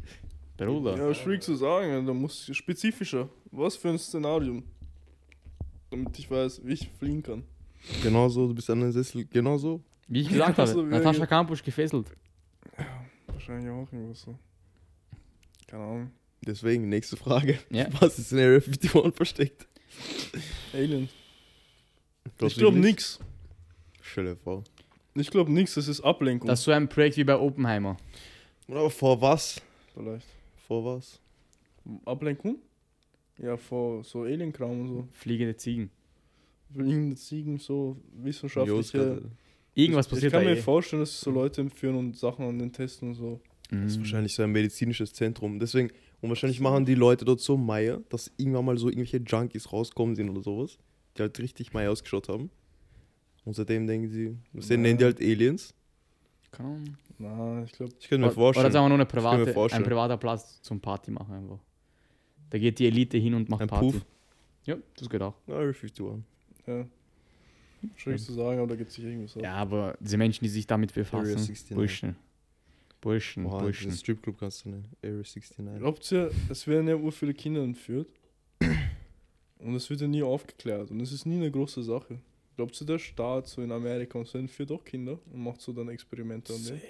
Bruder. 0.56 0.96
Ja, 0.96 1.14
schwierig 1.14 1.42
zu 1.42 1.54
sagen, 1.54 2.06
da 2.06 2.12
muss 2.12 2.50
spezifischer. 2.52 3.28
Was 3.50 3.76
für 3.76 3.88
ein 3.88 3.98
Szenario? 3.98 4.62
Damit 5.90 6.18
ich 6.18 6.30
weiß, 6.30 6.62
wie 6.64 6.74
ich 6.74 6.88
fliehen 6.98 7.22
kann. 7.22 7.44
Genau 8.02 8.28
so, 8.28 8.48
du 8.48 8.54
bist 8.54 8.68
an 8.68 8.80
den 8.80 8.92
Sessel, 8.92 9.24
genau 9.24 9.56
so. 9.56 9.82
Wie 10.08 10.20
ich 10.20 10.28
gesagt 10.28 10.58
habe, 10.58 10.70
so, 10.72 10.82
ja, 10.82 10.88
Natascha 10.88 11.20
ja. 11.20 11.26
Kampusch 11.26 11.62
gefesselt. 11.62 12.06
Wahrscheinlich 13.26 13.70
auch 13.70 13.90
irgendwas 13.92 14.20
so. 14.20 14.38
Keine 15.66 15.82
Ahnung. 15.82 16.10
Deswegen, 16.42 16.88
nächste 16.88 17.16
Frage. 17.16 17.58
Ja. 17.70 17.86
Was 18.00 18.18
ist 18.18 18.32
in 18.32 18.38
Area 18.38 18.58
51 18.58 19.14
versteckt? 19.14 19.66
Alien. 20.74 21.08
Ich 22.42 22.56
glaube 22.56 22.78
nicht? 22.78 22.86
nix. 22.86 23.20
Stell 24.10 24.24
dir 24.24 24.36
vor. 24.36 24.64
Ich 25.14 25.30
glaube 25.30 25.52
nix, 25.52 25.74
das 25.74 25.86
ist 25.86 26.00
Ablenkung. 26.00 26.48
Das 26.48 26.60
ist 26.60 26.64
so 26.64 26.72
ein 26.72 26.88
Projekt 26.88 27.16
wie 27.16 27.24
bei 27.24 27.38
Oppenheimer. 27.38 27.96
Aber 28.68 28.90
vor 28.90 29.20
was? 29.20 29.60
vielleicht. 29.94 30.26
Vor 30.66 30.84
was? 30.84 31.20
Ablenkung? 32.04 32.58
Ja, 33.38 33.56
vor 33.56 34.04
so 34.04 34.22
Alienkram 34.22 34.80
und 34.80 34.88
so. 34.88 35.08
Fliegende 35.12 35.56
Ziegen. 35.56 35.90
Fliegende 36.72 37.16
Ziegen, 37.16 37.58
so 37.58 37.96
wissenschaftliche. 38.12 39.22
Irgendwas 39.74 40.06
ich 40.06 40.12
passiert 40.12 40.32
kann 40.32 40.44
da 40.44 40.50
mir 40.50 40.56
eh. 40.56 40.62
vorstellen, 40.62 41.02
dass 41.02 41.18
sie 41.18 41.24
so 41.24 41.30
Leute 41.30 41.60
entführen 41.60 41.96
und 41.96 42.16
Sachen 42.16 42.44
an 42.44 42.58
den 42.58 42.72
testen 42.72 43.08
und 43.08 43.14
so. 43.14 43.40
Mhm. 43.70 43.82
Das 43.82 43.92
ist 43.92 43.98
wahrscheinlich 43.98 44.34
so 44.34 44.42
ein 44.42 44.50
medizinisches 44.50 45.12
Zentrum. 45.12 45.58
Deswegen, 45.58 45.90
und 46.20 46.28
wahrscheinlich 46.28 46.60
machen 46.60 46.84
die 46.84 46.94
Leute 46.94 47.24
dort 47.24 47.40
so 47.40 47.56
Meier, 47.56 48.00
dass 48.08 48.30
irgendwann 48.36 48.64
mal 48.64 48.78
so 48.78 48.88
irgendwelche 48.88 49.18
Junkies 49.18 49.72
rauskommen 49.72 50.16
sind 50.16 50.28
oder 50.28 50.42
sowas, 50.42 50.78
die 51.16 51.22
halt 51.22 51.38
richtig 51.38 51.72
Meier 51.72 51.92
ausgeschaut 51.92 52.28
haben. 52.28 52.50
Und 53.44 53.54
seitdem 53.54 53.86
denken 53.86 54.08
sie, 54.10 54.36
Ja. 54.52 54.76
nennen 54.76 54.98
die 54.98 55.04
halt 55.04 55.20
Aliens. 55.20 55.74
Ahnung. 56.58 56.96
Na, 57.18 57.62
ich 57.64 57.72
glaube, 57.72 57.92
Ich 57.98 58.08
könnte 58.08 58.20
mir 58.22 58.26
Oder, 58.26 58.32
oder 58.32 58.34
vorstellen. 58.34 58.72
sagen 58.72 58.84
wir 58.84 58.88
nur 58.88 58.98
eine 58.98 59.06
kann 59.06 59.18
private, 59.18 59.46
ein 59.48 59.54
vorstellen. 59.54 59.84
privater 59.84 60.16
Platz 60.16 60.60
zum 60.62 60.80
Party 60.80 61.10
machen 61.10 61.32
einfach. 61.34 61.58
Da 62.50 62.58
geht 62.58 62.78
die 62.78 62.86
Elite 62.86 63.18
hin 63.18 63.34
und 63.34 63.48
macht 63.48 63.62
Ein 63.62 63.68
Party. 63.68 63.92
Puff. 63.92 64.06
Ja, 64.64 64.76
das 64.96 65.08
geht 65.08 65.22
auch. 65.22 65.34
Area 65.46 65.68
51. 65.72 66.22
ja. 66.66 66.86
Schwierig 67.96 68.22
zu 68.22 68.32
sagen, 68.34 68.58
aber 68.58 68.68
da 68.68 68.76
gibt 68.76 68.90
es 68.90 68.96
sicher 68.96 69.08
irgendwas. 69.08 69.36
ab. 69.36 69.42
Ja, 69.42 69.54
aber 69.54 69.96
diese 70.00 70.18
Menschen, 70.18 70.44
die 70.44 70.50
sich 70.50 70.66
damit 70.66 70.90
Area 70.90 71.02
befassen, 71.02 71.28
69. 71.30 71.74
Burschen. 71.76 72.16
Burschen, 73.00 73.44
Boah, 73.44 73.60
Burschen. 73.60 73.90
Stripclub 73.92 74.38
kannst 74.38 74.64
du 74.66 74.70
nennen. 74.70 74.88
Area 75.02 75.16
69. 75.16 75.56
Glaubt 75.78 76.12
ihr, 76.12 76.30
es 76.50 76.66
werden 76.66 76.88
ja 76.88 76.96
ur 76.96 77.12
viele 77.12 77.32
Kinder 77.32 77.62
entführt? 77.62 78.08
Und 79.58 79.74
es 79.74 79.88
wird 79.88 80.00
ja 80.02 80.08
nie 80.08 80.22
aufgeklärt. 80.22 80.90
Und 80.90 81.00
es 81.00 81.12
ist 81.12 81.24
nie 81.26 81.36
eine 81.36 81.50
große 81.50 81.82
Sache. 81.82 82.18
Glaubt 82.56 82.78
ihr, 82.80 82.86
der 82.86 82.98
Staat 82.98 83.46
so 83.48 83.62
in 83.62 83.72
Amerika 83.72 84.18
und 84.18 84.28
so 84.28 84.36
entführt 84.38 84.70
auch 84.72 84.84
Kinder 84.84 85.18
und 85.32 85.42
macht 85.42 85.60
so 85.60 85.72
dann 85.72 85.88
Experimente 85.88 86.52
an 86.52 86.62
denen? 86.64 86.80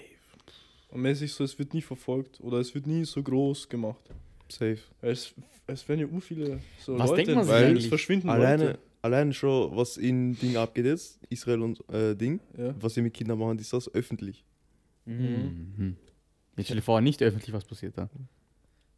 Und 0.89 1.03
mäßig 1.03 1.33
so, 1.33 1.45
es 1.45 1.57
wird 1.59 1.73
nie 1.75 1.83
verfolgt 1.83 2.41
oder 2.41 2.59
es 2.59 2.75
wird 2.75 2.87
nie 2.87 3.05
so 3.05 3.23
groß 3.23 3.69
gemacht. 3.69 4.01
Safe. 4.49 4.79
Es, 5.01 5.33
es 5.69 5.89
werden 5.89 6.01
ja 6.01 6.07
ur 6.09 6.21
viele 6.21 6.59
so 6.81 6.99
Was 6.99 7.11
Leute 7.11 7.23
denkt 7.25 7.35
man 7.37 7.45
sich 7.45 7.55
eigentlich? 7.55 7.85
es 7.85 7.89
verschwinden 7.89 8.29
Alleine, 8.29 8.65
Leute. 8.65 8.79
allein 9.03 9.33
schon, 9.33 9.77
was 9.77 9.97
in 9.97 10.37
Ding 10.37 10.57
abgeht 10.57 10.87
jetzt, 10.87 11.21
Israel 11.29 11.63
und 11.63 11.89
äh, 11.91 12.17
Ding, 12.17 12.41
Ja. 12.59 12.75
was 12.81 12.95
sie 12.95 13.03
mit 13.03 13.15
Kindern 13.15 13.39
machen, 13.39 13.59
ist 13.61 13.73
das 13.73 13.93
öffentlich. 13.95 14.43
Mhm. 15.05 15.97
Jetzt 16.57 16.67
stell 16.67 16.77
dir 16.79 16.83
vor, 16.83 17.01
nicht 17.01 17.23
öffentlich, 17.23 17.53
was 17.53 17.65
passiert 17.65 17.97
da. 17.97 18.11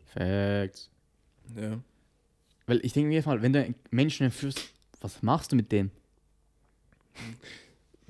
Facts. 0.07 0.91
Ja. 1.57 1.79
Weil 2.67 2.81
ich 2.85 2.93
denke 2.95 3.09
mir 3.09 3.17
jetzt 3.17 3.27
mal, 3.27 3.43
wenn 3.43 3.53
du 3.53 3.75
Menschen 3.91 4.25
entführst, 4.25 4.73
was 5.03 5.23
machst 5.23 5.53
du 5.53 5.57
mit 5.57 5.71
denen? 5.71 5.91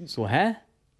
So, 0.05 0.29
hä? 0.29 0.57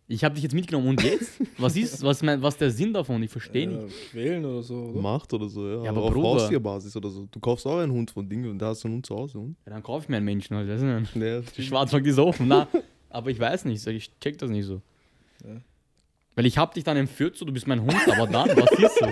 Ich 0.09 0.25
habe 0.25 0.35
dich 0.35 0.43
jetzt 0.43 0.53
mitgenommen 0.55 0.89
und 0.89 1.03
jetzt? 1.03 1.41
Was 1.59 1.77
ist, 1.77 2.03
was, 2.03 2.23
mein, 2.23 2.43
was 2.43 2.57
der 2.59 2.71
Sinn 2.71 2.93
davon? 2.93 3.23
Ich 3.23 3.31
verstehe 3.31 3.67
nicht. 3.67 4.11
Quälen 4.11 4.45
oder 4.45 4.63
so, 4.63 4.75
oder? 4.75 5.01
Macht 5.01 5.33
oder 5.33 5.49
so, 5.49 5.67
ja. 5.67 5.85
Ja, 5.85 5.91
aber 5.91 6.03
auf 6.03 6.13
Bruder. 6.13 6.29
Haustierbasis 6.43 6.95
oder 6.97 7.09
so. 7.09 7.27
Du 7.31 7.41
kaufst 7.41 7.67
auch 7.67 7.79
einen 7.79 7.93
Hund 7.93 8.11
von 8.11 8.29
Ding 8.29 8.49
und 8.49 8.59
da 8.59 8.69
hast 8.69 8.85
du 8.85 8.89
einen 8.89 8.97
Hund 8.97 9.07
zu 9.07 9.17
Hause. 9.17 9.39
Und? 9.39 9.57
Ja, 9.65 9.73
dann 9.73 9.83
kauf 9.83 10.03
ich 10.03 10.09
mir 10.09 10.17
einen 10.17 10.27
Menschen 10.27 10.57
halt. 10.57 10.69
Das 10.69 10.83
ist 10.83 10.85
ein 10.85 11.09
Ja, 11.15 11.41
Die 11.57 11.63
Schwarzmarkt 11.63 12.07
ist 12.07 12.19
offen, 12.19 12.49
na. 12.49 12.69
Aber 13.09 13.31
ich 13.31 13.39
weiß 13.39 13.65
nicht, 13.65 13.87
ich 13.87 14.11
check 14.21 14.37
das 14.39 14.51
nicht 14.51 14.67
so. 14.67 14.83
Ja. 15.45 15.61
Weil 16.35 16.47
ich 16.47 16.59
hab 16.59 16.75
dich 16.75 16.85
dann 16.85 16.97
entführt, 16.97 17.37
so 17.37 17.45
du 17.45 17.53
bist 17.53 17.67
mein 17.67 17.81
Hund, 17.81 17.97
aber 18.07 18.27
dann, 18.27 18.49
was 18.57 18.71
ist 18.73 18.99
so? 18.99 19.07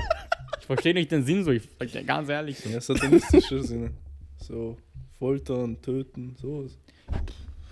Ich 0.59 0.67
verstehe 0.67 0.95
nicht 0.95 1.11
den 1.11 1.25
Sinn 1.25 1.45
so, 1.45 1.51
ich 1.51 1.63
dir 1.79 2.05
ganz 2.05 2.29
ehrlich. 2.29 2.59
So. 2.59 2.69
Ja, 2.69 2.81
satanistische 2.81 3.63
Sinne. 3.63 3.91
So, 4.37 4.77
foltern, 5.19 5.81
töten, 5.81 6.35
sowas. 6.41 6.79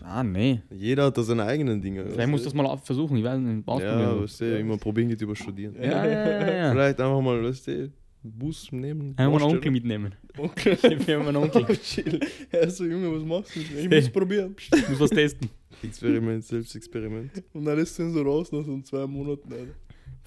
Ah, 0.03 0.23
nee. 0.23 0.61
Jeder 0.71 1.05
hat 1.07 1.19
da 1.19 1.23
seine 1.23 1.45
eigenen 1.45 1.81
Dinge. 1.81 2.07
Vielleicht 2.07 2.29
musst 2.29 2.45
du 2.45 2.51
das 2.51 2.55
mal 2.55 2.77
versuchen, 2.79 3.17
ich 3.17 3.25
weiß 3.25 3.39
nicht, 3.41 3.67
Ja, 3.67 3.73
ausprobieren. 3.75 4.23
weißt 4.23 4.41
du, 4.41 4.59
immer 4.59 4.77
probieren 4.79 5.09
geht 5.09 5.21
über 5.23 5.35
Studieren. 5.37 5.75
ja, 5.77 5.83
ja, 6.07 6.07
ja, 6.07 6.57
ja. 6.57 6.73
Vielleicht 6.73 7.01
einfach 7.01 7.21
mal, 7.21 7.43
weißt 7.43 7.67
du, 7.69 7.93
Bus 8.23 8.71
nehmen. 8.73 9.15
Einmal 9.17 9.43
einen. 9.43 9.53
Onkel 9.53 9.71
mitnehmen. 9.71 10.15
Onkel. 10.37 10.77
Ich 10.83 11.07
mir 11.07 11.19
meinen 11.21 11.37
Onkel. 11.37 11.65
Oh, 11.69 11.73
chill. 11.75 12.19
Er 12.51 12.69
so, 12.71 12.85
Junge, 12.85 13.13
was 13.15 13.25
machst 13.25 13.55
du? 13.57 13.61
Ich 13.61 13.89
muss 13.89 14.09
probieren. 14.13 14.55
Ich 14.59 14.89
muss 14.89 15.01
was 15.01 15.11
testen. 15.11 15.49
Experiment, 15.83 16.45
Selbstexperiment. 16.45 17.31
Und 17.53 17.65
dann 17.65 17.79
ist 17.79 17.99
er 17.99 18.11
so 18.11 18.23
raus 18.23 18.51
nach 18.51 18.65
so 18.65 18.81
zwei 18.83 19.07
Monaten. 19.07 19.53
Alter. 19.53 19.73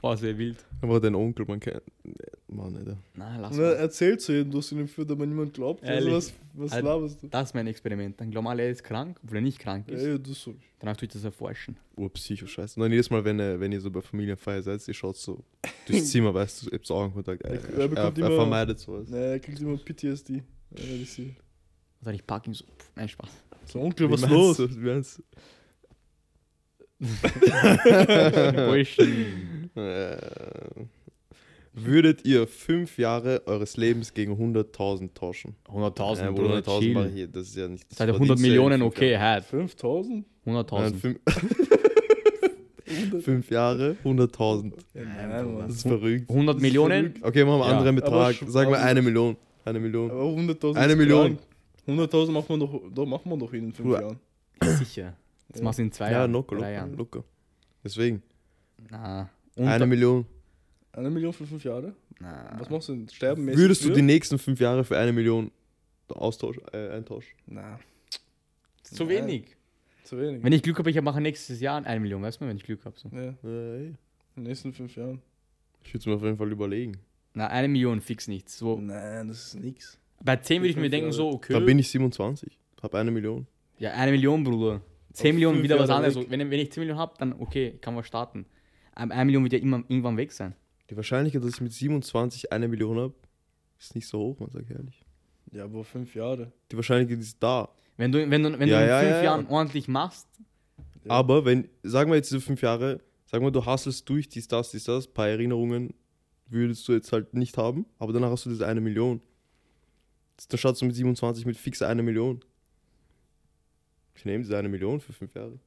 Boah, 0.02 0.16
sehr 0.18 0.36
wild. 0.38 0.66
Aber 0.82 1.00
dein 1.00 1.14
Onkel, 1.16 1.46
man 1.46 1.60
kennt. 1.60 1.82
Mann, 2.54 2.76
Alter. 2.76 2.98
Na, 3.16 3.38
lass 3.40 3.56
mal. 3.56 3.74
erzählt 3.76 4.20
zu 4.22 4.34
jedem, 4.34 4.52
du 4.52 4.58
hast 4.58 4.72
ihn 4.74 4.80
entführt, 4.80 5.10
aber 5.10 5.26
niemand 5.26 5.54
glaubt. 5.54 5.82
Also 5.84 5.94
Ehrlich? 5.94 6.14
was, 6.14 6.34
was 6.54 6.72
Alter. 6.74 6.88
laberst 6.90 7.24
du? 7.24 7.28
Das 7.28 7.50
ist 7.50 7.54
mein 7.56 7.66
Experiment. 7.68 8.20
Dann 8.20 8.30
glauben 8.30 8.48
alle, 8.48 8.64
er 8.64 8.72
ist 8.72 8.84
krank, 8.84 9.18
obwohl 9.24 9.38
er 9.38 9.42
nicht 9.42 9.58
krank 9.58 9.88
Ja, 9.90 9.96
ist. 9.96 10.06
ja, 10.06 10.18
du 10.18 10.34
so. 10.34 10.54
Danach 10.80 10.98
tue 10.98 11.06
ich 11.08 11.14
das 11.14 11.24
erforschen. 11.24 11.78
Urpsycho-Scheiße. 11.96 12.76
Und 12.76 12.82
dann 12.84 12.92
jedes 12.92 13.10
Mal, 13.10 13.24
wenn, 13.24 13.40
ihr- 13.40 13.58
wenn 13.60 13.72
ihr 13.72 13.80
so 13.80 13.90
bei 13.90 14.02
Familienfeier 14.02 14.62
seid, 14.64 14.86
ihr 14.88 14.94
schaut 14.94 15.16
so 15.16 15.44
durchs 15.88 16.10
Zimmer, 16.12 16.34
weißt 16.34 16.64
du, 16.66 16.70
ihr 16.72 16.74
habt 16.78 16.92
Augenkontakt. 16.92 17.42
Er, 17.44 17.52
Er 17.52 17.56
er, 17.56 17.80
er, 17.80 17.88
bekommt 17.88 18.18
er 18.18 18.26
immer- 18.28 18.36
vermeidet 18.36 18.80
sowas. 18.80 19.08
Naja, 19.10 19.24
er 19.32 19.40
kriegt 19.40 19.60
immer 19.62 19.78
PTSD. 19.78 20.34
Ja, 20.34 20.42
das 21.00 21.20
Also 22.02 22.12
ich 22.12 22.26
pack 22.28 22.48
ihn 22.48 22.54
so. 22.54 22.66
Pff, 22.66 22.92
nein, 22.96 23.08
Spaß. 23.08 23.30
so, 23.66 23.80
Onkel, 23.80 24.12
was 24.12 24.28
los? 24.30 24.58
Du, 24.58 24.70
wie 24.70 24.90
meinst 24.90 25.20
du? 25.20 25.24
Burschen. 28.68 29.72
Würdet 31.74 32.26
ihr 32.26 32.48
fünf 32.48 32.98
Jahre 32.98 33.44
eures 33.46 33.78
Lebens 33.78 34.14
gegen 34.14 34.34
100.000 34.34 35.14
tauschen? 35.14 35.56
100.000, 35.70 36.20
Ja, 36.20 36.32
Bruder, 36.32 36.56
100.000 36.58 36.80
chill. 36.80 36.94
mache 36.94 37.08
ich 37.08 37.14
hier, 37.14 37.28
das 37.28 37.48
ist 37.48 37.56
ja 37.56 37.68
nicht. 37.70 37.86
Das 37.90 38.00
heißt, 38.02 38.10
100 38.12 38.18
verdienst 38.18 38.44
du 38.44 38.48
ja 38.48 38.48
in 38.48 38.52
Millionen, 38.52 38.82
fünf 38.82 38.94
okay, 38.98 39.18
halt. 39.18 39.46
5000? 39.46 40.26
Nein, 40.44 40.56
100.000. 40.56 40.96
fünf, 40.96 41.20
fünf 43.24 43.50
Jahre, 43.52 43.96
100.000. 44.04 44.74
Ja. 44.94 45.44
Das 45.62 45.76
ist 45.76 45.82
verrückt. 45.84 46.30
100 46.30 46.56
ist 46.58 46.62
Millionen? 46.62 47.14
Okay, 47.22 47.46
machen 47.46 47.60
wir 47.60 47.64
einen 47.66 47.72
Ja. 47.72 47.78
anderen 47.78 47.96
Betrag. 47.96 48.36
Sagen 48.48 48.72
wir 48.72 48.82
eine 48.82 49.02
Million. 49.02 49.38
Eine 49.64 49.80
Million. 49.80 50.12
Aber 50.12 50.24
100.000 50.26 50.76
Eine 50.76 50.96
Million. 50.96 51.38
krank. 51.88 52.10
100.000 52.12 52.32
macht 52.32 52.50
man 52.50 52.60
doch, 52.60 52.82
da 52.94 53.06
macht 53.06 53.26
man 53.26 53.40
doch 53.40 53.54
in 53.54 53.72
fünf 53.72 53.88
Bruder. 53.88 54.02
Jahren. 54.02 54.20
Sicher. 54.78 55.14
Das 55.50 55.60
Ja. 55.60 55.64
machst 55.64 55.80
du 55.80 55.84
in 55.84 55.92
zwei 55.92 56.06
Ja, 56.08 56.12
Jahren. 56.20 56.32
locker, 56.34 56.58
drei 56.58 56.76
locker, 56.80 56.96
locker. 56.98 57.24
Deswegen, 57.84 58.22
Na. 58.90 59.30
eine 59.58 59.86
Million. 59.86 60.26
Eine 60.94 61.10
Million 61.10 61.32
für 61.34 61.46
fünf 61.46 61.64
Jahre? 61.64 61.94
Na. 62.20 62.56
Was 62.60 62.70
machst 62.70 62.90
du 62.90 62.94
denn? 62.96 63.08
Sterben 63.10 63.46
mäßig 63.46 63.60
Würdest 63.60 63.82
du 63.84 63.88
früher? 63.88 63.96
die 63.96 64.02
nächsten 64.02 64.38
fünf 64.38 64.60
Jahre 64.60 64.84
für 64.84 64.98
eine 64.98 65.14
Million 65.14 65.52
Austausch, 66.10 66.58
äh, 66.74 66.90
eintauschen? 66.90 67.32
Na, 67.48 67.80
Zu 68.84 69.06
Nein. 69.06 69.10
wenig. 69.28 69.56
zu 70.04 70.20
wenig. 70.20 70.44
Wenn 70.44 70.52
ich 70.52 70.62
Glück 70.62 70.78
habe, 70.80 70.90
ich 70.90 71.02
mache 71.02 71.22
nächstes 71.22 71.62
Jahr 71.62 71.84
eine 71.86 72.00
Million, 72.02 72.22
weißt 72.22 72.42
du, 72.42 72.46
wenn 72.48 72.58
ich 72.58 72.64
Glück 72.64 72.84
habe. 72.84 72.98
So. 73.00 73.10
ja, 73.14 73.22
in 73.44 73.50
Äh, 73.50 73.94
den 74.36 74.44
nächsten 74.44 74.74
fünf 74.74 74.96
Jahren. 74.98 75.22
ich 75.84 75.90
würde 75.94 76.00
es 76.00 76.06
mir 76.06 76.14
auf 76.16 76.24
jeden 76.24 76.38
Fall 76.38 76.52
überlegen. 76.52 76.98
Na, 77.34 77.48
eine 77.48 77.70
Million 77.70 78.02
fix 78.02 78.28
nicht. 78.28 78.50
So. 78.50 78.78
Nein, 78.80 79.30
das 79.30 79.48
ist 79.48 79.56
nix. 79.62 79.98
Bei 80.24 80.36
10 80.36 80.62
würde 80.62 80.70
ich 80.72 80.76
mir 80.76 80.90
denken, 80.90 81.06
Jahre. 81.08 81.14
so, 81.16 81.30
okay. 81.32 81.54
Da 81.54 81.60
bin 81.62 81.80
ich 81.80 81.88
27, 81.90 82.60
habe 82.84 83.00
eine 83.00 83.10
Million. 83.12 83.48
ja, 83.80 83.92
eine 83.94 84.12
Million, 84.12 84.44
Bruder. 84.44 84.82
10 85.14 85.36
Millionen 85.36 85.56
fünf 85.58 85.64
wieder 85.64 85.80
was 85.80 85.88
Jahre 85.88 85.98
anderes. 86.06 86.16
weg. 86.18 86.26
So, 86.26 86.32
wenn, 86.32 86.52
wenn 86.52 86.60
ich 86.60 86.72
10 86.72 86.82
Millionen 86.82 87.00
habe, 87.00 87.14
dann 87.18 87.34
okay, 87.40 87.78
kann 87.80 87.96
man 87.96 88.04
starten. 88.04 88.46
Aber 88.94 89.14
eine 89.14 89.26
Million 89.26 89.44
wird 89.44 89.54
ja 89.54 89.60
immer 89.60 89.78
irgendwann 89.88 90.18
weg 90.18 90.34
sein. 90.34 90.54
Die 90.92 90.98
Wahrscheinlichkeit, 90.98 91.42
dass 91.42 91.54
ich 91.54 91.62
mit 91.62 91.72
27 91.72 92.52
eine 92.52 92.68
Million 92.68 93.00
habe, 93.00 93.14
ist 93.80 93.96
nicht 93.96 94.08
so 94.08 94.20
hoch, 94.20 94.40
man 94.40 94.50
sagt 94.50 94.70
ehrlich. 94.70 95.06
Ja, 95.54 95.64
aber 95.64 95.86
fünf 95.86 96.14
Jahre. 96.14 96.52
Die 96.70 96.76
Wahrscheinlichkeit 96.76 97.20
ist 97.20 97.42
da. 97.42 97.70
Wenn 97.96 98.12
du, 98.12 98.30
wenn 98.30 98.44
du, 98.44 98.60
wenn 98.60 98.68
Ja, 98.68 98.80
du 98.80 98.84
in 98.84 98.90
ja, 98.90 99.00
fünf 99.00 99.12
ja, 99.12 99.18
ja. 99.18 99.24
Jahren 99.24 99.48
ordentlich 99.48 99.88
machst. 99.88 100.28
Aber 101.08 101.46
wenn, 101.46 101.70
sagen 101.82 102.12
wir 102.12 102.18
jetzt 102.18 102.30
diese 102.30 102.42
fünf 102.42 102.62
Jahre, 102.62 103.00
sagen 103.26 103.46
wir, 103.46 103.52
du 103.52 103.66
hasselst 103.66 104.08
durch, 104.10 104.28
dies, 104.28 104.50
das, 104.50 104.72
dies, 104.72 104.84
das, 104.84 105.08
paar 105.08 105.30
Erinnerungen 105.30 105.94
würdest 106.48 106.86
du 106.90 106.92
jetzt 106.92 107.14
halt 107.14 107.34
nicht 107.34 107.58
haben, 107.58 107.86
aber 107.98 108.12
danach 108.12 108.30
hast 108.30 108.46
du 108.46 108.50
diese 108.50 108.68
eine 108.68 108.82
Million. 108.82 109.22
Dann 110.50 110.58
startest 110.58 110.82
du 110.82 110.88
mit 110.88 110.96
27 110.96 111.46
mit 111.46 111.56
fix 111.56 111.82
eine 111.82 112.04
Million. 112.04 112.44
Ich 114.16 114.26
nehme 114.26 114.44
diese 114.44 114.58
eine 114.58 114.68
Million 114.68 115.00
für 115.00 115.14
fünf 115.14 115.34
Jahre. 115.36 115.58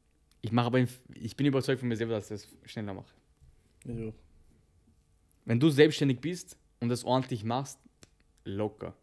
ich 0.43 0.53
mache 0.53 0.66
aber, 0.66 0.85
ich 1.14 1.35
bin 1.35 1.47
überzeugt 1.47 1.81
von 1.81 1.89
mir 1.89 1.97
selber, 1.97 2.12
dass 2.12 2.31
ich 2.31 2.43
das 2.43 2.70
schneller 2.70 2.93
mache. 2.93 3.14
Ja. 3.87 4.12
Wenn 5.45 5.61
du 5.61 5.68
selbstständig 5.70 6.20
bist 6.20 6.57
und 6.80 6.88
das 6.88 7.05
ordentlich 7.05 7.45
machst, 7.45 7.78
locker. 8.45 8.95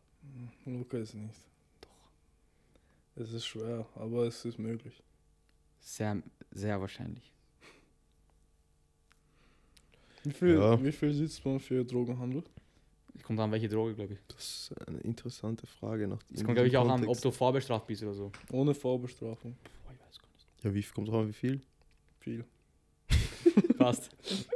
Luca 0.65 0.97
ist 0.97 1.13
nicht. 1.15 1.35
Doch. 1.81 3.21
Es 3.23 3.33
ist 3.33 3.45
schwer, 3.45 3.85
aber 3.95 4.25
es 4.27 4.43
ist 4.45 4.57
möglich. 4.59 5.01
Sehr, 5.79 6.21
sehr 6.51 6.79
wahrscheinlich. 6.79 7.31
Wie 10.23 10.31
viel, 10.31 10.55
Ja. 10.55 10.83
wie 10.83 10.91
viel 10.91 11.13
sitzt 11.13 11.43
man 11.45 11.59
für 11.59 11.83
Drogenhandel? 11.83 12.43
Kommt 13.23 13.39
an, 13.39 13.51
welche 13.51 13.67
Droge, 13.69 13.95
glaube 13.95 14.13
ich. 14.13 14.19
Das 14.27 14.69
ist 14.71 14.87
eine 14.87 14.99
interessante 14.99 15.65
Frage. 15.67 16.07
Nach 16.07 16.19
Es 16.33 16.43
kommt, 16.43 16.55
glaube 16.55 16.67
ich, 16.67 16.77
auch 16.77 16.87
an, 16.87 17.05
ob 17.07 17.19
du 17.21 17.31
vorbestraft 17.31 17.87
bist 17.87 18.03
oder 18.03 18.13
so. 18.13 18.31
Ohne 18.51 18.73
Vorbestrafung. 18.73 19.55
Boah, 19.83 19.93
ich 19.93 19.99
weiß 19.99 20.19
gar 20.19 20.27
nicht. 20.29 20.47
Ja, 20.63 20.73
wie 20.73 20.83
kommt 20.93 21.07
drauf 21.07 21.21
an, 21.21 21.27
wie 21.29 21.33
viel? 21.33 21.61
Viel. 22.19 22.45
Passt. 23.77 24.09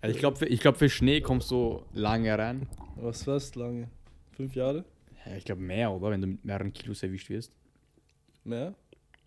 Also 0.00 0.14
ich 0.14 0.20
glaube, 0.20 0.36
für, 0.38 0.46
ich 0.46 0.60
glaub, 0.60 0.76
für 0.76 0.88
Schnee 0.88 1.20
kommst 1.20 1.50
du 1.50 1.82
lange 1.92 2.36
rein. 2.36 2.66
Was 2.96 3.24
fast 3.24 3.56
lange? 3.56 3.90
Fünf 4.32 4.54
Jahre? 4.54 4.84
Ja, 5.26 5.36
ich 5.36 5.44
glaube 5.44 5.60
mehr, 5.60 5.90
oder? 5.92 6.10
Wenn 6.10 6.20
du 6.22 6.26
mit 6.28 6.44
mehreren 6.44 6.72
Kilos 6.72 7.02
erwischt 7.02 7.28
wirst. 7.28 7.52
Mehr? 8.44 8.74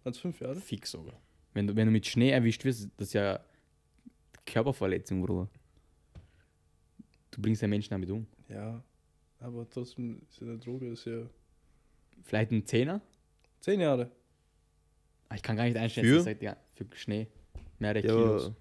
Als 0.03 0.17
fünf 0.17 0.39
Jahre? 0.39 0.55
Fix 0.55 0.91
sogar. 0.91 1.13
Wenn 1.53 1.67
du, 1.67 1.75
wenn 1.75 1.85
du 1.85 1.91
mit 1.91 2.05
Schnee 2.07 2.31
erwischt 2.31 2.65
wirst, 2.65 2.89
das 2.97 3.09
ist 3.09 3.13
ja 3.13 3.39
Körperverletzung, 4.45 5.21
Bruder. 5.21 5.47
Du 7.31 7.41
bringst 7.41 7.61
den 7.61 7.69
Menschen 7.69 7.91
damit 7.91 8.09
um. 8.09 8.25
Ja. 8.49 8.83
Aber 9.39 9.69
trotzdem 9.69 10.21
ist 10.29 10.39
ja 10.41 10.47
eine 10.47 10.57
Droge 10.57 10.87
ist 10.87 11.05
ja. 11.05 11.21
Vielleicht 12.23 12.51
ein 12.51 12.65
Zehner? 12.65 13.01
Zehn 13.59 13.79
Jahre. 13.79 14.09
Ah, 15.29 15.35
Ich 15.35 15.43
kann 15.43 15.55
gar 15.55 15.65
nicht 15.65 15.77
einschätzen, 15.77 16.07
Für? 16.07 16.15
das 16.15 16.23
sagt 16.25 16.41
ja, 16.41 16.57
für 16.73 16.85
Schnee. 16.95 17.27
Mehrere 17.79 18.05
Ja, 18.05 18.13
Kilos. 18.13 18.51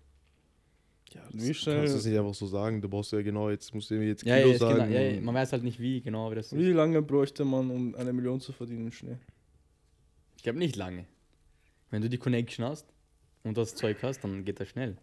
Ja 1.14 1.22
das 1.32 1.56
schnell- 1.56 1.76
kannst 1.78 1.94
du 1.94 1.98
es 1.98 2.04
nicht 2.06 2.18
einfach 2.18 2.34
so 2.34 2.46
sagen. 2.46 2.80
Du 2.80 2.88
brauchst 2.88 3.12
ja 3.12 3.22
genau, 3.22 3.50
jetzt 3.50 3.74
musst 3.74 3.90
du 3.90 3.94
mir 3.94 4.06
jetzt 4.08 4.22
Kilo 4.22 4.34
Ja, 4.34 4.46
ja, 4.46 4.52
ist 4.52 4.58
sagen. 4.60 4.78
genau, 4.86 4.90
ja, 4.90 5.00
ja, 5.00 5.20
man 5.20 5.34
weiß 5.34 5.52
halt 5.52 5.62
nicht 5.62 5.78
wie 5.80 6.00
genau, 6.00 6.30
wie 6.30 6.34
das 6.34 6.52
ist. 6.52 6.58
Wie 6.58 6.72
lange 6.72 7.02
bräuchte 7.02 7.44
man, 7.44 7.70
um 7.70 7.94
eine 7.94 8.12
Million 8.12 8.40
zu 8.40 8.52
verdienen 8.52 8.86
im 8.86 8.92
Schnee? 8.92 9.16
Ich 10.36 10.42
glaube 10.42 10.58
nicht 10.58 10.76
lange. 10.76 11.06
Wenn 11.90 12.02
du 12.02 12.08
die 12.08 12.18
Connection 12.18 12.64
hast 12.64 12.86
und 13.44 13.56
das 13.56 13.74
Zeug 13.74 14.02
hast, 14.02 14.20
dann 14.24 14.44
geht 14.44 14.58
das 14.60 14.68
schnell. 14.68 14.96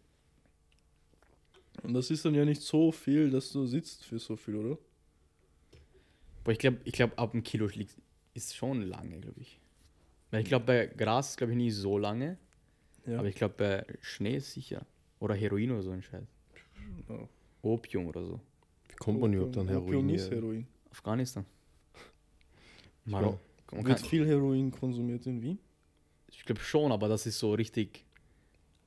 Und 1.83 1.93
das 1.93 2.11
ist 2.11 2.25
dann 2.25 2.35
ja 2.35 2.43
nicht 2.45 2.61
so 2.61 2.91
viel, 2.91 3.29
dass 3.29 3.51
du 3.51 3.65
sitzt 3.65 4.03
für 4.05 4.19
so 4.19 4.35
viel, 4.35 4.55
oder? 4.55 4.77
Aber 6.43 6.51
ich 6.51 6.59
glaube, 6.59 6.77
ich 6.83 6.93
glaub, 6.93 7.17
ab 7.19 7.33
einem 7.33 7.43
Kilo 7.43 7.67
liegt, 7.67 7.93
ist 8.33 8.55
schon 8.55 8.81
lange, 8.81 9.19
glaube 9.19 9.39
ich. 9.39 9.59
Weil 10.31 10.41
ich 10.41 10.47
glaube, 10.47 10.65
bei 10.65 10.85
Gras 10.87 11.31
ist, 11.31 11.37
glaube 11.37 11.53
ich, 11.53 11.57
nie 11.57 11.71
so 11.71 11.97
lange. 11.97 12.37
Ja. 13.05 13.19
Aber 13.19 13.27
ich 13.27 13.35
glaube, 13.35 13.53
bei 13.57 13.85
Schnee 14.01 14.37
ist 14.37 14.53
sicher. 14.53 14.85
Oder 15.19 15.35
Heroin 15.35 15.71
oder 15.71 15.81
so 15.83 15.91
ein 15.91 16.01
Scheiß. 16.01 16.23
Ja. 17.09 17.27
Opium 17.61 18.07
oder 18.07 18.23
so. 18.25 18.39
Wie 18.89 18.95
kommt 18.95 19.19
man 19.19 19.33
überhaupt 19.33 19.57
an 19.57 19.67
Opium 19.69 19.85
Heroin? 19.87 20.09
ist 20.09 20.27
hier? 20.29 20.37
Heroin. 20.37 20.67
Afghanistan. 20.91 21.45
Marok. 23.05 23.39
Man 23.71 23.85
Wird 23.85 23.99
kann- 23.99 24.09
viel 24.09 24.25
Heroin 24.25 24.71
konsumiert 24.71 25.25
in 25.27 25.41
Wien? 25.41 25.59
Ich 26.27 26.43
glaube 26.45 26.61
schon, 26.61 26.91
aber 26.91 27.07
das 27.07 27.25
ist 27.25 27.37
so 27.39 27.53
richtig. 27.53 28.05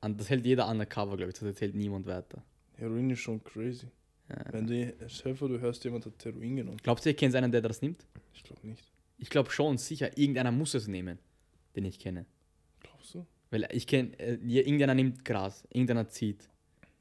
Das 0.01 0.29
hält 0.29 0.45
jeder 0.45 0.67
undercover, 0.69 1.15
glaube 1.15 1.29
ich. 1.31 1.35
Das 1.39 1.43
erzählt 1.43 1.75
niemand 1.75 2.05
weiter. 2.05 2.43
Heroin 2.75 3.09
ist 3.09 3.19
schon 3.19 3.41
crazy. 3.43 3.87
Ja. 4.29 4.43
Wenn 4.51 4.67
du, 4.67 5.35
vor, 5.35 5.47
du 5.49 5.59
hörst, 5.59 5.83
jemand 5.83 6.05
hat 6.05 6.25
Heroin 6.25 6.55
genommen. 6.55 6.77
Glaubt 6.77 7.05
ihr, 7.05 7.11
ihr 7.11 7.15
kennt 7.15 7.35
einen, 7.35 7.51
der 7.51 7.61
das 7.61 7.81
nimmt? 7.81 8.05
Ich 8.33 8.43
glaube 8.43 8.65
nicht. 8.67 8.91
Ich 9.17 9.29
glaube 9.29 9.49
schon, 9.51 9.77
sicher. 9.77 10.17
Irgendeiner 10.17 10.51
muss 10.51 10.73
es 10.73 10.87
nehmen. 10.87 11.19
den 11.75 11.85
ich 11.85 11.97
kenne. 11.99 12.25
Glaubst 12.81 13.15
du? 13.15 13.25
Weil 13.53 13.67
ich 13.71 13.85
kenne, 13.85 14.17
äh, 14.19 14.33
irgendeiner 14.43 14.95
nimmt 14.95 15.23
Gras, 15.23 15.63
irgendeiner 15.69 16.09
zieht. 16.09 16.49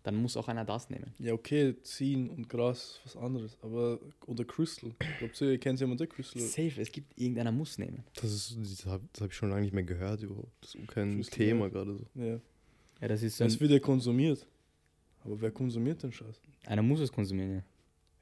Dann 0.03 0.17
muss 0.17 0.37
auch 0.37 0.49
einer 0.49 0.65
das 0.67 0.91
nehmen. 0.91 1.15
Ja, 1.19 1.33
okay, 1.33 1.75
ziehen 1.83 2.29
und 2.29 2.47
Gras, 2.49 3.01
was 3.05 3.17
anderes. 3.17 3.57
Aber, 3.63 3.99
oder 4.27 4.45
Crystal. 4.45 4.91
Glaubst 5.19 5.41
du, 5.41 5.47
ihr 5.47 5.59
kennt 5.59 5.81
jemand, 5.81 6.01
der 6.01 6.09
Crystal? 6.09 6.43
Safe, 6.43 6.73
es 6.81 6.93
gibt, 6.93 7.19
irgendeiner 7.19 7.53
muss 7.53 7.79
nehmen. 7.79 8.05
Das 8.17 8.33
ist, 8.33 8.57
das 8.61 8.85
habe 8.85 9.05
hab 9.19 9.29
ich 9.31 9.35
schon 9.35 9.49
lange 9.49 9.63
nicht 9.63 9.73
mehr 9.73 9.85
gehört 9.85 10.21
überhaupt. 10.23 10.53
Das 10.61 10.75
ist 10.75 10.89
kein 10.89 11.15
Crystal 11.17 11.39
Thema 11.39 11.65
Meth. 11.65 11.73
gerade 11.73 11.95
so. 11.97 12.05
Ja. 12.21 12.41
Ja, 13.01 13.09
das 13.09 13.23
ist 13.23 13.39
so 13.39 13.45
Das 13.45 13.55
ein, 13.55 13.61
wird 13.61 13.71
ja 13.71 13.79
konsumiert. 13.79 14.47
Aber 15.25 15.41
wer 15.41 15.53
konsumiert 15.53 16.03
den 16.03 16.13
Scheiß? 16.13 16.39
einer 16.67 16.83
muss 16.83 17.01
es 17.01 17.11
konsumieren, 17.11 17.55
ja. 17.55 17.63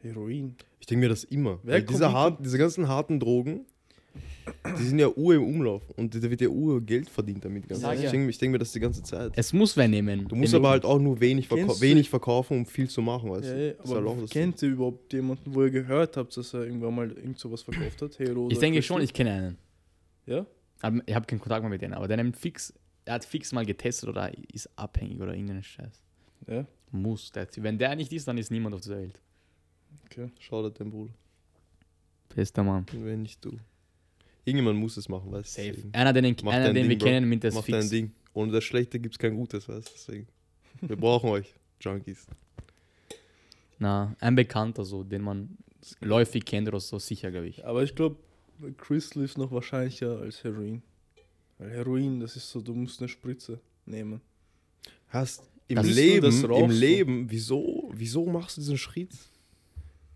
Heroin. 0.02 0.54
Ich 0.80 0.86
denke 0.86 1.00
mir 1.00 1.08
das 1.08 1.24
immer. 1.24 1.58
Wer 1.62 1.74
Weil 1.74 1.82
diese, 1.82 2.04
kommt- 2.04 2.14
hart, 2.14 2.44
diese 2.44 2.58
ganzen 2.58 2.88
harten 2.88 3.18
Drogen, 3.20 3.66
die 4.78 4.82
sind 4.82 4.98
ja 4.98 5.08
Uhr 5.08 5.34
im 5.34 5.44
Umlauf. 5.44 5.82
Und 5.96 6.14
da 6.14 6.22
wird 6.22 6.40
ja 6.40 6.48
Uhr 6.48 6.80
Geld 6.80 7.08
verdient 7.08 7.44
damit. 7.44 7.68
Ganz 7.68 7.80
ich 7.80 8.02
ja. 8.02 8.10
denke 8.10 8.30
ich 8.30 8.38
denk 8.38 8.52
mir 8.52 8.58
das 8.58 8.72
die 8.72 8.80
ganze 8.80 9.02
Zeit. 9.02 9.32
Es 9.36 9.52
muss 9.52 9.76
wer 9.76 9.88
nehmen. 9.88 10.26
Du 10.28 10.36
musst 10.36 10.54
aber 10.54 10.70
halt 10.70 10.84
auch 10.84 10.98
nur 10.98 11.20
wenig, 11.20 11.48
verkau 11.48 11.80
wenig 11.80 12.10
verkaufen, 12.10 12.58
um 12.58 12.66
viel 12.66 12.88
zu 12.88 13.02
machen, 13.02 13.30
weißt 13.30 13.44
Ja, 13.44 13.54
du? 13.54 13.66
ja, 13.68 13.74
halt 13.78 14.06
aber 14.06 14.20
das 14.20 14.30
kennt 14.30 14.62
ihr 14.62 14.70
überhaupt 14.70 15.12
jemanden, 15.12 15.54
wo 15.54 15.62
ihr 15.62 15.70
gehört 15.70 16.16
habt, 16.16 16.36
dass 16.36 16.54
er 16.54 16.64
irgendwann 16.64 16.94
mal 16.94 17.10
irgend 17.10 17.38
sowas 17.38 17.62
verkauft 17.62 18.02
hat? 18.02 18.18
Hero 18.18 18.48
Ich 18.50 18.58
denke 18.58 18.82
schon, 18.82 19.02
ich 19.02 19.12
kenne 19.12 19.32
einen. 19.32 19.58
Ja? 20.26 20.46
Aber 20.82 21.00
ich 21.06 21.14
habe 21.14 21.26
keinen 21.26 21.40
Kontakt 21.40 21.62
mehr 21.62 21.70
mit 21.70 21.82
denen, 21.82 21.94
aber 21.94 22.08
der 22.08 22.16
nimmt 22.16 22.36
fix, 22.36 22.72
er 23.04 23.14
hat 23.14 23.24
fix 23.24 23.52
mal 23.52 23.66
getestet 23.66 24.08
oder 24.08 24.30
ist 24.52 24.68
abhängig 24.76 25.20
oder 25.20 25.32
irgendeinen 25.32 25.62
Scheiß. 25.62 26.02
Ja? 26.48 26.66
Muss. 26.90 27.30
Der, 27.32 27.46
wenn 27.56 27.78
der 27.78 27.94
nicht 27.96 28.12
ist, 28.12 28.26
dann 28.26 28.38
ist 28.38 28.50
niemand 28.50 28.74
auf 28.74 28.80
dieser 28.80 28.98
Welt. 28.98 29.20
Okay. 30.06 30.30
Schau 30.38 30.62
dir 30.62 30.70
dein 30.70 30.90
Bruder. 30.90 31.12
Bester 32.34 32.62
Mann. 32.62 32.86
Wenn 32.92 33.22
nicht 33.22 33.44
du. 33.44 33.56
Irgendjemand 34.50 34.78
muss 34.78 34.96
es 34.96 35.08
machen, 35.08 35.30
weißt 35.32 35.58
du? 35.58 35.62
Safe. 35.62 35.76
Einer, 35.92 36.12
den, 36.12 36.36
Mach 36.42 36.52
einer, 36.52 36.72
den 36.72 36.82
wir 36.84 36.88
Ding, 36.90 36.98
Bro. 36.98 37.06
kennen, 37.06 37.28
mit 37.28 37.44
das 37.44 37.54
Mach 37.54 37.64
fix. 37.64 37.78
dein 37.78 37.88
Ding. 37.90 38.12
Ohne 38.34 38.52
das 38.52 38.64
Schlechte 38.64 38.98
gibt 38.98 39.14
es 39.14 39.18
kein 39.18 39.34
Gutes, 39.36 39.68
weißt 39.68 39.86
du? 39.88 39.92
Deswegen. 39.92 40.26
Wir 40.82 40.96
brauchen 40.96 41.30
euch, 41.30 41.54
Junkies. 41.80 42.26
Na, 43.78 44.14
ein 44.20 44.34
Bekannter 44.34 44.84
so, 44.84 45.02
den 45.02 45.22
man 45.22 45.56
läufig 46.00 46.44
kennt 46.44 46.68
oder 46.68 46.80
so, 46.80 46.98
sicher, 46.98 47.30
glaube 47.30 47.48
ich. 47.48 47.64
Aber 47.66 47.82
ich 47.82 47.94
glaube, 47.94 48.16
Crystal 48.76 49.22
ist 49.24 49.38
noch 49.38 49.50
wahrscheinlicher 49.50 50.18
als 50.20 50.44
Heroin. 50.44 50.82
Weil 51.58 51.70
Heroin, 51.70 52.20
das 52.20 52.36
ist 52.36 52.50
so, 52.50 52.60
du 52.60 52.74
musst 52.74 53.00
eine 53.00 53.08
Spritze 53.08 53.58
nehmen. 53.86 54.20
Hast 55.08 55.42
im 55.68 55.76
Das 55.76 55.86
Leben, 55.86 56.24
das 56.24 56.42
im. 56.42 56.70
Leben, 56.70 57.26
wieso, 57.30 57.90
wieso 57.94 58.26
machst 58.26 58.56
du 58.56 58.60
diesen 58.60 58.78
Schritt? 58.78 59.10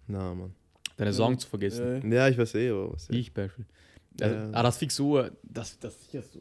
Na, 0.07 0.35
Mann. 0.35 0.55
Deine 0.97 1.11
Ja. 1.11 1.15
Sorgen 1.15 1.39
zu 1.39 1.49
vergessen. 1.49 2.11
Ja, 2.13 2.17
Ja, 2.19 2.29
ich 2.29 2.39
weiß 2.39 2.55
eh, 2.55 2.71
aber 2.71 2.93
was. 2.93 3.09
Ich 3.11 3.33
Beispiel. 3.33 3.65
Also, 4.21 4.35
Ja. 4.37 4.51
Ah, 4.53 4.63
das 4.63 4.77
fix 4.79 4.99
Uhr, 5.01 5.31
das, 5.43 5.79
das 5.79 5.95
ist 5.95 6.11
sicher 6.11 6.23
so. 6.23 6.41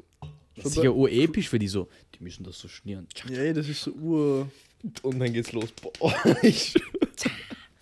Das 0.56 0.66
ist 0.66 0.74
sicher 0.76 0.94
urepisch 0.94 1.50
für 1.50 1.58
die 1.60 1.68
so. 1.68 1.88
Die 2.14 2.24
müssen 2.24 2.44
das 2.44 2.60
so 2.60 2.68
schnieren. 2.68 3.08
ja, 3.30 3.52
das 3.54 3.68
ist 3.68 3.82
so 3.82 3.92
ur. 3.92 4.52
Und 5.02 5.20
dann 5.20 5.34
geht's 5.34 5.52
los. 5.54 5.70
Boah, 5.82 6.14
ich, 6.44 6.76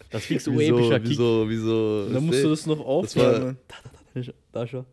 Das 0.10 0.24
fix 0.26 0.44
so 0.46 0.58
wieso, 0.58 0.76
urepischer 0.76 1.00
Kick. 1.00 1.10
wieso, 1.10 1.46
wieso. 1.50 2.04
Und 2.08 2.14
dann 2.14 2.26
musst 2.26 2.44
du 2.44 2.50
das 2.50 2.66
noch 2.66 2.80
war- 2.80 2.86
aufwärmen. 2.86 3.58
Da 4.52 4.68
schon. 4.68 4.86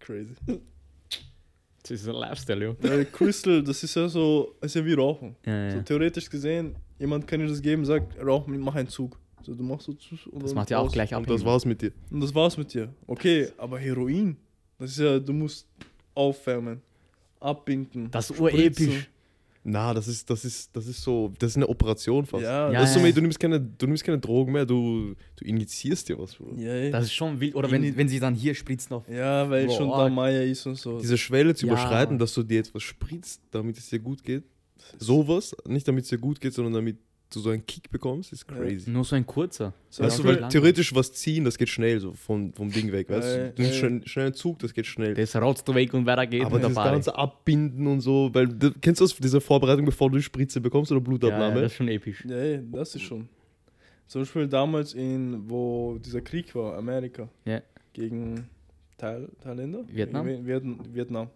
Crazy. 0.00 0.34
Das 1.82 1.90
ist 1.92 2.08
ein 2.08 2.14
Lifestyle, 2.16 2.64
jo. 2.64 2.76
Weil 2.80 3.04
Crystal, 3.06 3.62
das 3.62 3.82
ist 3.84 3.94
ja 3.94 4.08
so, 4.08 4.56
ist 4.60 4.74
ja 4.74 4.84
wie 4.84 4.94
Rauchen. 4.94 5.36
Ja, 5.46 5.70
So 5.70 5.76
ja. 5.76 5.82
theoretisch 5.82 6.28
gesehen, 6.28 6.74
jemand 6.98 7.26
kann 7.28 7.38
dir 7.40 7.46
das 7.46 7.62
geben, 7.62 7.84
sagt, 7.84 8.18
rauch, 8.18 8.46
mach 8.48 8.74
einen 8.74 8.88
Zug. 8.88 9.18
So, 9.42 9.54
du 9.54 9.62
machst 9.62 9.86
so 9.86 9.92
und 10.30 10.42
Das 10.42 10.54
macht 10.54 10.70
ja 10.70 10.78
auch 10.78 10.90
gleich 10.90 11.10
Und 11.14 11.22
abhängig. 11.22 11.40
das 11.40 11.46
war's 11.46 11.64
mit 11.64 11.80
dir. 11.82 11.92
Und 12.10 12.20
das 12.20 12.34
war's 12.34 12.56
mit 12.56 12.72
dir. 12.74 12.92
Okay, 13.06 13.48
aber 13.58 13.78
Heroin, 13.78 14.36
das 14.78 14.90
ist 14.92 14.98
ja, 14.98 15.18
du 15.18 15.32
musst 15.32 15.66
aufwärmen, 16.14 16.80
abbinden. 17.40 18.10
Das 18.10 18.30
ist 18.30 18.40
urepisch. 18.40 19.08
Na, 19.68 19.92
das 19.92 20.06
ist, 20.06 20.30
das 20.30 20.44
ist, 20.44 20.70
das 20.76 20.86
ist 20.86 21.02
so, 21.02 21.32
das 21.40 21.50
ist 21.50 21.56
eine 21.56 21.68
Operation 21.68 22.24
fast. 22.24 22.44
Ja, 22.44 22.70
Ja, 22.70 22.80
das 22.80 22.90
ist 22.90 22.94
so, 22.94 23.00
ja. 23.00 23.04
mehr, 23.06 23.12
du 23.12 23.20
nimmst 23.20 23.40
keine, 23.40 23.60
du 23.60 23.86
nimmst 23.86 24.04
keine 24.04 24.18
Drogen 24.18 24.52
mehr, 24.52 24.64
du, 24.64 25.14
du 25.34 25.44
injizierst 25.44 26.08
dir 26.08 26.16
was, 26.20 26.36
Bruder. 26.36 26.60
ja, 26.62 26.70
ey. 26.72 26.90
Das 26.92 27.06
ist 27.06 27.14
schon 27.14 27.40
wild. 27.40 27.56
Oder 27.56 27.68
wenn, 27.72 27.96
wenn 27.96 28.08
sie 28.08 28.20
dann 28.20 28.34
hier 28.36 28.54
spritzen 28.54 28.94
auf. 28.94 29.08
ja, 29.08 29.50
weil 29.50 29.66
Boah, 29.66 29.76
schon 29.76 29.88
da. 29.90 30.08
Maya 30.08 30.42
ist 30.42 30.64
und 30.66 30.76
so. 30.76 31.00
Diese 31.00 31.18
Schwelle 31.18 31.52
zu 31.56 31.66
Ja, 31.66 31.72
überschreiten, 31.72 32.16
dass 32.16 32.32
du 32.34 32.44
dir 32.44 32.60
etwas 32.60 32.84
spritzt, 32.84 33.42
damit 33.50 33.76
es 33.76 33.90
dir 33.90 33.98
gut 33.98 34.22
geht. 34.22 34.44
Sowas, 34.98 35.54
nicht 35.66 35.86
damit 35.88 36.04
es 36.04 36.10
dir 36.10 36.18
gut 36.18 36.40
geht, 36.40 36.54
sondern 36.54 36.74
damit 36.74 36.98
du 37.30 37.40
so 37.40 37.50
einen 37.50 37.66
Kick 37.66 37.90
bekommst, 37.90 38.32
ist 38.32 38.46
Ja. 38.50 38.56
crazy. 38.56 38.88
Nur 38.90 39.04
so 39.04 39.16
ein 39.16 39.26
kurzer. 39.26 39.72
So, 39.90 40.04
Weißt 40.04 40.18
du, 40.20 40.24
weil 40.24 40.36
lang. 40.40 40.50
theoretisch 40.50 40.94
was 40.94 41.12
ziehen, 41.12 41.44
das 41.44 41.58
geht 41.58 41.68
schnell, 41.68 41.98
so 42.00 42.12
vom, 42.12 42.52
vom 42.52 42.70
Ding 42.70 42.92
weg, 42.92 43.08
weißt 43.10 43.36
Ja, 43.36 43.44
du? 43.48 43.52
Du 43.54 43.62
nimmst 43.62 43.80
ja. 43.82 44.00
schnell, 44.08 44.24
einen 44.26 44.34
Zug, 44.34 44.58
das 44.60 44.72
geht 44.72 44.86
schnell. 44.86 45.14
Das 45.14 45.34
rotzt 45.36 45.66
du 45.66 45.74
weg 45.74 45.92
und 45.94 46.06
weiter 46.06 46.26
geht 46.26 46.44
Aber 46.44 46.58
Party. 46.60 46.90
ganze 46.92 47.14
Abbinden 47.16 47.86
und 47.86 48.00
so, 48.00 48.30
weil, 48.32 48.46
du, 48.48 48.70
kennst 48.80 49.00
du 49.00 49.04
das, 49.04 49.16
diese 49.16 49.40
Vorbereitung, 49.40 49.84
bevor 49.84 50.10
du 50.10 50.16
die 50.16 50.22
Spritze 50.22 50.60
bekommst 50.60 50.92
oder 50.92 51.00
Blutabnahme? 51.00 51.56
ja, 51.56 51.62
das 51.62 51.72
ist 51.72 51.76
schon 51.76 51.88
episch. 51.88 52.24
Ja, 52.26 52.56
das 52.58 52.94
ist 52.94 53.02
schon. 53.02 53.28
Zum 54.06 54.22
Beispiel 54.22 54.46
damals 54.46 54.94
in, 54.94 55.50
wo 55.50 55.98
dieser 55.98 56.20
Krieg 56.20 56.54
war, 56.54 56.76
Amerika. 56.76 57.28
Ja. 57.44 57.60
Gegen 57.92 58.46
Thai 58.98 59.26
Thailänder? 59.42 59.84
Vietnam? 59.88 60.26
Vietnam. 60.94 61.28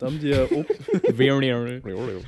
Da 0.00 0.06
haben 0.06 0.18
die 0.18 0.28
ja 0.28 0.44
Very- 1.14 1.82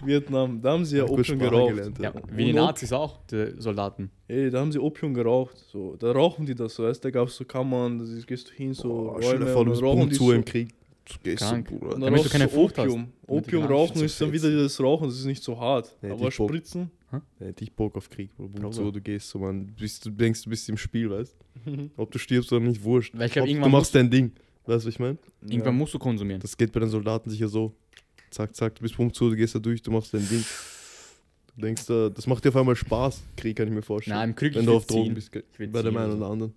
Vietnam, 0.05 0.61
da 0.61 0.73
haben 0.73 0.85
sie 0.85 0.99
ja 0.99 1.05
Opium 1.05 1.25
Sprache 1.25 1.39
geraucht. 1.39 1.69
gelernt, 1.75 1.99
ja, 1.99 2.13
ja. 2.15 2.23
wie 2.37 2.45
die 2.45 2.53
Nazis 2.53 2.93
auch, 2.93 3.19
die 3.31 3.55
Soldaten. 3.59 4.11
Ey, 4.29 4.51
da 4.51 4.61
haben 4.61 4.71
sie 4.73 4.79
Opium 4.79 5.15
geraucht. 5.15 5.57
So, 5.73 5.97
da 5.97 6.13
rauchen 6.13 6.47
die 6.47 6.55
das 6.55 6.75
so, 6.75 6.85
weißt 6.85 7.03
du, 7.03 7.09
da 7.09 7.11
gab 7.11 7.29
es 7.29 7.37
so 7.37 7.45
Kammern, 7.45 7.99
da 7.99 8.05
gehst 8.27 8.49
du 8.51 8.53
hin, 8.53 8.75
so 8.75 9.17
dir 9.19 9.27
Räume 9.27 9.47
vor, 9.47 9.63
und 9.67 9.69
du 9.75 9.81
rauchen 9.85 10.09
die 10.11 10.15
zu 10.17 10.25
so. 10.27 10.33
im 10.33 10.45
Krieg. 10.45 10.69
Du 11.25 11.35
Krank. 11.35 11.69
so, 11.69 11.75
Und 11.75 11.81
Bruder. 11.81 11.93
dann 11.93 12.01
Damit 12.03 12.25
du 12.25 12.29
keine 12.29 12.49
Frucht 12.49 12.79
hast. 12.79 12.85
Opium. 12.87 13.07
Du 13.27 13.33
Opium 13.35 13.65
rauchen 13.65 14.03
ist 14.05 14.21
dann 14.21 14.33
wieder 14.33 14.51
das 14.63 14.81
Rauchen, 14.81 15.09
das 15.09 15.19
ist 15.19 15.25
nicht 15.25 15.43
so 15.43 15.59
hart. 15.59 15.97
Nee, 16.01 16.11
Aber. 16.11 16.31
Spritzen, 16.31 16.91
Ja, 17.41 17.53
dich 17.53 17.73
Bock 17.73 17.97
auf 17.97 18.09
Krieg, 18.09 18.31
zu, 18.71 18.91
du 18.93 19.01
gehst 19.01 19.29
so, 19.31 19.39
man. 19.39 19.67
Du, 19.67 19.73
bist, 19.83 20.07
du 20.07 20.11
denkst, 20.11 20.45
du 20.45 20.51
bist 20.51 20.69
im 20.69 20.77
Spiel, 20.77 21.11
weißt 21.11 21.35
Ob 21.97 22.11
du 22.11 22.19
stirbst 22.19 22.53
oder 22.53 22.65
nicht, 22.65 22.85
wurscht. 22.85 23.13
Weil 23.19 23.27
ich 23.27 23.33
glaub, 23.33 23.49
Ob- 23.49 23.63
du 23.63 23.69
machst 23.69 23.95
dein 23.95 24.11
Ding. 24.11 24.31
Weißt 24.67 24.85
du, 24.85 24.89
was 24.89 24.95
ich 24.95 24.99
meine? 25.01 25.19
Irgendwann 25.43 25.77
musst 25.77 25.93
du 25.95 25.99
konsumieren. 25.99 26.41
Das 26.41 26.57
geht 26.57 26.73
bei 26.73 26.81
den 26.81 26.89
Soldaten 26.89 27.29
sicher 27.31 27.49
so. 27.49 27.75
Zack, 28.31 28.55
zack, 28.55 28.75
du 28.77 28.83
bist 28.83 28.95
Punkt 28.97 29.15
zu, 29.17 29.29
du 29.31 29.37
gehst 29.37 29.55
da 29.55 29.59
durch, 29.59 29.83
du 29.83 29.91
machst 29.91 30.15
dein 30.15 30.27
Ding. 30.29 30.45
Du 31.57 31.63
denkst, 31.63 31.85
das 31.87 32.27
macht 32.27 32.45
dir 32.45 32.49
auf 32.49 32.57
einmal 32.57 32.77
Spaß, 32.77 33.23
Krieg 33.37 33.57
kann 33.57 33.69
ich 33.69 33.75
mir 33.75 33.83
vorstellen. 33.83 34.17
Nein, 34.17 34.31
im 34.31 34.35
Krieg 34.37 34.55
Wenn 34.55 34.63
ich 34.63 34.67
du 34.69 34.77
auf 34.77 34.87
Drogen 34.87 35.05
ziehen. 35.07 35.15
bist, 35.15 35.73
bei 35.73 35.83
dem 35.83 35.97
einen 35.97 36.17
oder 36.17 36.27
anderen. 36.31 36.55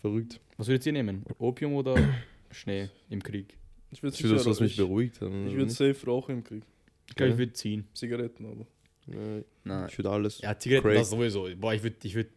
Verrückt. 0.00 0.40
Was 0.56 0.68
würdet 0.68 0.86
ihr 0.86 0.92
nehmen? 0.92 1.24
Opium 1.38 1.74
oder 1.74 1.96
Schnee 2.50 2.88
im 3.10 3.22
Krieg? 3.22 3.56
Ich 3.90 4.02
würde 4.02 4.16
das, 4.16 4.46
was 4.46 4.60
mich 4.60 4.76
beruhigt. 4.76 5.20
dann, 5.20 5.46
Ich 5.48 5.54
würde 5.56 5.70
safe 5.70 5.96
rauchen 6.06 6.36
im 6.38 6.44
Krieg. 6.44 6.62
Ich 7.08 7.16
glaube, 7.16 7.30
Ja. 7.30 7.34
ich 7.34 7.38
würde 7.38 7.52
ziehen. 7.52 7.86
Zigaretten 7.94 8.46
aber. 8.46 8.66
Nee, 9.06 9.42
Nein. 9.64 9.88
Ich 9.90 9.98
würde 9.98 10.10
alles. 10.10 10.40
Ja, 10.40 10.56
Zigaretten, 10.58 10.86
Crack. 10.88 10.98
das 10.98 11.10
sowieso. 11.10 11.48
Boah, 11.56 11.74
ich 11.74 11.82
würde 11.82 11.96
ich 12.04 12.14
würd 12.14 12.28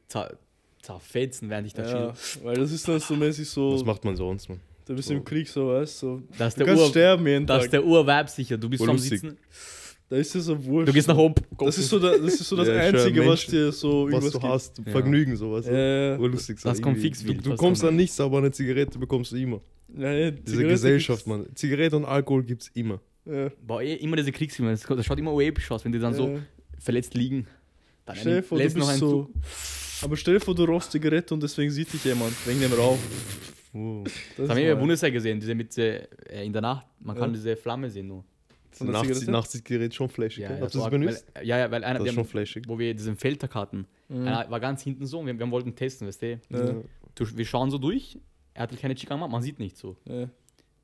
zerfetzen, 0.86 1.50
während 1.50 1.68
ich 1.68 1.74
da 1.74 1.84
Ja, 1.84 2.14
chill. 2.14 2.44
weil 2.46 2.56
das 2.58 2.72
ist 2.72 2.88
dann 2.88 3.00
so 3.00 3.16
mäßig 3.16 3.50
so, 3.50 3.74
Was 3.74 3.84
macht 3.86 4.04
man 4.06 4.16
sonst, 4.16 4.50
man? 4.50 4.60
du 4.86 4.96
bist 4.96 5.08
so? 5.08 5.14
im 5.16 5.24
Krieg 5.26 5.48
so, 5.48 5.68
weißt 5.70 6.04
du. 6.04 6.08
So, 6.18 6.22
Das 6.38 6.50
ist 6.50 6.54
du 6.56 6.64
der 6.64 6.68
kannst 6.68 6.84
Ur 6.84 6.90
sterben 6.90 7.28
jeden 7.28 7.46
das 7.46 7.58
ist 7.58 7.72
Tag. 7.72 7.72
der 7.72 7.86
Urvibe 7.86 8.30
sicher. 8.30 8.58
Du 8.58 8.70
bist 8.70 8.82
Voll 8.82 8.90
am 8.90 8.96
lustig. 8.98 9.20
Sitzen, 9.22 9.38
Da 10.08 10.18
ist 10.18 10.36
es 10.36 10.46
so 10.46 10.64
wurscht. 10.66 10.88
du 10.90 10.94
gehst 10.94 11.08
nach 11.08 11.18
oben. 11.18 11.36
Das 11.60 11.78
ist 11.80 11.90
so, 11.90 11.98
da, 11.98 12.12
das, 12.16 12.36
ist 12.36 12.48
so 12.48 12.56
das 12.56 12.68
Ja, 12.68 12.76
Einzige, 12.76 13.22
was 13.22 13.26
Menschen. 13.28 13.52
dir 13.52 13.72
so 13.72 14.06
Was 14.06 14.12
irgendwas 14.14 14.32
du 14.34 14.40
gibt. 14.40 14.52
hast, 14.54 14.78
Ja. 14.86 14.92
Vergnügen, 14.92 15.36
sowas. 15.36 15.66
Ja, 15.66 15.74
ja, 15.78 16.18
Urlustig 16.20 16.60
Das 16.62 16.80
kommt 16.82 17.00
fix 17.00 17.24
Du, 17.24 17.34
du 17.34 17.50
was 17.52 17.58
kommst 17.60 17.84
an 17.84 17.96
nichts, 17.96 18.20
aber 18.20 18.38
eine 18.38 18.52
Zigarette 18.52 19.00
bekommst 19.00 19.32
du 19.32 19.38
immer. 19.38 19.62
ja, 19.98 20.12
ja, 20.14 20.30
Diese 20.32 20.44
Zigarette 20.46 20.70
Gesellschaft, 20.70 21.26
gibt's- 21.26 21.46
man. 21.48 21.56
Zigarette 21.56 21.98
und 21.98 22.06
Alkohol 22.06 22.44
gibt's 22.44 22.70
immer. 22.76 23.00
Ja, 23.26 23.50
Boah, 23.66 23.82
eh, 23.82 23.96
immer 23.96 24.18
diese 24.18 24.32
Kriegsfilme. 24.32 24.70
Das, 24.72 24.82
das 24.84 25.04
schaut 25.04 25.18
immer 25.18 25.36
episch 25.40 25.72
aus, 25.72 25.84
wenn 25.84 25.92
die 25.92 25.98
dann 25.98 26.14
so 26.14 26.40
verletzt 26.78 27.16
liegen. 27.16 27.48
Dann 28.06 28.16
du 28.24 28.56
lässt 28.56 28.78
noch 28.78 28.88
einen 28.88 29.00
so. 29.00 29.24
Zug. 29.24 29.32
Aber 30.02 30.18
stell 30.18 30.36
dir 30.36 30.40
vor, 30.40 30.54
du 30.56 30.64
rauchst 30.66 30.92
Zigarette 30.92 31.34
und 31.34 31.42
deswegen 31.44 31.72
sieht 31.72 31.92
dich 31.94 32.04
jemand, 32.04 32.34
wegen 32.48 32.60
dem 32.60 32.74
Rauch. 32.74 32.98
Oh. 33.74 34.04
Das 34.38 34.50
haben 34.50 34.58
wir 34.58 34.74
mal- 34.74 34.80
Bundeswehr 34.80 35.12
gesehen, 35.12 35.40
diese 35.40 35.54
mit 35.56 35.78
äh, 35.78 36.08
in 36.44 36.54
der 36.54 36.62
Nacht. 36.62 36.86
Man 37.00 37.16
kann 37.16 37.30
Ja. 37.32 37.36
diese 37.36 37.56
Flamme 37.58 37.90
sehen 37.90 38.08
nur. 38.08 38.24
Der 38.80 38.88
Nachts, 38.88 39.08
Zigarette? 39.08 39.32
nachts 39.32 39.56
ist 39.56 39.64
Gerät 39.66 39.96
schon 39.96 40.10
flashig. 40.10 40.44
Ja, 40.44 40.52
ja, 40.54 40.60
Habt 40.62 40.76
ihr 40.76 40.80
war- 40.82 40.90
das 40.90 41.00
benutzt? 41.00 41.26
Weil, 41.34 41.46
ja, 41.48 41.58
ja, 41.60 41.72
weil 41.72 41.84
einer, 41.86 42.00
Das 42.00 42.08
ist 42.10 42.14
schon 42.14 42.24
haben, 42.26 42.30
flashig. 42.30 42.64
wo 42.68 42.78
wir 42.78 42.94
diesen 42.94 43.16
Feldtag 43.16 43.56
hatten, 43.56 43.86
Mhm. 44.10 44.28
einer 44.28 44.50
war 44.52 44.60
ganz 44.60 44.82
hinten 44.82 45.06
so 45.06 45.20
und 45.20 45.28
wir, 45.28 45.40
wir 45.40 45.50
wollten 45.50 45.74
testen, 45.76 46.08
weißt 46.08 46.22
du? 46.22 46.40
Ja, 46.50 46.76
du? 47.16 47.38
Wir 47.38 47.46
schauen 47.46 47.72
so 47.72 47.78
durch, 47.78 48.18
er 48.54 48.64
hat 48.64 48.72
halt 48.72 48.82
keine 48.82 48.96
Chick 48.96 49.08
gemacht, 49.10 49.32
man 49.32 49.42
sieht 49.42 49.60
nicht 49.60 49.78
so. 49.78 49.96
ja. 50.06 50.30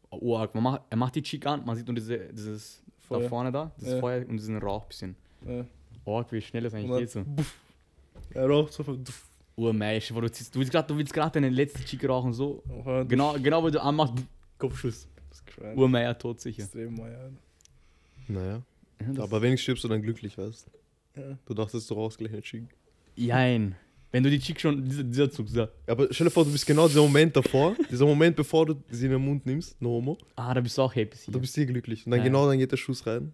Oh, 0.09 0.37
man 0.53 0.63
macht, 0.63 0.81
er 0.89 0.97
macht 0.97 1.15
die 1.15 1.23
Chick 1.23 1.45
an, 1.45 1.63
man 1.65 1.75
sieht 1.77 1.87
nur 1.87 1.95
diese, 1.95 2.17
dieses 2.33 2.81
da 3.09 3.15
Feuer. 3.17 3.29
vorne 3.29 3.51
da, 3.51 3.71
dieses 3.77 3.93
Ja. 3.93 3.99
Feuer 4.01 4.25
und 4.27 4.35
diesen 4.37 4.57
Rauch 4.57 4.85
bisschen. 4.85 5.15
Ja. 5.47 5.65
Oh, 6.03 6.21
wie 6.31 6.41
schnell 6.41 6.63
das 6.63 6.73
Und 6.73 6.79
eigentlich 6.79 6.99
geht 6.99 7.09
so. 7.11 7.25
Er 8.33 8.47
raucht 8.47 8.73
so 8.73 8.83
von. 8.83 9.03
Urmeisch, 9.57 10.13
wo 10.13 10.21
du, 10.21 10.27
ziehst- 10.31 10.55
du 10.55 10.59
willst 10.59 10.71
gerade, 10.71 10.87
du 10.87 10.97
willst 10.97 11.13
gerade 11.13 11.33
deine 11.33 11.49
letzte 11.49 11.83
Chick 11.83 12.07
rauchen, 12.07 12.31
so. 12.33 12.63
Oha, 12.69 13.03
Genau, 13.03 13.33
genau, 13.37 13.61
wo 13.61 13.69
du 13.69 13.81
anmachst, 13.81 14.13
Kopfschuss. 14.57 15.07
Urmeier 15.75 16.17
tot 16.17 16.39
sicher. 16.39 16.63
Extrem 16.63 16.95
ja. 16.97 17.29
Naja. 18.27 18.61
Ja, 19.01 19.07
das- 19.13 19.19
Aber 19.19 19.41
wenigstens 19.41 19.63
stirbst 19.63 19.83
du 19.83 19.87
dann 19.89 20.01
glücklich, 20.01 20.37
weißt 20.37 20.67
du? 21.15 21.21
Ja. 21.21 21.37
Du 21.45 21.53
dachtest, 21.53 21.89
du 21.89 21.93
rauchst 21.95 22.17
gleich 22.17 22.31
eine 22.31 22.41
Chick. 22.41 22.63
Jein. 23.15 23.75
Wenn 24.11 24.23
du 24.23 24.29
die 24.29 24.39
Chick 24.39 24.59
schon, 24.59 24.83
dieser, 24.87 25.03
dieser 25.03 25.29
Zug, 25.29 25.47
dieser, 25.47 25.69
Aber 25.85 26.07
stell 26.11 26.25
dir 26.27 26.31
vor, 26.31 26.45
du 26.45 26.51
bist 26.51 26.65
genau 26.65 26.87
dieser 26.87 27.01
Moment 27.01 27.35
davor, 27.35 27.75
dieser 27.91 28.05
Moment, 28.05 28.35
bevor 28.37 28.65
du 28.65 28.75
sie 28.89 29.05
in 29.05 29.11
den 29.11 29.21
Mund 29.23 29.45
nimmst, 29.45 29.79
no 29.81 29.89
homo, 29.89 30.17
ah, 30.35 30.53
da 30.53 30.61
bist 30.61 30.77
du 30.77 30.81
auch 30.81 30.95
happy. 30.95 31.17
du 31.31 31.39
bist 31.39 31.53
hier 31.55 31.65
glücklich. 31.65 32.05
Und 32.05 32.11
dann 32.11 32.19
Ja. 32.21 32.25
genau 32.25 32.47
dann 32.47 32.57
geht 32.57 32.71
der 32.71 32.77
Schuss 32.77 33.05
rein. 33.05 33.33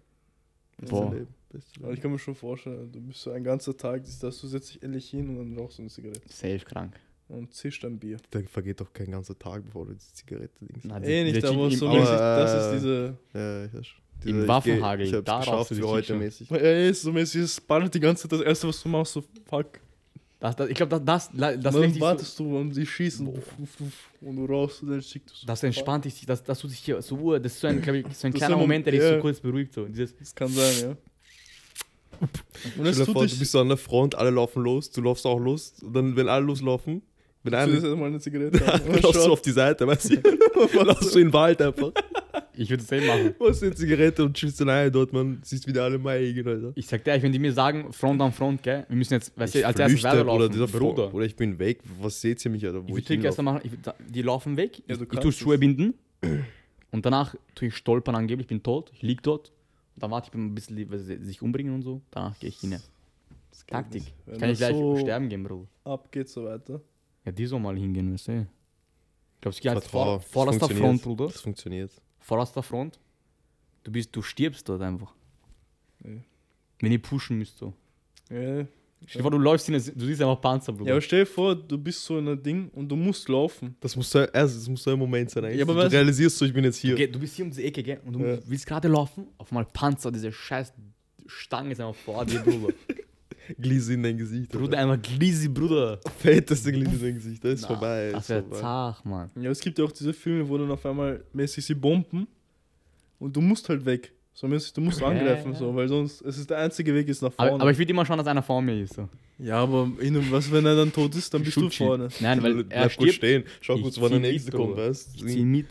Boah. 0.88 1.12
Leben, 1.14 1.28
Aber 1.50 1.62
Leben. 1.82 1.94
ich 1.94 2.00
kann 2.00 2.10
mir 2.12 2.18
schon 2.18 2.34
vorstellen, 2.34 2.90
du 2.92 3.00
bist 3.00 3.20
so 3.22 3.30
ein 3.30 3.42
ganzer 3.42 3.76
Tag, 3.76 4.02
dass 4.04 4.40
du 4.40 4.46
setzt 4.46 4.74
dich 4.74 4.82
endlich 4.82 5.08
hin 5.08 5.28
und 5.28 5.38
dann 5.38 5.58
rauchst 5.58 5.78
du 5.78 5.82
eine 5.82 5.90
Zigarette. 5.90 6.20
Safe 6.28 6.58
krank. 6.60 6.94
Und 7.28 7.52
zischt 7.52 7.84
ein 7.84 7.98
Bier. 7.98 8.16
Da 8.30 8.40
vergeht 8.40 8.80
doch 8.80 8.90
kein 8.92 9.10
ganzer 9.10 9.38
Tag, 9.38 9.62
bevor 9.64 9.84
du 9.86 9.92
die 9.92 9.98
Zigarette 10.14 10.64
dingst. 10.64 10.84
Na, 10.86 11.02
Eh 11.02 11.24
nicht, 11.24 11.44
aber 11.44 11.68
Chick 11.68 11.72
im- 11.74 11.78
so 11.78 11.86
im- 11.86 11.90
Aber, 11.92 12.00
mäßig, 12.00 12.16
das 12.16 12.52
äh, 12.52 12.58
ist 12.66 12.72
diese. 12.82 13.16
Ja, 13.34 13.64
ich 13.66 13.74
weiß 13.74 13.86
schon. 13.86 14.00
Im 14.20 14.26
Diese- 14.26 14.40
ich 14.42 14.48
Waffenhagel, 14.48 15.06
Ich 15.06 15.12
hab's 15.14 15.24
da 15.24 15.38
geschafft 15.38 15.56
rauchst 15.58 15.70
du 15.70 15.74
für 15.76 15.88
heute 15.88 16.06
Chick 16.06 16.16
mäßig. 16.18 16.50
Ja, 16.50 16.56
ist 16.56 17.02
so 17.02 17.12
mäßig, 17.12 17.42
es 17.42 17.60
ballert 17.60 17.94
die 17.94 18.00
ganze 18.00 18.22
Zeit 18.22 18.32
das 18.32 18.40
erste, 18.46 18.68
was 18.68 18.82
du 18.82 18.88
machst, 18.88 19.12
so 19.12 19.22
fuck. 19.46 19.66
Das, 20.40 20.54
das, 20.56 20.68
ich 20.70 20.74
glaube, 20.76 21.00
das, 21.00 21.04
das, 21.04 21.30
das, 21.32 21.74
dann 21.74 21.82
dich 21.82 21.94
so, 21.94 22.00
wartest 22.00 22.38
du 22.38 22.56
und 22.58 22.74
die 22.74 22.86
schießen 22.86 23.26
und 23.26 24.36
du 24.36 24.44
rauchst 24.46 24.82
und 24.82 24.90
dann 24.90 25.02
schickst 25.02 25.30
du 25.34 25.40
so. 25.40 25.46
das 25.46 25.62
entspannt 25.64 26.04
dich, 26.04 26.24
das, 26.24 26.42
das 26.44 26.58
tut 26.60 26.70
sich 26.70 26.78
hier 26.78 27.02
so, 27.02 27.36
das 27.38 27.52
ist 27.52 27.60
so 27.60 27.66
ein, 27.66 27.78
ich, 27.78 28.16
so 28.16 28.26
ein 28.28 28.32
kleiner 28.32 28.54
ein 28.54 28.60
Moment, 28.60 28.86
der 28.86 28.92
dich 28.92 29.00
Moment, 29.02 29.16
so 29.18 29.20
kurz 29.22 29.40
beruhigt. 29.40 29.74
So. 29.74 29.84
Dieses, 29.86 30.16
Das 30.16 30.34
kann 30.34 30.48
sein, 30.48 30.74
ja. 30.80 30.96
Und 32.20 32.30
Stell 32.74 32.86
es 32.86 32.96
dir 32.98 33.04
tut 33.06 33.14
vor, 33.14 33.26
du 33.26 33.38
bist 33.38 33.52
so 33.52 33.60
an 33.60 33.68
der 33.68 33.76
Front, 33.76 34.14
alle 34.14 34.30
laufen 34.30 34.62
los, 34.62 34.90
du 34.90 35.00
laufst 35.02 35.24
auch 35.26 35.38
los. 35.38 35.74
Und 35.82 35.94
dann, 35.94 36.16
wenn 36.16 36.28
alle 36.28 36.44
loslaufen, 36.44 37.02
wenn 37.42 37.52
Du 37.52 37.58
einer 37.58 37.72
lässt 37.72 37.84
erstmal 37.84 38.08
eine 38.08 38.20
Zigarette 38.20 38.58
dann 38.66 38.80
an. 38.80 39.00
laufst 39.02 39.26
du 39.26 39.32
auf 39.32 39.42
die 39.42 39.52
Seite, 39.52 39.86
weißt 39.86 40.10
du? 40.10 40.16
laufst 40.84 41.14
du 41.14 41.18
in 41.20 41.28
den 41.28 41.32
Wald 41.32 41.62
einfach. 41.62 41.92
ich 42.56 42.68
würde 42.68 42.82
es 42.82 42.90
eh 42.92 43.06
machen. 43.06 43.34
Machst 43.40 43.62
eine 43.62 43.74
Zigarette 43.74 44.24
und 44.24 44.36
chillst 44.36 44.60
alleine 44.60 44.90
dort, 44.90 45.12
man. 45.12 45.40
Siehst 45.42 45.66
wieder 45.66 45.84
alle 45.84 45.98
Meigen, 45.98 46.46
Alter. 46.46 46.72
Ich 46.74 46.86
sag 46.86 47.04
dir, 47.04 47.10
ehrlich, 47.10 47.22
wenn 47.22 47.32
die 47.32 47.38
mir 47.38 47.52
sagen, 47.52 47.92
Front 47.92 48.20
an 48.20 48.32
Front, 48.32 48.62
gell, 48.62 48.84
wir 48.88 48.96
müssen 48.96 49.14
jetzt, 49.14 49.38
weißt 49.38 49.54
du, 49.54 49.66
als 49.66 49.78
erstes 49.78 50.02
weiterlaufen, 50.02 50.42
oder, 50.42 50.48
dieser 50.48 50.66
Bruder. 50.66 51.14
Oder 51.14 51.26
ich 51.26 51.36
bin 51.36 51.58
weg. 51.58 51.80
Was 52.00 52.20
seht 52.20 52.44
ihr 52.44 52.50
mich, 52.50 52.66
Alter? 52.66 52.78
Ich 52.78 52.84
Wo 52.84 52.88
würde 52.88 53.00
ich 53.00 53.06
Trick 53.06 53.24
erst 53.24 53.40
machen, 53.40 53.60
ich, 53.62 53.72
die 54.08 54.22
laufen 54.22 54.56
weg, 54.56 54.82
Ja, 54.88 54.94
ich, 54.94 54.98
du 54.98 55.04
ich 55.10 55.20
tue 55.20 55.32
Schuhe 55.32 55.58
binden 55.58 55.94
und 56.90 57.06
danach 57.06 57.34
tue 57.54 57.68
ich 57.68 57.76
stolpern 57.76 58.16
angeblich, 58.16 58.44
ich 58.44 58.48
bin 58.48 58.62
tot, 58.62 58.90
ich 58.92 59.02
lieg 59.02 59.22
dort 59.22 59.52
dann 59.98 60.10
warte 60.10 60.28
ich 60.28 60.34
ein 60.34 60.54
bisschen, 60.54 60.90
weil 60.90 60.98
sie 60.98 61.16
sich 61.24 61.42
umbringen 61.42 61.74
und 61.74 61.82
so, 61.82 62.00
danach 62.10 62.38
gehe 62.38 62.48
ich 62.48 62.60
hin. 62.60 62.78
Taktik. 63.66 64.14
Wenn 64.24 64.38
Kann 64.38 64.50
ich 64.50 64.58
gleich 64.58 64.74
so 64.74 64.96
sterben 64.96 65.28
gehen, 65.28 65.42
Bruder. 65.42 65.66
Abgeht 65.84 66.28
so 66.28 66.44
weiter. 66.44 66.80
Ja, 67.24 67.32
die 67.32 67.46
soll 67.46 67.60
mal 67.60 67.76
hingehen, 67.76 68.12
weißt 68.12 68.28
du. 68.28 68.40
Ich 68.40 69.40
glaube, 69.40 69.54
es 69.54 69.60
geht 69.60 69.72
Vertrau, 69.72 70.18
vor, 70.18 70.20
vorderster. 70.20 70.68
Front, 70.68 71.02
Bruder. 71.02 71.26
Das 71.26 71.40
funktioniert. 71.40 71.90
Vorderster 72.18 72.62
Front. 72.62 72.98
Du 73.84 73.92
bist, 73.92 74.14
du 74.14 74.22
stirbst 74.22 74.68
dort 74.68 74.82
einfach. 74.82 75.14
Nee. 76.00 76.22
Wenn 76.80 76.92
ihr 76.92 77.02
pushen 77.02 77.38
müsst, 77.38 77.58
so. 77.58 77.74
Ja. 78.30 78.66
Stell 79.06 79.20
dir 79.20 79.22
vor, 79.22 79.30
du 79.30 79.38
läufst 79.38 79.66
hin, 79.66 79.74
du 79.74 80.06
siehst 80.06 80.20
einfach 80.20 80.40
Panzer, 80.40 80.72
Bruder. 80.72 80.88
ja, 80.88 80.94
aber 80.94 81.00
stell 81.00 81.20
dir 81.20 81.26
vor, 81.26 81.54
du 81.54 81.78
bist 81.78 82.04
so 82.04 82.18
in 82.18 82.28
einem 82.28 82.42
Ding 82.42 82.68
und 82.70 82.88
du 82.88 82.96
musst 82.96 83.28
laufen. 83.28 83.74
Das 83.80 83.94
muss 83.96 84.10
so, 84.10 84.18
erst, 84.18 84.56
das 84.56 84.68
muss 84.68 84.82
so 84.82 84.90
ein 84.90 84.98
Moment 84.98 85.30
sein, 85.30 85.44
eigentlich. 85.44 85.58
Ja, 85.58 85.64
aber 85.64 85.74
du 85.74 85.80
weißt- 85.80 85.92
realisierst 85.92 86.36
so, 86.38 86.44
ich 86.44 86.52
bin 86.52 86.64
jetzt 86.64 86.76
hier. 86.76 86.94
Okay, 86.94 87.06
du 87.06 87.18
bist 87.18 87.36
hier 87.36 87.44
um 87.44 87.50
diese 87.50 87.62
Ecke, 87.62 87.82
gell? 87.82 88.00
Und 88.04 88.12
du 88.14 88.20
Ja. 88.20 88.38
willst 88.46 88.66
gerade 88.66 88.88
laufen, 88.88 89.28
auf 89.38 89.50
einmal 89.50 89.64
Panzer, 89.66 90.10
diese 90.12 90.32
scheiß 90.32 90.72
Stange 91.26 91.72
ist 91.72 91.80
einfach 91.80 91.94
vor 91.94 92.24
dir, 92.26 92.40
Bruder. 92.40 92.72
Glisse 93.58 93.94
in 93.94 94.02
dein 94.02 94.18
Gesicht. 94.18 94.50
Bruder, 94.50 94.76
einmal 94.78 94.98
Glisi, 94.98 95.48
Bruder. 95.48 95.98
Fetteste 96.18 96.70
Glisse 96.72 96.96
in 96.96 97.00
dein 97.00 97.14
Gesicht. 97.14 97.42
Das 97.44 97.54
ist 97.54 97.62
Na, 97.62 97.68
vorbei. 97.68 98.10
Das 98.12 98.24
ist 98.24 98.28
wäre 98.30 98.42
vorbei. 98.42 98.60
zart, 98.60 99.04
Mann. 99.06 99.30
Ja, 99.40 99.50
es 99.50 99.60
gibt 99.60 99.78
ja 99.78 99.84
auch 99.86 99.92
diese 99.92 100.12
Filme, 100.12 100.46
wo 100.48 100.58
dann 100.58 100.70
auf 100.70 100.84
einmal 100.84 101.24
mäßig 101.32 101.64
sie 101.64 101.74
bomben 101.74 102.26
und 103.18 103.34
du 103.34 103.40
musst 103.40 103.68
halt 103.70 103.84
weg. 103.86 104.12
So 104.38 104.46
mäßig, 104.46 104.72
du 104.72 104.80
musst 104.82 105.02
angreifen, 105.02 105.50
ja. 105.50 105.58
so, 105.58 105.74
weil 105.74 105.88
sonst, 105.88 106.22
es 106.22 106.38
ist 106.38 106.48
der 106.48 106.58
einzige 106.58 106.94
Weg 106.94 107.08
ist 107.08 107.22
nach 107.22 107.32
vorne. 107.32 107.54
Aber, 107.54 107.62
aber 107.62 107.70
ich 107.72 107.78
würde 107.78 107.90
immer 107.90 108.06
schauen, 108.06 108.18
dass 108.18 108.26
einer 108.28 108.40
vor 108.40 108.62
mir 108.62 108.80
ist. 108.80 108.94
So. 108.94 109.08
ja, 109.36 109.56
aber 109.56 109.90
in, 109.98 110.30
was, 110.30 110.52
wenn 110.52 110.64
er 110.64 110.76
dann 110.76 110.92
tot 110.92 111.12
ist, 111.16 111.34
dann 111.34 111.42
bist 111.42 111.56
du 111.56 111.68
vorne. 111.68 112.06
Nein, 112.20 112.40
weil 112.40 112.62
Bleib 112.62 112.70
er 112.70 112.82
gut 112.84 112.92
stirbt. 112.92 113.14
stehen. 113.14 113.44
Schau 113.60 113.74
Ich 113.74 113.82
kurz, 113.82 114.00
wann 114.00 114.12
der 114.12 114.20
nächste 114.20 114.52
kommt, 114.52 114.76
weißt 114.76 115.16
Ich 115.16 115.26
zieh 115.26 115.40
ihn 115.40 115.50
mit. 115.50 115.66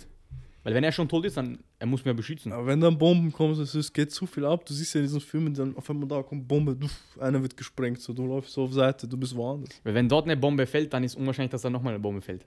Weil 0.63 0.73
wenn 0.73 0.83
er 0.83 0.91
schon 0.91 1.07
tot 1.07 1.23
ist, 1.23 1.37
dann 1.37 1.59
er 1.79 1.87
muss 1.87 2.03
mir 2.03 2.13
beschützen. 2.13 2.51
Aber 2.51 2.67
wenn 2.67 2.81
dann 2.81 2.97
Bomben 2.97 3.31
kommen, 3.31 3.57
es 3.57 3.93
geht 3.93 4.11
zu 4.11 4.25
viel 4.25 4.43
ab. 4.43 4.65
Du 4.65 4.73
siehst 4.73 4.93
ja 4.95 4.99
in 4.99 5.05
diesen 5.05 5.21
Filmen, 5.21 5.53
dann 5.53 5.73
auf 5.77 5.89
einmal 5.89 6.09
da 6.09 6.21
kommt 6.21 6.45
Bombe, 6.45 6.75
duff, 6.75 6.91
einer 7.21 7.41
wird 7.41 7.55
gesprengt, 7.55 8.01
so, 8.01 8.11
du 8.11 8.25
läufst 8.25 8.51
so 8.51 8.63
auf 8.63 8.73
Seite, 8.73 9.07
du 9.07 9.15
bist 9.15 9.33
woanders. 9.33 9.79
Weil 9.85 9.93
wenn 9.93 10.09
dort 10.09 10.25
eine 10.25 10.35
Bombe 10.35 10.67
fällt, 10.67 10.91
dann 10.91 11.05
ist 11.05 11.15
unwahrscheinlich, 11.15 11.51
dass 11.51 11.61
da 11.61 11.69
nochmal 11.69 11.93
eine 11.93 12.01
Bombe 12.01 12.19
fällt. 12.19 12.45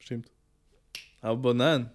Stimmt. 0.00 0.32
Aber 1.20 1.54
nein, 1.54 1.90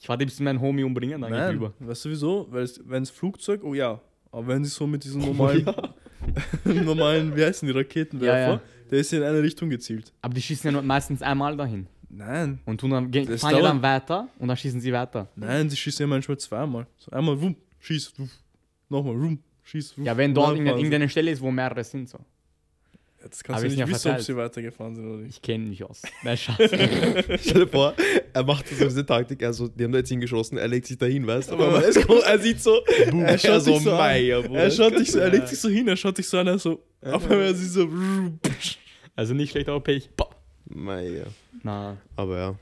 Ich 0.00 0.08
warte, 0.08 0.24
bis 0.24 0.40
meinen 0.40 0.60
Homie 0.60 0.82
umbringen, 0.82 1.20
dann 1.20 1.30
nein. 1.30 1.50
rüber. 1.52 1.74
Weißt 1.78 2.06
du 2.06 2.10
wieso? 2.10 2.46
Weil 2.50 2.68
wenn 2.86 3.02
es 3.02 3.10
Flugzeug, 3.10 3.62
oh 3.62 3.74
ja. 3.74 4.00
Aber 4.32 4.46
wenn 4.48 4.64
sie 4.64 4.70
so 4.70 4.86
mit 4.86 5.04
diesen 5.04 5.20
normalen, 5.26 5.66
normalen, 6.64 7.36
wie 7.36 7.44
heißen 7.44 7.68
die, 7.68 7.74
Raketenwerfer, 7.74 8.38
Ja, 8.38 8.52
ja. 8.54 8.60
der 8.90 8.98
ist 8.98 9.12
ja 9.12 9.18
in 9.18 9.24
eine 9.24 9.42
Richtung 9.42 9.68
gezielt. 9.68 10.10
Aber 10.22 10.32
die 10.32 10.40
schießen 10.40 10.68
ja 10.68 10.72
nur 10.72 10.82
meistens 10.82 11.20
einmal 11.20 11.54
dahin. 11.54 11.86
Nein. 12.08 12.60
Und 12.64 12.80
tun 12.80 12.90
dann, 12.90 13.10
gehen, 13.10 13.26
fahren 13.38 13.56
ja 13.56 13.62
dann 13.62 13.82
weiter 13.82 14.28
und 14.38 14.48
dann 14.48 14.56
schießen 14.56 14.80
sie 14.80 14.92
weiter. 14.92 15.28
Nein, 15.36 15.68
sie 15.68 15.76
schießen 15.76 16.02
ja 16.02 16.06
manchmal 16.06 16.38
zweimal. 16.38 16.86
So 16.96 17.10
einmal, 17.12 17.40
wumm, 17.40 17.54
schieß, 17.78 18.18
wuff. 18.18 18.30
Nochmal, 18.88 19.20
wumm, 19.20 19.38
schieß, 19.62 19.98
wuff. 19.98 20.06
Ja, 20.06 20.16
wenn 20.16 20.34
dort 20.34 20.56
irgendeine 20.56 21.08
Stelle 21.10 21.30
ist, 21.30 21.40
wo 21.40 21.50
mehrere 21.50 21.84
sind, 21.84 22.08
so. 22.08 22.18
Ja, 23.22 23.28
das 23.28 23.40
Aber 23.44 23.46
kannst 23.48 23.62
wir 23.62 23.68
du 23.70 23.76
nicht 23.76 23.78
ja 23.88 23.88
wissen, 23.94 24.10
ob 24.12 24.20
sie 24.22 24.36
weitergefahren 24.36 24.96
sind 24.96 25.06
oder 25.06 25.18
nicht. 25.18 25.36
Ich 25.36 25.42
kenne 25.42 25.66
mich 25.66 25.84
aus. 25.84 26.00
Nein, 26.22 26.36
Schatz. 26.38 26.56
Stell 26.66 27.64
dir 27.64 27.68
vor, 27.68 27.94
er 28.32 28.42
macht 28.44 28.66
so 28.68 28.82
diese 28.84 29.04
Taktik, 29.04 29.42
also 29.42 29.68
die 29.68 29.84
haben 29.84 29.92
da 29.92 29.98
jetzt 29.98 30.08
hingeschossen, 30.08 30.56
er 30.56 30.68
legt 30.68 30.86
sich 30.86 30.96
dahin, 30.96 31.26
weißt 31.26 31.50
du? 31.50 31.54
Aber 31.54 31.86
es 31.86 32.00
kommt, 32.06 32.22
er 32.22 32.38
sieht 32.38 32.60
so, 32.62 32.80
Er 32.86 33.38
schaut 33.38 33.62
so 33.62 33.78
so. 33.78 33.90
Meier. 33.90 34.42
Er 34.54 34.70
schaut 34.70 34.98
dich 34.98 35.12
so, 35.12 35.18
er 35.18 35.28
legt 35.30 35.48
sich 35.48 35.60
so 35.60 35.68
hin, 35.68 35.86
er 35.88 35.96
schaut 35.96 36.16
dich 36.16 36.26
so 36.28 36.38
an, 36.38 36.46
er 36.46 36.58
so, 36.58 36.82
auf 37.02 37.30
einmal 37.30 37.54
sie 37.54 37.68
so, 37.68 37.88
Also 39.16 39.34
nicht 39.34 39.50
schlecht, 39.50 39.68
aber 39.68 39.80
Pech. 39.80 40.08
Meier. 40.64 41.26
Na, 41.62 41.96
Aber 42.16 42.38
ja, 42.38 42.54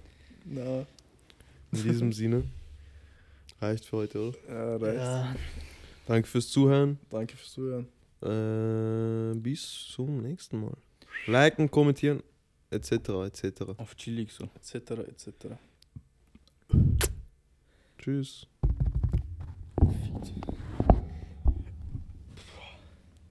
na, 0.45 0.87
in 1.73 1.83
diesem 1.83 2.13
Sinne, 2.13 2.43
reicht 3.61 3.85
für 3.85 3.99
heute, 3.99 4.19
oder? 4.21 4.39
ja, 4.49 4.77
reicht. 4.77 4.97
ja. 4.99 5.37
Danke 6.09 6.27
fürs 6.27 6.49
Zuhören. 6.49 6.99
Danke 7.11 7.37
fürs 7.37 7.53
Zuhören. 7.53 7.87
Äh, 8.23 9.35
bis 9.35 9.87
zum 9.93 10.23
nächsten 10.23 10.61
Mal. 10.61 10.77
Liken, 11.27 11.71
kommentieren, 11.71 12.23
etc. 12.71 12.93
etc. 13.27 13.63
auf 13.77 13.95
chillig 13.95 14.33
so. 14.33 14.49
Etc. 14.57 14.75
etc. 14.75 15.31
Tschüss. 17.99 18.47
Fit. 19.79 20.58